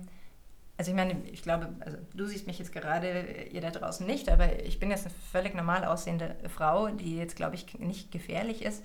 also 0.76 0.90
ich 0.90 0.96
meine, 0.96 1.16
ich 1.32 1.42
glaube, 1.42 1.68
also 1.80 1.96
du 2.14 2.26
siehst 2.26 2.46
mich 2.46 2.58
jetzt 2.58 2.72
gerade, 2.72 3.44
ihr 3.50 3.60
da 3.60 3.70
draußen 3.70 4.06
nicht, 4.06 4.28
aber 4.28 4.64
ich 4.64 4.80
bin 4.80 4.90
jetzt 4.90 5.06
eine 5.06 5.14
völlig 5.30 5.54
normal 5.54 5.84
aussehende 5.84 6.36
Frau, 6.48 6.88
die 6.88 7.16
jetzt, 7.16 7.36
glaube 7.36 7.54
ich, 7.54 7.78
nicht 7.78 8.10
gefährlich 8.10 8.62
ist. 8.62 8.84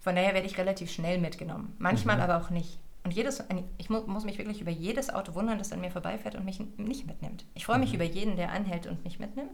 Von 0.00 0.16
daher 0.16 0.34
werde 0.34 0.46
ich 0.46 0.58
relativ 0.58 0.92
schnell 0.92 1.18
mitgenommen. 1.18 1.74
Manchmal 1.78 2.16
mhm. 2.16 2.22
aber 2.22 2.36
auch 2.36 2.50
nicht. 2.50 2.78
Und 3.04 3.12
jedes, 3.12 3.42
ich 3.78 3.90
muss 3.90 4.24
mich 4.24 4.38
wirklich 4.38 4.60
über 4.60 4.70
jedes 4.70 5.12
Auto 5.12 5.34
wundern, 5.34 5.58
das 5.58 5.72
an 5.72 5.80
mir 5.80 5.90
vorbeifährt 5.90 6.36
und 6.36 6.44
mich 6.44 6.60
nicht 6.78 7.06
mitnimmt. 7.06 7.44
Ich 7.54 7.66
freue 7.66 7.78
mich 7.78 7.90
mhm. 7.90 7.96
über 7.96 8.04
jeden, 8.04 8.36
der 8.36 8.50
anhält 8.50 8.86
und 8.86 9.02
mich 9.04 9.18
mitnimmt. 9.18 9.50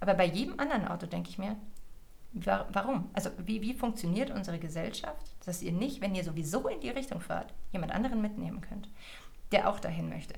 Aber 0.00 0.14
bei 0.14 0.26
jedem 0.26 0.58
anderen 0.58 0.86
Auto 0.86 1.06
denke 1.06 1.30
ich 1.30 1.38
mir, 1.38 1.56
warum? 2.32 3.10
Also 3.14 3.30
wie, 3.44 3.62
wie 3.62 3.74
funktioniert 3.74 4.30
unsere 4.30 4.58
Gesellschaft, 4.58 5.34
dass 5.44 5.62
ihr 5.62 5.72
nicht, 5.72 6.00
wenn 6.00 6.14
ihr 6.14 6.24
sowieso 6.24 6.68
in 6.68 6.80
die 6.80 6.90
Richtung 6.90 7.20
fahrt, 7.20 7.52
jemand 7.72 7.92
anderen 7.92 8.20
mitnehmen 8.20 8.60
könnt, 8.60 8.88
der 9.50 9.68
auch 9.68 9.80
dahin 9.80 10.08
möchte? 10.08 10.34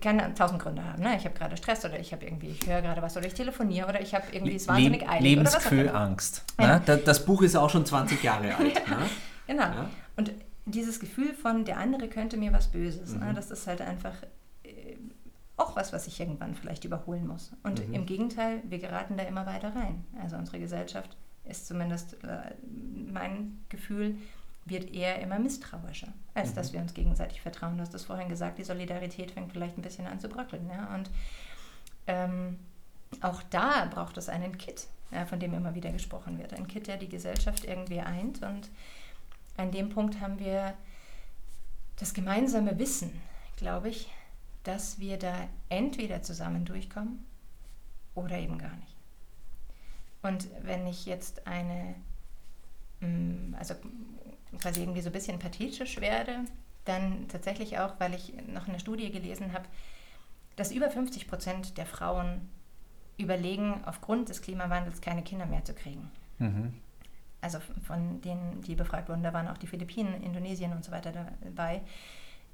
kann 0.00 0.34
tausend 0.34 0.62
Gründe 0.62 0.84
haben. 0.84 1.02
Ne? 1.02 1.16
Ich 1.16 1.24
habe 1.24 1.34
gerade 1.34 1.56
Stress 1.56 1.84
oder 1.84 1.98
ich 1.98 2.12
habe 2.12 2.24
irgendwie, 2.24 2.48
ich 2.48 2.66
höre 2.66 2.82
gerade 2.82 3.02
was 3.02 3.16
oder 3.16 3.26
ich 3.26 3.34
telefoniere 3.34 3.88
oder 3.88 4.00
ich 4.00 4.14
habe 4.14 4.24
irgendwie 4.32 4.56
es 4.56 4.68
wahnsinnig 4.68 5.08
eilig. 5.08 5.22
Lebensgefühl, 5.22 5.88
Angst. 5.90 6.44
Ne? 6.58 6.82
Ja. 6.86 6.96
Das 6.96 7.24
Buch 7.24 7.42
ist 7.42 7.56
auch 7.56 7.70
schon 7.70 7.84
20 7.84 8.22
Jahre 8.22 8.54
alt. 8.56 8.88
Ne? 8.88 9.10
genau. 9.46 9.62
Ja. 9.62 9.90
Und 10.16 10.32
dieses 10.64 11.00
Gefühl 11.00 11.34
von, 11.34 11.64
der 11.64 11.78
andere 11.78 12.08
könnte 12.08 12.36
mir 12.36 12.52
was 12.52 12.68
Böses, 12.68 13.12
ne? 13.12 13.18
mhm. 13.18 13.26
ne? 13.26 13.34
das 13.34 13.50
ist 13.50 13.66
halt 13.66 13.80
einfach, 13.80 14.14
auch 15.56 15.76
was, 15.76 15.92
was 15.92 16.06
ich 16.06 16.18
irgendwann 16.18 16.54
vielleicht 16.54 16.84
überholen 16.84 17.26
muss. 17.26 17.52
Und 17.62 17.86
mhm. 17.86 17.94
im 17.94 18.06
Gegenteil, 18.06 18.62
wir 18.64 18.78
geraten 18.78 19.16
da 19.16 19.24
immer 19.24 19.46
weiter 19.46 19.74
rein. 19.74 20.04
Also 20.20 20.36
unsere 20.36 20.58
Gesellschaft 20.58 21.16
ist 21.44 21.66
zumindest 21.66 22.22
äh, 22.24 22.54
mein 23.12 23.58
Gefühl, 23.68 24.16
wird 24.64 24.94
eher 24.94 25.20
immer 25.20 25.38
misstrauischer, 25.38 26.12
als 26.34 26.50
mhm. 26.50 26.54
dass 26.54 26.72
wir 26.72 26.80
uns 26.80 26.94
gegenseitig 26.94 27.40
vertrauen. 27.40 27.76
Du 27.76 27.82
hast 27.82 27.94
das 27.94 28.04
vorhin 28.04 28.28
gesagt, 28.28 28.58
die 28.58 28.64
Solidarität 28.64 29.32
fängt 29.32 29.52
vielleicht 29.52 29.76
ein 29.76 29.82
bisschen 29.82 30.06
an 30.06 30.20
zu 30.20 30.28
bröckeln. 30.28 30.68
Ja? 30.68 30.94
Und 30.94 31.10
ähm, 32.06 32.58
auch 33.20 33.42
da 33.50 33.86
braucht 33.86 34.16
es 34.16 34.28
einen 34.28 34.56
Kit, 34.58 34.86
ja, 35.10 35.26
von 35.26 35.40
dem 35.40 35.52
immer 35.52 35.74
wieder 35.74 35.90
gesprochen 35.90 36.38
wird. 36.38 36.54
Ein 36.54 36.68
Kit, 36.68 36.86
der 36.86 36.96
die 36.96 37.08
Gesellschaft 37.08 37.64
irgendwie 37.64 38.00
eint. 38.00 38.42
Und 38.42 38.70
an 39.56 39.70
dem 39.70 39.90
Punkt 39.90 40.20
haben 40.20 40.38
wir 40.38 40.74
das 41.96 42.14
gemeinsame 42.14 42.78
Wissen, 42.78 43.20
glaube 43.56 43.88
ich, 43.88 44.08
dass 44.64 44.98
wir 44.98 45.18
da 45.18 45.48
entweder 45.68 46.22
zusammen 46.22 46.64
durchkommen 46.64 47.24
oder 48.14 48.38
eben 48.38 48.58
gar 48.58 48.74
nicht. 48.76 48.96
Und 50.22 50.48
wenn 50.62 50.86
ich 50.86 51.06
jetzt 51.06 51.46
eine, 51.46 51.94
mm, 53.00 53.54
also 53.58 53.74
quasi 54.60 54.80
irgendwie 54.80 55.00
so 55.00 55.10
ein 55.10 55.12
bisschen 55.12 55.38
pathetisch 55.38 56.00
werde, 56.00 56.44
dann 56.84 57.28
tatsächlich 57.28 57.78
auch, 57.78 57.98
weil 57.98 58.14
ich 58.14 58.32
noch 58.46 58.68
eine 58.68 58.80
Studie 58.80 59.10
gelesen 59.10 59.52
habe, 59.52 59.64
dass 60.56 60.72
über 60.72 60.90
50 60.90 61.28
Prozent 61.28 61.78
der 61.78 61.86
Frauen 61.86 62.48
überlegen, 63.16 63.82
aufgrund 63.84 64.28
des 64.28 64.42
Klimawandels 64.42 65.00
keine 65.00 65.22
Kinder 65.22 65.46
mehr 65.46 65.64
zu 65.64 65.74
kriegen. 65.74 66.10
Mhm. 66.38 66.74
Also 67.40 67.58
von 67.86 68.20
denen, 68.20 68.60
die 68.62 68.74
befragt 68.74 69.08
wurden, 69.08 69.22
da 69.22 69.32
waren 69.32 69.48
auch 69.48 69.58
die 69.58 69.66
Philippinen, 69.66 70.22
Indonesien 70.22 70.72
und 70.72 70.84
so 70.84 70.92
weiter 70.92 71.12
dabei. 71.40 71.82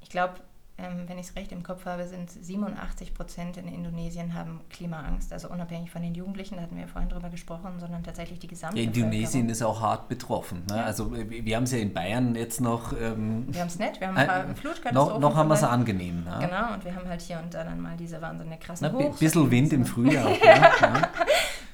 Ich 0.01 0.09
glaube, 0.09 0.40
ähm, 0.78 1.09
wenn 1.09 1.18
ich 1.18 1.28
es 1.28 1.36
recht 1.36 1.50
im 1.50 1.64
Kopf 1.64 1.86
habe, 1.86 2.06
sind 2.06 2.30
87 2.30 3.12
Prozent 3.12 3.56
in 3.56 3.66
Indonesien 3.66 4.32
haben 4.34 4.60
Klimaangst. 4.70 5.32
Also 5.32 5.48
unabhängig 5.48 5.90
von 5.90 6.02
den 6.02 6.14
Jugendlichen, 6.14 6.56
da 6.56 6.62
hatten 6.62 6.76
wir 6.76 6.82
ja 6.82 6.88
vorhin 6.88 7.10
drüber 7.10 7.30
gesprochen, 7.30 7.80
sondern 7.80 8.05
tatsächlich 8.05 8.38
die 8.38 8.46
gesamte 8.46 8.80
Indonesien 8.80 9.48
ist 9.48 9.60
auch 9.62 9.80
hart 9.80 10.09
betroffen. 10.09 10.62
Ne? 10.70 10.76
Ja. 10.76 10.84
Also 10.84 11.12
wir 11.12 11.56
haben 11.56 11.64
es 11.64 11.72
ja 11.72 11.78
in 11.78 11.92
Bayern 11.92 12.36
jetzt 12.36 12.60
noch... 12.60 12.92
Ähm, 12.92 13.46
wir 13.48 13.60
haben 13.60 13.68
es 13.68 13.78
nett, 13.80 13.98
wir 14.00 14.06
haben 14.06 14.16
ein 14.16 14.26
paar 14.28 14.48
äh, 14.48 14.55
Flutkatastrophen. 14.55 15.20
Noch, 15.20 15.30
noch 15.30 15.36
haben 15.36 15.48
wir 15.48 15.55
es 15.55 15.64
angenehm. 15.64 16.22
Ne? 16.22 16.38
Genau, 16.40 16.74
und 16.74 16.84
wir 16.84 16.94
haben 16.94 17.09
halt 17.09 17.22
hier 17.22 17.40
und 17.42 17.52
da 17.52 17.64
dann 17.64 17.80
mal 17.80 17.96
diese 17.96 18.20
wahnsinnig 18.20 18.60
krassen 18.60 18.86
Ein 18.86 19.14
bisschen 19.18 19.50
Wind 19.50 19.72
im 19.72 19.84
Frühjahr. 19.84 20.28
ne? 20.28 20.38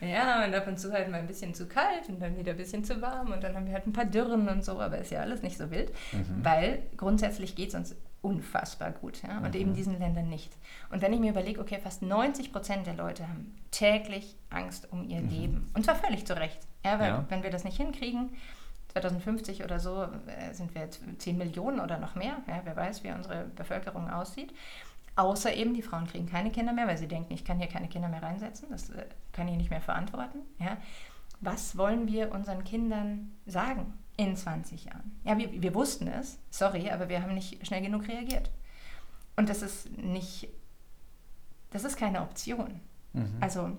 Ja, 0.01 0.45
und 0.45 0.55
ab 0.55 0.67
und 0.67 0.79
zu 0.79 0.93
halt 0.93 1.11
mal 1.11 1.19
ein 1.19 1.27
bisschen 1.27 1.55
zu 1.55 1.67
kalt 1.67 2.09
und 2.09 2.21
dann 2.21 2.37
wieder 2.37 2.53
ein 2.53 2.59
bisschen 2.59 2.85
zu 2.85 3.01
warm 3.01 3.33
und 3.33 3.43
dann 3.43 3.55
haben 3.55 3.67
wir 3.67 3.73
halt 3.73 3.87
ein 3.87 3.93
paar 3.93 4.05
Dürren 4.05 4.49
und 4.49 4.63
so, 4.63 4.79
aber 4.79 4.99
ist 4.99 5.11
ja 5.11 5.21
alles 5.21 5.43
nicht 5.43 5.57
so 5.57 5.71
wild, 5.71 5.93
mhm. 6.13 6.45
weil 6.45 6.83
grundsätzlich 6.99 7.55
geht 7.55 7.71
es 7.71 7.75
uns 7.75 7.97
unfassbar 8.25 8.91
gut 8.91 9.23
ja? 9.23 9.39
und 9.39 9.55
mhm. 9.55 9.61
eben 9.61 9.75
diesen 9.75 9.99
Ländern 9.99 10.29
nicht. 10.29 10.51
Und 10.91 11.03
wenn 11.03 11.13
ich 11.13 11.21
mir 11.21 11.31
überlege, 11.31 11.61
okay, 11.61 11.79
fast 11.81 12.03
90 12.03 12.53
Prozent 12.53 12.87
der 12.87 12.95
Leute 12.95 13.29
haben 13.29 13.55
täglich 13.71 14.37
Angst 14.51 14.91
um 14.91 15.05
ihr 15.09 15.21
mhm. 15.21 15.29
Leben 15.29 15.71
und 15.75 15.85
zwar 15.85 15.95
völlig 15.95 16.27
zu 16.27 16.37
Recht, 16.37 16.61
ja, 16.85 16.99
weil 16.99 17.09
ja. 17.09 17.25
wenn 17.29 17.43
wir 17.43 17.51
das 17.51 17.65
nicht 17.65 17.77
hinkriegen, 17.77 18.31
2050 18.93 19.65
oder 19.65 19.79
so 19.79 20.05
äh, 20.05 20.53
sind 20.53 20.75
wir 20.75 20.89
10 21.19 21.37
Millionen 21.37 21.81
oder 21.81 21.99
noch 21.99 22.15
mehr, 22.15 22.37
ja, 22.49 22.61
wer 22.65 22.77
weiß, 22.77 23.05
wie 23.05 23.11
unsere 23.11 23.45
Bevölkerung 23.57 24.09
aussieht. 24.09 24.55
Außer 25.17 25.55
eben, 25.55 25.75
die 25.75 25.83
Frauen 25.83 26.07
kriegen 26.07 26.27
keine 26.27 26.51
Kinder 26.51 26.73
mehr, 26.73 26.89
weil 26.89 26.99
sie 26.99 27.07
denken, 27.07 27.33
ich 27.35 27.45
kann 27.45 27.59
hier 27.59 27.69
keine 27.69 27.89
Kinder 27.89 28.09
mehr 28.09 28.23
reinsetzen, 28.23 28.69
das 28.71 28.91
äh, 28.91 29.05
kann 29.33 29.49
ich 29.49 29.57
nicht 29.57 29.71
mehr 29.71 29.81
verantworten. 29.81 30.39
Ja. 30.59 30.79
Was 31.41 31.77
wollen 31.77 32.09
wir 32.09 32.33
unseren 32.33 32.65
Kindern 32.65 33.33
sagen 33.45 33.93
in 34.17 34.37
20 34.37 34.85
Jahren? 34.85 35.19
Ja, 35.25 35.37
wir, 35.39 35.51
wir 35.63 35.75
wussten 35.75 36.09
es, 36.09 36.39
sorry, 36.51 36.91
aber 36.91 37.09
wir 37.09 37.23
haben 37.23 37.35
nicht 37.35 37.67
schnell 37.67 37.83
genug 37.83 38.09
reagiert. 38.09 38.51
Und 39.37 39.49
das 39.49 39.63
ist 39.63 39.91
nicht, 39.99 40.49
das 41.71 41.85
ist 41.85 41.97
keine 41.97 42.23
Option. 42.23 42.81
Mhm. 43.13 43.37
Also, 43.41 43.77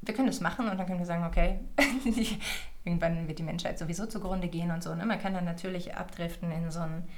wir 0.00 0.14
können 0.14 0.28
das 0.28 0.40
machen 0.40 0.68
und 0.68 0.78
dann 0.78 0.86
können 0.86 0.98
wir 0.98 1.06
sagen, 1.06 1.24
okay, 1.24 1.60
irgendwann 2.84 3.28
wird 3.28 3.38
die 3.38 3.44
Menschheit 3.44 3.78
sowieso 3.78 4.06
zugrunde 4.06 4.48
gehen 4.48 4.70
und 4.70 4.82
so. 4.82 4.94
Ne? 4.94 5.06
Man 5.06 5.20
kann 5.20 5.34
dann 5.34 5.44
natürlich 5.44 5.94
abdriften 5.94 6.50
in 6.50 6.70
so 6.70 6.80
ein 6.80 7.08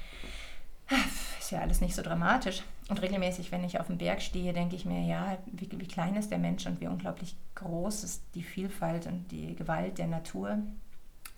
ist 1.40 1.50
ja 1.50 1.60
alles 1.60 1.80
nicht 1.80 1.94
so 1.94 2.02
dramatisch. 2.02 2.62
Und 2.88 3.00
regelmäßig, 3.00 3.50
wenn 3.52 3.64
ich 3.64 3.80
auf 3.80 3.86
dem 3.86 3.98
Berg 3.98 4.20
stehe, 4.20 4.52
denke 4.52 4.76
ich 4.76 4.84
mir, 4.84 5.02
ja, 5.02 5.38
wie, 5.46 5.68
wie 5.72 5.88
klein 5.88 6.16
ist 6.16 6.30
der 6.30 6.38
Mensch 6.38 6.66
und 6.66 6.80
wie 6.80 6.86
unglaublich 6.86 7.36
groß 7.54 8.04
ist 8.04 8.22
die 8.34 8.42
Vielfalt 8.42 9.06
und 9.06 9.30
die 9.30 9.54
Gewalt 9.54 9.98
der 9.98 10.06
Natur. 10.06 10.58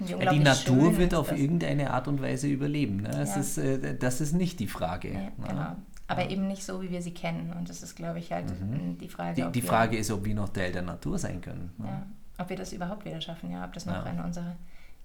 Ja, 0.05 0.31
die 0.31 0.41
Natur 0.41 0.99
wird 0.99 1.15
auf 1.15 1.33
irgendeine 1.33 1.91
Art 1.91 2.07
und 2.07 2.21
Weise 2.21 2.49
überleben. 2.49 2.99
Ne? 2.99 3.11
Das, 3.11 3.35
ja. 3.35 3.41
ist, 3.41 3.59
äh, 3.59 3.97
das 3.97 4.21
ist 4.21 4.35
nicht 4.35 4.61
die 4.61 4.67
Frage. 4.67 5.13
Ja, 5.13 5.21
ne? 5.21 5.33
genau. 5.49 5.77
Aber 6.09 6.31
eben 6.31 6.47
nicht 6.47 6.65
so, 6.65 6.83
wie 6.83 6.91
wir 6.91 7.03
sie 7.03 7.15
kennen. 7.15 7.53
Und 7.53 7.69
das 7.69 7.83
ist, 7.83 7.97
glaube 7.97 8.19
ich, 8.19 8.31
halt 8.31 8.49
mhm. 8.61 8.99
die 8.99 9.09
Frage. 9.09 9.43
Die, 9.47 9.53
die 9.53 9.67
Frage 9.67 9.97
ist, 9.97 10.11
ob 10.11 10.25
wir 10.25 10.35
noch 10.35 10.51
Teil 10.51 10.71
der 10.71 10.83
Natur 10.83 11.19
sein 11.19 11.41
können. 11.41 11.73
Ne? 11.79 12.07
Ob 12.39 12.51
wir 12.51 12.57
das 12.57 12.73
überhaupt 12.73 13.05
wieder 13.05 13.21
schaffen, 13.21 13.51
ja, 13.51 13.65
ob 13.65 13.73
das 13.73 13.87
noch 13.87 14.05
in 14.07 14.21
unserer 14.21 14.57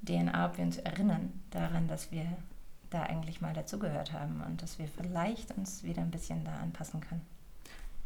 DNA, 0.06 0.46
ob 0.46 0.58
wir 0.58 0.66
uns 0.66 0.78
erinnern 0.78 1.32
daran, 1.50 1.88
dass 1.88 2.12
wir 2.12 2.26
da 2.90 3.04
eigentlich 3.04 3.40
mal 3.40 3.54
dazugehört 3.54 4.12
haben 4.12 4.44
und 4.46 4.62
dass 4.62 4.78
wir 4.78 4.88
vielleicht 4.88 5.58
uns 5.58 5.84
wieder 5.84 6.02
ein 6.02 6.12
bisschen 6.12 6.44
da 6.44 6.58
anpassen 6.58 7.00
können. 7.00 7.22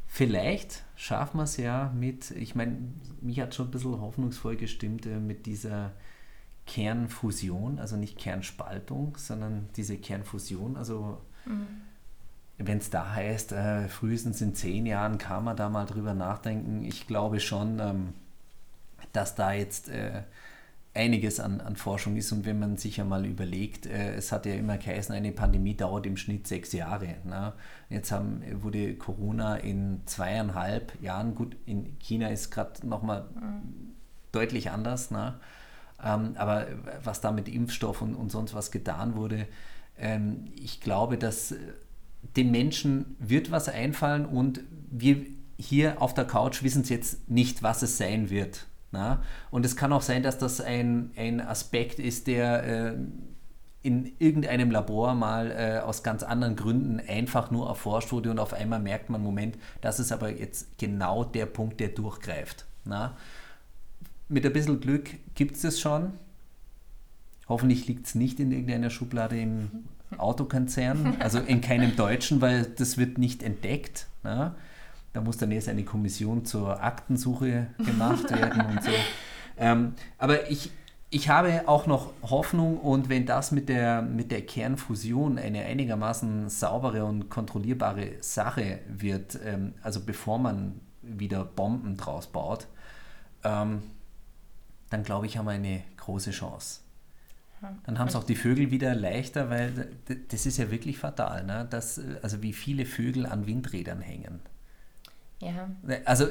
Vielleicht 0.07 0.84
schaffen 0.95 1.38
wir 1.40 1.44
es 1.44 1.57
ja 1.57 1.91
mit, 1.94 2.32
ich 2.32 2.56
meine, 2.56 2.78
mich 3.22 3.40
hat 3.40 3.56
schon 3.56 3.68
ein 3.68 3.72
bisschen 3.72 3.99
hoffnungsvoll 3.99 4.56
gestimmt 4.56 5.06
äh, 5.07 5.20
mit 5.20 5.48
dieser 5.48 5.91
Kernfusion, 6.66 7.80
also 7.80 7.96
nicht 7.96 8.18
Kernspaltung, 8.18 9.18
sondern 9.18 9.70
diese 9.76 9.98
Kernfusion. 9.98 10.78
Also 10.78 11.22
mhm. 11.46 11.68
wenn 12.58 12.80
es 12.80 12.90
da 12.90 13.14
heißt, 13.14 13.52
äh, 13.52 13.88
frühestens 13.88 14.42
in 14.42 14.56
zehn 14.56 14.86
Jahren 14.86 15.18
kann 15.18 15.44
man 15.44 15.56
da 15.56 15.70
mal 15.70 15.86
drüber 15.86 16.14
nachdenken. 16.14 16.84
Ich 16.84 17.08
glaube 17.08 17.40
schon, 17.40 17.80
ähm, 17.80 18.14
dass 19.14 19.36
da 19.36 19.54
jetzt 19.54 19.90
äh, 19.90 20.24
einiges 20.96 21.40
an, 21.40 21.62
an 21.62 21.76
Forschung 21.76 22.16
ist. 22.16 22.32
Und 22.32 22.46
wenn 22.46 22.58
man 22.58 22.78
sich 22.78 22.98
ja 22.98 23.04
mal 23.04 23.26
überlegt, 23.26 23.86
äh, 23.86 24.16
es 24.16 24.32
hat 24.32 24.46
ja 24.46 24.56
immer 24.56 24.78
geheißen, 24.78 25.14
eine 25.14 25.32
Pandemie 25.34 25.76
dauert 25.76 26.06
im 26.06 26.18
Schnitt 26.18 26.48
sechs 26.48 26.72
Jahre. 26.72 27.16
Ne? 27.26 27.54
Jetzt 27.90 28.12
haben, 28.12 28.42
wurde 28.64 28.96
Corona 28.96 29.58
in 29.58 30.02
zweieinhalb 30.06 31.00
Jahren, 31.02 31.36
gut, 31.36 31.58
in 31.66 32.00
China 32.00 32.30
ist 32.30 32.50
gerade 32.50 32.88
nochmal 32.88 33.26
mhm. 33.36 33.94
deutlich 34.32 34.72
anders, 34.72 35.12
ne? 35.12 35.36
Ähm, 36.04 36.36
aber 36.38 36.68
was 37.04 37.22
da 37.22 37.32
mit 37.32 37.48
Impfstoff 37.48 38.02
und, 38.02 38.16
und 38.16 38.32
sonst 38.32 38.54
was 38.54 38.72
getan 38.72 39.16
wurde, 39.16 39.48
ähm, 39.98 40.48
ich 40.56 40.82
glaube, 40.82 41.18
dass 41.18 41.52
äh, 41.52 41.58
den 42.36 42.52
Menschen 42.52 43.16
wird 43.20 43.52
was 43.52 43.70
einfallen 43.70 44.26
und 44.26 44.62
wir 44.90 45.26
hier 45.58 46.02
auf 46.02 46.14
der 46.14 46.26
Couch 46.26 46.64
wissen 46.64 46.82
es 46.82 46.90
jetzt 46.90 47.30
nicht, 47.30 47.64
was 47.64 47.82
es 47.82 47.98
sein 47.98 48.30
wird. 48.30 48.66
Na? 48.92 49.22
Und 49.52 49.66
es 49.66 49.76
kann 49.76 49.94
auch 49.94 50.02
sein, 50.02 50.24
dass 50.24 50.38
das 50.38 50.62
ein, 50.62 51.12
ein 51.16 51.42
Aspekt 51.42 52.00
ist, 52.00 52.28
der 52.28 52.64
äh, 52.64 52.96
in 53.84 54.14
irgendeinem 54.18 54.72
Labor 54.72 55.14
mal 55.14 55.52
äh, 55.52 55.80
aus 55.80 56.02
ganz 56.02 56.24
anderen 56.24 56.56
Gründen 56.56 57.00
einfach 57.08 57.52
nur 57.52 57.68
erforscht 57.68 58.12
wurde 58.12 58.32
und 58.32 58.40
auf 58.40 58.54
einmal 58.54 58.80
merkt 58.80 59.10
man, 59.10 59.22
Moment, 59.22 59.58
das 59.82 60.00
ist 60.00 60.12
aber 60.12 60.32
jetzt 60.32 60.78
genau 60.80 61.24
der 61.24 61.46
Punkt, 61.46 61.80
der 61.80 61.90
durchgreift. 61.90 62.66
Na? 62.84 63.16
Mit 64.28 64.46
ein 64.46 64.54
bisschen 64.54 64.80
Glück 64.80 65.10
gibt 65.36 65.56
es 65.56 65.62
das 65.62 65.80
schon. 65.80 66.14
Hoffentlich 67.48 67.88
liegt 67.88 68.08
es 68.08 68.16
nicht 68.16 68.40
in 68.40 68.52
irgendeiner 68.52 68.90
Schublade 68.90 69.40
im 69.40 69.70
Autokonzern, 70.18 71.18
also 71.20 71.40
in 71.40 71.62
keinem 71.62 71.96
deutschen, 71.98 72.42
weil 72.42 72.64
das 72.64 72.98
wird 72.98 73.18
nicht 73.18 73.44
entdeckt. 73.44 74.08
Na? 74.24 74.56
Da 75.14 75.22
muss 75.22 75.38
dann 75.38 75.52
erst 75.52 75.70
eine 75.70 75.84
Kommission 75.84 76.44
zur 76.46 76.84
Aktensuche 76.84 77.68
gemacht 77.78 78.30
werden 78.32 78.66
und 78.66 78.84
so. 78.84 78.92
Ähm, 79.58 79.94
aber 80.18 80.52
ich, 80.52 80.70
ich 81.10 81.30
habe 81.30 81.64
auch 81.68 81.88
noch 81.88 82.12
Hoffnung 82.24 82.78
und 82.78 83.08
wenn 83.08 83.26
das 83.26 83.54
mit 83.54 83.70
der, 83.70 84.02
mit 84.02 84.32
der 84.32 84.42
Kernfusion 84.42 85.38
eine 85.38 85.64
einigermaßen 85.64 86.50
saubere 86.50 87.06
und 87.06 87.30
kontrollierbare 87.30 88.16
Sache 88.20 88.80
wird, 88.90 89.40
ähm, 89.46 89.76
also 89.82 90.02
bevor 90.02 90.40
man 90.40 90.82
wieder 91.02 91.46
Bomben 91.46 91.96
draus 91.96 92.28
baut, 92.28 92.68
ähm, 93.46 93.84
dann 94.96 95.04
glaube 95.04 95.26
ich, 95.26 95.38
haben 95.38 95.46
wir 95.46 95.52
eine 95.52 95.84
große 95.98 96.32
Chance. 96.32 96.80
Dann 97.86 98.00
haben 98.00 98.08
es 98.08 98.16
auch 98.16 98.24
die 98.24 98.36
Vögel 98.36 98.72
wieder 98.72 98.96
leichter, 98.96 99.50
weil 99.50 99.90
das 100.30 100.46
ist 100.46 100.58
ja 100.58 100.70
wirklich 100.72 101.00
fatal, 101.00 101.44
ne? 101.44 101.68
dass, 101.70 102.00
also 102.22 102.42
wie 102.44 102.54
viele 102.54 102.86
Vögel 102.86 103.26
an 103.26 103.46
Windrädern 103.46 104.02
hängen. 104.02 104.40
Ja. 105.40 105.70
Also 106.06 106.28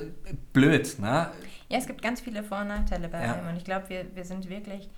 blöd, 0.52 0.98
ne? 0.98 1.30
Ja, 1.68 1.78
es 1.78 1.86
gibt 1.86 2.00
ganz 2.02 2.20
viele 2.20 2.42
Vor- 2.42 2.60
und 2.60 2.68
Nachteile 2.68 3.08
bei 3.08 3.22
ja. 3.22 3.34
allem. 3.34 3.48
Und 3.48 3.56
ich 3.56 3.64
glaube, 3.64 3.88
wir, 3.90 4.14
wir 4.14 4.24
sind 4.24 4.48
wirklich, 4.48 4.88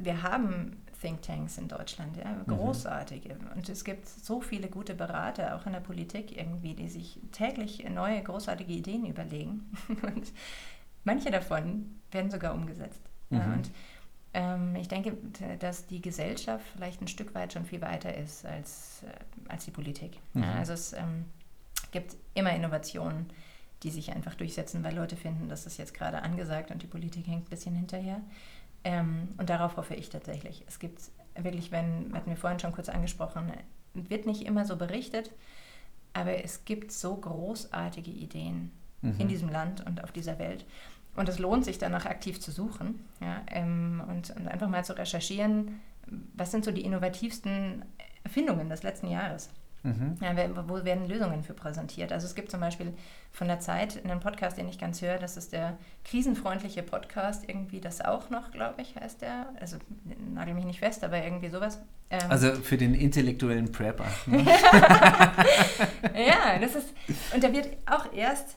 wir 0.00 0.22
haben 0.22 0.82
Thinktanks 1.00 1.58
in 1.58 1.68
Deutschland, 1.68 2.16
ja, 2.16 2.42
mhm. 2.46 2.56
großartige. 2.56 3.34
Mhm. 3.34 3.56
Und 3.56 3.68
es 3.68 3.84
gibt 3.84 4.08
so 4.08 4.40
viele 4.40 4.68
gute 4.68 4.94
Berater, 4.94 5.54
auch 5.54 5.66
in 5.66 5.72
der 5.72 5.80
Politik 5.80 6.36
irgendwie, 6.36 6.74
die 6.74 6.88
sich 6.88 7.20
täglich 7.30 7.88
neue, 7.88 8.22
großartige 8.22 8.72
Ideen 8.72 9.04
überlegen. 9.04 9.70
Und 9.88 10.32
manche 11.04 11.30
davon 11.30 12.00
werden 12.14 12.30
sogar 12.30 12.54
umgesetzt. 12.54 13.00
Mhm. 13.30 13.40
Und 13.40 13.70
ähm, 14.32 14.76
ich 14.76 14.88
denke, 14.88 15.16
dass 15.58 15.86
die 15.86 16.00
Gesellschaft 16.00 16.64
vielleicht 16.74 17.00
ein 17.00 17.08
Stück 17.08 17.34
weit 17.34 17.52
schon 17.52 17.64
viel 17.64 17.80
weiter 17.80 18.14
ist 18.16 18.44
als, 18.44 19.02
äh, 19.04 19.50
als 19.50 19.64
die 19.64 19.70
Politik. 19.70 20.18
Mhm. 20.32 20.42
Ja, 20.42 20.54
also 20.54 20.72
es 20.72 20.92
ähm, 20.92 21.26
gibt 21.92 22.16
immer 22.34 22.54
Innovationen, 22.54 23.26
die 23.82 23.90
sich 23.90 24.12
einfach 24.12 24.34
durchsetzen, 24.34 24.82
weil 24.82 24.94
Leute 24.94 25.16
finden, 25.16 25.48
das 25.48 25.66
ist 25.66 25.76
jetzt 25.76 25.94
gerade 25.94 26.22
angesagt 26.22 26.70
und 26.70 26.82
die 26.82 26.86
Politik 26.86 27.26
hängt 27.26 27.46
ein 27.46 27.50
bisschen 27.50 27.74
hinterher. 27.74 28.20
Ähm, 28.82 29.28
und 29.38 29.50
darauf 29.50 29.76
hoffe 29.76 29.94
ich 29.94 30.08
tatsächlich. 30.08 30.64
Es 30.66 30.78
gibt 30.78 31.00
wirklich, 31.36 31.70
wenn, 31.70 32.12
hatten 32.14 32.30
wir 32.30 32.36
vorhin 32.36 32.58
schon 32.58 32.72
kurz 32.72 32.88
angesprochen, 32.88 33.52
wird 33.94 34.26
nicht 34.26 34.42
immer 34.42 34.64
so 34.64 34.76
berichtet, 34.76 35.30
aber 36.12 36.44
es 36.44 36.64
gibt 36.64 36.92
so 36.92 37.14
großartige 37.16 38.10
Ideen 38.10 38.72
mhm. 39.02 39.14
in 39.18 39.28
diesem 39.28 39.48
Land 39.48 39.84
und 39.86 40.02
auf 40.02 40.12
dieser 40.12 40.38
Welt. 40.38 40.64
Und 41.16 41.28
es 41.28 41.38
lohnt 41.38 41.64
sich 41.64 41.78
danach 41.78 42.06
aktiv 42.06 42.40
zu 42.40 42.50
suchen 42.50 43.04
ja, 43.20 43.42
ähm, 43.46 44.02
und, 44.08 44.30
und, 44.36 44.48
einfach 44.48 44.68
mal 44.68 44.84
zu 44.84 44.96
recherchieren, 44.96 45.80
was 46.34 46.50
sind 46.50 46.64
so 46.64 46.72
die 46.72 46.84
innovativsten 46.84 47.84
Erfindungen 48.24 48.68
des 48.68 48.82
letzten 48.82 49.08
Jahres. 49.08 49.50
Mhm. 49.84 50.16
Ja, 50.22 50.34
wo 50.66 50.82
werden 50.84 51.06
Lösungen 51.06 51.42
für 51.42 51.52
präsentiert? 51.52 52.10
Also 52.10 52.26
es 52.26 52.34
gibt 52.34 52.50
zum 52.50 52.60
Beispiel 52.60 52.94
von 53.32 53.48
der 53.48 53.60
Zeit 53.60 54.02
einen 54.02 54.18
Podcast, 54.18 54.56
den 54.56 54.66
ich 54.66 54.78
ganz 54.78 55.02
höre, 55.02 55.18
das 55.18 55.36
ist 55.36 55.52
der 55.52 55.76
krisenfreundliche 56.04 56.82
Podcast, 56.82 57.46
irgendwie 57.46 57.80
das 57.80 58.00
auch 58.00 58.30
noch, 58.30 58.50
glaube 58.50 58.80
ich, 58.80 58.96
heißt 58.96 59.20
der. 59.20 59.52
Also 59.60 59.76
nagel 60.32 60.54
mich 60.54 60.64
nicht 60.64 60.78
fest, 60.78 61.04
aber 61.04 61.22
irgendwie 61.22 61.50
sowas. 61.50 61.82
Ähm, 62.08 62.30
also 62.30 62.54
für 62.54 62.78
den 62.78 62.94
intellektuellen 62.94 63.70
Prepper. 63.70 64.06
Ne? 64.26 64.42
ja, 66.26 66.58
das 66.60 66.74
ist, 66.76 66.88
und 67.34 67.44
da 67.44 67.52
wird 67.52 67.68
auch 67.86 68.10
erst 68.14 68.56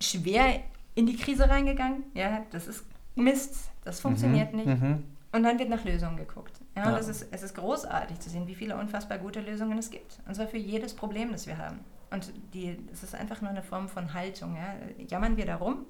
schwer 0.00 0.60
in 0.98 1.06
die 1.06 1.16
Krise 1.16 1.48
reingegangen. 1.48 2.02
Ja, 2.14 2.44
das 2.50 2.66
ist 2.66 2.84
Mist, 3.14 3.70
das 3.84 4.00
funktioniert 4.00 4.52
mhm, 4.52 4.58
nicht. 4.58 4.66
Mhm. 4.66 5.04
Und 5.30 5.42
dann 5.44 5.58
wird 5.58 5.68
nach 5.68 5.84
Lösungen 5.84 6.16
geguckt. 6.16 6.60
Ja, 6.76 6.86
und 6.86 6.92
ja. 6.92 6.98
Es, 6.98 7.06
ist, 7.06 7.28
es 7.30 7.42
ist 7.44 7.54
großartig 7.54 8.18
zu 8.18 8.30
sehen, 8.30 8.48
wie 8.48 8.56
viele 8.56 8.76
unfassbar 8.76 9.18
gute 9.18 9.40
Lösungen 9.40 9.78
es 9.78 9.90
gibt. 9.90 10.18
Und 10.26 10.34
zwar 10.34 10.48
für 10.48 10.56
jedes 10.56 10.94
Problem, 10.94 11.30
das 11.30 11.46
wir 11.46 11.56
haben. 11.56 11.78
Und 12.10 12.32
die, 12.52 12.76
es 12.92 13.04
ist 13.04 13.14
einfach 13.14 13.40
nur 13.42 13.50
eine 13.50 13.62
Form 13.62 13.88
von 13.88 14.12
Haltung. 14.12 14.56
Ja. 14.56 14.74
Jammern 15.06 15.36
wir 15.36 15.46
darum 15.46 15.86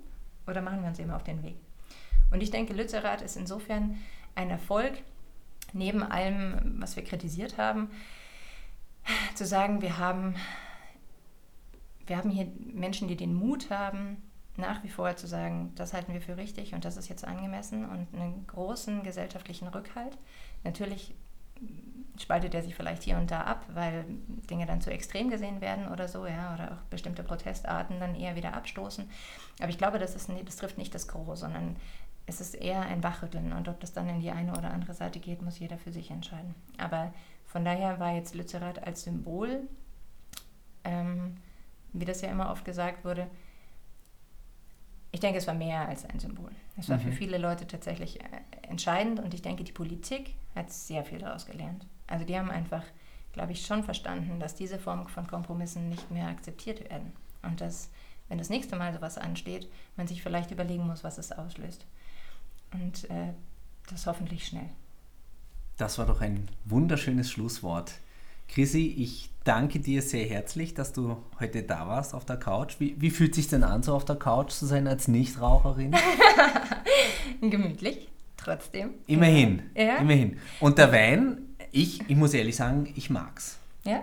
oder 0.46 0.60
machen 0.60 0.82
wir 0.82 0.88
uns 0.88 0.98
eben 0.98 1.10
auf 1.10 1.24
den 1.24 1.42
Weg? 1.42 1.56
Und 2.30 2.42
ich 2.42 2.50
denke, 2.50 2.74
Lützerath 2.74 3.22
ist 3.22 3.36
insofern 3.36 3.96
ein 4.34 4.50
Erfolg, 4.50 4.92
neben 5.72 6.02
allem, 6.02 6.76
was 6.80 6.96
wir 6.96 7.04
kritisiert 7.04 7.56
haben, 7.56 7.88
zu 9.34 9.46
sagen, 9.46 9.80
wir 9.80 9.96
haben, 9.96 10.34
wir 12.06 12.18
haben 12.18 12.28
hier 12.28 12.48
Menschen, 12.74 13.08
die 13.08 13.16
den 13.16 13.32
Mut 13.32 13.70
haben, 13.70 14.18
nach 14.58 14.82
wie 14.82 14.88
vor 14.88 15.14
zu 15.16 15.26
sagen, 15.26 15.72
das 15.76 15.94
halten 15.94 16.12
wir 16.12 16.20
für 16.20 16.36
richtig 16.36 16.74
und 16.74 16.84
das 16.84 16.96
ist 16.96 17.08
jetzt 17.08 17.24
angemessen 17.24 17.88
und 17.88 18.08
einen 18.12 18.46
großen 18.46 19.02
gesellschaftlichen 19.02 19.68
Rückhalt. 19.68 20.18
Natürlich 20.64 21.14
spaltet 22.18 22.54
er 22.54 22.62
sich 22.62 22.74
vielleicht 22.74 23.04
hier 23.04 23.16
und 23.16 23.30
da 23.30 23.42
ab, 23.42 23.64
weil 23.72 24.04
Dinge 24.50 24.66
dann 24.66 24.80
zu 24.80 24.90
extrem 24.90 25.30
gesehen 25.30 25.60
werden 25.60 25.88
oder 25.88 26.08
so, 26.08 26.26
ja, 26.26 26.54
oder 26.54 26.72
auch 26.72 26.82
bestimmte 26.90 27.22
Protestarten 27.22 28.00
dann 28.00 28.14
eher 28.14 28.34
wieder 28.34 28.54
abstoßen. 28.54 29.08
Aber 29.60 29.68
ich 29.68 29.78
glaube, 29.78 29.98
das, 29.98 30.16
ist, 30.16 30.28
das 30.44 30.56
trifft 30.56 30.78
nicht 30.78 30.94
das 30.94 31.06
Gros, 31.06 31.40
sondern 31.40 31.76
es 32.26 32.40
ist 32.40 32.54
eher 32.54 32.82
ein 32.82 33.02
Wachrütteln 33.02 33.52
und 33.52 33.68
ob 33.68 33.80
das 33.80 33.92
dann 33.92 34.08
in 34.08 34.20
die 34.20 34.30
eine 34.30 34.52
oder 34.52 34.70
andere 34.70 34.94
Seite 34.94 35.20
geht, 35.20 35.42
muss 35.42 35.58
jeder 35.58 35.78
für 35.78 35.92
sich 35.92 36.10
entscheiden. 36.10 36.54
Aber 36.76 37.12
von 37.46 37.64
daher 37.64 37.98
war 38.00 38.14
jetzt 38.14 38.34
Lützerath 38.34 38.84
als 38.86 39.04
Symbol, 39.04 39.62
ähm, 40.84 41.36
wie 41.92 42.04
das 42.04 42.20
ja 42.20 42.28
immer 42.28 42.50
oft 42.50 42.64
gesagt 42.64 43.04
wurde, 43.04 43.28
ich 45.10 45.20
denke, 45.20 45.38
es 45.38 45.46
war 45.46 45.54
mehr 45.54 45.88
als 45.88 46.04
ein 46.04 46.20
Symbol. 46.20 46.50
Es 46.76 46.88
war 46.88 46.98
mhm. 46.98 47.02
für 47.02 47.12
viele 47.12 47.38
Leute 47.38 47.66
tatsächlich 47.66 48.20
äh, 48.20 48.26
entscheidend 48.62 49.20
und 49.20 49.34
ich 49.34 49.42
denke, 49.42 49.64
die 49.64 49.72
Politik 49.72 50.34
hat 50.54 50.70
sehr 50.72 51.04
viel 51.04 51.18
daraus 51.18 51.46
gelernt. 51.46 51.86
Also 52.06 52.24
die 52.24 52.38
haben 52.38 52.50
einfach, 52.50 52.82
glaube 53.32 53.52
ich, 53.52 53.64
schon 53.66 53.84
verstanden, 53.84 54.40
dass 54.40 54.54
diese 54.54 54.78
Form 54.78 55.08
von 55.08 55.26
Kompromissen 55.26 55.88
nicht 55.88 56.10
mehr 56.10 56.28
akzeptiert 56.28 56.88
werden 56.90 57.12
und 57.42 57.60
dass, 57.60 57.90
wenn 58.28 58.38
das 58.38 58.50
nächste 58.50 58.76
Mal 58.76 58.92
sowas 58.92 59.16
ansteht, 59.18 59.68
man 59.96 60.06
sich 60.06 60.22
vielleicht 60.22 60.50
überlegen 60.50 60.86
muss, 60.86 61.04
was 61.04 61.18
es 61.18 61.32
auslöst. 61.32 61.86
Und 62.72 63.08
äh, 63.10 63.32
das 63.88 64.06
hoffentlich 64.06 64.46
schnell. 64.46 64.68
Das 65.78 65.96
war 65.98 66.06
doch 66.06 66.20
ein 66.20 66.48
wunderschönes 66.64 67.30
Schlusswort. 67.30 67.94
Chrissy, 68.48 68.94
ich 68.98 69.30
danke 69.44 69.78
dir 69.78 70.02
sehr 70.02 70.26
herzlich, 70.26 70.74
dass 70.74 70.92
du 70.92 71.16
heute 71.38 71.62
da 71.62 71.86
warst 71.86 72.14
auf 72.14 72.24
der 72.24 72.36
Couch. 72.36 72.76
Wie, 72.78 72.96
wie 72.98 73.10
fühlt 73.10 73.34
sich 73.34 73.48
denn 73.48 73.62
an, 73.62 73.82
so 73.82 73.94
auf 73.94 74.04
der 74.04 74.16
Couch 74.16 74.52
zu 74.52 74.66
sein 74.66 74.86
als 74.86 75.06
Nichtraucherin? 75.08 75.94
Gemütlich, 77.40 78.08
trotzdem. 78.36 78.90
Immerhin, 79.06 79.62
ja. 79.74 79.96
immerhin. 79.96 80.38
Und 80.60 80.78
der 80.78 80.92
Wein, 80.92 81.38
ich, 81.72 82.00
ich 82.08 82.16
muss 82.16 82.34
ehrlich 82.34 82.56
sagen, 82.56 82.92
ich 82.96 83.10
mag's. 83.10 83.58
Ja, 83.84 84.02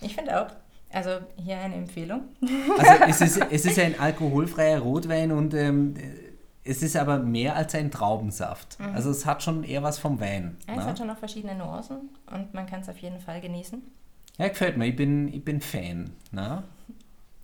ich 0.00 0.14
finde 0.14 0.40
auch. 0.40 0.50
Also 0.90 1.10
hier 1.42 1.58
eine 1.58 1.74
Empfehlung. 1.74 2.22
Also 2.78 2.92
es 3.08 3.20
ist, 3.36 3.46
es 3.50 3.66
ist 3.66 3.78
ein 3.78 3.98
alkoholfreier 3.98 4.80
Rotwein 4.80 5.32
und 5.32 5.52
ähm, 5.54 5.94
es 6.64 6.82
ist 6.82 6.96
aber 6.96 7.18
mehr 7.18 7.56
als 7.56 7.74
ein 7.74 7.90
Traubensaft. 7.90 8.80
Mhm. 8.80 8.94
Also 8.94 9.10
es 9.10 9.26
hat 9.26 9.42
schon 9.42 9.64
eher 9.64 9.82
was 9.82 9.98
vom 9.98 10.18
Wein. 10.20 10.56
Ja, 10.66 10.74
es 10.74 10.78
ne? 10.78 10.84
hat 10.86 10.98
schon 10.98 11.06
noch 11.08 11.18
verschiedene 11.18 11.54
Nuancen 11.54 12.08
und 12.30 12.54
man 12.54 12.66
kann 12.66 12.80
es 12.80 12.88
auf 12.88 12.98
jeden 12.98 13.20
Fall 13.20 13.40
genießen. 13.40 13.82
Ja, 14.38 14.48
gefällt 14.48 14.76
mir. 14.76 14.86
Ich 14.86 14.96
bin, 14.96 15.32
ich 15.32 15.44
bin 15.44 15.60
Fan. 15.60 16.10
Ne? 16.32 16.64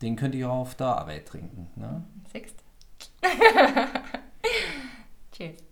Den 0.02 0.16
könnte 0.16 0.38
ich 0.38 0.44
auch 0.44 0.60
auf 0.60 0.74
der 0.74 0.86
Arbeit 0.86 1.26
trinken. 1.26 1.68
Ne? 1.76 2.02
Sixt. 2.32 2.56
Cheers. 5.32 5.62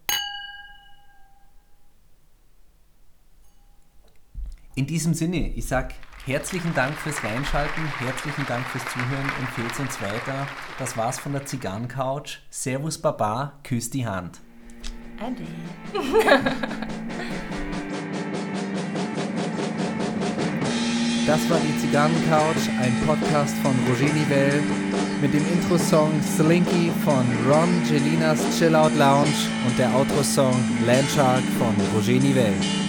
In 4.75 4.87
diesem 4.87 5.15
Sinne, 5.15 5.49
ich 5.49 5.67
sage 5.67 5.95
Herzlichen 6.29 6.75
Dank 6.75 6.95
fürs 6.95 7.25
Reinschalten, 7.25 7.85
herzlichen 8.01 8.45
Dank 8.47 8.67
fürs 8.67 8.85
Zuhören, 8.85 9.33
empfehlt 9.41 9.81
uns 9.81 9.99
weiter. 10.03 10.47
Das 10.79 10.95
war's 10.95 11.19
von 11.19 11.33
der 11.33 11.47
Zigarrencouch. 11.47 12.41
Servus 12.51 12.99
Baba, 12.99 13.55
küsst 13.65 13.95
die 13.95 14.07
Hand. 14.07 14.39
Ade. 15.19 15.47
Das 21.27 21.51
war 21.51 21.59
die 21.61 21.79
Zigarrencouch, 21.79 22.69
ein 22.81 23.07
Podcast 23.07 23.55
von 23.59 23.75
Roger 23.87 24.13
Nivelle 24.15 24.63
mit 25.21 25.35
dem 25.35 25.47
Intro-Song 25.53 26.11
Slinky 26.23 26.91
von 27.05 27.27
Ron 27.47 27.83
Gelinas 27.87 28.41
Chill 28.59 28.75
Out 28.75 28.95
Lounge 28.97 29.29
und 29.67 29.79
der 29.79 29.95
Outro-Song 29.95 30.57
Landshark 30.87 31.43
von 31.59 31.75
Roger 31.95 32.19
Nivelle. 32.19 32.88